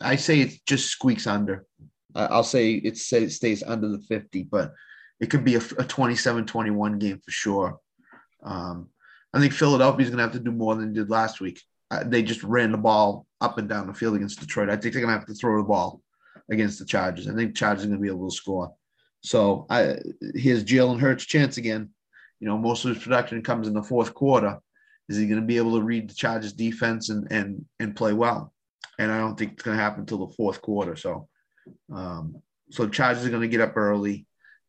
I 0.00 0.16
say 0.16 0.40
it 0.40 0.54
just 0.66 0.88
squeaks 0.88 1.26
under. 1.26 1.66
I'll 2.14 2.44
say 2.44 2.74
it 2.74 2.96
stays 2.96 3.62
under 3.66 3.88
the 3.88 3.98
50, 3.98 4.44
but 4.44 4.72
it 5.20 5.30
could 5.30 5.44
be 5.44 5.56
a, 5.56 5.62
a 5.78 5.84
27 5.84 6.46
21 6.46 6.98
game 6.98 7.20
for 7.24 7.30
sure. 7.30 7.78
Um, 8.42 8.88
I 9.32 9.40
think 9.40 9.52
Philadelphia's 9.52 10.10
going 10.10 10.18
to 10.18 10.24
have 10.24 10.32
to 10.32 10.38
do 10.38 10.52
more 10.52 10.74
than 10.74 10.92
they 10.92 11.00
did 11.00 11.10
last 11.10 11.40
week. 11.40 11.60
Uh, 11.90 12.04
they 12.04 12.22
just 12.22 12.42
ran 12.42 12.72
the 12.72 12.78
ball 12.78 13.26
up 13.40 13.58
and 13.58 13.68
down 13.68 13.86
the 13.86 13.94
field 13.94 14.16
against 14.16 14.40
Detroit. 14.40 14.68
I 14.68 14.76
think 14.76 14.94
they're 14.94 15.02
going 15.02 15.12
to 15.12 15.18
have 15.18 15.26
to 15.26 15.34
throw 15.34 15.56
the 15.58 15.68
ball 15.68 16.00
against 16.50 16.78
the 16.78 16.84
Chargers. 16.84 17.28
I 17.28 17.34
think 17.34 17.56
Chargers 17.56 17.84
are 17.84 17.88
going 17.88 17.98
to 17.98 18.02
be 18.02 18.08
able 18.08 18.30
to 18.30 18.36
score. 18.36 18.72
So 19.22 19.66
I, 19.70 19.96
here's 20.34 20.64
Jalen 20.64 21.00
Hurts' 21.00 21.24
chance 21.24 21.56
again 21.56 21.90
you 22.44 22.50
know, 22.50 22.58
most 22.58 22.84
of 22.84 22.94
his 22.94 23.02
production 23.02 23.40
comes 23.40 23.68
in 23.68 23.72
the 23.72 23.82
fourth 23.82 24.12
quarter. 24.12 24.58
Is 25.08 25.16
he 25.16 25.26
going 25.26 25.40
to 25.40 25.46
be 25.46 25.56
able 25.56 25.78
to 25.78 25.82
read 25.82 26.10
the 26.10 26.14
Chargers 26.14 26.52
defense 26.52 27.08
and 27.08 27.26
and 27.30 27.64
and 27.80 27.96
play 27.96 28.12
well? 28.12 28.52
And 28.98 29.10
I 29.10 29.18
don't 29.18 29.34
think 29.34 29.52
it's 29.52 29.62
going 29.62 29.78
to 29.78 29.82
happen 29.82 30.00
until 30.00 30.26
the 30.26 30.34
fourth 30.34 30.60
quarter. 30.60 30.94
So, 30.94 31.28
um, 31.92 32.42
so 32.70 32.88
Chargers 32.88 33.24
are 33.24 33.30
going 33.30 33.42
to 33.42 33.48
get 33.48 33.60
up 33.60 33.76
early. 33.76 34.26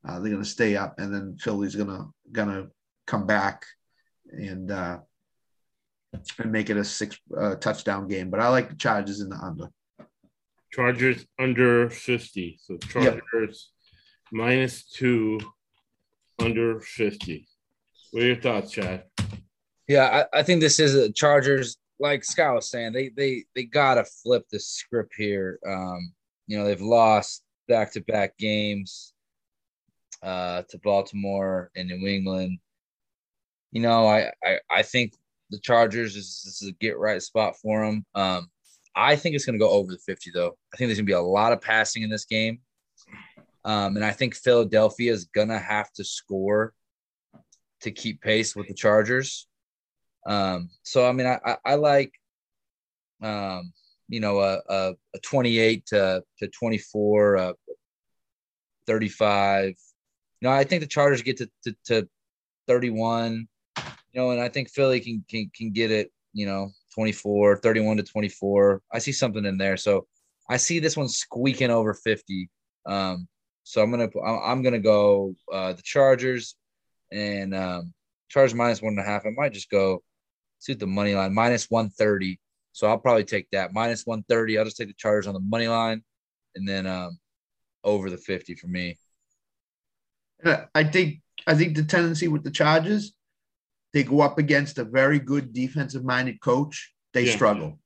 Uh, 0.08 0.20
they're 0.20 0.32
going 0.32 0.44
to 0.44 0.50
stay 0.50 0.76
up, 0.76 1.00
and 1.00 1.14
then 1.14 1.38
Philly's 1.40 1.76
going 1.76 1.90
to 1.90 2.14
going 2.32 2.50
to 2.50 2.68
come 3.08 3.26
back 3.26 3.66
and 4.32 4.72
uh, 4.72 5.00
and 6.40 6.52
make 6.52 6.70
it 6.70 6.78
a 6.78 6.84
six 6.84 7.18
uh, 7.38 7.56
touchdown 7.56 8.08
game. 8.08 8.30
But 8.30 8.40
I 8.40 8.50
like 8.50 8.70
the 8.70 8.76
Chargers 8.76 9.22
in 9.22 9.30
the 9.30 9.38
under. 9.38 9.70
Chargers 10.72 11.26
under 11.40 11.90
50. 11.90 12.60
So 12.62 12.78
Chargers 12.78 13.72
minus 14.32 14.84
two 14.84 15.40
under 16.40 16.82
50. 16.82 17.48
What 18.12 18.24
are 18.24 18.28
your 18.28 18.36
thoughts, 18.36 18.72
Chad? 18.72 19.04
Yeah, 19.88 20.26
I, 20.34 20.40
I 20.40 20.44
think 20.44 20.62
this 20.62 20.80
is 20.80 20.96
a 20.96 21.12
Chargers. 21.12 21.78
Like 21.98 22.26
Scott 22.26 22.56
was 22.56 22.70
saying, 22.70 22.92
they 22.92 23.10
they 23.10 23.46
they 23.56 23.64
gotta 23.64 24.04
flip 24.04 24.46
the 24.52 24.60
script 24.60 25.14
here. 25.18 25.60
Um, 25.66 26.14
you 26.48 26.58
know, 26.58 26.66
they've 26.66 26.82
lost 26.82 27.44
back 27.68 27.92
to 27.94 28.02
back 28.02 28.38
games 28.38 29.14
uh, 30.22 30.64
to 30.70 30.78
Baltimore 30.80 31.72
and 31.76 31.90
New 31.90 32.08
England. 32.08 32.60
You 33.72 33.82
know, 33.82 34.08
I, 34.08 34.32
I 34.44 34.60
I 34.70 34.82
think 34.84 35.14
the 35.50 35.60
Chargers 35.60 36.16
is 36.16 36.42
this 36.44 36.62
is 36.62 36.70
a 36.70 36.74
get 36.74 36.98
right 36.98 37.22
spot 37.22 37.56
for 37.58 37.86
them. 37.86 38.06
Um, 38.16 38.50
I 38.96 39.16
think 39.16 39.36
it's 39.36 39.46
going 39.46 39.60
to 39.60 39.64
go 39.64 39.72
over 39.72 39.92
the 39.92 39.98
50 39.98 40.32
though. 40.34 40.56
I 40.74 40.78
think 40.78 40.88
there's 40.88 40.98
going 40.98 41.06
to 41.06 41.12
be 41.12 41.14
a 41.14 41.22
lot 41.22 41.52
of 41.52 41.62
passing 41.62 42.04
in 42.04 42.10
this 42.10 42.26
game. 42.26 42.60
Um, 43.66 43.96
and 43.96 44.06
I 44.06 44.12
think 44.12 44.36
Philadelphia 44.36 45.12
is 45.12 45.26
going 45.26 45.50
to 45.50 45.60
have 45.60 45.92
to 45.94 46.04
score 46.04 46.74
to 47.82 47.92
keep 47.92 48.22
pace 48.22 48.56
with 48.56 48.68
the 48.68 48.74
Chargers. 48.74 49.48
Um, 50.26 50.70
so 50.84 51.08
I 51.08 51.12
mean, 51.12 51.28
I, 51.28 51.40
I, 51.46 51.58
I 51.66 51.76
like, 51.76 52.14
um, 53.22 53.74
you 54.08 54.20
know, 54.20 54.40
a, 54.40 54.62
a, 54.70 54.94
a 55.16 55.20
28 55.20 55.86
to, 55.88 56.24
to 56.40 56.48
24, 56.48 57.38
uh, 57.38 57.54
35. 58.88 59.66
You 60.42 60.48
know, 60.48 60.52
I 60.52 60.64
think 60.64 60.82
the 60.82 60.88
Chargers 60.88 61.22
get 61.22 61.38
to, 61.38 61.50
to, 61.64 61.76
to 61.86 62.10
31, 62.68 63.48
you 63.78 63.84
know, 64.14 64.32
and 64.32 64.42
I 64.42 64.50
think 64.50 64.70
Philly 64.70 65.00
can, 65.00 65.24
can, 65.30 65.50
can 65.56 65.72
get 65.72 65.92
it, 65.92 66.12
you 66.34 66.46
know, 66.46 66.70
24, 66.94 67.58
31 67.58 67.98
to 67.98 68.04
24. 68.04 68.82
I 68.92 69.00
see 69.00 69.12
something 69.12 69.46
in 69.46 69.58
there. 69.58 69.78
So 69.78 70.08
I 70.50 70.58
see 70.58 70.80
this 70.80 70.98
one 70.98 71.10
squeaking 71.10 71.72
over 71.72 71.94
50. 71.94 72.50
Um, 72.86 73.28
so 73.64 73.82
I'm 73.82 73.90
gonna 73.90 74.10
I'm 74.24 74.62
gonna 74.62 74.80
go 74.80 75.34
uh, 75.52 75.74
the 75.74 75.82
Chargers 75.82 76.56
and 77.12 77.56
um, 77.56 77.94
Chargers 78.30 78.54
minus 78.54 78.82
one 78.82 78.92
and 78.92 79.00
a 79.00 79.04
half. 79.04 79.26
I 79.26 79.32
might 79.36 79.54
just 79.54 79.72
go 79.72 80.04
suit 80.60 80.80
the 80.80 80.86
money 80.88 81.16
line 81.16 81.34
minus 81.34 81.70
130. 81.70 82.40
So 82.76 82.88
I'll 82.88 82.98
probably 82.98 83.24
take 83.24 83.50
that 83.52 83.72
minus 83.72 84.06
130. 84.06 84.58
I'll 84.58 84.66
just 84.66 84.76
take 84.76 84.90
the 84.90 84.94
Chargers 84.96 85.28
on 85.28 85.34
the 85.34 85.40
money 85.40 85.70
line 85.70 86.04
and 86.56 86.68
then 86.68 86.86
um, 86.86 87.18
over 87.86 88.10
the 88.10 88.18
50 88.18 88.56
for 88.56 88.68
me. 88.68 88.98
I 90.76 90.84
think 90.84 91.22
I 91.48 91.56
think 91.56 91.78
the 91.78 91.84
tendency 91.84 92.28
with 92.28 92.44
the 92.44 92.52
Chargers, 92.52 93.14
they 93.94 94.04
go 94.04 94.20
up 94.20 94.38
against 94.40 94.78
a 94.78 94.84
very 94.84 95.20
good 95.20 95.54
defensive 95.54 96.04
minded 96.04 96.42
coach. 96.42 96.94
They 97.14 97.24
Yeah. 97.24 97.36
struggle. 97.36 97.80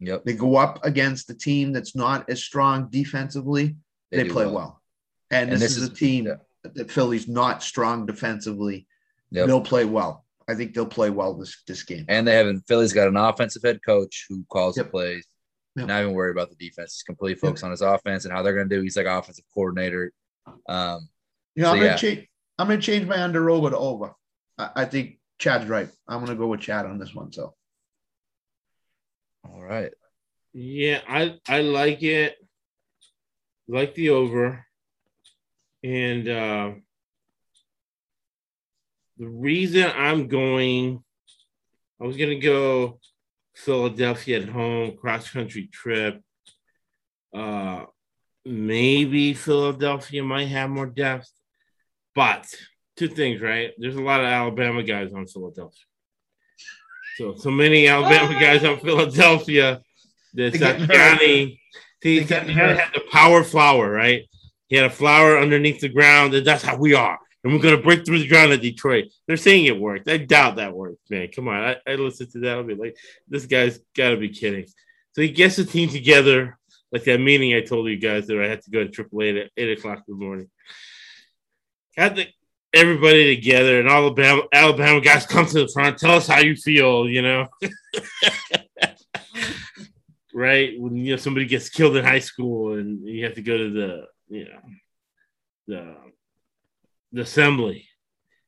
Yep. 0.00 0.26
They 0.26 0.34
go 0.34 0.56
up 0.56 0.84
against 0.84 1.30
a 1.30 1.34
team 1.34 1.72
that's 1.72 1.96
not 1.96 2.28
as 2.28 2.44
strong 2.44 2.90
defensively. 2.90 3.76
They, 4.10 4.24
do 4.24 4.32
play 4.32 4.44
well. 4.44 4.82
And, 5.30 5.44
And 5.50 5.52
this, 5.52 5.60
this 5.70 5.78
is, 5.78 5.84
is- 5.84 5.88
a 5.88 5.94
team 5.94 6.26
yeah. 6.26 6.34
that 6.74 6.90
Philly's 6.90 7.26
not 7.26 7.62
strong 7.62 8.04
defensively. 8.04 8.86
Yep. 9.30 9.46
They'll 9.46 9.60
play 9.62 9.86
well. 9.86 10.26
I 10.50 10.54
think 10.54 10.74
they'll 10.74 10.86
play 10.86 11.10
well 11.10 11.34
this 11.34 11.62
this 11.66 11.82
game. 11.82 12.04
And 12.08 12.26
they 12.26 12.34
haven't 12.34 12.66
Philly's 12.66 12.92
got 12.92 13.08
an 13.08 13.16
offensive 13.16 13.62
head 13.62 13.80
coach 13.84 14.26
who 14.28 14.44
calls 14.50 14.76
Yep. 14.76 14.86
the 14.86 14.90
plays. 14.90 15.26
Yep. 15.76 15.86
Not 15.86 16.02
even 16.02 16.14
worried 16.14 16.32
about 16.36 16.50
the 16.50 16.56
defense. 16.56 16.94
He's 16.94 17.02
completely 17.04 17.38
focused 17.38 17.62
on 17.64 17.70
his 17.70 17.80
offense 17.82 18.24
and 18.24 18.32
how 18.34 18.42
they're 18.42 18.54
gonna 18.56 18.68
do. 18.68 18.82
He's 18.82 18.96
like 18.96 19.06
offensive 19.06 19.44
coordinator. 19.54 20.12
Um, 20.68 21.08
You 21.54 21.62
know, 21.62 21.68
So, 21.68 21.72
I'm 21.72 21.78
gonna 21.78 21.90
yeah. 21.90 21.96
change. 21.96 22.28
I'm 22.58 22.68
gonna 22.68 22.80
change 22.80 23.06
my 23.06 23.22
under 23.22 23.48
over 23.50 23.70
to 23.70 23.76
over. 23.78 24.14
I, 24.58 24.70
I 24.76 24.84
think 24.84 25.18
Chad's 25.38 25.66
right. 25.68 25.88
I'm 26.08 26.20
gonna 26.24 26.36
go 26.36 26.48
with 26.48 26.60
Chad 26.60 26.86
on 26.86 26.98
this 26.98 27.14
one. 27.14 27.32
So 27.32 27.54
all 29.44 29.62
right. 29.62 29.92
Yeah, 30.52 31.00
I 31.08 31.38
I 31.48 31.60
like 31.62 32.02
it. 32.02 32.36
Like 33.68 33.94
the 33.94 34.10
over. 34.10 34.66
And 35.82 36.28
uh 36.28 36.72
the 39.20 39.28
reason 39.28 39.84
I'm 39.94 40.28
going, 40.28 41.04
I 42.00 42.06
was 42.06 42.16
gonna 42.16 42.40
go 42.40 42.98
Philadelphia 43.54 44.40
at 44.40 44.48
home, 44.48 44.96
cross 44.96 45.30
country 45.30 45.68
trip. 45.70 46.22
Uh 47.36 47.84
maybe 48.46 49.34
Philadelphia 49.34 50.24
might 50.24 50.46
have 50.46 50.70
more 50.70 50.86
depth, 50.86 51.30
but 52.14 52.46
two 52.96 53.08
things, 53.08 53.42
right? 53.42 53.72
There's 53.76 53.96
a 53.96 54.02
lot 54.02 54.20
of 54.20 54.26
Alabama 54.26 54.82
guys 54.82 55.12
on 55.12 55.26
Philadelphia. 55.26 55.84
So 57.18 57.34
so 57.34 57.50
many 57.50 57.88
Alabama 57.88 58.32
guys 58.40 58.64
on 58.64 58.80
Philadelphia 58.80 59.82
that. 60.58 60.88
Johnny 60.88 61.60
he 62.02 62.20
had, 62.20 62.48
had 62.48 62.94
the 62.94 63.02
power 63.12 63.44
flower, 63.44 63.90
right? 63.90 64.22
He 64.68 64.76
had 64.76 64.86
a 64.86 64.90
flower 64.90 65.36
underneath 65.36 65.80
the 65.80 65.90
ground, 65.90 66.32
and 66.32 66.46
that's 66.46 66.62
how 66.62 66.78
we 66.78 66.94
are. 66.94 67.18
And 67.42 67.52
we're 67.52 67.60
gonna 67.60 67.78
break 67.78 68.04
through 68.04 68.18
the 68.18 68.28
ground 68.28 68.52
at 68.52 68.60
Detroit. 68.60 69.06
They're 69.26 69.36
saying 69.36 69.64
it 69.64 69.80
worked. 69.80 70.08
I 70.08 70.18
doubt 70.18 70.56
that 70.56 70.74
worked, 70.74 71.10
man. 71.10 71.28
Come 71.34 71.48
on. 71.48 71.54
I, 71.62 71.76
I 71.86 71.94
listened 71.94 72.30
to 72.32 72.40
that. 72.40 72.58
I'll 72.58 72.64
be 72.64 72.74
like, 72.74 72.96
this 73.28 73.46
guy's 73.46 73.80
gotta 73.96 74.16
be 74.16 74.28
kidding. 74.28 74.66
So 75.14 75.22
he 75.22 75.30
gets 75.30 75.56
the 75.56 75.64
team 75.64 75.88
together, 75.88 76.58
like 76.92 77.04
that 77.04 77.20
meeting 77.20 77.54
I 77.54 77.62
told 77.62 77.88
you 77.88 77.96
guys 77.96 78.26
that 78.26 78.42
I 78.42 78.48
had 78.48 78.62
to 78.62 78.70
go 78.70 78.84
to 78.84 78.90
AAA 78.90 79.44
at 79.44 79.50
eight 79.56 79.78
o'clock 79.78 80.02
in 80.06 80.18
the 80.18 80.24
morning. 80.24 80.50
Got 81.96 82.16
the 82.16 82.26
everybody 82.72 83.34
together 83.34 83.80
and 83.80 83.88
all 83.88 84.04
Alabama 84.04 84.42
Alabama 84.52 85.00
guys 85.00 85.26
come 85.26 85.46
to 85.46 85.60
the 85.60 85.70
front. 85.72 85.98
Tell 85.98 86.16
us 86.16 86.26
how 86.26 86.40
you 86.40 86.56
feel, 86.56 87.08
you 87.08 87.22
know. 87.22 87.46
right 90.32 90.80
when 90.80 90.96
you 90.96 91.10
know 91.12 91.16
somebody 91.16 91.44
gets 91.44 91.68
killed 91.68 91.96
in 91.96 92.04
high 92.04 92.20
school 92.20 92.74
and 92.74 93.06
you 93.06 93.24
have 93.24 93.34
to 93.34 93.42
go 93.42 93.58
to 93.58 93.70
the 93.70 94.06
you 94.28 94.44
know 94.44 94.60
the 95.66 95.96
the 97.12 97.22
assembly 97.22 97.88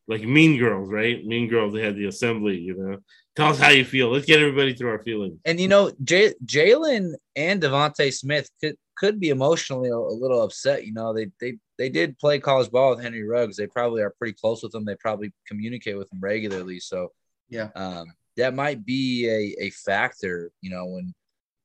like 0.09 0.23
mean 0.23 0.59
girls 0.59 0.91
right 0.91 1.25
mean 1.25 1.49
girls 1.49 1.73
they 1.73 1.83
had 1.83 1.97
the 1.97 2.07
assembly 2.07 2.59
you 2.59 2.77
know 2.77 2.99
tell 3.37 3.49
us 3.49 3.59
how 3.59 3.71
you 3.71 3.85
feel 3.85 4.11
let's 4.11 4.27
get 4.27 4.41
everybody 4.41 4.75
through 4.75 4.91
our 4.91 5.03
feelings 5.03 5.39
And 5.45 5.59
you 5.61 5.69
know, 5.69 5.93
J- 6.05 6.35
Jalen 6.45 7.15
and 7.37 7.63
DeVonta 7.63 8.13
Smith 8.13 8.51
could 8.61 8.77
could 8.97 9.19
be 9.19 9.31
emotionally 9.31 9.89
a, 9.89 9.97
a 9.97 10.19
little 10.23 10.43
upset. 10.43 10.87
You 10.87 10.93
know, 10.93 11.15
they 11.15 11.29
they 11.41 11.55
they 11.79 11.89
did 11.89 12.19
play 12.19 12.39
college 12.39 12.71
ball 12.71 12.91
with 12.91 13.03
Henry 13.03 13.27
Ruggs. 13.27 13.57
They 13.57 13.67
probably 13.67 14.03
are 14.03 14.15
pretty 14.19 14.35
close 14.35 14.63
with 14.63 14.75
him. 14.75 14.85
They 14.85 14.97
probably 14.97 15.33
communicate 15.49 15.99
with 15.99 16.13
him 16.13 16.21
regularly. 16.21 16.79
So 16.79 17.09
yeah, 17.49 17.71
um, 17.75 18.07
that 18.37 18.55
might 18.55 18.85
be 18.85 19.29
a, 19.29 19.67
a 19.67 19.71
factor, 19.71 20.51
you 20.61 20.71
know, 20.71 20.87
when 20.87 21.15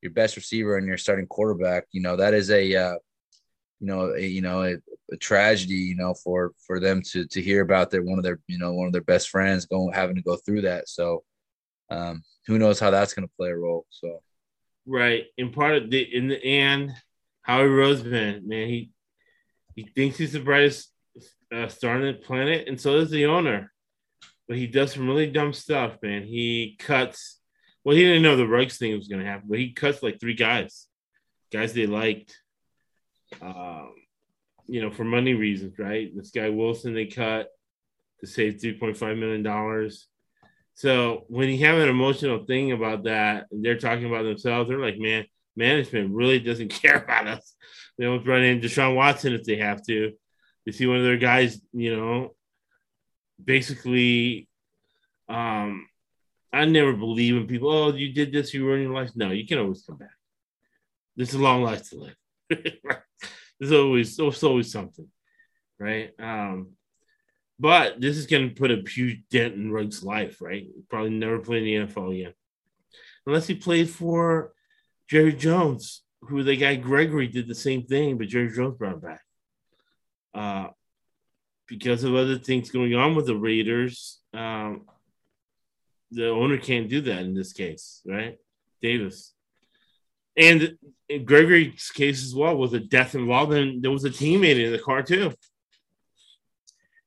your 0.02 0.12
best 0.12 0.36
receiver 0.36 0.76
and 0.76 0.86
your 0.86 0.98
starting 0.98 1.26
quarterback, 1.26 1.84
you 1.92 2.00
know, 2.00 2.16
that 2.16 2.34
is 2.34 2.50
a, 2.50 2.74
uh, 2.74 2.94
you 3.80 3.86
know, 3.86 4.14
a, 4.14 4.20
you 4.20 4.42
know, 4.42 4.62
a, 4.62 4.76
a 5.12 5.16
tragedy, 5.16 5.74
you 5.74 5.96
know, 5.96 6.14
for, 6.14 6.52
for 6.66 6.80
them 6.80 7.02
to, 7.12 7.26
to 7.26 7.40
hear 7.40 7.62
about 7.62 7.90
their, 7.90 8.02
one 8.02 8.18
of 8.18 8.24
their, 8.24 8.40
you 8.46 8.58
know, 8.58 8.72
one 8.72 8.86
of 8.86 8.92
their 8.92 9.02
best 9.02 9.30
friends 9.30 9.66
going, 9.66 9.92
having 9.92 10.16
to 10.16 10.22
go 10.22 10.36
through 10.36 10.62
that. 10.62 10.88
So 10.88 11.22
um, 11.90 12.22
who 12.46 12.58
knows 12.58 12.80
how 12.80 12.90
that's 12.90 13.14
going 13.14 13.26
to 13.26 13.34
play 13.36 13.50
a 13.50 13.56
role. 13.56 13.86
So, 13.90 14.20
right 14.88 15.26
and 15.36 15.52
part 15.52 15.76
of 15.76 15.90
the 15.90 16.00
in 16.00 16.28
the 16.28 16.42
end 16.42 16.90
howie 17.42 17.64
roseman 17.64 18.42
man 18.44 18.68
he 18.68 18.90
he 19.76 19.82
thinks 19.94 20.16
he's 20.16 20.32
the 20.32 20.40
brightest 20.40 20.90
uh, 21.54 21.68
star 21.68 21.96
on 21.96 22.02
the 22.02 22.14
planet 22.14 22.66
and 22.66 22.80
so 22.80 22.98
does 22.98 23.10
the 23.10 23.26
owner 23.26 23.70
but 24.48 24.56
he 24.56 24.66
does 24.66 24.92
some 24.92 25.06
really 25.06 25.30
dumb 25.30 25.52
stuff 25.52 25.98
man 26.02 26.22
he 26.22 26.74
cuts 26.78 27.38
well 27.84 27.94
he 27.94 28.02
didn't 28.02 28.22
know 28.22 28.36
the 28.36 28.46
Ruggs 28.46 28.78
thing 28.78 28.96
was 28.96 29.08
going 29.08 29.20
to 29.20 29.28
happen 29.28 29.46
but 29.48 29.58
he 29.58 29.72
cuts 29.72 30.02
like 30.02 30.18
three 30.18 30.34
guys 30.34 30.86
guys 31.52 31.74
they 31.74 31.86
liked 31.86 32.34
um 33.42 33.92
you 34.66 34.80
know 34.80 34.90
for 34.90 35.04
money 35.04 35.34
reasons 35.34 35.78
right 35.78 36.14
this 36.16 36.30
guy 36.30 36.48
wilson 36.48 36.94
they 36.94 37.06
cut 37.06 37.48
to 38.20 38.26
save 38.26 38.54
3.5 38.54 39.18
million 39.18 39.42
dollars 39.42 40.08
so 40.78 41.24
when 41.26 41.48
you 41.48 41.66
have 41.66 41.76
an 41.76 41.88
emotional 41.88 42.44
thing 42.44 42.70
about 42.70 43.02
that, 43.02 43.46
they're 43.50 43.80
talking 43.80 44.06
about 44.06 44.22
themselves, 44.22 44.68
they're 44.68 44.78
like, 44.78 44.96
man, 44.96 45.24
management 45.56 46.14
really 46.14 46.38
doesn't 46.38 46.68
care 46.82 46.98
about 46.98 47.26
us. 47.26 47.56
They 47.98 48.06
almost 48.06 48.28
run 48.28 48.44
in 48.44 48.60
Deshaun 48.60 48.94
Watson 48.94 49.32
if 49.32 49.42
they 49.42 49.56
have 49.56 49.84
to. 49.86 50.12
You 50.64 50.72
see 50.72 50.86
one 50.86 50.98
of 50.98 51.02
their 51.02 51.16
guys, 51.16 51.60
you 51.72 51.96
know, 51.96 52.36
basically, 53.44 54.46
um, 55.28 55.88
I 56.52 56.64
never 56.64 56.92
believe 56.92 57.34
in 57.34 57.48
people. 57.48 57.72
Oh, 57.72 57.92
you 57.92 58.12
did 58.12 58.30
this, 58.30 58.54
you 58.54 58.64
ruined 58.64 58.84
your 58.84 58.94
life. 58.94 59.10
No, 59.16 59.32
you 59.32 59.48
can 59.48 59.58
always 59.58 59.82
come 59.82 59.96
back. 59.96 60.14
This 61.16 61.30
is 61.30 61.34
a 61.34 61.42
long 61.42 61.64
life 61.64 61.90
to 61.90 62.08
live. 62.52 63.02
There's 63.58 63.72
always, 63.72 64.16
there's 64.16 64.42
always 64.42 64.70
something, 64.70 65.08
right? 65.78 66.12
Um, 66.18 66.70
but 67.58 68.00
this 68.00 68.16
is 68.16 68.26
going 68.26 68.48
to 68.48 68.54
put 68.54 68.70
a 68.70 68.82
huge 68.88 69.22
dent 69.30 69.54
in 69.54 69.72
Ruggs' 69.72 70.04
life, 70.04 70.40
right? 70.40 70.68
Probably 70.88 71.10
never 71.10 71.38
play 71.40 71.58
in 71.58 71.64
the 71.64 71.92
NFL 71.92 72.14
again. 72.14 72.34
Unless 73.26 73.48
he 73.48 73.54
played 73.54 73.90
for 73.90 74.52
Jerry 75.08 75.32
Jones, 75.32 76.02
who 76.22 76.42
the 76.42 76.56
guy 76.56 76.76
Gregory 76.76 77.26
did 77.26 77.48
the 77.48 77.54
same 77.54 77.82
thing, 77.82 78.16
but 78.16 78.28
Jerry 78.28 78.50
Jones 78.52 78.76
brought 78.76 78.94
him 78.94 79.00
back. 79.00 79.22
Uh, 80.34 80.68
because 81.66 82.04
of 82.04 82.14
other 82.14 82.38
things 82.38 82.70
going 82.70 82.94
on 82.94 83.14
with 83.14 83.26
the 83.26 83.36
Raiders, 83.36 84.20
um, 84.32 84.86
the 86.10 86.28
owner 86.28 86.58
can't 86.58 86.88
do 86.88 87.00
that 87.02 87.20
in 87.20 87.34
this 87.34 87.52
case, 87.52 88.00
right? 88.06 88.38
Davis. 88.80 89.34
And 90.38 90.78
in 91.08 91.24
Gregory's 91.24 91.90
case 91.90 92.24
as 92.24 92.34
well 92.34 92.56
was 92.56 92.72
a 92.72 92.80
death 92.80 93.14
involved, 93.14 93.52
and 93.52 93.82
there 93.82 93.90
was 93.90 94.04
a 94.04 94.10
teammate 94.10 94.64
in 94.64 94.72
the 94.72 94.78
car 94.78 95.02
too. 95.02 95.32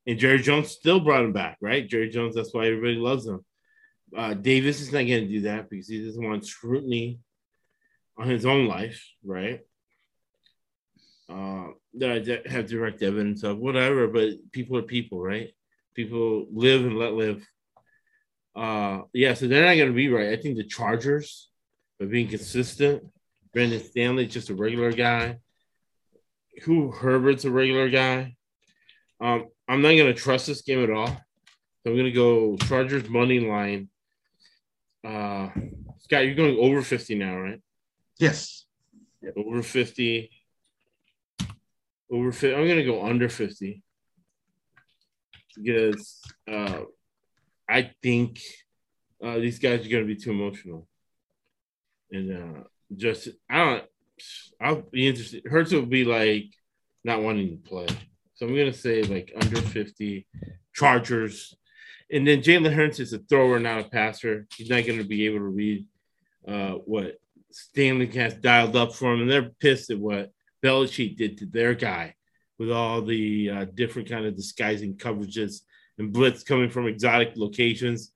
And 0.05 0.19
Jerry 0.19 0.39
Jones 0.39 0.71
still 0.71 0.99
brought 0.99 1.23
him 1.23 1.31
back, 1.31 1.57
right? 1.61 1.87
Jerry 1.87 2.09
Jones, 2.09 2.35
that's 2.35 2.53
why 2.53 2.65
everybody 2.67 2.95
loves 2.95 3.25
him. 3.25 3.45
Uh, 4.15 4.33
Davis 4.33 4.81
is 4.81 4.91
not 4.91 5.07
going 5.07 5.25
to 5.25 5.27
do 5.27 5.41
that 5.41 5.69
because 5.69 5.87
he 5.87 6.03
doesn't 6.03 6.27
want 6.27 6.45
scrutiny 6.45 7.19
on 8.17 8.27
his 8.27 8.45
own 8.45 8.67
life, 8.67 9.07
right? 9.23 9.61
Uh, 11.29 11.67
that 11.93 12.43
I 12.45 12.49
have 12.49 12.67
direct 12.67 13.01
evidence 13.03 13.43
of 13.43 13.59
whatever, 13.59 14.07
but 14.07 14.51
people 14.51 14.77
are 14.77 14.81
people, 14.83 15.21
right? 15.21 15.51
People 15.93 16.47
live 16.51 16.83
and 16.83 16.97
let 16.97 17.13
live. 17.13 17.47
Uh, 18.55 19.01
yeah, 19.13 19.33
so 19.33 19.47
they're 19.47 19.65
not 19.65 19.75
going 19.75 19.87
to 19.87 19.95
be 19.95 20.09
right. 20.09 20.37
I 20.37 20.41
think 20.41 20.57
the 20.57 20.65
Chargers, 20.65 21.49
by 21.99 22.07
being 22.07 22.27
consistent, 22.27 23.03
Brandon 23.53 23.83
Staley, 23.83 24.27
just 24.27 24.49
a 24.49 24.55
regular 24.55 24.91
guy. 24.91 25.39
Who 26.63 26.91
Herbert's 26.91 27.45
a 27.45 27.51
regular 27.51 27.89
guy. 27.89 28.35
Um, 29.19 29.47
I'm 29.67 29.81
not 29.81 29.89
going 29.89 30.13
to 30.13 30.13
trust 30.13 30.47
this 30.47 30.61
game 30.61 30.83
at 30.83 30.89
all. 30.89 31.07
So 31.07 31.89
I'm 31.89 31.95
going 31.95 32.05
to 32.05 32.11
go 32.11 32.57
Chargers 32.57 33.09
money 33.09 33.39
line. 33.39 33.89
Uh, 35.03 35.49
Scott, 35.99 36.25
you're 36.25 36.35
going 36.35 36.57
over 36.59 36.81
50 36.81 37.15
now, 37.15 37.37
right? 37.37 37.61
Yes. 38.19 38.65
Over 39.35 39.63
50. 39.63 40.29
Over 42.11 42.31
50. 42.31 42.55
I'm 42.55 42.65
going 42.65 42.77
to 42.77 42.83
go 42.83 43.05
under 43.05 43.29
50 43.29 43.81
because 45.55 46.21
uh, 46.51 46.81
I 47.69 47.91
think 48.01 48.41
uh, 49.23 49.35
these 49.35 49.59
guys 49.59 49.85
are 49.85 49.89
going 49.89 50.07
to 50.07 50.13
be 50.13 50.21
too 50.21 50.31
emotional. 50.31 50.87
And 52.11 52.31
uh, 52.31 52.63
just, 52.95 53.29
I 53.49 53.57
don't, 53.57 53.83
I'll 54.59 54.81
be 54.81 55.07
interested. 55.07 55.43
Hurts 55.45 55.71
will 55.71 55.85
be 55.85 56.05
like 56.05 56.45
not 57.03 57.21
wanting 57.21 57.49
to 57.49 57.69
play. 57.69 57.87
So 58.35 58.45
I'm 58.45 58.55
to 58.55 58.73
say 58.73 59.03
like 59.03 59.31
under 59.39 59.61
50 59.61 60.27
Chargers. 60.73 61.55
And 62.11 62.27
then 62.27 62.41
Jalen 62.41 62.73
Hurts 62.73 62.99
is 62.99 63.13
a 63.13 63.19
thrower, 63.19 63.59
not 63.59 63.79
a 63.79 63.83
passer. 63.85 64.47
He's 64.55 64.69
not 64.69 64.83
to 64.99 65.03
be 65.03 65.25
able 65.25 65.39
to 65.39 65.43
read 65.45 65.85
uh, 66.47 66.71
what 66.85 67.19
Staley 67.51 68.07
has 68.07 68.33
dialed 68.35 68.75
up 68.75 68.93
for 68.93 69.13
him. 69.13 69.21
And 69.21 69.31
they're 69.31 69.51
pissed 69.59 69.91
at 69.91 69.99
what 69.99 70.31
Belichick 70.63 71.17
did 71.17 71.37
to 71.37 71.45
their 71.45 71.73
guy 71.73 72.15
with 72.59 72.71
all 72.71 73.01
the 73.01 73.49
uh, 73.49 73.65
different 73.73 74.09
kind 74.09 74.25
of 74.25 74.35
disguising 74.35 74.95
coverages 74.95 75.61
and 75.97 76.13
blitz 76.13 76.43
coming 76.43 76.69
from 76.69 76.87
exotic 76.87 77.33
locations. 77.35 78.11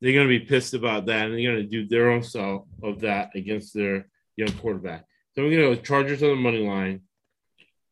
They're 0.00 0.12
to 0.28 0.38
be 0.38 0.44
pissed 0.44 0.74
about 0.74 1.06
that, 1.06 1.26
and 1.26 1.34
they're 1.34 1.56
to 1.56 1.62
do 1.62 1.86
their 1.86 2.10
own 2.10 2.22
style 2.22 2.66
of 2.82 3.00
that 3.00 3.30
against 3.34 3.72
their 3.72 4.06
young 4.36 4.52
quarterback. 4.58 5.04
So 5.34 5.42
I'm 5.42 5.50
going 5.50 5.70
to 5.70 5.76
go 5.76 5.82
Chargers 5.82 6.22
on 6.22 6.30
the 6.30 6.36
money 6.36 6.66
line, 6.66 7.02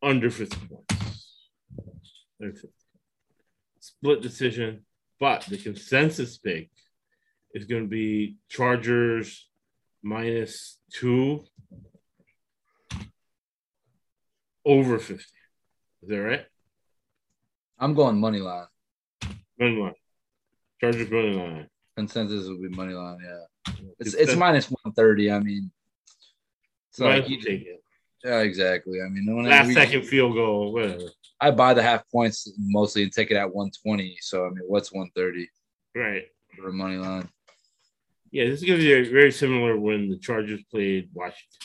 under 0.01 0.29
50 0.29 0.57
points. 0.67 1.49
Under 2.41 2.53
50. 2.53 2.69
Split 3.79 4.21
decision, 4.21 4.85
but 5.19 5.41
the 5.49 5.57
consensus 5.57 6.37
pick 6.37 6.69
is 7.53 7.65
going 7.65 7.83
to 7.83 7.89
be 7.89 8.37
Chargers 8.49 9.49
minus 10.01 10.79
two 10.91 11.43
over 14.65 14.99
50. 14.99 15.23
Is 16.03 16.09
that 16.09 16.17
right? 16.17 16.45
I'm 17.79 17.93
going 17.93 18.17
money 18.19 18.39
line. 18.39 18.67
Money 19.59 19.77
line. 19.77 19.93
Chargers 20.79 21.09
money 21.09 21.33
line. 21.33 21.67
Consensus 21.95 22.47
would 22.47 22.61
be 22.61 22.69
money 22.69 22.93
line. 22.93 23.17
Yeah, 23.23 23.73
it's 23.99 24.13
it's 24.13 24.35
minus 24.35 24.65
one 24.67 24.93
thirty. 24.93 25.31
I 25.31 25.39
mean, 25.39 25.71
it's 26.93 26.99
Might 26.99 27.15
like 27.15 27.23
as 27.23 27.29
well 27.31 27.39
take 27.39 27.61
it. 27.65 27.83
yeah, 28.23 28.39
exactly. 28.41 28.99
I 29.01 29.09
mean, 29.09 29.25
whenever 29.35 29.49
Last 29.49 29.67
we- 29.69 29.73
second 29.73 30.03
field 30.03 30.35
goal, 30.35 30.71
whatever. 30.73 31.09
I 31.41 31.49
buy 31.49 31.73
the 31.73 31.81
half 31.81 32.07
points 32.11 32.49
mostly 32.57 33.01
and 33.03 33.11
take 33.11 33.31
it 33.31 33.35
at 33.35 33.51
one 33.53 33.71
twenty. 33.83 34.15
So 34.21 34.45
I 34.45 34.49
mean, 34.49 34.63
what's 34.67 34.93
one 34.93 35.09
thirty 35.15 35.49
Right. 35.95 36.27
for 36.55 36.69
a 36.69 36.71
money 36.71 36.97
line? 36.97 37.27
Yeah, 38.31 38.45
this 38.45 38.61
is 38.61 38.67
going 38.67 38.79
to 38.79 38.85
be 39.03 39.09
very 39.11 39.31
similar 39.31 39.77
when 39.77 40.09
the 40.09 40.17
Chargers 40.17 40.61
played 40.71 41.09
Washington. 41.13 41.59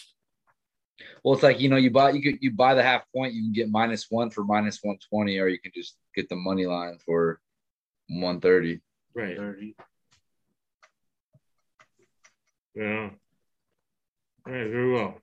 Well, 1.22 1.34
it's 1.34 1.42
like 1.42 1.60
you 1.60 1.68
know, 1.68 1.76
you 1.76 1.90
buy 1.90 2.10
you 2.12 2.22
could 2.22 2.38
you 2.42 2.50
buy 2.52 2.74
the 2.74 2.82
half 2.82 3.02
point, 3.14 3.34
you 3.34 3.42
can 3.42 3.52
get 3.52 3.68
minus 3.70 4.06
one 4.10 4.30
for 4.30 4.42
minus 4.44 4.80
one 4.82 4.96
twenty, 5.10 5.38
or 5.38 5.48
you 5.48 5.58
can 5.60 5.72
just 5.74 5.96
get 6.16 6.28
the 6.30 6.36
money 6.36 6.64
line 6.66 6.98
for 7.04 7.38
one 8.08 8.40
thirty. 8.40 8.80
Right. 9.14 9.36
30. 9.36 9.74
Yeah. 12.74 13.10
All 14.48 14.54
right, 14.54 14.70
very 14.70 14.90
well. 14.90 15.20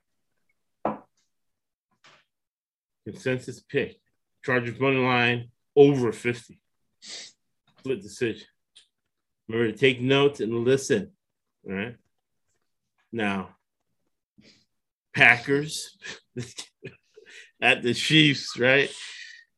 Consensus 3.07 3.59
pick. 3.59 3.99
Chargers 4.43 4.79
money 4.79 4.97
line 4.97 5.49
over 5.75 6.11
50. 6.11 6.59
Split 6.99 8.03
decision. 8.03 8.45
Remember 9.47 9.71
to 9.71 9.77
take 9.77 9.99
notes 9.99 10.41
and 10.41 10.63
listen. 10.63 11.11
All 11.67 11.73
right. 11.73 11.95
Now, 13.11 13.49
Packers 15.15 15.97
at 17.59 17.81
the 17.81 17.95
Chiefs, 17.95 18.59
right? 18.59 18.93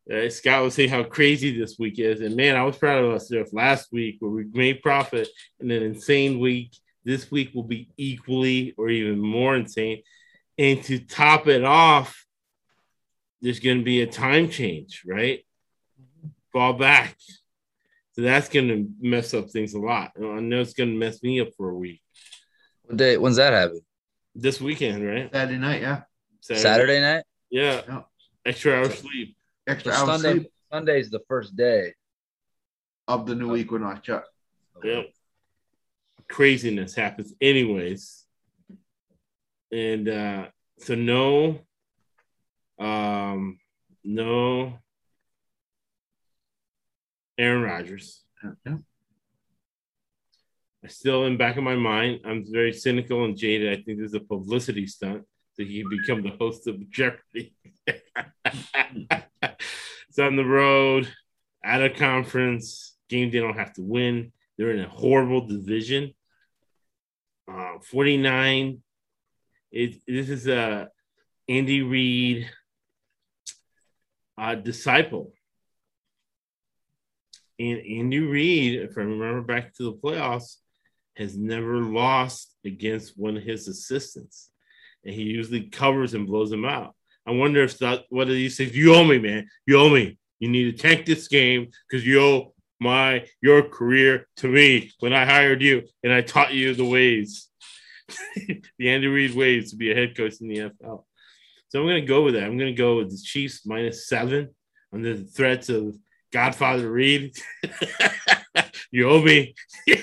Uh, 0.10 0.30
Scott 0.30 0.64
was 0.64 0.76
saying 0.76 0.89
how 0.89 1.03
crazy 1.03 1.60
this 1.60 1.77
week 1.77 1.99
is. 1.99 2.22
And 2.22 2.38
man, 2.38 2.56
I 2.56 2.64
was 2.64 2.77
proud 2.77 3.03
of 3.03 3.11
us 3.11 3.30
last 3.52 3.91
week 3.91 4.15
where 4.22 4.31
we 4.31 4.45
made 4.45 4.81
profit 4.81 5.27
in 5.60 5.69
an 5.72 5.84
insane 5.84 6.39
week. 6.39 6.72
This 7.08 7.32
week 7.32 7.56
will 7.56 7.64
be 7.64 7.90
equally 7.96 8.74
or 8.78 8.90
even 8.90 9.18
more 9.18 9.56
insane. 9.56 10.04
And 10.58 10.84
to 10.84 11.00
top 11.00 11.48
it 11.48 11.64
off, 11.64 12.26
there's 13.42 13.62
going 13.62 13.78
to 13.78 13.84
be 13.86 14.02
a 14.02 14.08
time 14.08 14.50
change, 14.50 15.04
right? 15.08 15.46
Fall 16.52 16.74
back. 16.74 17.16
So 18.12 18.24
that's 18.24 18.50
going 18.50 18.68
to 18.68 18.90
mess 19.00 19.34
up 19.34 19.50
things 19.50 19.74
a 19.74 19.80
lot. 19.80 20.12
I 20.18 20.42
know 20.42 20.60
it's 20.60 20.74
going 20.74 20.90
to 20.92 20.98
mess 20.98 21.24
me 21.24 21.40
up 21.40 21.48
for 21.56 21.70
a 21.70 21.76
week. 21.76 22.02
What 22.84 22.98
day? 22.98 23.16
When's 23.16 23.38
that 23.38 23.54
happen? 23.54 23.80
This 24.36 24.60
weekend, 24.60 25.08
right? 25.08 25.32
Saturday 25.32 25.60
night, 25.60 25.82
yeah. 25.82 26.02
Saturday 26.42 27.00
night. 27.00 27.24
Yeah. 27.50 27.84
Yeah. 27.88 28.02
Extra 28.46 28.74
hour 28.74 28.90
sleep. 28.90 29.38
Extra 29.66 29.94
So 29.94 30.00
hour 30.00 30.08
Sunday. 30.08 30.40
sleep 30.40 30.52
Sunday's 30.74 31.10
the 31.10 31.22
first 31.30 31.56
day. 31.56 31.94
of 33.08 33.26
the 33.26 33.36
new 33.36 33.56
equinox. 33.56 34.06
Yeah. 34.10 34.22
Yeah. 34.84 35.04
Craziness 36.30 36.95
happens 36.95 37.34
anyways. 37.41 38.24
And 39.72 40.10
uh 40.10 40.48
so 40.80 40.95
no 40.95 41.60
um 42.80 43.60
no 44.04 44.80
Aaron 47.38 47.62
Rodgers. 47.62 48.24
yeah. 48.66 48.78
I 50.84 50.88
still 50.88 51.26
in 51.26 51.38
back 51.38 51.58
of 51.58 51.64
my 51.64 51.76
mind, 51.76 52.22
I'm 52.26 52.45
very 52.49 52.74
cynical 52.74 53.26
and 53.26 53.38
jaded. 53.38 53.72
I 53.72 53.82
think 53.82 53.99
this 53.99 54.10
is 54.10 54.14
a 54.14 54.20
publicity 54.20 54.88
stunt 54.88 55.24
that 55.58 55.68
he 55.68 55.84
become 55.84 56.24
the 56.24 56.36
host 56.40 56.68
of 56.68 56.90
Jeopardy. 56.90 57.54
it's 57.88 58.04
on 60.20 60.36
the 60.36 60.45
road, 60.45 61.08
at 61.64 61.84
a 61.84 61.90
conference, 61.90 62.95
game 63.10 63.32
they 63.32 63.40
don't 63.40 63.58
have 63.58 63.74
to 63.74 63.82
win. 63.82 64.32
They're 64.58 64.72
in 64.72 64.80
a 64.80 64.90
horrible 64.90 65.48
division. 65.48 66.14
Uh, 67.52 67.80
49. 67.84 68.82
It, 69.72 70.02
this 70.07 70.30
is 70.30 70.48
a 70.48 70.90
Andy 71.48 71.82
Reid 71.82 72.49
uh, 74.38 74.56
disciple. 74.56 75.34
And 77.60 77.80
Andy 77.80 78.19
Reid, 78.19 78.82
if 78.82 78.98
I 78.98 79.02
remember 79.02 79.41
back 79.41 79.74
to 79.76 79.84
the 79.84 79.94
playoffs, 79.94 80.57
has 81.15 81.36
never 81.36 81.78
lost 81.82 82.53
against 82.64 83.18
one 83.18 83.38
of 83.38 83.44
his 83.44 83.68
assistants. 83.68 84.49
And 85.03 85.14
he 85.14 85.24
usually 85.24 85.69
covers 85.69 86.14
and 86.14 86.28
blows 86.28 86.52
him 86.52 86.65
out. 86.65 86.94
I 87.26 87.32
wonder 87.32 87.64
if 87.64 87.78
that 87.80 88.03
what 88.10 88.28
he 88.28 88.49
says, 88.49 88.76
you 88.76 88.94
owe 88.94 89.03
me, 89.03 89.18
man. 89.18 89.49
You 89.65 89.80
owe 89.80 89.90
me. 89.90 90.18
You 90.40 90.49
need 90.49 90.65
to 90.65 90.82
tank 90.82 91.06
this 91.06 91.28
game 91.28 91.72
because 91.90 92.06
you 92.06 92.22
owe 92.22 92.53
my 92.80 93.26
your 93.41 93.64
career 93.64 94.28
to 94.38 94.48
me 94.48 94.91
when 94.99 95.14
I 95.14 95.26
hired 95.26 95.62
you 95.62 95.84
and 96.04 96.14
I 96.14 96.22
taught 96.22 96.54
you 96.54 96.74
the 96.74 96.86
ways. 96.86 97.49
the 98.36 98.90
Andy 98.90 99.08
Reid 99.08 99.36
ways 99.36 99.72
to 99.72 99.78
be 99.78 99.91
a 99.91 99.95
head 99.95 100.16
coach 100.16 100.36
in 100.41 100.48
the 100.48 100.58
NFL. 100.58 101.04
So 101.70 101.82
I'm 101.82 101.88
gonna 101.88 102.02
go 102.02 102.24
with 102.24 102.36
that. 102.36 102.44
I'm 102.44 102.58
gonna 102.58 102.74
go 102.74 102.98
with 102.98 103.10
the 103.10 103.18
Chiefs 103.18 103.66
minus 103.66 104.08
seven 104.08 104.56
under 104.94 105.18
the 105.18 105.26
threats 105.26 105.70
of 105.70 105.98
Godfather 106.32 106.90
Reid. 106.90 107.36
you 108.91 109.10
owe 109.10 109.22
me. 109.22 109.56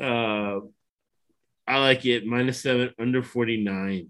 uh, 0.00 0.60
I 1.66 1.78
like 1.78 2.04
it. 2.06 2.26
Minus 2.26 2.60
seven, 2.62 2.92
under 2.98 3.22
49. 3.22 4.08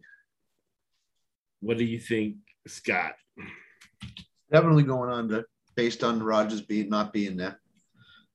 What 1.61 1.79
do 1.79 1.85
you 1.85 1.99
think, 1.99 2.37
Scott? 2.67 3.15
Definitely 4.55 4.85
going 4.85 5.11
under 5.11 5.49
based 5.75 6.05
on 6.05 6.23
Rodgers 6.23 6.61
being 6.61 6.89
not 6.89 7.13
being 7.13 7.37
there. 7.37 7.59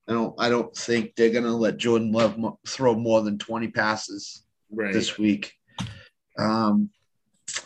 I 0.06 0.12
don't. 0.12 0.36
I 0.38 0.50
don't 0.50 0.76
think 0.76 1.16
they're 1.16 1.30
gonna 1.30 1.56
let 1.56 1.78
Jordan 1.78 2.12
Love 2.12 2.38
mo- 2.38 2.60
throw 2.68 2.94
more 2.94 3.22
than 3.22 3.38
twenty 3.38 3.70
passes 3.70 4.44
Right. 4.70 4.92
this 4.92 5.18
week. 5.18 5.54
Um, 6.38 6.90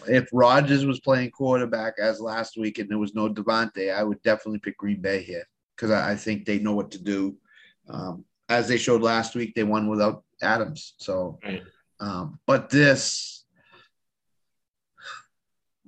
if 0.07 0.29
Rodgers 0.31 0.85
was 0.85 0.99
playing 0.99 1.31
quarterback 1.31 1.95
as 1.99 2.19
last 2.21 2.55
week 2.55 2.77
and 2.77 2.87
there 2.87 2.99
was 2.99 3.15
no 3.15 3.27
Davante, 3.27 3.91
I 3.91 4.03
would 4.03 4.21
definitely 4.21 4.59
pick 4.59 4.77
Green 4.77 5.01
Bay 5.01 5.23
here 5.23 5.45
because 5.75 5.89
I, 5.89 6.11
I 6.11 6.15
think 6.15 6.45
they 6.45 6.59
know 6.59 6.75
what 6.75 6.91
to 6.91 7.01
do. 7.01 7.35
Um, 7.89 8.23
as 8.49 8.67
they 8.67 8.77
showed 8.77 9.01
last 9.01 9.33
week, 9.33 9.55
they 9.55 9.63
won 9.63 9.89
without 9.89 10.23
Adams. 10.43 10.93
So, 10.97 11.39
Right. 11.43 11.63
um, 11.99 12.39
but 12.45 12.69
this, 12.69 13.42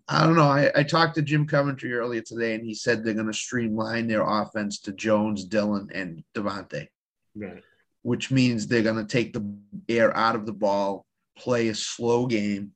I 0.07 0.23
don't 0.23 0.35
know. 0.35 0.43
I, 0.43 0.71
I 0.75 0.83
talked 0.83 1.15
to 1.15 1.21
Jim 1.23 1.47
Coventry 1.47 1.93
earlier 1.93 2.21
today, 2.21 2.53
and 2.53 2.63
he 2.63 2.75
said 2.75 3.03
they're 3.03 3.15
going 3.15 3.25
to 3.25 3.33
streamline 3.33 4.07
their 4.07 4.21
offense 4.21 4.79
to 4.81 4.91
Jones, 4.91 5.45
Dillon, 5.45 5.89
and 5.93 6.23
Davante 6.35 6.87
Right. 7.35 7.63
which 8.03 8.29
means 8.31 8.67
they're 8.67 8.83
going 8.83 9.03
to 9.03 9.11
take 9.11 9.33
the 9.33 9.43
air 9.89 10.15
out 10.15 10.35
of 10.35 10.45
the 10.45 10.53
ball, 10.53 11.05
play 11.37 11.69
a 11.69 11.75
slow 11.75 12.27
game, 12.27 12.71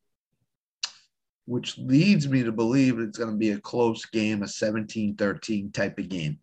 which 1.45 1.77
leads 1.77 2.27
me 2.27 2.43
to 2.43 2.51
believe 2.51 2.97
it's 2.99 3.18
going 3.18 3.31
to 3.31 3.38
be 3.38 3.51
a 3.51 3.60
close 3.60 4.06
game, 4.06 4.41
a 4.41 4.47
17 4.47 5.15
13 5.15 5.72
type 5.72 5.99
of 5.99 6.10
game. 6.10 6.39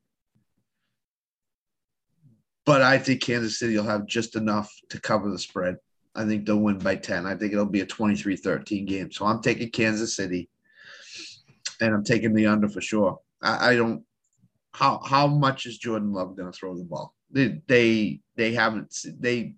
But 2.64 2.82
I 2.82 2.98
think 2.98 3.22
Kansas 3.22 3.58
City 3.58 3.76
will 3.76 3.84
have 3.84 4.06
just 4.06 4.34
enough 4.36 4.72
to 4.90 5.00
cover 5.00 5.30
the 5.30 5.38
spread. 5.38 5.76
I 6.14 6.24
think 6.24 6.46
they'll 6.46 6.56
win 6.58 6.78
by 6.78 6.96
10. 6.96 7.26
I 7.26 7.36
think 7.36 7.52
it'll 7.52 7.66
be 7.66 7.80
a 7.82 7.86
23 7.86 8.36
13 8.36 8.86
game. 8.86 9.12
So 9.12 9.26
I'm 9.26 9.42
taking 9.42 9.70
Kansas 9.70 10.16
City 10.16 10.48
and 11.80 11.94
I'm 11.94 12.04
taking 12.04 12.34
the 12.34 12.46
under 12.46 12.68
for 12.68 12.80
sure. 12.80 13.18
I, 13.42 13.70
I 13.70 13.76
don't. 13.76 14.04
How, 14.72 15.00
how 15.04 15.26
much 15.26 15.64
is 15.64 15.78
Jordan 15.78 16.12
Love 16.12 16.36
going 16.36 16.52
to 16.52 16.56
throw 16.56 16.76
the 16.76 16.84
ball? 16.84 17.14
They, 17.30 17.60
they 17.66 18.20
they 18.36 18.52
haven't 18.52 18.94
they 19.18 19.54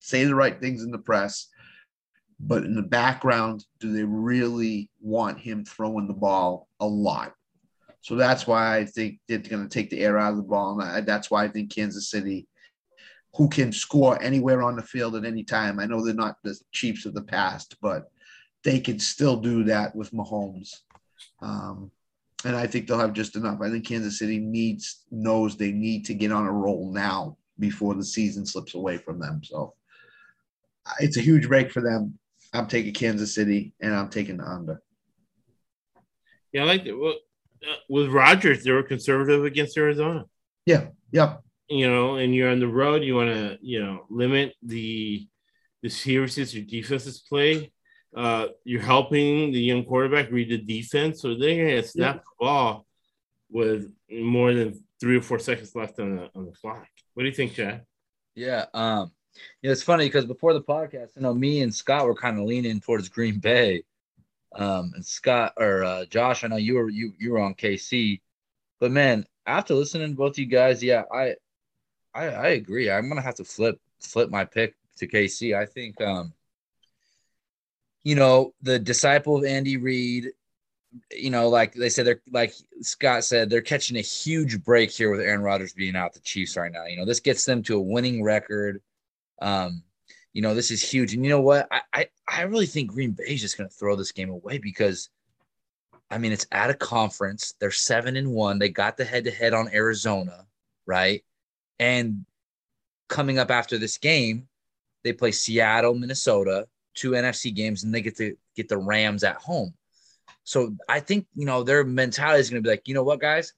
say 0.00 0.24
the 0.24 0.34
right 0.34 0.60
things 0.60 0.82
in 0.82 0.90
the 0.90 0.98
press, 0.98 1.48
but 2.40 2.64
in 2.64 2.74
the 2.74 2.82
background, 2.82 3.64
do 3.78 3.92
they 3.92 4.02
really 4.02 4.90
want 5.00 5.38
him 5.38 5.64
throwing 5.64 6.08
the 6.08 6.12
ball 6.12 6.68
a 6.80 6.86
lot? 6.86 7.34
So 8.00 8.16
that's 8.16 8.48
why 8.48 8.76
I 8.76 8.84
think 8.84 9.20
they're 9.28 9.38
going 9.38 9.62
to 9.62 9.68
take 9.68 9.90
the 9.90 10.00
air 10.00 10.18
out 10.18 10.32
of 10.32 10.38
the 10.38 10.42
ball, 10.42 10.80
and 10.80 10.82
I, 10.82 11.00
that's 11.00 11.30
why 11.30 11.44
I 11.44 11.48
think 11.48 11.72
Kansas 11.72 12.10
City, 12.10 12.48
who 13.34 13.48
can 13.48 13.72
score 13.72 14.20
anywhere 14.20 14.62
on 14.62 14.74
the 14.74 14.82
field 14.82 15.14
at 15.14 15.24
any 15.24 15.44
time. 15.44 15.78
I 15.78 15.86
know 15.86 16.04
they're 16.04 16.14
not 16.14 16.36
the 16.42 16.58
Chiefs 16.72 17.06
of 17.06 17.14
the 17.14 17.22
past, 17.22 17.76
but 17.80 18.10
they 18.64 18.80
can 18.80 18.98
still 18.98 19.36
do 19.36 19.64
that 19.64 19.94
with 19.94 20.10
Mahomes. 20.10 20.70
Um, 21.40 21.90
and 22.44 22.56
I 22.56 22.66
think 22.66 22.86
they'll 22.86 22.98
have 22.98 23.12
just 23.12 23.36
enough. 23.36 23.60
I 23.60 23.70
think 23.70 23.86
Kansas 23.86 24.18
City 24.18 24.38
needs 24.38 25.04
knows 25.10 25.56
they 25.56 25.72
need 25.72 26.04
to 26.06 26.14
get 26.14 26.32
on 26.32 26.46
a 26.46 26.52
roll 26.52 26.92
now 26.92 27.36
before 27.58 27.94
the 27.94 28.04
season 28.04 28.44
slips 28.44 28.74
away 28.74 28.98
from 28.98 29.20
them. 29.20 29.42
So 29.44 29.74
uh, 30.86 30.92
it's 31.00 31.16
a 31.16 31.20
huge 31.20 31.48
break 31.48 31.70
for 31.70 31.80
them. 31.80 32.18
I'm 32.52 32.66
taking 32.66 32.92
Kansas 32.92 33.34
City 33.34 33.74
and 33.80 33.94
I'm 33.94 34.08
taking 34.08 34.38
the 34.38 34.44
under. 34.44 34.82
Yeah, 36.52 36.62
I 36.62 36.64
like 36.64 36.84
it. 36.84 36.92
Well, 36.92 37.16
uh, 37.66 37.76
with 37.88 38.08
Rodgers, 38.08 38.64
they 38.64 38.72
were 38.72 38.82
conservative 38.82 39.44
against 39.44 39.78
Arizona. 39.78 40.26
Yeah. 40.66 40.88
Yep. 41.12 41.42
You 41.68 41.88
know, 41.88 42.16
and 42.16 42.34
you're 42.34 42.50
on 42.50 42.60
the 42.60 42.68
road. 42.68 43.02
You 43.02 43.14
want 43.14 43.30
to, 43.30 43.58
you 43.62 43.82
know, 43.82 44.04
limit 44.10 44.54
the 44.62 45.26
the 45.82 45.88
seriousness 45.88 46.54
your 46.54 46.64
defenses 46.64 47.24
play. 47.28 47.72
Uh, 48.14 48.48
you're 48.64 48.82
helping 48.82 49.52
the 49.52 49.60
young 49.60 49.84
quarterback 49.84 50.30
read 50.30 50.50
the 50.50 50.58
defense, 50.58 51.22
so 51.22 51.34
they're 51.34 51.64
gonna 51.64 51.82
snap 51.82 52.16
the 52.16 52.44
ball 52.44 52.86
with 53.50 53.92
more 54.10 54.52
than 54.52 54.82
three 55.00 55.16
or 55.16 55.22
four 55.22 55.38
seconds 55.38 55.74
left 55.74 55.98
on 55.98 56.16
the 56.16 56.30
on 56.34 56.46
the 56.46 56.52
clock. 56.52 56.86
What 57.14 57.22
do 57.22 57.28
you 57.28 57.34
think, 57.34 57.54
Chad? 57.54 57.84
Yeah. 58.34 58.66
Um, 58.74 59.12
know, 59.62 59.70
it's 59.70 59.82
funny 59.82 60.06
because 60.06 60.24
before 60.24 60.52
the 60.52 60.62
podcast, 60.62 61.16
you 61.16 61.22
know, 61.22 61.34
me 61.34 61.62
and 61.62 61.74
Scott 61.74 62.06
were 62.06 62.14
kind 62.14 62.38
of 62.38 62.44
leaning 62.44 62.80
towards 62.80 63.08
Green 63.08 63.38
Bay. 63.38 63.82
Um, 64.54 64.92
and 64.94 65.04
Scott 65.04 65.54
or 65.56 65.82
uh, 65.82 66.04
Josh, 66.06 66.44
I 66.44 66.48
know 66.48 66.56
you 66.56 66.74
were 66.74 66.90
you 66.90 67.14
you 67.18 67.32
were 67.32 67.40
on 67.40 67.54
KC, 67.54 68.20
but 68.80 68.90
man, 68.90 69.24
after 69.46 69.74
listening 69.74 70.10
to 70.10 70.16
both 70.16 70.36
you 70.36 70.46
guys, 70.46 70.82
yeah, 70.82 71.04
I, 71.10 71.36
I 72.14 72.26
I 72.26 72.48
agree. 72.48 72.90
I'm 72.90 73.08
gonna 73.08 73.22
have 73.22 73.36
to 73.36 73.44
flip 73.44 73.80
flip 74.00 74.28
my 74.28 74.44
pick 74.44 74.74
to 74.98 75.06
KC. 75.06 75.56
I 75.56 75.64
think 75.64 75.98
um, 76.02 76.34
you 78.04 78.14
know, 78.14 78.52
the 78.62 78.78
disciple 78.78 79.36
of 79.36 79.44
Andy 79.44 79.76
Reid, 79.76 80.30
you 81.12 81.30
know, 81.30 81.48
like 81.48 81.72
they 81.74 81.88
said, 81.88 82.06
they're 82.06 82.22
like 82.30 82.52
Scott 82.80 83.24
said, 83.24 83.48
they're 83.48 83.62
catching 83.62 83.96
a 83.96 84.02
huge 84.02 84.62
break 84.62 84.90
here 84.90 85.10
with 85.10 85.20
Aaron 85.20 85.42
Rodgers 85.42 85.72
being 85.72 85.96
out 85.96 86.12
the 86.12 86.20
Chiefs 86.20 86.56
right 86.56 86.72
now. 86.72 86.84
You 86.84 86.96
know, 86.96 87.04
this 87.04 87.20
gets 87.20 87.44
them 87.44 87.62
to 87.64 87.76
a 87.76 87.80
winning 87.80 88.22
record. 88.22 88.82
Um, 89.40 89.82
you 90.32 90.42
know, 90.42 90.54
this 90.54 90.70
is 90.70 90.82
huge. 90.82 91.14
And 91.14 91.24
you 91.24 91.30
know 91.30 91.40
what? 91.40 91.68
I 91.70 91.80
I, 91.92 92.06
I 92.28 92.42
really 92.42 92.66
think 92.66 92.90
Green 92.90 93.12
Bay 93.12 93.24
is 93.28 93.40
just 93.40 93.56
gonna 93.56 93.70
throw 93.70 93.96
this 93.96 94.12
game 94.12 94.30
away 94.30 94.58
because 94.58 95.08
I 96.10 96.18
mean 96.18 96.32
it's 96.32 96.46
at 96.52 96.70
a 96.70 96.74
conference. 96.74 97.54
They're 97.58 97.70
seven 97.70 98.16
and 98.16 98.32
one. 98.32 98.58
They 98.58 98.68
got 98.68 98.96
the 98.96 99.04
head 99.04 99.24
to 99.24 99.30
head 99.30 99.54
on 99.54 99.72
Arizona, 99.72 100.46
right? 100.86 101.24
And 101.78 102.26
coming 103.08 103.38
up 103.38 103.50
after 103.50 103.78
this 103.78 103.98
game, 103.98 104.48
they 105.04 105.12
play 105.12 105.32
Seattle, 105.32 105.94
Minnesota, 105.94 106.68
two 106.94 107.12
NFC 107.12 107.54
games, 107.54 107.84
and 107.84 107.94
they 107.94 108.02
get 108.02 108.16
to 108.18 108.36
get 108.56 108.68
the 108.68 108.78
Rams 108.78 109.24
at 109.24 109.36
home. 109.36 109.74
So 110.44 110.74
I 110.88 111.00
think 111.00 111.26
you 111.34 111.46
know 111.46 111.62
their 111.62 111.84
mentality 111.84 112.40
is 112.40 112.50
going 112.50 112.62
to 112.62 112.66
be 112.66 112.72
like, 112.72 112.88
you 112.88 112.94
know 112.94 113.04
what, 113.04 113.20
guys, 113.20 113.54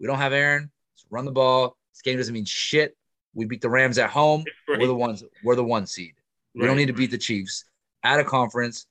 we 0.00 0.06
don't 0.06 0.18
have 0.18 0.32
Aaron. 0.32 0.70
Let's 0.94 1.06
run 1.10 1.24
the 1.24 1.32
ball. 1.32 1.76
This 1.92 2.02
game 2.02 2.16
doesn't 2.18 2.34
mean 2.34 2.44
shit. 2.44 2.96
We 3.34 3.46
beat 3.46 3.60
the 3.60 3.70
Rams 3.70 3.98
at 3.98 4.10
home. 4.10 4.44
Right. 4.68 4.80
We're 4.80 4.86
the 4.86 4.94
ones. 4.94 5.24
We're 5.44 5.56
the 5.56 5.64
one 5.64 5.86
seed. 5.86 6.14
We 6.54 6.66
don't 6.66 6.76
need 6.76 6.86
to 6.86 6.94
beat 6.94 7.10
the 7.10 7.18
Chiefs 7.18 7.64
at 8.02 8.18
a 8.18 8.24
conference. 8.24 8.86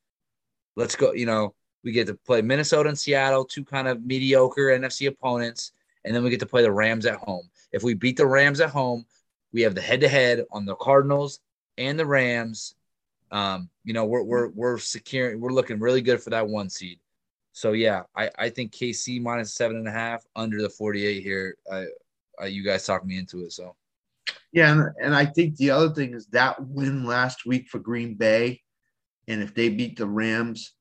Let's 0.75 0.95
go. 0.95 1.13
You 1.13 1.25
know, 1.25 1.55
we 1.83 1.91
get 1.91 2.07
to 2.07 2.13
play 2.13 2.41
Minnesota 2.41 2.89
and 2.89 2.97
Seattle, 2.97 3.45
two 3.45 3.63
kind 3.63 3.87
of 3.87 4.03
mediocre 4.03 4.77
NFC 4.77 5.07
opponents, 5.07 5.71
and 6.03 6.15
then 6.15 6.23
we 6.23 6.29
get 6.29 6.39
to 6.41 6.45
play 6.45 6.61
the 6.61 6.71
Rams 6.71 7.05
at 7.05 7.15
home. 7.15 7.49
If 7.71 7.81
we 7.81 7.93
beat 7.93 8.17
the 8.17 8.27
Rams 8.27 8.59
at 8.59 8.69
home, 8.69 9.05
we 9.51 9.61
have 9.61 9.73
the 9.73 9.81
head-to-head 9.81 10.45
on 10.51 10.65
the 10.65 10.75
Cardinals 10.75 11.39
and 11.77 11.97
the 11.97 12.05
Rams. 12.05 12.75
Um, 13.35 13.69
you 13.83 13.91
know, 13.91 14.05
we're 14.05 14.23
we're 14.23 14.47
we're 14.51 14.77
securing. 14.77 15.41
We're 15.41 15.51
looking 15.51 15.77
really 15.77 16.01
good 16.01 16.21
for 16.21 16.29
that 16.29 16.47
one 16.47 16.69
seed. 16.69 17.01
So 17.51 17.73
yeah, 17.73 18.03
I 18.15 18.31
I 18.39 18.49
think 18.49 18.71
KC 18.71 19.21
minus 19.21 19.55
seven 19.55 19.75
and 19.75 19.89
a 19.89 19.91
half 19.91 20.23
under 20.37 20.61
the 20.61 20.69
forty-eight 20.69 21.21
here. 21.21 21.57
I, 21.69 21.85
I 22.39 22.45
you 22.45 22.63
guys 22.63 22.85
talked 22.85 23.05
me 23.05 23.17
into 23.17 23.43
it. 23.43 23.51
So 23.51 23.75
Yeah, 24.53 24.71
and, 24.71 24.89
and 25.01 25.13
I 25.13 25.25
think 25.25 25.57
the 25.57 25.69
other 25.69 25.89
thing 25.89 26.13
is 26.13 26.27
that 26.27 26.65
win 26.65 27.03
last 27.03 27.45
week 27.45 27.67
for 27.67 27.79
Green 27.79 28.13
Bay, 28.13 28.61
and 29.27 29.41
if 29.41 29.53
they 29.53 29.67
beat 29.67 29.97
the 29.97 30.07
Rams, 30.07 30.71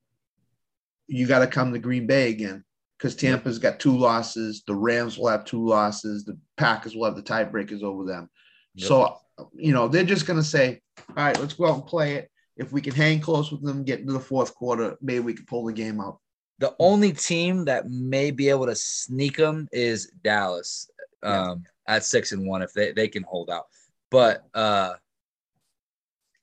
you 1.09 1.27
got 1.27 1.41
to 1.41 1.49
come 1.49 1.73
to 1.73 1.81
Green 1.81 2.07
Bay 2.07 2.31
again 2.31 2.63
because 2.99 3.17
Tampa's 3.17 3.59
got 3.59 3.81
two 3.81 3.99
losses. 3.99 4.63
The 4.65 4.77
Rams 4.77 5.19
will 5.19 5.29
have 5.29 5.45
two 5.45 5.67
losses. 5.67 6.25
The 6.25 6.39
Packers 6.57 6.95
will 6.95 7.07
have 7.07 7.17
the 7.17 7.23
tiebreakers 7.23 7.83
over 7.83 8.05
them. 8.05 8.31
Yep. 8.77 8.87
So 8.87 9.17
you 9.55 9.73
know 9.73 9.89
they're 9.89 10.05
just 10.05 10.25
going 10.25 10.39
to 10.39 10.47
say, 10.47 10.81
"All 11.09 11.25
right, 11.25 11.41
let's 11.41 11.55
go 11.55 11.67
out 11.67 11.75
and 11.75 11.87
play 11.87 12.15
it. 12.15 12.31
If 12.57 12.73
we 12.73 12.81
can 12.81 12.95
hang 12.95 13.21
close 13.21 13.51
with 13.51 13.63
them, 13.63 13.85
get 13.85 14.01
into 14.01 14.13
the 14.13 14.21
fourth 14.21 14.55
quarter, 14.55 14.97
maybe 15.01 15.21
we 15.21 15.35
can 15.35 15.47
pull 15.47 15.65
the 15.65 15.73
game 15.73 16.01
out." 16.01 16.19
the 16.59 16.75
only 16.79 17.13
team 17.13 17.65
that 17.65 17.89
may 17.89 18.31
be 18.31 18.49
able 18.49 18.67
to 18.67 18.75
sneak 18.75 19.37
them 19.37 19.69
is 19.73 20.11
Dallas 20.23 20.91
um, 21.23 21.65
at 21.87 22.05
six 22.05 22.33
and 22.33 22.47
one 22.47 22.63
if 22.63 22.73
they, 22.73 22.93
they 22.93 23.09
can 23.09 23.25
hold 23.25 23.51
out. 23.51 23.67
But 24.11 24.45
uh, 24.55 24.95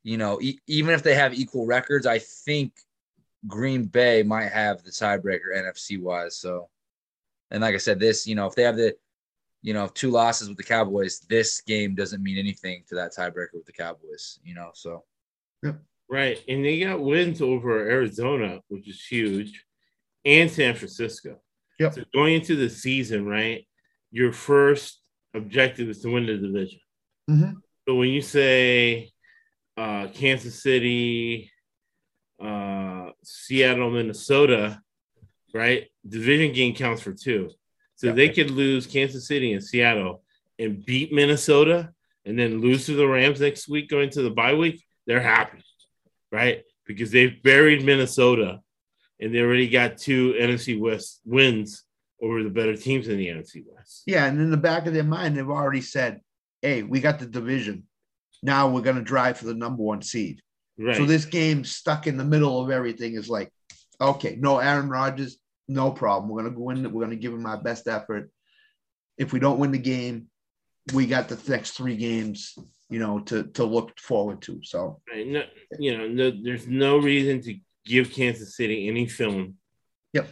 you 0.03 0.17
know, 0.17 0.41
e- 0.41 0.59
even 0.67 0.93
if 0.93 1.03
they 1.03 1.15
have 1.15 1.33
equal 1.33 1.65
records, 1.65 2.05
I 2.05 2.19
think 2.19 2.73
Green 3.47 3.85
Bay 3.85 4.23
might 4.23 4.51
have 4.51 4.83
the 4.83 4.91
tiebreaker 4.91 5.55
NFC 5.55 5.99
wise. 5.99 6.37
So, 6.37 6.69
and 7.49 7.61
like 7.61 7.75
I 7.75 7.79
said, 7.79 7.99
this 7.99 8.27
you 8.27 8.35
know 8.35 8.47
if 8.47 8.55
they 8.55 8.63
have 8.63 8.77
the 8.77 8.95
you 9.61 9.73
know 9.73 9.87
two 9.87 10.11
losses 10.11 10.49
with 10.49 10.57
the 10.57 10.63
Cowboys, 10.63 11.21
this 11.29 11.61
game 11.61 11.95
doesn't 11.95 12.21
mean 12.21 12.37
anything 12.37 12.83
to 12.89 12.95
that 12.95 13.15
tiebreaker 13.15 13.53
with 13.53 13.65
the 13.65 13.71
Cowboys. 13.71 14.39
You 14.43 14.55
know, 14.55 14.71
so 14.73 15.05
Right. 16.11 16.43
And 16.49 16.63
they 16.65 16.81
got 16.81 16.99
wins 16.99 17.41
over 17.41 17.89
Arizona, 17.89 18.59
which 18.67 18.89
is 18.89 19.01
huge, 19.05 19.63
and 20.25 20.51
San 20.51 20.75
Francisco. 20.75 21.41
Yep. 21.79 21.93
So 21.93 22.03
going 22.13 22.33
into 22.35 22.57
the 22.57 22.69
season, 22.69 23.25
right, 23.25 23.65
your 24.11 24.33
first 24.33 25.01
objective 25.33 25.87
is 25.87 26.01
to 26.01 26.09
win 26.11 26.25
the 26.25 26.35
division. 26.35 26.81
Mhm. 27.29 27.55
So 27.87 27.95
when 27.95 28.09
you 28.09 28.21
say 28.21 29.11
uh, 29.77 30.09
Kansas 30.13 30.61
City, 30.61 31.49
uh, 32.41 33.11
Seattle, 33.23 33.89
Minnesota, 33.89 34.81
right, 35.53 35.87
division 36.07 36.53
game 36.53 36.75
counts 36.75 37.01
for 37.01 37.13
two. 37.13 37.49
So 37.95 38.07
Yep. 38.07 38.15
they 38.17 38.29
could 38.29 38.51
lose 38.51 38.85
Kansas 38.85 39.25
City 39.27 39.53
and 39.53 39.63
Seattle 39.63 40.25
and 40.59 40.85
beat 40.85 41.13
Minnesota 41.13 41.93
and 42.25 42.37
then 42.37 42.59
lose 42.59 42.85
to 42.87 42.95
the 42.95 43.07
Rams 43.07 43.39
next 43.39 43.69
week 43.69 43.89
going 43.89 44.09
to 44.09 44.21
the 44.21 44.29
bye 44.29 44.53
week. 44.53 44.83
They're 45.07 45.21
happy 45.21 45.63
right? 46.31 46.63
Because 46.85 47.11
they've 47.11 47.41
buried 47.43 47.85
Minnesota 47.85 48.61
and 49.19 49.33
they 49.33 49.39
already 49.39 49.69
got 49.69 49.97
two 49.97 50.33
NFC 50.33 50.79
West 50.79 51.21
wins 51.25 51.83
over 52.21 52.43
the 52.43 52.49
better 52.49 52.75
teams 52.75 53.07
in 53.07 53.17
the 53.17 53.27
NFC 53.27 53.63
West. 53.65 54.03
Yeah, 54.05 54.25
and 54.25 54.39
in 54.39 54.51
the 54.51 54.57
back 54.57 54.85
of 54.85 54.93
their 54.93 55.03
mind, 55.03 55.37
they've 55.37 55.49
already 55.49 55.81
said, 55.81 56.21
hey, 56.61 56.83
we 56.83 56.99
got 56.99 57.19
the 57.19 57.25
division. 57.25 57.83
Now 58.43 58.69
we're 58.69 58.81
gonna 58.81 59.01
drive 59.01 59.37
for 59.37 59.45
the 59.45 59.53
number 59.53 59.83
one 59.83 60.01
seed. 60.01 60.41
Right. 60.77 60.95
So 60.95 61.05
this 61.05 61.25
game 61.25 61.63
stuck 61.63 62.07
in 62.07 62.17
the 62.17 62.23
middle 62.23 62.61
of 62.63 62.71
everything 62.71 63.15
is 63.15 63.29
like, 63.29 63.51
okay, 63.99 64.35
no 64.39 64.57
Aaron 64.57 64.89
Rodgers, 64.89 65.37
no 65.67 65.91
problem. 65.91 66.29
We're 66.31 66.43
gonna 66.43 66.55
go 66.55 66.69
in. 66.71 66.91
We're 66.91 67.03
gonna 67.03 67.15
give 67.15 67.33
him 67.33 67.45
our 67.45 67.61
best 67.61 67.87
effort. 67.87 68.31
If 69.17 69.33
we 69.33 69.39
don't 69.39 69.59
win 69.59 69.71
the 69.71 69.77
game, 69.77 70.27
we 70.93 71.05
got 71.05 71.27
the 71.27 71.39
next 71.47 71.71
three 71.71 71.95
games, 71.95 72.55
you 72.91 72.99
know, 72.99 73.19
to 73.21 73.43
to 73.43 73.63
look 73.63 73.97
forward 73.99 74.41
to. 74.43 74.59
So 74.63 75.01
No, 75.15 75.43
you 75.79 75.97
know, 75.97 76.07
no, 76.07 76.29
there's 76.29 76.67
no 76.67 76.97
reason 76.97 77.41
to 77.41 77.57
give 77.85 78.11
Kansas 78.11 78.55
City 78.55 78.87
any 78.87 79.07
film. 79.07 79.55
Yep. 80.13 80.29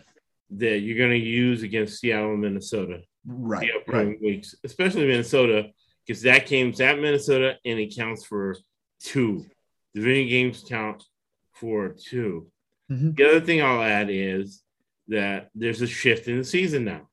That 0.51 0.79
you're 0.79 0.97
going 0.97 1.19
to 1.19 1.25
use 1.25 1.63
against 1.63 1.99
Seattle 1.99 2.31
and 2.31 2.41
Minnesota 2.41 3.01
right, 3.25 3.69
the 3.85 3.91
right, 3.91 4.21
weeks, 4.21 4.55
especially 4.63 5.07
Minnesota, 5.07 5.69
because 6.05 6.21
that 6.23 6.47
game's 6.47 6.81
at 6.81 6.99
Minnesota 6.99 7.55
and 7.65 7.79
it 7.79 7.95
counts 7.95 8.25
for 8.25 8.55
two. 8.99 9.45
Division 9.93 10.27
games 10.27 10.63
count 10.67 11.03
for 11.53 11.89
2 11.89 12.51
Mhm. 12.91 13.15
The 13.15 13.29
other 13.29 13.41
thing 13.41 13.61
I'll 13.61 13.83
add 13.83 14.09
is 14.09 14.63
that 15.09 15.49
there's 15.53 15.81
a 15.81 15.87
shift 15.87 16.27
in 16.27 16.37
the 16.37 16.43
season 16.43 16.85
now. 16.85 17.07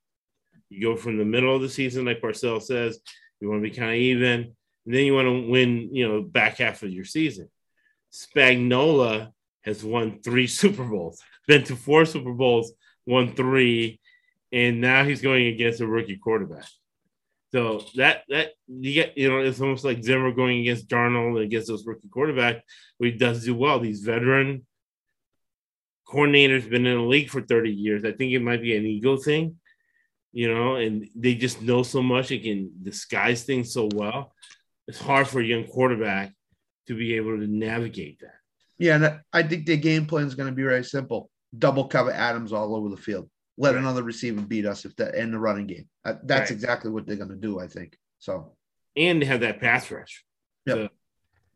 You 0.70 0.80
go 0.80 0.96
from 0.96 1.18
the 1.18 1.24
middle 1.24 1.54
of 1.54 1.62
the 1.62 1.68
season, 1.68 2.06
like 2.06 2.20
Parcells 2.20 2.62
says, 2.62 2.98
you 3.40 3.50
want 3.50 3.62
to 3.62 3.70
be 3.70 3.76
kind 3.76 3.90
of 3.90 3.96
even, 3.96 4.55
then 4.94 5.04
you 5.04 5.14
want 5.14 5.26
to 5.26 5.50
win, 5.50 5.94
you 5.94 6.08
know, 6.08 6.22
back 6.22 6.58
half 6.58 6.82
of 6.82 6.90
your 6.90 7.04
season. 7.04 7.48
Spagnuolo 8.12 9.32
has 9.62 9.84
won 9.84 10.20
three 10.22 10.46
Super 10.60 10.84
Bowls, 10.84 11.20
been 11.46 11.64
to 11.64 11.76
four 11.76 12.04
Super 12.04 12.32
Bowls, 12.32 12.72
won 13.06 13.34
three, 13.34 14.00
and 14.52 14.80
now 14.80 15.04
he's 15.04 15.22
going 15.22 15.46
against 15.46 15.80
a 15.80 15.86
rookie 15.86 16.16
quarterback. 16.16 16.66
So 17.52 17.84
that 17.94 18.24
that 18.28 18.50
you 18.68 18.92
get, 18.92 19.16
you 19.16 19.30
know, 19.30 19.38
it's 19.38 19.60
almost 19.60 19.84
like 19.84 20.02
Zimmer 20.02 20.32
going 20.32 20.60
against 20.60 20.88
Darnold 20.88 21.42
against 21.42 21.68
those 21.68 21.86
rookie 21.86 22.08
quarterbacks, 22.08 22.60
but 22.98 23.06
he 23.06 23.12
does 23.12 23.44
do 23.44 23.54
well. 23.54 23.78
These 23.78 24.00
veteran 24.00 24.66
coordinators 26.06 26.68
been 26.68 26.86
in 26.86 26.98
the 26.98 27.04
league 27.04 27.30
for 27.30 27.40
30 27.40 27.70
years. 27.70 28.04
I 28.04 28.12
think 28.12 28.32
it 28.32 28.40
might 28.40 28.62
be 28.62 28.76
an 28.76 28.86
ego 28.86 29.16
thing, 29.16 29.56
you 30.32 30.52
know, 30.52 30.76
and 30.76 31.08
they 31.14 31.34
just 31.34 31.62
know 31.62 31.82
so 31.82 32.02
much 32.02 32.30
and 32.30 32.42
can 32.42 32.70
disguise 32.82 33.44
things 33.44 33.72
so 33.72 33.88
well. 33.94 34.32
It's 34.88 35.00
hard 35.00 35.26
for 35.28 35.40
a 35.40 35.44
young 35.44 35.64
quarterback 35.64 36.32
to 36.86 36.94
be 36.94 37.14
able 37.14 37.36
to 37.38 37.46
navigate 37.46 38.20
that. 38.20 38.34
Yeah, 38.78 38.96
and 38.96 39.20
I 39.32 39.42
think 39.42 39.66
their 39.66 39.76
game 39.76 40.06
plan 40.06 40.26
is 40.26 40.34
going 40.34 40.48
to 40.48 40.54
be 40.54 40.62
very 40.62 40.84
simple: 40.84 41.30
double 41.58 41.88
cover 41.88 42.10
Adams 42.12 42.52
all 42.52 42.76
over 42.76 42.88
the 42.88 42.96
field. 42.96 43.28
Let 43.58 43.74
Right. 43.74 43.80
another 43.80 44.02
receiver 44.02 44.42
beat 44.42 44.66
us 44.66 44.84
if 44.84 44.94
that 44.96 45.14
in 45.14 45.32
the 45.32 45.38
running 45.38 45.66
game. 45.66 45.88
Uh, 46.04 46.14
that's 46.24 46.50
Right. 46.50 46.56
exactly 46.56 46.90
what 46.90 47.06
they're 47.06 47.16
going 47.16 47.30
to 47.30 47.36
do. 47.36 47.58
I 47.58 47.68
think 47.68 47.96
so. 48.18 48.56
And 48.96 49.20
they 49.22 49.26
have 49.26 49.40
that 49.40 49.60
pass 49.60 49.90
rush. 49.90 50.24
Yep. 50.66 50.76
So 50.76 50.88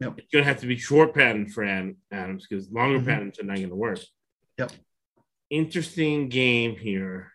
Yep. 0.00 0.14
It's 0.18 0.30
going 0.32 0.42
to 0.44 0.48
have 0.48 0.60
to 0.60 0.66
be 0.66 0.78
short 0.78 1.14
pattern 1.14 1.46
for 1.46 1.62
Adams 1.62 2.46
because 2.48 2.70
longer 2.70 2.98
Mhm. 3.00 3.04
patterns 3.04 3.38
are 3.38 3.42
not 3.44 3.56
going 3.58 3.68
to 3.68 3.74
work. 3.74 3.98
Yep. 4.56 4.72
Interesting 5.50 6.30
game 6.30 6.74
here. 6.76 7.30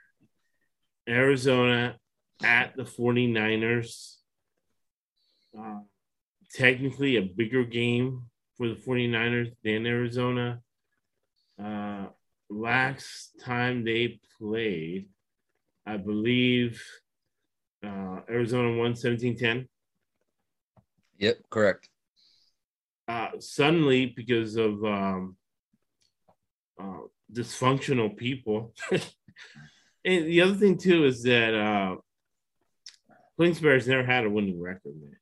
Arizona 1.07 1.99
at 2.43 2.75
the 2.75 2.83
49ers. 2.85 4.17
Uh, 5.57 5.79
technically 6.53 7.17
a 7.17 7.21
bigger 7.21 7.63
game 7.63 8.23
for 8.57 8.67
the 8.67 8.75
49ers 8.75 9.51
than 9.63 9.85
Arizona. 9.85 10.61
Uh, 11.61 12.07
last 12.49 13.31
time 13.43 13.83
they 13.83 14.19
played, 14.39 15.07
I 15.85 15.97
believe 15.97 16.83
uh, 17.83 18.21
Arizona 18.29 18.77
won 18.77 18.95
17 18.95 19.37
10. 19.37 19.67
Yep, 21.17 21.37
correct. 21.49 21.89
Uh, 23.07 23.29
suddenly, 23.39 24.07
because 24.07 24.55
of 24.55 24.83
um, 24.83 25.37
uh, 26.79 27.01
dysfunctional 27.31 28.15
people. 28.15 28.73
and 28.91 30.25
the 30.25 30.41
other 30.41 30.55
thing, 30.55 30.77
too, 30.77 31.05
is 31.05 31.23
that 31.23 31.53
uh, 31.53 31.95
Kingsbury's 33.39 33.87
never 33.87 34.03
had 34.03 34.25
a 34.25 34.29
winning 34.29 34.59
record, 34.59 34.95
man, 34.99 35.15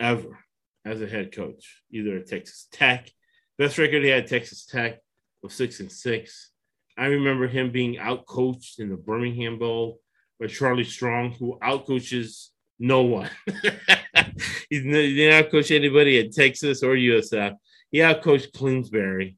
ever 0.00 0.38
as 0.84 1.02
a 1.02 1.06
head 1.06 1.32
coach, 1.32 1.82
either 1.92 2.16
at 2.16 2.26
Texas 2.26 2.66
Tech. 2.72 3.08
Best 3.58 3.78
record 3.78 4.02
he 4.02 4.08
had 4.08 4.26
Texas 4.26 4.66
Tech 4.66 4.98
was 5.42 5.54
six 5.54 5.80
and 5.80 5.92
six. 5.92 6.50
I 6.98 7.06
remember 7.06 7.46
him 7.46 7.70
being 7.70 7.96
outcoached 7.96 8.78
in 8.78 8.88
the 8.88 8.96
Birmingham 8.96 9.58
Bowl 9.58 10.00
by 10.40 10.46
Charlie 10.46 10.84
Strong, 10.84 11.32
who 11.32 11.58
outcoaches 11.62 12.48
no 12.78 13.02
one. 13.02 13.30
He 14.70 14.80
didn't 14.80 15.50
outcoach 15.50 15.74
anybody 15.74 16.20
at 16.20 16.32
Texas 16.32 16.82
or 16.82 16.94
USF. 16.94 17.56
He 17.90 17.98
outcoached 17.98 18.52
Kingsbury. 18.52 19.36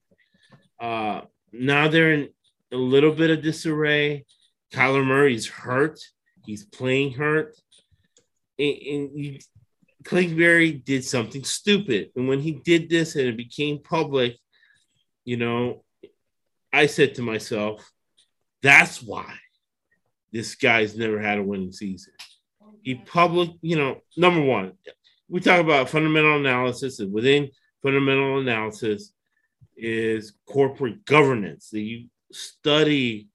Uh, 0.78 1.22
now 1.52 1.88
they're 1.88 2.12
in 2.12 2.28
a 2.70 2.76
little 2.76 3.12
bit 3.12 3.30
of 3.30 3.42
disarray. 3.42 4.26
Kyler 4.72 5.04
Murray's 5.04 5.48
hurt. 5.48 5.98
He's 6.44 6.64
playing 6.64 7.14
hurt. 7.14 7.56
And, 8.58 8.76
and 8.76 9.18
you, 9.18 9.38
Kingsbury 10.04 10.72
did 10.72 11.04
something 11.04 11.44
stupid. 11.44 12.10
And 12.16 12.28
when 12.28 12.40
he 12.40 12.52
did 12.52 12.88
this 12.88 13.16
and 13.16 13.26
it 13.26 13.36
became 13.36 13.78
public, 13.82 14.36
you 15.24 15.36
know, 15.36 15.84
I 16.72 16.86
said 16.86 17.14
to 17.16 17.22
myself, 17.22 17.90
that's 18.62 19.02
why 19.02 19.34
this 20.32 20.54
guy's 20.54 20.96
never 20.96 21.20
had 21.20 21.38
a 21.38 21.42
winning 21.42 21.72
season. 21.72 22.14
He 22.82 22.94
public, 22.96 23.50
you 23.60 23.76
know, 23.76 24.00
number 24.16 24.40
one, 24.40 24.72
we 25.28 25.40
talk 25.40 25.60
about 25.60 25.88
fundamental 25.88 26.36
analysis, 26.36 27.00
and 27.00 27.12
within 27.12 27.50
fundamental 27.82 28.40
analysis 28.40 29.12
is 29.76 30.34
corporate 30.46 31.04
governance. 31.04 31.70
That 31.70 31.80
you 31.80 32.08
study 32.32 33.28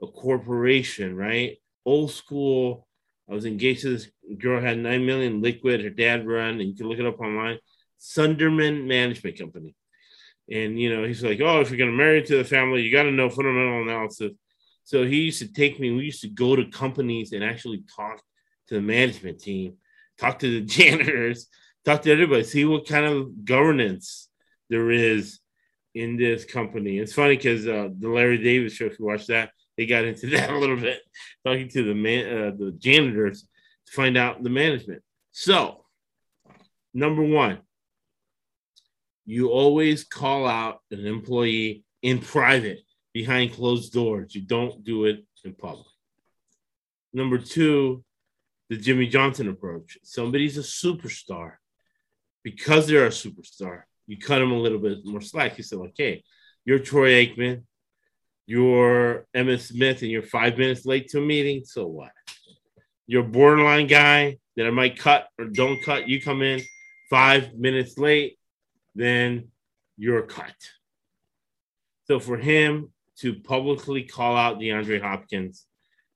a 0.00 0.06
corporation, 0.06 1.16
right? 1.16 1.58
Old 1.84 2.12
school. 2.12 2.86
I 3.32 3.34
was 3.34 3.46
engaged 3.46 3.80
to 3.82 3.96
this 3.96 4.10
girl 4.38 4.60
had 4.60 4.76
nine 4.76 5.06
million 5.06 5.40
liquid. 5.40 5.82
Her 5.82 5.88
dad 5.88 6.26
run, 6.26 6.60
and 6.60 6.68
you 6.68 6.74
can 6.74 6.86
look 6.86 6.98
it 6.98 7.06
up 7.06 7.18
online. 7.18 7.58
Sunderman 7.98 8.86
Management 8.86 9.38
Company. 9.38 9.74
And 10.50 10.78
you 10.78 10.94
know, 10.94 11.04
he's 11.04 11.24
like, 11.24 11.40
"Oh, 11.40 11.62
if 11.62 11.70
you're 11.70 11.78
gonna 11.78 11.92
marry 11.92 12.18
into 12.18 12.36
the 12.36 12.44
family, 12.44 12.82
you 12.82 12.92
got 12.92 13.04
to 13.04 13.10
know 13.10 13.30
fundamental 13.30 13.84
analysis." 13.84 14.32
So 14.84 15.04
he 15.06 15.22
used 15.22 15.38
to 15.38 15.50
take 15.50 15.80
me. 15.80 15.92
We 15.92 16.04
used 16.04 16.20
to 16.20 16.28
go 16.28 16.54
to 16.54 16.66
companies 16.66 17.32
and 17.32 17.42
actually 17.42 17.84
talk 17.96 18.22
to 18.68 18.74
the 18.74 18.82
management 18.82 19.40
team, 19.40 19.78
talk 20.18 20.38
to 20.40 20.60
the 20.60 20.66
janitors, 20.66 21.48
talk 21.86 22.02
to 22.02 22.12
everybody, 22.12 22.44
see 22.44 22.66
what 22.66 22.86
kind 22.86 23.06
of 23.06 23.46
governance 23.46 24.28
there 24.68 24.90
is 24.90 25.40
in 25.94 26.18
this 26.18 26.44
company. 26.44 26.98
It's 26.98 27.14
funny 27.14 27.36
because 27.36 27.66
uh, 27.66 27.88
the 27.98 28.10
Larry 28.10 28.44
Davis 28.44 28.74
show, 28.74 28.86
if 28.86 28.98
you 28.98 29.06
watch 29.06 29.26
that, 29.28 29.52
they 29.82 29.86
got 29.86 30.04
into 30.04 30.26
that 30.30 30.50
a 30.50 30.58
little 30.58 30.76
bit, 30.76 31.00
talking 31.44 31.68
to 31.68 31.84
the 31.84 31.94
man, 31.94 32.26
uh, 32.26 32.50
the 32.56 32.72
janitors 32.78 33.46
to 33.86 33.92
find 33.92 34.16
out 34.16 34.42
the 34.42 34.50
management. 34.50 35.02
So, 35.32 35.84
number 36.94 37.22
one, 37.22 37.58
you 39.24 39.48
always 39.48 40.04
call 40.04 40.46
out 40.46 40.80
an 40.90 41.06
employee 41.06 41.84
in 42.02 42.20
private 42.20 42.80
behind 43.12 43.52
closed 43.52 43.92
doors. 43.92 44.34
You 44.34 44.42
don't 44.42 44.84
do 44.84 45.06
it 45.06 45.24
in 45.44 45.54
public. 45.54 45.86
Number 47.12 47.38
two, 47.38 48.04
the 48.68 48.76
Jimmy 48.76 49.06
Johnson 49.06 49.48
approach. 49.48 49.98
Somebody's 50.02 50.58
a 50.58 50.62
superstar. 50.62 51.54
Because 52.44 52.88
they're 52.88 53.06
a 53.06 53.10
superstar, 53.10 53.82
you 54.08 54.18
cut 54.18 54.40
them 54.40 54.50
a 54.50 54.58
little 54.58 54.80
bit 54.80 55.04
more 55.04 55.20
slack. 55.20 55.56
You 55.58 55.62
say, 55.62 55.76
hey, 55.96 56.24
you're 56.64 56.80
Troy 56.80 57.10
Aikman, 57.10 57.62
you're 58.52 59.26
Emmitt 59.34 59.60
Smith, 59.60 60.02
and 60.02 60.10
you're 60.10 60.20
five 60.20 60.58
minutes 60.58 60.84
late 60.84 61.08
to 61.08 61.20
a 61.20 61.22
meeting. 61.22 61.64
So 61.64 61.86
what? 61.86 62.10
You're 63.06 63.22
borderline 63.22 63.86
guy 63.86 64.36
that 64.56 64.66
I 64.66 64.70
might 64.70 64.98
cut 64.98 65.28
or 65.38 65.46
don't 65.46 65.82
cut. 65.82 66.06
You 66.06 66.20
come 66.20 66.42
in 66.42 66.60
five 67.08 67.54
minutes 67.54 67.96
late, 67.96 68.38
then 68.94 69.48
you're 69.96 70.20
cut. 70.20 70.54
So 72.04 72.20
for 72.20 72.36
him 72.36 72.92
to 73.20 73.40
publicly 73.40 74.02
call 74.02 74.36
out 74.36 74.58
DeAndre 74.58 75.00
Hopkins, 75.00 75.64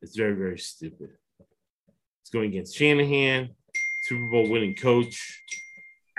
it's 0.02 0.14
very, 0.14 0.34
very 0.34 0.58
stupid. 0.58 1.08
It's 2.20 2.30
going 2.30 2.50
against 2.50 2.76
Shanahan, 2.76 3.48
Super 4.02 4.30
Bowl 4.30 4.50
winning 4.50 4.74
coach 4.74 5.42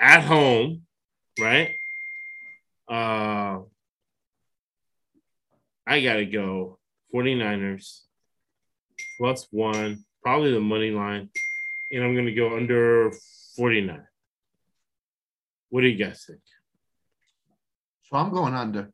at 0.00 0.24
home, 0.24 0.82
right? 1.38 1.76
Uh, 2.88 3.60
I 5.88 6.02
got 6.02 6.16
to 6.16 6.26
go 6.26 6.78
49ers 7.14 8.00
plus 9.16 9.46
one, 9.50 10.04
probably 10.22 10.52
the 10.52 10.60
money 10.60 10.90
line. 10.90 11.30
And 11.90 12.04
I'm 12.04 12.12
going 12.12 12.26
to 12.26 12.34
go 12.34 12.54
under 12.54 13.10
49. 13.56 14.06
What 15.70 15.80
do 15.80 15.86
you 15.86 15.96
guys 15.96 16.24
think? 16.26 16.40
So 18.02 18.18
I'm 18.18 18.30
going 18.30 18.52
under. 18.52 18.90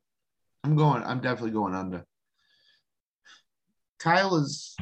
I'm 0.63 0.77
going. 0.77 1.03
I'm 1.03 1.21
definitely 1.21 1.51
going 1.51 1.75
under. 1.75 2.05
Kyle 3.99 4.37
is 4.37 4.77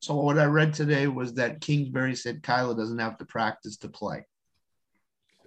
So 0.00 0.16
what 0.16 0.38
I 0.38 0.44
read 0.44 0.74
today 0.74 1.06
was 1.06 1.34
that 1.34 1.62
Kingsbury 1.62 2.14
said 2.14 2.42
Kyler 2.42 2.76
doesn't 2.76 2.98
have 2.98 3.16
to 3.18 3.24
practice 3.24 3.78
to 3.78 3.88
play. 3.88 4.26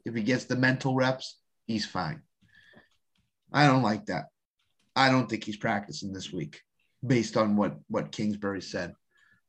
If 0.05 0.15
he 0.15 0.23
gets 0.23 0.45
the 0.45 0.55
mental 0.55 0.95
reps, 0.95 1.37
he's 1.67 1.85
fine. 1.85 2.21
I 3.53 3.67
don't 3.67 3.83
like 3.83 4.07
that. 4.07 4.25
I 4.95 5.09
don't 5.09 5.29
think 5.29 5.43
he's 5.43 5.57
practicing 5.57 6.13
this 6.13 6.31
week, 6.31 6.61
based 7.05 7.37
on 7.37 7.55
what 7.55 7.77
what 7.87 8.11
Kingsbury 8.11 8.61
said, 8.61 8.93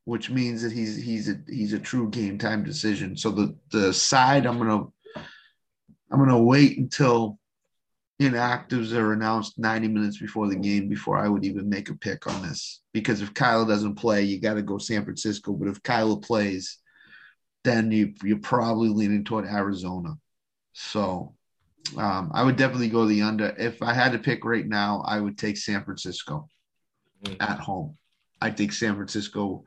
which 0.05 0.29
means 0.29 0.61
that 0.61 0.71
he's 0.71 0.95
he's 0.95 1.29
a 1.29 1.37
he's 1.47 1.73
a 1.73 1.79
true 1.79 2.09
game 2.09 2.37
time 2.37 2.63
decision. 2.63 3.17
So 3.17 3.31
the 3.31 3.55
the 3.71 3.93
side 3.93 4.45
I'm 4.45 4.57
gonna 4.57 4.85
I'm 6.11 6.19
gonna 6.19 6.41
wait 6.41 6.77
until 6.77 7.39
inactives 8.21 8.93
are 8.93 9.13
announced 9.13 9.59
90 9.59 9.87
minutes 9.87 10.17
before 10.17 10.47
the 10.47 10.55
game 10.55 10.87
before 10.87 11.17
I 11.17 11.27
would 11.27 11.43
even 11.43 11.67
make 11.67 11.89
a 11.89 11.95
pick 11.95 12.27
on 12.27 12.41
this. 12.41 12.81
Because 12.93 13.21
if 13.21 13.33
Kyler 13.33 13.67
doesn't 13.67 13.95
play, 13.95 14.23
you 14.23 14.39
got 14.39 14.53
to 14.53 14.61
go 14.61 14.77
San 14.77 15.03
Francisco. 15.03 15.53
But 15.53 15.67
if 15.67 15.81
Kyler 15.83 16.21
plays, 16.21 16.77
then 17.63 17.91
you 17.91 18.13
you're 18.23 18.39
probably 18.39 18.89
leaning 18.89 19.23
toward 19.23 19.45
Arizona. 19.45 20.15
So 20.73 21.35
um, 21.97 22.31
I 22.33 22.43
would 22.43 22.55
definitely 22.55 22.89
go 22.89 23.05
the 23.05 23.21
under. 23.21 23.53
If 23.57 23.81
I 23.81 23.93
had 23.93 24.13
to 24.13 24.19
pick 24.19 24.45
right 24.45 24.67
now, 24.67 25.03
I 25.05 25.19
would 25.19 25.37
take 25.37 25.57
San 25.57 25.83
Francisco 25.83 26.47
mm-hmm. 27.23 27.41
at 27.41 27.59
home. 27.59 27.97
I 28.41 28.51
think 28.51 28.73
San 28.73 28.95
Francisco 28.95 29.63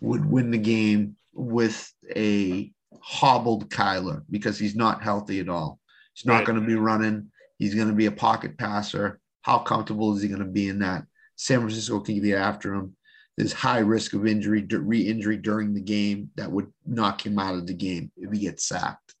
would 0.00 0.24
win 0.24 0.50
the 0.50 0.58
game 0.58 1.16
with 1.32 1.92
a 2.14 2.72
hobbled 3.00 3.70
Kyler 3.70 4.22
because 4.30 4.58
he's 4.58 4.76
not 4.76 5.02
healthy 5.02 5.40
at 5.40 5.48
all. 5.48 5.78
He's 6.14 6.26
not 6.26 6.38
right. 6.38 6.46
going 6.46 6.60
to 6.60 6.66
be 6.66 6.76
running. 6.76 7.30
He's 7.58 7.74
going 7.74 7.88
to 7.88 7.94
be 7.94 8.06
a 8.06 8.12
pocket 8.12 8.56
passer. 8.56 9.20
How 9.42 9.58
comfortable 9.58 10.14
is 10.16 10.22
he 10.22 10.28
going 10.28 10.40
to 10.40 10.46
be 10.46 10.68
in 10.68 10.80
that? 10.80 11.04
San 11.36 11.60
Francisco 11.60 12.00
can 12.00 12.22
get 12.22 12.38
after 12.38 12.74
him. 12.74 12.96
There's 13.36 13.52
high 13.52 13.80
risk 13.80 14.14
of 14.14 14.26
injury, 14.26 14.64
re-injury 14.70 15.38
during 15.38 15.74
the 15.74 15.80
game 15.80 16.30
that 16.36 16.50
would 16.50 16.72
knock 16.86 17.26
him 17.26 17.38
out 17.38 17.54
of 17.54 17.66
the 17.66 17.74
game 17.74 18.12
if 18.16 18.32
he 18.32 18.38
gets 18.38 18.68
sacked. 18.68 19.14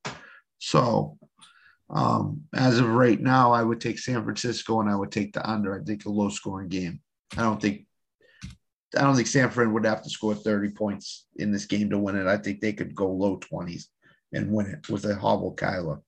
So, 0.60 1.18
um, 1.90 2.42
as 2.54 2.78
of 2.78 2.88
right 2.88 3.20
now, 3.20 3.52
I 3.52 3.62
would 3.62 3.80
take 3.80 3.98
San 3.98 4.22
Francisco 4.24 4.80
and 4.80 4.90
I 4.90 4.96
would 4.96 5.12
take 5.12 5.32
the 5.32 5.48
under. 5.48 5.78
I 5.78 5.84
think 5.84 6.04
a 6.04 6.10
low-scoring 6.10 6.68
game. 6.68 7.00
I 7.36 7.42
don't 7.42 7.60
think 7.60 7.86
I 8.96 9.02
don't 9.02 9.16
think 9.16 9.26
San 9.26 9.50
Fran 9.50 9.72
would 9.72 9.86
have 9.86 10.02
to 10.04 10.10
score 10.10 10.36
30 10.36 10.70
points 10.70 11.26
in 11.36 11.50
this 11.50 11.64
game 11.64 11.90
to 11.90 11.98
win 11.98 12.16
it. 12.16 12.28
I 12.28 12.36
think 12.36 12.60
they 12.60 12.72
could 12.72 12.94
go 12.94 13.10
low 13.10 13.38
20s 13.38 13.86
and 14.32 14.52
win 14.52 14.66
it 14.66 14.88
with 14.88 15.04
a 15.04 15.16
hobble 15.16 15.56
Kyler 15.56 16.00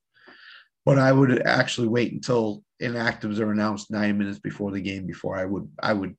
but 0.86 1.00
I 1.00 1.12
would 1.12 1.42
actually 1.44 1.88
wait 1.88 2.12
until 2.12 2.62
inactives 2.80 3.40
are 3.40 3.50
announced 3.50 3.90
nine 3.90 4.16
minutes 4.16 4.38
before 4.38 4.70
the 4.70 4.80
game 4.80 5.04
before 5.04 5.36
I 5.36 5.44
would 5.44 5.68
I 5.82 5.92
would 5.92 6.16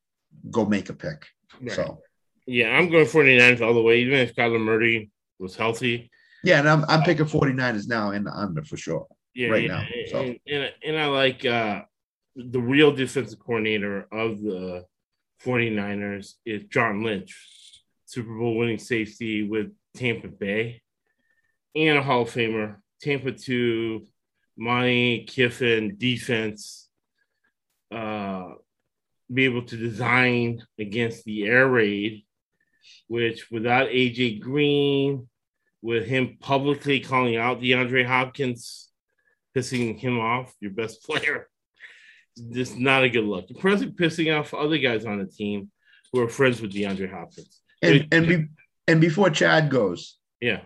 go 0.52 0.66
make 0.66 0.90
a 0.90 0.94
pick. 0.94 1.26
Right. 1.62 1.72
So 1.72 2.02
yeah, 2.46 2.78
I'm 2.78 2.92
going 2.92 3.06
49ers 3.06 3.66
all 3.66 3.74
the 3.74 3.82
way, 3.82 4.02
even 4.02 4.20
if 4.20 4.36
Kyler 4.36 4.62
Murray 4.62 5.10
was 5.40 5.56
healthy. 5.56 6.12
Yeah, 6.44 6.60
and 6.60 6.70
I'm 6.70 6.86
I'm 6.88 7.04
picking 7.04 7.26
49ers 7.26 7.88
now 7.88 8.12
in 8.12 8.26
the 8.26 8.32
under 8.32 8.64
for 8.64 8.78
sure. 8.78 9.08
Yeah, 9.38 9.50
right 9.50 9.64
yeah, 9.64 9.68
now. 9.68 9.88
So 10.08 10.22
and, 10.22 10.40
and, 10.48 10.72
and 10.84 10.98
I 10.98 11.06
like 11.06 11.46
uh 11.46 11.82
the 12.36 12.60
real 12.60 12.92
defensive 12.92 13.40
coordinator 13.40 14.08
of 14.12 14.42
the 14.42 14.86
49ers 15.46 16.34
is 16.44 16.64
John 16.66 17.04
Lynch, 17.04 17.40
Super 18.06 18.36
Bowl 18.36 18.58
winning 18.58 18.80
safety 18.80 19.48
with 19.48 19.72
Tampa 19.96 20.28
Bay, 20.28 20.82
and 21.76 22.00
a 22.00 22.04
Hall 22.04 22.24
of 22.24 22.32
Famer. 22.32 22.78
Tampa 23.00 23.32
2, 23.32 24.04
Monte, 24.58 25.26
Kiffin, 25.26 25.98
defense, 25.98 26.90
uh, 27.92 28.54
be 29.32 29.46
able 29.46 29.64
to 29.64 29.78
design 29.78 30.64
against 30.80 31.26
the 31.26 31.46
air 31.46 31.68
raid, 31.68 32.26
which 33.08 33.52
without 33.52 33.90
AJ 33.90 34.42
Green, 34.42 35.28
with 35.84 36.08
him 36.08 36.38
publicly 36.40 37.00
calling 37.00 37.36
out 37.36 37.62
DeAndre 37.62 38.04
Hopkins, 38.04 38.87
pissing 39.58 39.98
him 39.98 40.20
off, 40.20 40.54
your 40.60 40.72
best 40.72 41.04
player, 41.06 41.48
just 42.52 42.78
not 42.78 43.04
a 43.04 43.10
good 43.10 43.26
look. 43.26 43.46
You're 43.50 43.60
probably 43.60 43.92
pissing 43.92 44.38
off 44.38 44.54
other 44.54 44.78
guys 44.78 45.06
on 45.06 45.20
the 45.20 45.26
team 45.26 45.72
who 46.14 46.22
are 46.22 46.30
friends 46.30 46.62
with 46.62 46.74
DeAndre 46.74 47.12
Hopkins. 47.12 47.62
And 47.82 48.08
and 48.12 48.28
be, 48.28 48.46
and 48.88 49.02
before 49.02 49.30
Chad 49.30 49.70
goes, 49.70 50.18
yeah, 50.42 50.62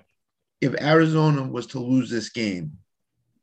if 0.61 0.76
Arizona 0.80 1.43
was 1.43 1.68
to 1.68 1.80
lose 1.80 2.09
this 2.09 2.30
game, 2.30 2.77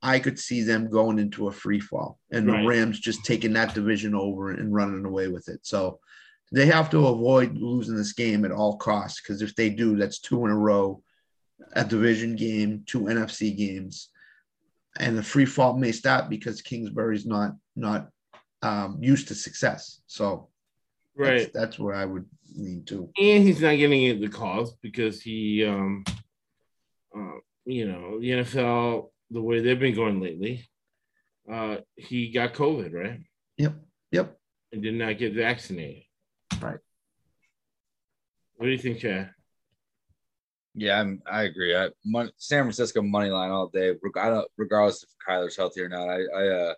I 0.02 0.20
could 0.20 0.38
see 0.38 0.62
them 0.62 0.90
going 0.90 1.18
into 1.18 1.48
a 1.48 1.52
free 1.52 1.80
fall 1.80 2.18
and 2.30 2.46
right. 2.46 2.62
the 2.62 2.68
Rams 2.68 3.00
just 3.00 3.24
taking 3.24 3.52
that 3.54 3.74
division 3.74 4.14
over 4.14 4.52
and 4.52 4.72
running 4.72 5.04
away 5.04 5.28
with 5.28 5.48
it. 5.48 5.60
So 5.66 5.98
they 6.52 6.66
have 6.66 6.88
to 6.90 7.08
avoid 7.08 7.58
losing 7.58 7.96
this 7.96 8.12
game 8.12 8.44
at 8.44 8.52
all 8.52 8.76
costs 8.76 9.20
because 9.20 9.42
if 9.42 9.54
they 9.54 9.68
do, 9.68 9.96
that's 9.96 10.20
two 10.20 10.44
in 10.46 10.50
a 10.50 10.56
row, 10.56 11.02
a 11.72 11.84
division 11.84 12.36
game, 12.36 12.84
two 12.86 13.02
NFC 13.02 13.54
games, 13.56 14.10
and 14.98 15.16
the 15.16 15.22
free 15.22 15.46
fall 15.46 15.76
may 15.76 15.92
stop 15.92 16.28
because 16.28 16.62
Kingsbury's 16.62 17.26
not 17.26 17.52
not 17.76 18.08
um, 18.62 18.98
used 19.00 19.28
to 19.28 19.34
success. 19.34 20.00
So 20.06 20.48
right, 21.16 21.40
that's, 21.40 21.52
that's, 21.52 21.78
where 21.78 21.94
I 21.94 22.04
would 22.04 22.26
lean 22.56 22.84
to. 22.86 23.10
And 23.18 23.44
he's 23.44 23.60
not 23.60 23.76
getting 23.76 24.20
the 24.20 24.28
calls 24.28 24.74
because 24.82 25.22
he, 25.22 25.64
um, 25.64 26.04
uh, 27.16 27.38
you 27.64 27.86
know, 27.86 28.18
the 28.20 28.30
NFL 28.30 29.10
the 29.30 29.42
way 29.42 29.60
they've 29.60 29.78
been 29.78 29.94
going 29.94 30.20
lately, 30.20 30.68
uh, 31.50 31.76
he 31.96 32.30
got 32.30 32.54
COVID, 32.54 32.92
right? 32.92 33.20
Yep. 33.58 33.74
Yep. 34.12 34.36
And 34.72 34.82
did 34.82 34.94
not 34.94 35.18
get 35.18 35.34
vaccinated. 35.34 36.04
Right. 36.60 36.78
What 38.56 38.66
do 38.66 38.72
you 38.72 38.78
think, 38.78 39.00
Chad? 39.00 39.30
Yeah, 40.74 41.00
I'm, 41.00 41.22
I 41.30 41.42
agree. 41.42 41.76
I, 41.76 41.88
mon- 42.04 42.30
San 42.36 42.64
Francisco 42.64 43.02
money 43.02 43.30
line 43.30 43.50
all 43.50 43.68
day, 43.68 43.94
regardless 44.02 45.02
if 45.02 45.08
Kyler's 45.26 45.56
healthy 45.56 45.80
or 45.80 45.88
not. 45.88 46.08
I, 46.08 46.20
I, 46.34 46.48
uh, 46.48 46.74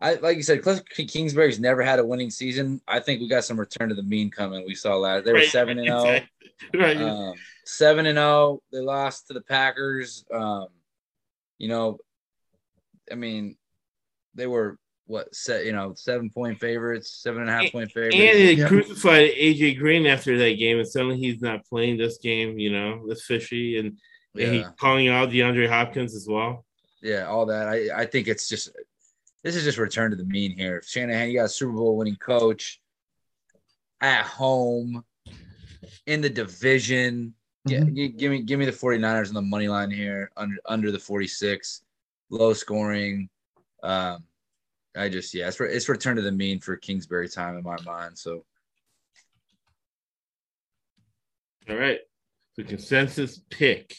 I 0.00 0.14
like 0.14 0.36
you 0.36 0.42
said, 0.42 0.62
Cliff 0.62 0.82
Kingsbury's 0.84 1.60
never 1.60 1.80
had 1.82 2.00
a 2.00 2.04
winning 2.04 2.30
season. 2.30 2.80
I 2.88 2.98
think 2.98 3.20
we 3.20 3.28
got 3.28 3.44
some 3.44 3.58
return 3.58 3.88
to 3.88 3.94
the 3.94 4.02
mean 4.02 4.30
coming. 4.30 4.64
We 4.66 4.74
saw 4.74 4.96
last. 4.96 5.24
They 5.24 5.32
were 5.32 5.42
seven 5.42 5.78
and 5.78 5.86
zero. 5.86 6.20
Oh. 6.20 6.20
Right. 6.74 6.96
Um, 6.96 7.34
seven 7.64 8.06
and 8.06 8.16
zero. 8.16 8.26
Oh. 8.26 8.62
They 8.70 8.78
lost 8.78 9.26
to 9.28 9.34
the 9.34 9.40
Packers. 9.40 10.24
Um, 10.32 10.66
you 11.58 11.68
know, 11.68 11.98
I 13.10 13.16
mean, 13.16 13.56
they 14.34 14.46
were 14.46 14.78
what 15.12 15.34
set 15.34 15.66
you 15.66 15.72
know 15.72 15.92
seven 15.94 16.30
point 16.30 16.58
favorites, 16.58 17.20
seven 17.22 17.42
and 17.42 17.50
a 17.50 17.52
half 17.52 17.70
point 17.70 17.92
favorites, 17.92 18.16
and 18.16 18.38
they 18.38 18.54
yeah. 18.54 18.66
crucified 18.66 19.30
AJ 19.30 19.78
Green 19.78 20.06
after 20.06 20.38
that 20.38 20.58
game, 20.58 20.78
and 20.78 20.88
suddenly 20.88 21.18
he's 21.18 21.42
not 21.42 21.66
playing 21.66 21.98
this 21.98 22.16
game. 22.16 22.58
You 22.58 22.72
know, 22.72 23.06
that's 23.06 23.22
fishy, 23.22 23.78
and, 23.78 23.98
yeah. 24.34 24.46
and 24.46 24.54
he's 24.54 24.66
calling 24.80 25.08
out 25.08 25.28
DeAndre 25.28 25.68
Hopkins 25.68 26.16
as 26.16 26.26
well. 26.26 26.64
Yeah, 27.02 27.26
all 27.26 27.46
that. 27.46 27.68
I 27.68 27.88
I 27.94 28.06
think 28.06 28.26
it's 28.26 28.48
just 28.48 28.70
this 29.44 29.54
is 29.54 29.64
just 29.64 29.78
return 29.78 30.10
to 30.10 30.16
the 30.16 30.24
mean 30.24 30.56
here. 30.56 30.82
Shanahan, 30.84 31.28
you 31.28 31.38
got 31.38 31.44
a 31.44 31.48
Super 31.50 31.72
Bowl 31.72 31.98
winning 31.98 32.16
coach 32.16 32.80
at 34.00 34.24
home 34.24 35.04
in 36.06 36.22
the 36.22 36.30
division. 36.30 37.34
Mm-hmm. 37.68 37.94
Yeah, 37.94 38.06
give 38.06 38.30
me 38.30 38.42
give 38.42 38.58
me 38.58 38.64
the 38.64 38.72
49ers 38.72 39.28
on 39.28 39.34
the 39.34 39.42
money 39.42 39.68
line 39.68 39.90
here 39.90 40.32
under 40.38 40.56
under 40.64 40.90
the 40.90 40.98
46. 40.98 41.82
Low 42.30 42.54
scoring. 42.54 43.28
Um 43.82 44.24
I 44.96 45.08
just 45.08 45.32
yeah, 45.34 45.48
it's 45.48 45.56
for, 45.56 45.66
it's 45.66 45.88
return 45.88 46.16
to 46.16 46.22
the 46.22 46.32
mean 46.32 46.60
for 46.60 46.76
Kingsbury 46.76 47.28
time 47.28 47.56
in 47.56 47.64
my 47.64 47.76
mind. 47.84 48.18
So 48.18 48.44
all 51.68 51.76
right. 51.76 52.00
The 52.56 52.64
consensus 52.64 53.40
pick. 53.50 53.96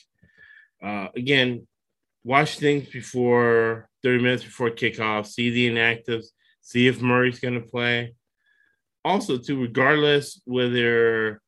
Uh 0.84 1.08
again, 1.16 1.68
watch 2.24 2.60
things 2.60 2.90
before 2.90 3.90
30 4.04 4.24
minutes 4.24 4.44
before 4.44 4.70
kickoff, 4.70 5.28
see 5.28 5.50
the 5.50 5.70
inactives, 5.70 6.28
see 6.62 6.88
if 6.88 7.02
Murray's 7.02 7.40
gonna 7.40 7.62
play. 7.62 8.14
Also, 9.06 9.38
too, 9.38 9.62
regardless 9.62 10.42
whether 10.46 11.42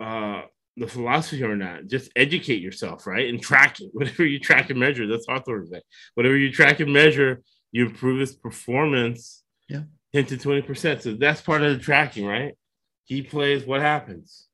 uh 0.00 0.42
the 0.76 0.86
philosophy 0.86 1.42
or 1.42 1.56
not. 1.56 1.86
Just 1.86 2.10
educate 2.14 2.60
yourself, 2.60 3.06
right? 3.06 3.28
And 3.28 3.40
track 3.40 3.80
it. 3.80 3.90
Whatever 3.94 4.26
you 4.26 4.38
track 4.38 4.70
and 4.70 4.78
measure, 4.78 5.06
that's 5.06 5.26
Hawthorne 5.26 5.66
say. 5.66 5.80
Whatever 6.14 6.36
you 6.36 6.52
track 6.52 6.80
and 6.80 6.92
measure, 6.92 7.42
you 7.72 7.86
improve 7.86 8.20
his 8.20 8.34
performance 8.34 9.42
yeah. 9.68 9.82
10 10.14 10.26
to 10.26 10.36
20%. 10.36 11.02
So 11.02 11.14
that's 11.14 11.40
part 11.40 11.62
of 11.62 11.76
the 11.76 11.82
tracking, 11.82 12.26
right? 12.26 12.56
He 13.04 13.22
plays, 13.22 13.64
what 13.64 13.80
happens? 13.80 14.46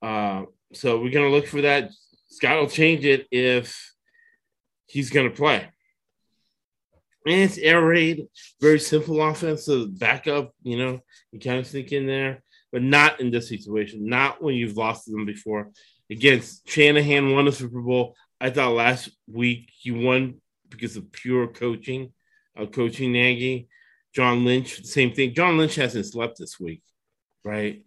Uh, 0.00 0.44
so 0.72 1.00
we're 1.00 1.12
gonna 1.12 1.28
look 1.28 1.46
for 1.46 1.62
that. 1.62 1.90
Scott 2.28 2.60
will 2.60 2.68
change 2.68 3.04
it 3.04 3.26
if 3.30 3.94
he's 4.86 5.10
gonna 5.10 5.30
play. 5.30 5.68
And 7.26 7.42
it's 7.42 7.58
air 7.58 7.84
raid, 7.84 8.26
very 8.60 8.80
simple 8.80 9.22
offense. 9.22 9.64
So 9.66 9.86
backup, 9.86 10.54
you 10.62 10.78
know, 10.78 11.00
you 11.32 11.40
kind 11.40 11.58
of 11.58 11.66
sneak 11.66 11.92
in 11.92 12.06
there 12.06 12.42
but 12.72 12.82
not 12.82 13.20
in 13.20 13.30
this 13.30 13.48
situation. 13.48 14.06
Not 14.06 14.42
when 14.42 14.54
you've 14.54 14.76
lost 14.76 15.04
to 15.04 15.12
them 15.12 15.24
before. 15.24 15.70
Against 16.10 16.68
Shanahan 16.68 17.32
won 17.32 17.48
a 17.48 17.52
Super 17.52 17.80
Bowl. 17.80 18.14
I 18.40 18.50
thought 18.50 18.72
last 18.72 19.10
week 19.26 19.70
he 19.78 19.90
won 19.90 20.40
because 20.68 20.96
of 20.96 21.10
pure 21.12 21.48
coaching, 21.48 22.12
uh, 22.58 22.66
coaching 22.66 23.12
Nagy. 23.12 23.68
John 24.14 24.44
Lynch, 24.44 24.84
same 24.84 25.12
thing. 25.12 25.34
John 25.34 25.58
Lynch 25.58 25.76
hasn't 25.76 26.06
slept 26.06 26.38
this 26.38 26.58
week, 26.58 26.82
right? 27.44 27.84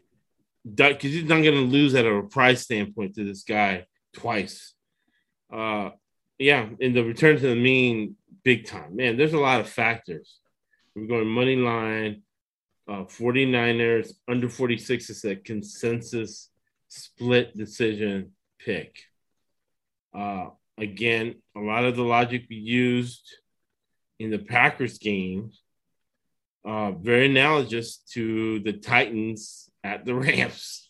because 0.63 1.01
he's 1.01 1.23
not 1.23 1.41
going 1.41 1.55
to 1.55 1.61
lose 1.61 1.95
at 1.95 2.05
a 2.05 2.21
price 2.21 2.61
standpoint 2.61 3.15
to 3.15 3.23
this 3.23 3.43
guy 3.43 3.85
twice. 4.13 4.73
Uh, 5.51 5.89
yeah, 6.37 6.69
in 6.79 6.93
the 6.93 7.03
return 7.03 7.37
to 7.37 7.47
the 7.47 7.55
mean, 7.55 8.15
big 8.43 8.67
time. 8.67 8.95
Man, 8.95 9.17
there's 9.17 9.33
a 9.33 9.39
lot 9.39 9.59
of 9.59 9.69
factors. 9.69 10.39
We're 10.95 11.07
going 11.07 11.27
money 11.27 11.55
line, 11.55 12.23
uh, 12.87 13.05
49ers 13.05 14.13
under 14.27 14.49
46 14.49 15.09
is 15.09 15.25
a 15.25 15.35
consensus 15.35 16.49
split 16.87 17.55
decision 17.55 18.31
pick. 18.59 18.99
Uh, 20.13 20.49
again, 20.77 21.35
a 21.55 21.59
lot 21.59 21.85
of 21.85 21.95
the 21.95 22.03
logic 22.03 22.45
we 22.49 22.57
used 22.57 23.37
in 24.21 24.29
the 24.29 24.37
Packers 24.37 24.99
game, 24.99 25.51
uh, 26.63 26.91
very 26.91 27.25
analogous 27.25 27.97
to 28.13 28.59
the 28.59 28.73
Titans 28.73 29.69
at 29.83 30.05
the 30.05 30.13
Rams. 30.25 30.87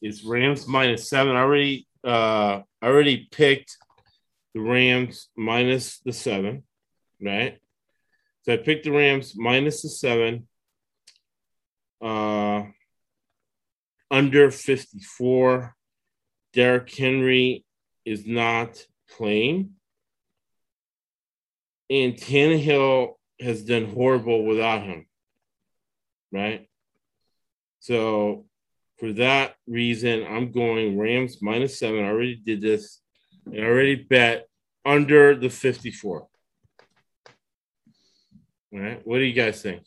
It's 0.00 0.24
Rams 0.24 0.66
minus 0.66 1.08
seven. 1.08 1.36
I 1.36 1.40
already 1.40 1.86
uh 2.02 2.62
I 2.80 2.86
already 2.86 3.28
picked 3.30 3.76
the 4.54 4.60
Rams 4.60 5.28
minus 5.36 5.98
the 5.98 6.14
seven, 6.14 6.62
right? 7.22 7.58
So 8.42 8.54
I 8.54 8.56
picked 8.56 8.84
the 8.84 8.92
Rams 8.92 9.34
minus 9.36 9.82
the 9.82 9.90
seven. 9.90 10.48
Uh 12.00 12.62
under 14.10 14.50
54. 14.50 15.76
Derrick 16.54 16.92
Henry 16.94 17.64
is 18.06 18.26
not 18.26 18.82
playing. 19.10 19.74
And 21.90 22.14
Tannehill 22.14 23.14
has 23.40 23.62
done 23.62 23.92
horrible 23.92 24.44
without 24.44 24.82
him. 24.82 25.06
Right? 26.32 26.68
So 27.80 28.46
for 28.98 29.12
that 29.14 29.56
reason, 29.66 30.24
I'm 30.26 30.52
going 30.52 30.98
Rams 30.98 31.38
minus 31.42 31.78
seven. 31.78 32.04
I 32.04 32.08
already 32.08 32.36
did 32.36 32.60
this. 32.60 33.00
I 33.52 33.58
already 33.60 33.96
bet 33.96 34.46
under 34.84 35.34
the 35.34 35.50
54. 35.50 36.28
All 38.72 38.78
right. 38.78 39.00
What 39.04 39.18
do 39.18 39.24
you 39.24 39.32
guys 39.32 39.60
think? 39.60 39.82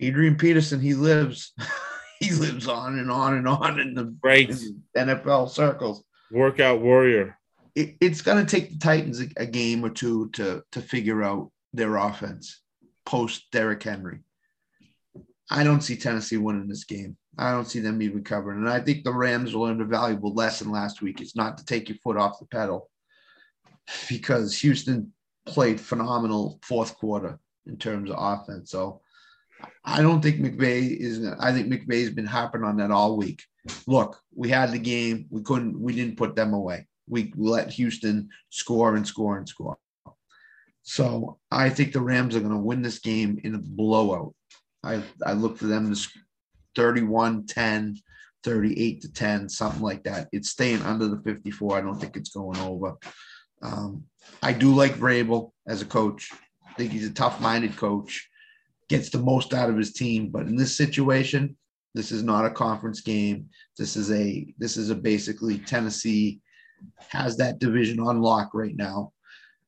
Adrian 0.00 0.36
Peterson, 0.36 0.80
he 0.80 0.94
lives. 0.94 1.52
he 2.20 2.32
lives 2.32 2.68
on 2.68 2.98
and 2.98 3.10
on 3.10 3.34
and 3.34 3.48
on 3.48 3.80
in 3.80 3.94
the 3.94 4.16
right 4.22 4.48
in 4.48 4.82
NFL 4.96 5.50
circles. 5.50 6.04
Workout 6.30 6.80
warrior. 6.80 7.36
It, 7.74 7.96
it's 8.00 8.20
going 8.20 8.44
to 8.44 8.50
take 8.50 8.70
the 8.70 8.78
Titans 8.78 9.20
a, 9.20 9.28
a, 9.36 9.46
game 9.46 9.84
or 9.84 9.90
two 9.90 10.28
to 10.30 10.62
to 10.72 10.80
figure 10.82 11.22
out 11.22 11.50
their 11.72 11.96
offense 11.96 12.60
post 13.06 13.50
Derrick 13.50 13.82
Henry. 13.82 14.20
I 15.50 15.64
don't 15.64 15.80
see 15.80 15.96
Tennessee 15.96 16.36
winning 16.36 16.68
this 16.68 16.84
game. 16.84 17.16
I 17.38 17.50
don't 17.50 17.66
see 17.66 17.80
them 17.80 18.02
even 18.02 18.24
covering. 18.24 18.58
And 18.58 18.68
I 18.68 18.80
think 18.80 19.04
the 19.04 19.12
Rams 19.12 19.54
learned 19.54 19.80
a 19.80 19.86
valuable 19.86 20.34
lesson 20.34 20.70
last 20.70 21.02
week. 21.02 21.20
It's 21.20 21.36
not 21.36 21.58
to 21.58 21.64
take 21.64 21.88
your 21.88 21.98
foot 21.98 22.16
off 22.16 22.38
the 22.38 22.46
pedal 22.46 22.90
because 24.08 24.58
Houston 24.60 25.12
played 25.46 25.80
phenomenal 25.80 26.58
fourth 26.62 26.96
quarter 26.96 27.38
in 27.66 27.76
terms 27.76 28.10
of 28.10 28.16
offense. 28.18 28.70
So 28.70 29.00
I 29.84 30.02
don't 30.02 30.20
think 30.20 30.40
McVay 30.40 30.96
is. 30.96 31.26
I 31.38 31.52
think 31.52 31.72
McVay's 31.72 32.10
been 32.10 32.26
harping 32.26 32.64
on 32.64 32.76
that 32.78 32.90
all 32.90 33.16
week. 33.16 33.42
Look, 33.86 34.20
we 34.34 34.48
had 34.48 34.72
the 34.72 34.78
game. 34.78 35.26
We 35.30 35.42
couldn't. 35.42 35.80
We 35.80 35.94
didn't 35.94 36.16
put 36.16 36.34
them 36.34 36.52
away. 36.52 36.86
We, 37.08 37.32
let 37.36 37.70
Houston 37.70 38.28
score 38.50 38.96
and 38.96 39.06
score 39.06 39.38
and 39.38 39.48
score. 39.48 39.78
So 40.82 41.38
I 41.50 41.70
think 41.70 41.92
the 41.92 42.00
Rams 42.00 42.34
are 42.34 42.40
going 42.40 42.52
to 42.52 42.58
win 42.58 42.82
this 42.82 42.98
game 42.98 43.40
in 43.44 43.54
a 43.54 43.58
blowout. 43.58 44.34
I 44.82 45.02
I 45.24 45.32
look 45.34 45.58
for 45.58 45.66
them 45.66 45.94
to 45.94 46.08
31 46.74 47.46
10, 47.46 47.96
38 48.42 49.02
to 49.02 49.12
10, 49.12 49.48
something 49.48 49.82
like 49.82 50.02
that. 50.04 50.28
It's 50.32 50.50
staying 50.50 50.82
under 50.82 51.06
the 51.06 51.20
54. 51.22 51.78
I 51.78 51.80
don't 51.80 52.00
think 52.00 52.16
it's 52.16 52.30
going 52.30 52.58
over. 52.58 52.94
Um, 53.62 54.04
I 54.42 54.52
do 54.52 54.74
like 54.74 54.94
Vrabel 54.94 55.52
as 55.68 55.82
a 55.82 55.86
coach. 55.86 56.32
I 56.68 56.72
think 56.74 56.90
he's 56.90 57.06
a 57.06 57.12
tough 57.12 57.40
minded 57.40 57.76
coach 57.76 58.28
gets 58.92 59.08
the 59.08 59.18
most 59.18 59.54
out 59.54 59.70
of 59.70 59.78
his 59.78 59.94
team. 59.94 60.28
But 60.28 60.46
in 60.46 60.54
this 60.54 60.76
situation, 60.76 61.56
this 61.94 62.12
is 62.12 62.22
not 62.22 62.44
a 62.44 62.50
conference 62.50 63.00
game. 63.00 63.48
This 63.78 63.96
is 63.96 64.12
a 64.12 64.54
this 64.58 64.76
is 64.76 64.90
a 64.90 64.94
basically 64.94 65.58
Tennessee 65.58 66.41
has 67.10 67.36
that 67.36 67.58
division 67.58 68.00
on 68.00 68.22
lock 68.22 68.50
right 68.54 68.76
now. 68.76 69.12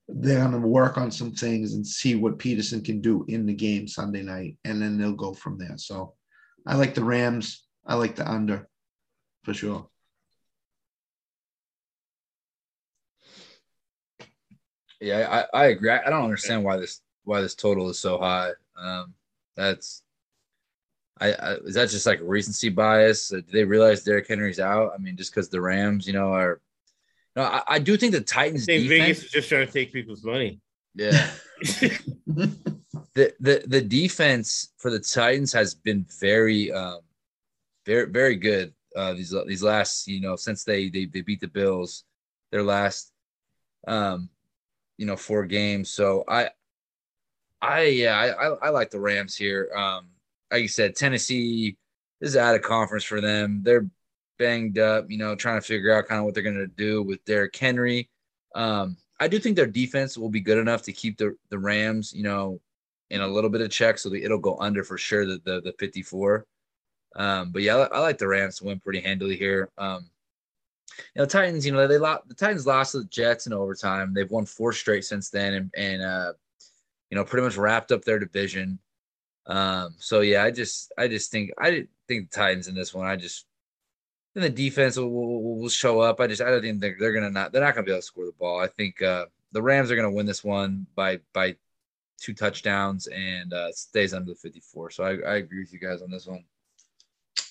They're 0.09 0.41
going 0.41 0.53
to 0.53 0.69
work 0.69 0.99
on 0.99 1.11
some 1.11 1.32
things 1.32 1.74
and 1.74 1.86
see 1.86 2.15
what 2.15 2.39
Peterson 2.39 2.82
can 2.82 3.01
do 3.01 3.24
in 3.28 3.47
the 3.47 3.55
game 3.55 3.89
Sunday 3.89 4.23
night, 4.23 4.59
and 4.65 4.81
then 4.81 4.99
they'll 4.99 5.12
go 5.12 5.32
from 5.32 5.59
there. 5.59 5.78
So, 5.78 6.15
I 6.66 6.77
like 6.77 6.95
the 6.95 7.05
Rams. 7.05 7.65
I 7.86 7.95
like 7.95 8.16
the 8.16 8.31
under 8.31 8.69
for 9.45 9.55
sure. 9.55 9.89
Yeah, 15.01 15.45
I, 15.53 15.59
I 15.59 15.66
agree. 15.66 15.91
I 15.91 16.09
don't 16.09 16.24
understand 16.24 16.65
why 16.65 16.78
this 16.78 17.03
why 17.24 17.41
this 17.41 17.55
total 17.55 17.91
is 17.91 17.99
so 17.99 18.19
high. 18.19 18.51
Um, 18.77 19.15
that's 19.57 20.03
I, 21.20 21.32
I, 21.32 21.55
is 21.57 21.74
that 21.74 21.91
just 21.91 22.07
like 22.07 22.20
recency 22.23 22.70
bias? 22.70 23.28
Do 23.28 23.43
they 23.53 23.65
realize 23.65 24.03
Derrick 24.03 24.28
Henry's 24.28 24.61
out? 24.61 24.93
I 24.95 24.99
mean, 24.99 25.16
just 25.16 25.32
because 25.32 25.49
the 25.49 25.61
Rams, 25.61 26.07
you 26.07 26.12
know, 26.12 26.32
are. 26.32 26.61
No, 27.36 27.43
I, 27.43 27.62
I 27.66 27.78
do 27.78 27.97
think 27.97 28.12
the 28.12 28.20
Titans. 28.20 28.65
I 28.65 28.66
think 28.66 28.89
defense, 28.89 29.02
Vegas 29.02 29.24
is 29.24 29.31
just 29.31 29.48
trying 29.48 29.66
to 29.66 29.73
take 29.73 29.93
people's 29.93 30.24
money. 30.24 30.61
Yeah. 30.94 31.31
the 31.61 33.35
the 33.40 33.65
the 33.66 33.81
defense 33.81 34.73
for 34.78 34.90
the 34.90 35.01
Titans 35.01 35.52
has 35.52 35.74
been 35.74 36.06
very, 36.20 36.73
um, 36.73 37.01
very 37.86 38.06
very 38.06 38.36
good. 38.36 38.73
Uh, 38.94 39.15
these 39.15 39.35
these 39.47 39.62
last, 39.62 40.06
you 40.06 40.20
know, 40.20 40.36
since 40.36 40.65
they 40.65 40.89
they 40.89 41.06
they 41.06 41.23
beat 41.23 41.40
the 41.40 41.48
Bills, 41.48 42.05
their 42.52 42.62
last, 42.62 43.12
um, 43.89 44.28
you 44.97 45.06
know, 45.06 45.16
four 45.16 45.44
games. 45.44 45.90
So 45.90 46.24
I 46.28 46.51
I 47.61 47.82
yeah, 47.86 48.16
I, 48.16 48.28
I, 48.28 48.55
I 48.66 48.69
like 48.69 48.90
the 48.90 49.01
Rams 49.01 49.35
here. 49.35 49.70
Um, 49.74 50.09
like 50.52 50.62
you 50.62 50.69
said, 50.69 50.94
Tennessee 50.94 51.77
this 52.20 52.31
is 52.31 52.36
out 52.36 52.55
of 52.55 52.62
conference 52.62 53.05
for 53.05 53.20
them. 53.20 53.61
They're 53.62 53.86
banged 54.39 54.78
up, 54.78 55.11
you 55.11 55.19
know, 55.19 55.35
trying 55.35 55.61
to 55.61 55.66
figure 55.66 55.93
out 55.93 56.06
kind 56.06 56.19
of 56.19 56.24
what 56.24 56.35
they're 56.35 56.43
going 56.43 56.56
to 56.56 56.66
do 56.66 57.02
with 57.02 57.24
Derrick 57.24 57.56
Henry. 57.56 58.09
Um, 58.55 58.97
I 59.20 59.28
do 59.28 59.39
think 59.39 59.56
their 59.56 59.66
defense 59.66 60.19
will 60.19 60.28
be 60.28 60.40
good 60.40 60.59
enough 60.59 60.82
to 60.82 60.93
keep 60.93 61.19
the 61.19 61.36
the 61.51 61.59
Rams, 61.59 62.12
you 62.12 62.23
know, 62.23 62.61
in 63.11 63.20
a 63.20 63.28
little 63.28 63.51
bit 63.51 63.61
of 63.61 63.70
check, 63.70 63.98
so 63.98 64.12
it'll 64.12 64.39
go 64.39 64.59
under 64.59 64.85
for 64.85 64.98
sure. 64.98 65.27
The 65.27 65.40
the, 65.44 65.61
the 65.61 65.74
54. 65.78 66.47
Um, 67.16 67.52
but 67.52 67.62
yeah, 67.62 67.77
I, 67.77 67.97
I, 67.97 68.01
like 68.01 68.19
the 68.19 68.27
Rams 68.27 68.59
to 68.59 68.65
win 68.65 68.81
pretty 68.81 69.01
handily 69.01 69.36
here. 69.36 69.70
Um, 69.78 70.11
you 71.15 71.23
know, 71.23 71.27
Titans, 71.27 71.65
you 71.65 71.73
know, 71.73 71.86
they 71.86 71.98
lost 71.98 72.28
the 72.28 72.35
Titans 72.35 72.66
lost 72.66 72.93
to 72.93 72.98
the 72.98 73.05
Jets 73.05 73.47
in 73.47 73.52
overtime. 73.52 74.12
They've 74.12 74.31
won 74.31 74.47
four 74.47 74.73
straight 74.73 75.05
since 75.05 75.31
then, 75.31 75.55
and, 75.55 75.70
and 75.77 76.02
uh, 76.02 76.32
you 77.11 77.16
know, 77.16 77.24
pretty 77.24 77.44
much 77.44 77.56
wrapped 77.56 77.93
up 77.93 78.05
their 78.05 78.19
division. 78.19 78.78
Um, 79.47 79.94
so 79.98 80.20
yeah, 80.20 80.43
I 80.43 80.51
just 80.51 80.93
I 80.98 81.09
just 81.09 81.31
think 81.31 81.51
I 81.59 81.86
think 82.09 82.31
the 82.31 82.36
Titans 82.36 82.69
in 82.69 82.74
this 82.74 82.94
one. 82.94 83.06
I 83.06 83.16
just 83.16 83.47
then 84.35 84.43
the 84.43 84.51
defense 84.51 84.97
will, 84.97 85.11
will, 85.11 85.59
will, 85.59 85.69
show 85.69 86.01
up. 86.01 86.20
I 86.20 86.27
just 86.27 86.43
I 86.43 86.51
don't 86.51 86.61
think 86.61 86.81
they're, 86.81 86.97
they're 86.98 87.12
gonna 87.12 87.31
not 87.31 87.52
they're 87.52 87.62
not 87.62 87.74
gonna 87.74 87.85
be 87.85 87.93
able 87.93 88.01
to 88.01 88.06
score 88.06 88.27
the 88.27 88.32
ball. 88.32 88.61
I 88.61 88.66
think 88.66 89.01
uh, 89.01 89.27
the 89.52 89.62
Rams 89.62 89.90
are 89.90 89.97
gonna 89.97 90.11
win 90.11 90.27
this 90.27 90.44
one 90.44 90.86
by 90.97 91.20
by 91.32 91.56
two 92.20 92.35
touchdowns 92.35 93.06
and 93.06 93.52
uh, 93.52 93.70
stays 93.73 94.15
under 94.15 94.32
the 94.32 94.36
54. 94.36 94.90
So 94.90 95.05
I, 95.05 95.11
I 95.11 95.36
agree 95.36 95.61
with 95.61 95.73
you 95.73 95.78
guys 95.78 96.02
on 96.02 96.11
this 96.11 96.27
one. 96.27 96.44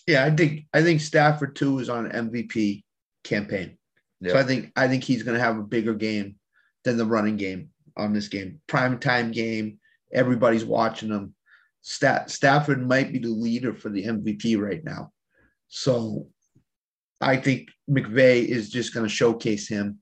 Yeah, 0.08 0.26
I 0.26 0.32
think 0.32 0.66
I 0.74 0.82
think 0.82 1.00
Stafford 1.02 1.56
too 1.56 1.80
is 1.80 1.90
on 1.90 2.10
MVP 2.10 2.84
campaign. 3.24 3.78
So 4.26 4.40
I 4.40 4.44
think 4.44 4.72
I 4.76 4.88
think 4.88 5.04
he's 5.04 5.24
gonna 5.24 5.40
have 5.40 5.58
a 5.58 5.64
bigger 5.64 5.94
game 5.94 6.36
than 6.84 6.98
the 6.98 7.06
running 7.06 7.38
game 7.38 7.70
on 7.98 8.14
this 8.14 8.28
game. 8.28 8.62
Prime 8.68 9.00
time 9.00 9.32
game. 9.32 9.80
Everybody's 10.14 10.66
watching 10.66 11.10
them. 11.10 11.34
Stat- 11.82 12.30
Stafford 12.30 12.88
might 12.88 13.12
be 13.12 13.20
the 13.20 13.28
leader 13.28 13.74
for 13.74 13.90
the 13.90 14.06
MVP 14.06 14.58
right 14.58 14.84
now. 14.84 15.12
So 15.68 16.28
I 17.24 17.38
think 17.38 17.70
McVay 17.90 18.46
is 18.46 18.70
just 18.70 18.94
going 18.94 19.06
to 19.06 19.14
showcase 19.14 19.68
him. 19.68 20.00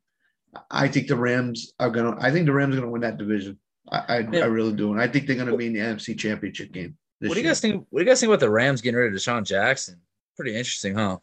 I 0.69 0.87
think 0.87 1.07
the 1.07 1.15
Rams 1.15 1.73
are 1.79 1.89
going 1.89 2.13
to, 2.13 2.21
I 2.21 2.31
think 2.31 2.45
the 2.45 2.53
Rams 2.53 2.75
are 2.75 2.79
going 2.79 2.87
to 2.87 2.91
win 2.91 3.01
that 3.01 3.17
division. 3.17 3.57
I, 3.89 3.97
I. 4.07 4.15
I, 4.17 4.45
really 4.45 4.73
do. 4.73 4.91
And 4.91 5.01
I 5.01 5.07
think 5.07 5.27
they're 5.27 5.35
going 5.35 5.47
to 5.47 5.57
be 5.57 5.67
in 5.67 5.73
the 5.73 5.79
NFC 5.79 6.17
championship 6.17 6.71
game. 6.71 6.97
What 7.19 7.29
do 7.29 7.35
you 7.35 7.43
year. 7.43 7.51
guys 7.51 7.59
think? 7.59 7.85
What 7.89 7.99
do 7.99 8.05
you 8.05 8.11
guys 8.11 8.19
think 8.19 8.29
about 8.29 8.39
the 8.39 8.49
Rams 8.49 8.81
getting 8.81 8.99
rid 8.99 9.13
of 9.13 9.19
DeSean 9.19 9.45
Jackson? 9.45 10.01
Pretty 10.35 10.55
interesting, 10.55 10.95
huh? 10.95 11.17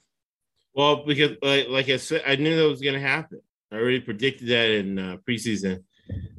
Well, 0.74 1.04
because 1.04 1.36
like, 1.42 1.68
like 1.68 1.88
I 1.88 1.96
said, 1.96 2.22
I 2.26 2.36
knew 2.36 2.56
that 2.56 2.68
was 2.68 2.80
going 2.80 2.94
to 2.94 3.00
happen. 3.00 3.40
I 3.72 3.76
already 3.76 4.00
predicted 4.00 4.48
that 4.48 4.70
in 4.70 4.98
uh, 4.98 5.16
preseason. 5.28 5.82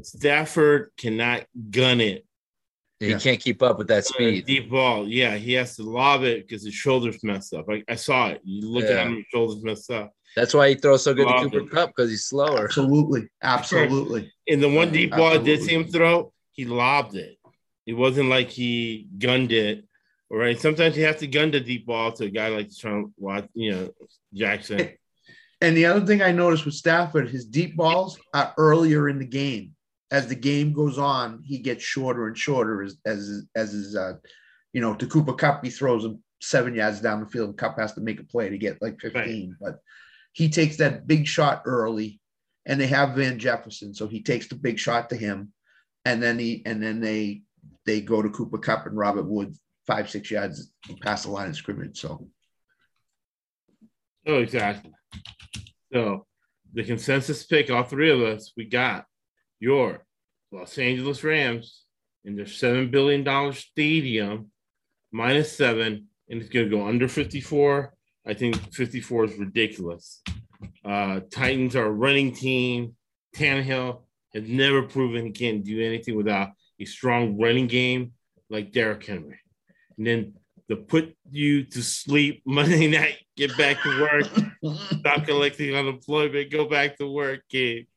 Stafford 0.02 0.91
cannot 0.98 1.45
gun 1.69 2.02
it. 2.02 2.26
He 3.00 3.12
yeah. 3.12 3.18
can't 3.18 3.40
keep 3.40 3.62
up 3.64 3.78
with 3.78 3.88
that 3.88 4.06
speed. 4.06 4.46
Deep 4.46 4.70
ball. 4.70 5.08
Yeah, 5.08 5.36
he 5.36 5.54
has 5.54 5.78
to 5.78 5.84
lob 5.84 6.24
it 6.24 6.48
because 6.48 6.66
his 6.66 6.74
shoulders 6.74 7.24
messed 7.24 7.54
up. 7.54 7.66
I, 7.70 7.82
I 7.88 7.96
saw 7.96 8.28
it. 8.28 8.42
You 8.44 8.68
look 8.70 8.84
yeah. 8.84 8.92
at 8.92 9.08
him, 9.08 9.16
his 9.16 9.26
shoulders 9.32 9.64
messed 9.64 9.90
up. 9.90 10.12
That's 10.36 10.54
why 10.54 10.70
he 10.70 10.76
throws 10.76 11.04
so 11.04 11.14
good 11.14 11.28
to 11.28 11.50
Cooper 11.50 11.66
Kupp 11.66 11.90
because 11.96 12.10
he's 12.10 12.26
slower. 12.26 12.66
Absolutely. 12.66 13.30
Absolutely. 13.42 14.32
In 14.48 14.60
the 14.60 14.70
one 14.70 14.92
deep 14.92 15.12
ball 15.12 15.34
I 15.34 15.38
did 15.38 15.64
see 15.64 15.74
him 15.74 15.88
throw, 15.88 16.34
he 16.52 16.66
lobbed 16.66 17.16
it. 17.16 17.38
It 17.86 17.94
wasn't 17.94 18.30
like 18.30 18.50
he 18.50 19.08
gunned 19.18 19.52
it 19.52 19.86
All 20.30 20.38
right. 20.38 20.60
Sometimes 20.60 20.96
you 20.96 21.06
have 21.06 21.18
to 21.20 21.28
gun 21.28 21.52
the 21.52 21.60
deep 21.60 21.88
ball 21.88 22.12
to 22.14 22.26
a 22.26 22.30
guy 22.30 22.50
like 22.50 22.70
Sean 22.72 23.14
Watch, 23.18 23.48
you 23.54 23.72
know, 23.72 23.90
Jackson. 24.34 24.90
And 25.62 25.76
the 25.76 25.88
other 25.88 26.06
thing 26.06 26.22
I 26.22 26.32
noticed 26.32 26.64
with 26.64 26.74
Stafford, 26.74 27.28
his 27.28 27.44
deep 27.44 27.76
balls 27.76 28.18
are 28.34 28.54
earlier 28.58 29.10
in 29.10 29.20
the 29.20 29.26
game. 29.26 29.76
As 30.11 30.27
the 30.27 30.36
game 30.36 30.73
goes 30.73 30.98
on, 30.98 31.44
he 31.45 31.60
gets 31.60 31.84
shorter 31.84 32.27
and 32.27 32.38
shorter 32.38 32.81
as 32.81 32.98
as 33.06 33.45
as 33.56 33.72
his 33.72 33.95
uh, 33.95 34.14
you 34.73 34.81
know, 34.81 34.94
to 34.95 35.07
Cooper 35.07 35.34
Kupp 35.34 35.64
he 35.64 35.69
throws 35.69 36.06
him 36.06 36.23
seven 36.41 36.76
yards 36.76 37.02
down 37.02 37.19
the 37.19 37.30
field. 37.30 37.49
and 37.49 37.57
Kupp 37.57 37.77
has 37.80 37.94
to 37.94 38.02
make 38.02 38.19
a 38.19 38.23
play 38.23 38.49
to 38.49 38.57
get 38.57 38.81
like 38.81 38.99
15. 38.99 39.23
Right. 39.23 39.57
But 39.60 39.80
he 40.34 40.49
takes 40.49 40.77
that 40.77 41.07
big 41.07 41.27
shot 41.27 41.64
early, 41.65 42.19
and 42.65 42.80
they 42.80 42.88
have 42.88 43.15
Van 43.15 43.40
Jefferson, 43.40 43.94
so 43.94 44.07
he 44.07 44.22
takes 44.22 44.48
the 44.48 44.56
big 44.56 44.80
shot 44.80 45.10
to 45.10 45.15
him, 45.15 45.53
and 46.06 46.22
then 46.22 46.38
he 46.38 46.61
and 46.65 46.81
then 46.81 47.02
they 47.02 47.41
they 47.86 48.02
go 48.02 48.22
to 48.22 48.30
Cooper 48.30 48.60
Kupp 48.60 48.86
and 48.86 48.98
Robert 48.98 49.26
Wood 49.26 49.56
five 49.88 50.10
six 50.10 50.30
yards 50.30 50.72
past 51.02 51.26
the 51.26 51.31
line 51.31 51.49
of 51.49 51.56
scrimmage. 51.56 51.99
So. 51.99 52.27
Oh, 54.27 54.40
exactly. 54.40 54.91
So 55.91 56.27
the 56.73 56.84
consensus 56.84 57.44
pick, 57.45 57.72
all 57.72 57.84
three 57.84 58.11
of 58.11 58.22
us, 58.22 58.53
we 58.56 58.65
got 58.65 59.06
your 59.60 60.06
Los 60.52 60.77
Angeles 60.77 61.23
Rams 61.23 61.84
in 62.23 62.36
their 62.36 62.45
$7 62.45 62.91
billion 62.91 63.53
stadium, 63.53 64.52
minus 65.11 65.56
seven, 65.56 66.07
and 66.30 66.41
it's 66.41 66.49
going 66.49 66.69
to 66.69 66.76
go 66.76 66.88
under 66.88 67.07
54. 67.07 67.94
I 68.26 68.34
think 68.34 68.73
54 68.73 69.26
is 69.26 69.38
ridiculous. 69.38 70.22
Uh, 70.84 71.22
Titans 71.31 71.76
are 71.76 71.86
a 71.86 71.91
running 71.91 72.34
team. 72.34 72.95
Tannehill 73.36 74.02
has 74.34 74.48
never 74.48 74.84
proven 74.84 75.26
he 75.26 75.31
can't 75.31 75.64
do 75.64 75.81
anything 75.81 76.15
without 76.15 76.49
a 76.80 76.86
strong 76.86 77.40
running 77.40 77.68
game 77.68 78.14
like 78.49 78.72
Derrick 78.72 79.06
Henry. 79.06 79.40
And 79.98 80.06
then 80.06 80.34
to 80.69 80.76
put 80.76 81.15
you 81.30 81.64
to 81.64 81.81
sleep 81.81 82.41
Monday 82.45 82.88
night, 82.88 83.18
get 83.36 83.56
back 83.57 83.81
to 83.84 84.02
work, 84.02 84.77
stop 84.99 85.26
collecting 85.26 85.76
unemployment, 85.76 86.52
go 86.52 86.68
back 86.68 86.98
to 86.98 87.11
work, 87.11 87.41
kid. 87.49 87.88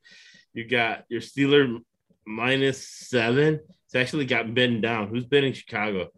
You 0.54 0.68
got 0.68 1.04
your 1.08 1.20
Steeler 1.20 1.78
minus 2.26 2.86
seven. 2.88 3.60
It's 3.86 3.94
actually 3.94 4.26
got 4.26 4.54
bent 4.54 4.82
down. 4.82 5.08
Who's 5.08 5.24
betting 5.24 5.52
Chicago? 5.52 6.08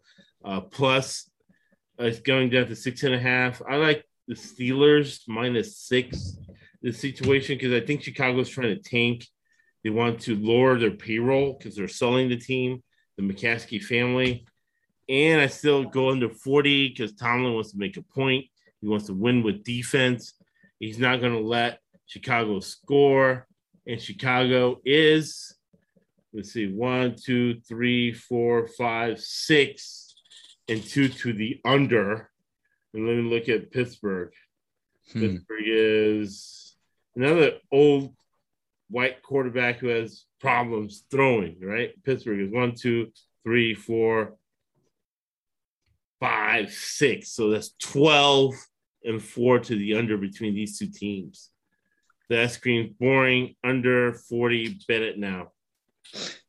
Uh, 0.44 0.60
plus, 0.60 1.30
uh, 2.00 2.04
it's 2.04 2.20
going 2.20 2.50
down 2.50 2.66
to 2.66 2.76
six 2.76 3.02
and 3.02 3.14
a 3.14 3.18
half. 3.18 3.62
I 3.68 3.76
like 3.76 4.04
the 4.26 4.34
Steelers 4.34 5.20
minus 5.28 5.78
six. 5.78 6.36
The 6.82 6.92
situation 6.92 7.56
because 7.56 7.72
I 7.72 7.84
think 7.84 8.02
Chicago's 8.02 8.50
trying 8.50 8.76
to 8.76 8.82
tank. 8.82 9.26
They 9.82 9.90
want 9.90 10.20
to 10.22 10.36
lower 10.36 10.78
their 10.78 10.90
payroll 10.90 11.54
because 11.54 11.76
they're 11.76 11.88
selling 11.88 12.28
the 12.28 12.36
team, 12.36 12.82
the 13.16 13.22
McCaskey 13.22 13.82
family. 13.82 14.46
And 15.08 15.40
I 15.40 15.46
still 15.46 15.84
go 15.84 16.10
under 16.10 16.30
40 16.30 16.88
because 16.88 17.14
Tomlin 17.14 17.54
wants 17.54 17.72
to 17.72 17.78
make 17.78 17.96
a 17.96 18.02
point. 18.02 18.46
He 18.80 18.88
wants 18.88 19.06
to 19.06 19.14
win 19.14 19.42
with 19.42 19.64
defense. 19.64 20.34
He's 20.78 20.98
not 20.98 21.20
going 21.20 21.32
to 21.32 21.40
let 21.40 21.80
Chicago 22.06 22.60
score. 22.60 23.46
And 23.86 24.00
Chicago 24.00 24.80
is, 24.84 25.54
let's 26.32 26.52
see, 26.52 26.72
one, 26.72 27.16
two, 27.16 27.60
three, 27.60 28.12
four, 28.12 28.66
five, 28.66 29.20
six, 29.20 30.14
and 30.68 30.82
two 30.82 31.08
to 31.08 31.32
the 31.32 31.60
under. 31.64 32.30
And 32.94 33.06
let 33.06 33.16
me 33.16 33.22
look 33.22 33.48
at 33.48 33.70
Pittsburgh. 33.70 34.32
Hmm. 35.12 35.20
Pittsburgh 35.20 35.64
is 35.66 36.76
another 37.14 37.58
old 37.70 38.14
white 38.88 39.22
quarterback 39.22 39.78
who 39.78 39.88
has 39.88 40.24
problems 40.40 41.04
throwing, 41.10 41.58
right? 41.60 41.92
Pittsburgh 42.04 42.40
is 42.40 42.52
one, 42.52 42.74
two, 42.74 43.12
three, 43.42 43.74
four, 43.74 44.36
five, 46.20 46.72
six. 46.72 47.32
So 47.32 47.50
that's 47.50 47.74
12 47.80 48.54
and 49.04 49.22
four 49.22 49.58
to 49.58 49.76
the 49.76 49.94
under 49.94 50.16
between 50.16 50.54
these 50.54 50.78
two 50.78 50.86
teams. 50.86 51.50
That 52.30 52.50
screams 52.50 52.92
boring 52.98 53.54
under 53.62 54.14
40. 54.14 54.80
Bet 54.88 55.02
it 55.02 55.18
now. 55.18 55.52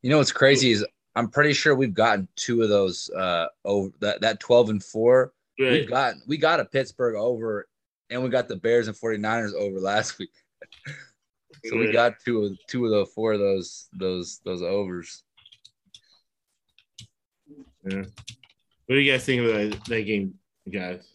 You 0.01 0.09
know 0.09 0.17
what's 0.17 0.31
crazy 0.31 0.71
is 0.71 0.85
I'm 1.15 1.29
pretty 1.29 1.53
sure 1.53 1.75
we've 1.75 1.93
gotten 1.93 2.27
two 2.35 2.61
of 2.61 2.69
those 2.69 3.09
uh 3.09 3.47
over 3.63 3.89
that, 3.99 4.21
that 4.21 4.39
12 4.39 4.69
and 4.69 4.83
four. 4.83 5.33
Right. 5.59 5.71
We've 5.71 5.89
gotten 5.89 6.21
we 6.27 6.37
got 6.37 6.59
a 6.59 6.65
Pittsburgh 6.65 7.15
over 7.15 7.67
and 8.09 8.23
we 8.23 8.29
got 8.29 8.47
the 8.47 8.55
Bears 8.55 8.87
and 8.87 8.97
49ers 8.97 9.53
over 9.53 9.79
last 9.79 10.19
week. 10.19 10.31
so 11.65 11.77
we 11.77 11.91
got 11.91 12.19
two 12.23 12.43
of 12.43 12.57
two 12.67 12.85
of 12.85 12.91
the 12.91 13.05
four 13.07 13.33
of 13.33 13.39
those 13.39 13.87
those 13.93 14.39
those 14.45 14.61
overs. 14.61 15.23
Yeah. 17.87 18.03
What 18.87 18.95
do 18.95 18.99
you 18.99 19.11
guys 19.11 19.25
think 19.25 19.41
of 19.41 19.47
that, 19.47 19.85
that 19.85 20.01
game, 20.01 20.35
guys? 20.71 21.07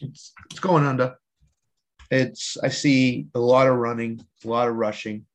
It's, 0.00 0.32
it's 0.50 0.60
going 0.60 0.84
under. 0.84 1.16
It's 2.10 2.56
I 2.62 2.68
see 2.68 3.26
a 3.34 3.38
lot 3.38 3.66
of 3.66 3.76
running, 3.76 4.24
a 4.44 4.48
lot 4.48 4.68
of 4.68 4.76
rushing. 4.76 5.26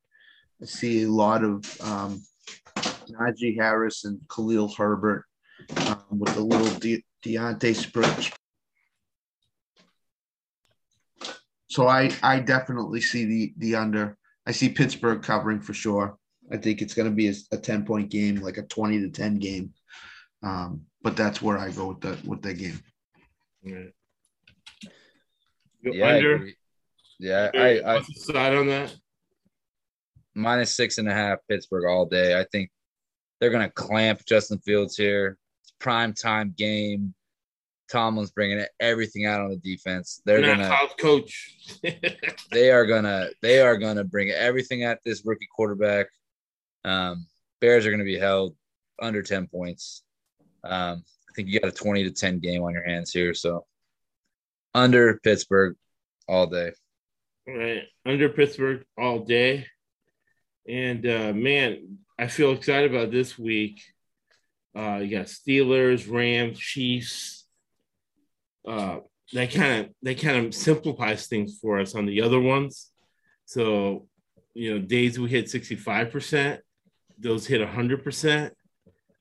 I 0.62 0.66
see 0.66 1.04
a 1.04 1.10
lot 1.10 1.44
of 1.44 1.82
um, 1.82 2.22
Najee 2.76 3.58
Harris 3.58 4.06
and 4.06 4.20
Khalil 4.34 4.74
Herbert 4.74 5.26
um, 5.88 6.06
with 6.12 6.36
a 6.38 6.42
little 6.42 6.80
De- 6.80 7.04
Deontay 7.24 7.76
Sprint. 7.76 8.32
So 11.70 11.88
I 11.88 12.12
I 12.22 12.40
definitely 12.40 13.02
see 13.02 13.26
the 13.26 13.54
the 13.58 13.76
under. 13.76 14.18
I 14.46 14.52
see 14.52 14.70
Pittsburgh 14.70 15.22
covering 15.22 15.62
for 15.62 15.74
sure. 15.74 16.18
I 16.52 16.58
think 16.58 16.82
it's 16.82 16.94
going 16.94 17.10
to 17.10 17.16
be 17.16 17.30
a, 17.30 17.34
a, 17.54 17.58
10 17.58 17.86
point 17.86 18.10
game, 18.10 18.38
like 18.38 18.58
a 18.58 18.64
20 18.64 19.00
to 19.02 19.10
10 19.10 19.40
game. 19.40 19.74
Um, 20.44 20.82
but 21.02 21.16
that's 21.16 21.42
where 21.42 21.58
I 21.58 21.70
go 21.72 21.88
with 21.90 22.02
that 22.02 22.24
with 22.26 22.42
that 22.42 22.56
game. 22.56 22.80
Right. 23.64 23.94
Yeah, 25.84 26.08
under. 26.08 26.50
Yeah, 27.22 27.52
I, 27.54 27.82
I 27.86 28.02
side 28.02 28.56
on 28.56 28.68
that? 28.68 28.96
Minus 30.34 30.76
six 30.76 30.98
and 30.98 31.08
a 31.08 31.14
half 31.14 31.38
Pittsburgh 31.48 31.86
all 31.86 32.06
day. 32.06 32.40
I 32.40 32.46
think 32.52 32.72
they're 33.40 33.52
gonna 33.52 33.70
clamp 33.70 34.26
Justin 34.26 34.58
Fields 34.60 34.98
here. 34.98 35.38
It's 35.64 35.72
prime 35.80 36.14
time 36.14 36.54
game. 36.58 37.14
Tomlin's 37.92 38.32
bringing 38.32 38.66
everything 38.80 39.26
out 39.26 39.42
on 39.42 39.50
the 39.50 39.58
defense. 39.58 40.22
They're 40.26 40.42
gonna 40.42 40.76
coach. 40.98 41.80
they 42.52 42.72
are 42.72 42.88
gonna 42.88 43.30
they 43.44 43.62
are 43.62 43.78
gonna 43.78 44.04
bring 44.04 44.32
everything 44.32 44.84
at 44.84 45.00
this 45.06 45.22
rookie 45.24 45.50
quarterback. 45.56 46.08
Um, 46.84 47.28
Bears 47.60 47.86
are 47.86 47.92
gonna 47.92 48.04
be 48.04 48.18
held 48.18 48.56
under 49.00 49.22
ten 49.22 49.46
points. 49.46 50.02
Um, 50.64 51.04
I 51.32 51.34
think 51.36 51.48
you 51.48 51.60
got 51.60 51.70
a 51.70 51.72
20 51.72 52.04
to 52.04 52.12
10 52.12 52.40
game 52.40 52.62
on 52.62 52.74
your 52.74 52.84
hands 52.84 53.12
here. 53.12 53.34
So 53.34 53.66
under 54.74 55.18
Pittsburgh 55.24 55.76
all 56.28 56.46
day. 56.46 56.74
Right. 57.48 57.84
Under 58.06 58.30
Pittsburgh 58.30 58.84
all 58.98 59.20
day. 59.20 59.68
And 60.68 61.06
uh, 61.06 61.34
man, 61.34 61.98
I 62.18 62.28
feel 62.28 62.52
excited 62.52 62.94
about 62.94 63.12
this 63.12 63.38
week. 63.38 63.82
Uh, 64.76 64.98
you 64.98 65.18
got 65.18 65.26
Steelers, 65.26 66.10
Rams, 66.10 66.60
Chiefs. 66.60 67.46
Uh, 68.68 69.00
that 69.34 69.52
kind 69.52 69.86
of 69.86 69.94
that 70.04 70.22
kind 70.22 70.46
of 70.46 70.54
simplifies 70.54 71.28
things 71.28 71.58
for 71.60 71.80
us 71.80 71.96
on 71.96 72.06
the 72.06 72.22
other 72.22 72.40
ones. 72.40 72.92
So, 73.46 74.08
you 74.54 74.74
know, 74.74 74.86
days 74.86 75.20
we 75.20 75.30
hit 75.30 75.46
65%, 75.46 76.60
those 77.18 77.48
hit 77.48 77.62
100%. 77.62 78.52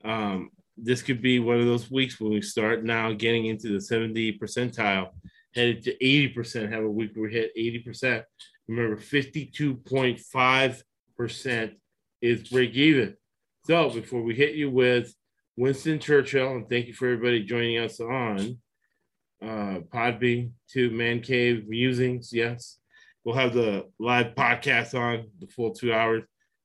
Um, 0.05 0.51
this 0.77 1.03
could 1.03 1.21
be 1.21 1.41
one 1.41 1.59
of 1.59 1.67
those 1.67 1.91
weeks 1.91 2.21
when 2.21 2.33
we 2.33 2.43
start 2.43 2.85
now 2.85 3.13
getting 3.13 3.47
into 3.47 3.69
the 3.69 3.81
70 3.81 4.39
percentile, 4.39 5.09
headed 5.55 5.85
to 5.85 5.97
80%, 5.97 6.73
have 6.73 6.83
a 6.85 6.91
week 6.91 7.13
where 7.15 7.29
we 7.29 7.33
hit 7.33 7.57
80%. 7.57 8.25
Remember, 8.69 8.97
52.5% 8.97 11.73
is 12.23 12.49
break 12.49 12.75
even. 12.75 13.17
So 13.67 13.91
before 13.91 14.23
we 14.23 14.35
hit 14.35 14.55
you 14.55 14.71
with 14.71 15.15
Winston 15.57 15.99
Churchill, 15.99 16.57
and 16.57 16.69
thank 16.69 16.87
you 16.87 16.95
for 16.95 17.07
everybody 17.07 17.45
joining 17.45 17.79
us 17.79 18.01
on 18.01 18.59
uh, 19.43 19.81
Podbean 19.93 20.53
to 20.71 20.91
Man 20.91 21.21
Cave 21.21 21.69
Musings. 21.69 22.33
Yes, 22.33 22.79
we'll 23.25 23.35
have 23.35 23.55
the 23.55 23.89
live 23.99 24.35
podcast 24.35 24.99
on 24.99 25.31
the 25.39 25.47
full 25.49 25.75
two 25.75 25.93
hours 25.93 26.23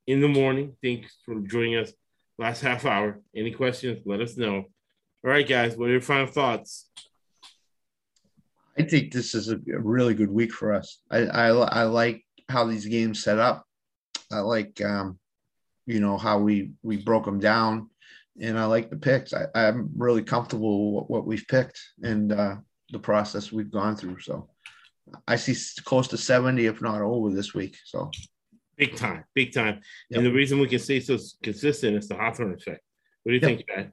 in 0.08 0.22
the 0.22 0.28
morning. 0.28 0.76
Thanks 0.82 1.18
for 1.26 1.40
joining 1.42 1.78
us 1.78 1.92
last 2.38 2.62
half 2.62 2.86
hour. 2.86 3.22
Any 3.36 3.52
questions, 3.52 4.02
let 4.06 4.22
us 4.22 4.38
know. 4.38 4.56
All 4.56 5.32
right, 5.32 5.48
guys, 5.48 5.76
what 5.76 5.90
are 5.90 5.94
your 5.94 6.02
final 6.02 6.28
thoughts? 6.28 6.90
I 8.78 8.84
think 8.84 9.12
this 9.12 9.36
is 9.36 9.50
a 9.50 9.58
really 9.66 10.14
good 10.14 10.32
week 10.32 10.52
for 10.52 10.74
us. 10.74 11.00
I, 11.10 11.20
I, 11.26 11.48
I 11.48 11.84
like 11.84 12.24
how 12.50 12.66
these 12.66 12.86
games 12.86 13.24
set 13.24 13.40
up. 13.40 13.66
I 14.32 14.40
like, 14.40 14.82
um, 14.84 15.18
you 15.86 16.00
know, 16.00 16.18
how 16.18 16.40
we, 16.40 16.72
we 16.84 16.98
broke 16.98 17.26
them 17.26 17.40
down 17.40 17.90
and 18.42 18.60
I 18.60 18.66
like 18.66 18.90
the 18.90 18.98
picks. 18.98 19.34
I, 19.34 19.46
I'm 19.56 19.92
really 19.96 20.24
comfortable 20.24 20.96
with 20.96 21.10
what 21.10 21.26
we've 21.26 21.48
picked 21.48 21.80
and 22.02 22.34
uh, 22.34 22.56
the 22.90 23.00
process 23.00 23.52
we've 23.52 23.72
gone 23.72 23.96
through. 23.96 24.20
So 24.20 24.50
I 25.28 25.38
see 25.38 25.56
close 25.84 26.08
to 26.10 26.18
70, 26.18 26.66
if 26.66 26.82
not 26.82 27.02
over 27.02 27.30
this 27.30 27.54
week. 27.54 27.78
So 27.86 28.12
Big 28.78 28.96
time, 28.98 29.24
big 29.34 29.54
time. 29.54 29.80
Yep. 30.10 30.18
And 30.18 30.26
the 30.26 30.34
reason 30.34 30.60
we 30.60 30.68
can 30.68 30.80
stay 30.80 31.00
so 31.00 31.18
consistent 31.42 31.96
is 31.96 32.10
the 32.10 32.16
Hawthorne 32.16 32.54
effect. 32.54 32.82
What 33.24 33.32
do 33.32 33.36
you 33.36 33.42
yep. 33.42 33.58
think, 33.58 33.70
Chad? 33.70 33.92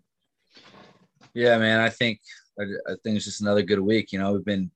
Yeah, 1.34 1.58
man. 1.58 1.80
I 1.80 1.88
think 1.88 2.20
I, 2.58 2.64
I 2.86 2.94
think 3.02 3.16
it's 3.16 3.24
just 3.24 3.40
another 3.40 3.62
good 3.62 3.80
week. 3.80 4.12
You 4.12 4.18
know, 4.18 4.32
we've 4.32 4.44
been 4.44 4.70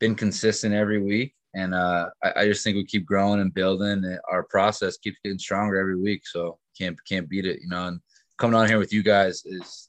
been 0.00 0.14
consistent 0.14 0.74
every 0.74 1.00
week, 1.00 1.34
and 1.54 1.74
uh, 1.74 2.10
I, 2.22 2.32
I 2.36 2.46
just 2.46 2.64
think 2.64 2.76
we 2.76 2.84
keep 2.84 3.06
growing 3.06 3.40
and 3.40 3.54
building. 3.54 4.04
And 4.04 4.18
our 4.30 4.44
process 4.44 4.96
keeps 4.96 5.18
getting 5.24 5.38
stronger 5.38 5.78
every 5.78 6.00
week, 6.00 6.26
so 6.26 6.58
can't 6.78 6.96
can't 7.08 7.28
beat 7.28 7.46
it. 7.46 7.60
You 7.62 7.68
know, 7.68 7.88
and 7.88 8.00
coming 8.38 8.54
on 8.54 8.68
here 8.68 8.78
with 8.78 8.92
you 8.92 9.02
guys 9.02 9.42
is 9.44 9.88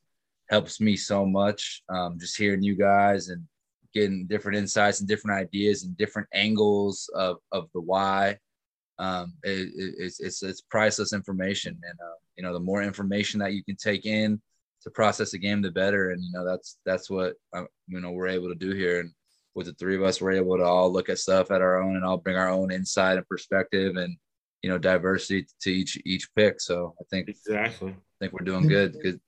helps 0.49 0.79
me 0.79 0.95
so 0.95 1.25
much. 1.25 1.83
Um, 1.89 2.19
just 2.19 2.37
hearing 2.37 2.63
you 2.63 2.75
guys 2.75 3.29
and 3.29 3.43
getting 3.93 4.27
different 4.27 4.57
insights 4.57 4.99
and 4.99 5.07
different 5.07 5.39
ideas 5.39 5.83
and 5.83 5.97
different 5.97 6.27
angles 6.33 7.09
of 7.15 7.37
of 7.51 7.69
the 7.73 7.81
why. 7.81 8.37
Um, 8.97 9.33
it, 9.43 9.69
it, 9.75 9.95
it's 9.97 10.19
it's 10.19 10.43
it's 10.43 10.61
priceless 10.61 11.13
information, 11.13 11.79
and 11.83 11.99
uh, 11.99 12.17
you 12.37 12.43
know, 12.43 12.53
the 12.53 12.59
more 12.59 12.83
information 12.83 13.39
that 13.39 13.53
you 13.53 13.63
can 13.63 13.75
take 13.75 14.05
in 14.05 14.41
to 14.85 14.91
process 14.91 15.33
a 15.33 15.37
game, 15.39 15.61
the 15.61 15.71
better. 15.71 16.11
And 16.11 16.23
you 16.23 16.31
know, 16.31 16.45
that's 16.45 16.77
that's 16.85 17.09
what 17.09 17.33
uh, 17.53 17.65
you 17.87 17.99
know 17.99 18.11
we're 18.11 18.27
able 18.27 18.49
to 18.49 18.55
do 18.55 18.71
here. 18.71 19.01
And 19.01 19.11
with 19.55 19.65
the 19.65 19.73
three 19.73 19.95
of 19.95 20.03
us, 20.03 20.21
we're 20.21 20.33
able 20.33 20.57
to 20.57 20.63
all 20.63 20.91
look 20.91 21.09
at 21.09 21.19
stuff 21.19 21.51
at 21.51 21.61
our 21.61 21.81
own 21.81 21.95
and 21.95 22.05
all 22.05 22.17
bring 22.17 22.37
our 22.37 22.49
own 22.49 22.71
insight 22.71 23.17
and 23.17 23.27
perspective 23.27 23.95
and 23.97 24.15
you 24.61 24.69
know 24.69 24.77
diversity 24.77 25.47
to 25.61 25.71
each 25.71 25.99
each 26.05 26.29
pick. 26.35 26.61
So 26.61 26.93
I 26.99 27.03
think 27.09 27.27
exactly. 27.29 27.91
I 27.91 28.15
think 28.19 28.33
we're 28.33 28.45
doing 28.45 28.67
good. 28.67 28.95
Good 29.01 29.19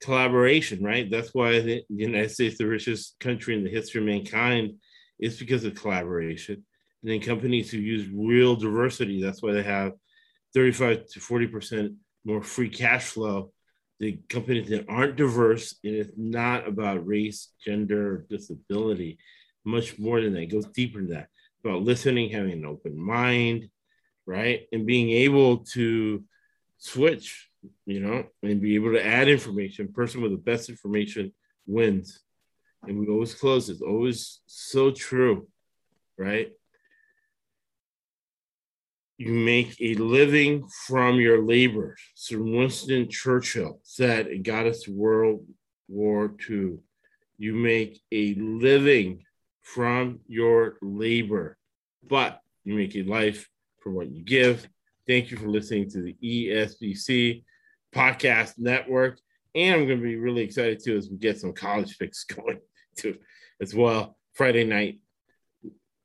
collaboration, 0.00 0.82
right? 0.82 1.10
That's 1.10 1.34
why 1.34 1.60
the 1.60 1.82
United 1.88 2.30
States, 2.30 2.58
the 2.58 2.66
richest 2.66 3.16
country 3.20 3.56
in 3.56 3.64
the 3.64 3.70
history 3.70 4.00
of 4.00 4.06
mankind, 4.06 4.74
is 5.18 5.38
because 5.38 5.64
of 5.64 5.74
collaboration. 5.74 6.64
And 7.02 7.12
then 7.12 7.20
companies 7.20 7.70
who 7.70 7.78
use 7.78 8.08
real 8.08 8.56
diversity, 8.56 9.22
that's 9.22 9.42
why 9.42 9.52
they 9.52 9.62
have 9.62 9.92
35 10.54 11.06
to 11.08 11.20
40 11.20 11.46
percent 11.48 11.92
more 12.24 12.42
free 12.42 12.70
cash 12.70 13.04
flow 13.04 13.52
the 14.00 14.18
companies 14.28 14.68
that 14.70 14.86
aren't 14.88 15.16
diverse, 15.16 15.76
and 15.84 15.94
it's 15.94 16.12
not 16.16 16.66
about 16.66 17.06
race, 17.06 17.50
gender, 17.64 18.26
disability, 18.28 19.18
much 19.64 19.98
more 19.98 20.20
than 20.20 20.34
that. 20.34 20.42
It 20.42 20.46
goes 20.46 20.66
deeper 20.66 20.98
than 20.98 21.10
that. 21.10 21.28
About 21.64 21.82
listening, 21.82 22.30
having 22.30 22.52
an 22.52 22.66
open 22.66 22.98
mind, 22.98 23.70
right? 24.26 24.66
And 24.72 24.86
being 24.86 25.10
able 25.10 25.58
to 25.72 26.22
switch, 26.78 27.48
you 27.86 28.00
know, 28.00 28.24
and 28.42 28.60
be 28.60 28.74
able 28.74 28.92
to 28.92 29.04
add 29.04 29.28
information. 29.28 29.92
Person 29.92 30.20
with 30.20 30.32
the 30.32 30.38
best 30.38 30.68
information 30.68 31.32
wins. 31.66 32.20
And 32.86 32.98
we 32.98 33.08
always 33.08 33.34
close. 33.34 33.70
It's 33.70 33.80
always 33.80 34.40
so 34.46 34.90
true, 34.90 35.48
right? 36.18 36.52
You 39.16 39.32
make 39.32 39.76
a 39.80 39.94
living 39.94 40.66
from 40.86 41.16
your 41.16 41.42
labor. 41.42 41.96
Sir 42.14 42.42
Winston 42.42 43.08
Churchill 43.08 43.80
said 43.82 44.26
it 44.26 44.42
got 44.42 44.66
us 44.66 44.88
World 44.88 45.46
War 45.88 46.34
II. 46.48 46.78
You 47.38 47.54
make 47.54 48.00
a 48.10 48.34
living 48.34 49.24
from 49.62 50.20
your 50.26 50.78
labor, 50.82 51.56
but 52.02 52.40
you 52.64 52.74
make 52.74 52.96
a 52.96 53.02
life 53.02 53.48
from 53.80 53.94
what 53.94 54.10
you 54.10 54.22
give. 54.22 54.68
Thank 55.06 55.30
you 55.30 55.36
for 55.36 55.48
listening 55.48 55.90
to 55.90 56.02
the 56.02 56.16
ESBC 56.22 57.44
podcast 57.94 58.54
network. 58.58 59.20
And 59.54 59.74
I'm 59.74 59.86
going 59.86 60.00
to 60.00 60.04
be 60.04 60.16
really 60.16 60.42
excited 60.42 60.82
too 60.82 60.96
as 60.96 61.08
we 61.08 61.18
get 61.18 61.38
some 61.38 61.52
college 61.52 61.98
picks 61.98 62.24
going 62.24 62.60
too 62.96 63.16
as 63.60 63.74
well. 63.74 64.16
Friday 64.32 64.64
night, 64.64 64.98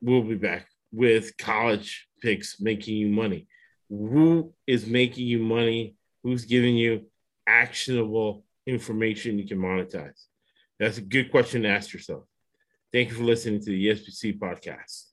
we'll 0.02 0.22
be 0.22 0.36
back 0.36 0.68
with 0.91 1.38
college 1.38 2.07
picks 2.22 2.60
making 2.60 2.98
you 2.98 3.07
money. 3.10 3.48
Who 3.90 4.53
is 4.68 4.86
making 4.86 5.28
you 5.28 5.40
money? 5.40 5.95
Who's 6.24 6.45
giving 6.45 6.76
you 6.76 7.06
actionable 7.48 8.44
information 8.68 9.40
you 9.40 9.48
can 9.48 9.60
monetize? 9.60 10.26
That's 10.80 10.98
a 10.98 11.02
good 11.02 11.32
question 11.32 11.64
to 11.64 11.70
ask 11.70 11.94
yourself. 11.94 12.24
Thank 12.91 13.10
you 13.10 13.16
for 13.16 13.24
listening 13.24 13.60
to 13.61 13.70
the 13.72 13.88
ESPC 13.88 14.40
podcast. 14.40 15.09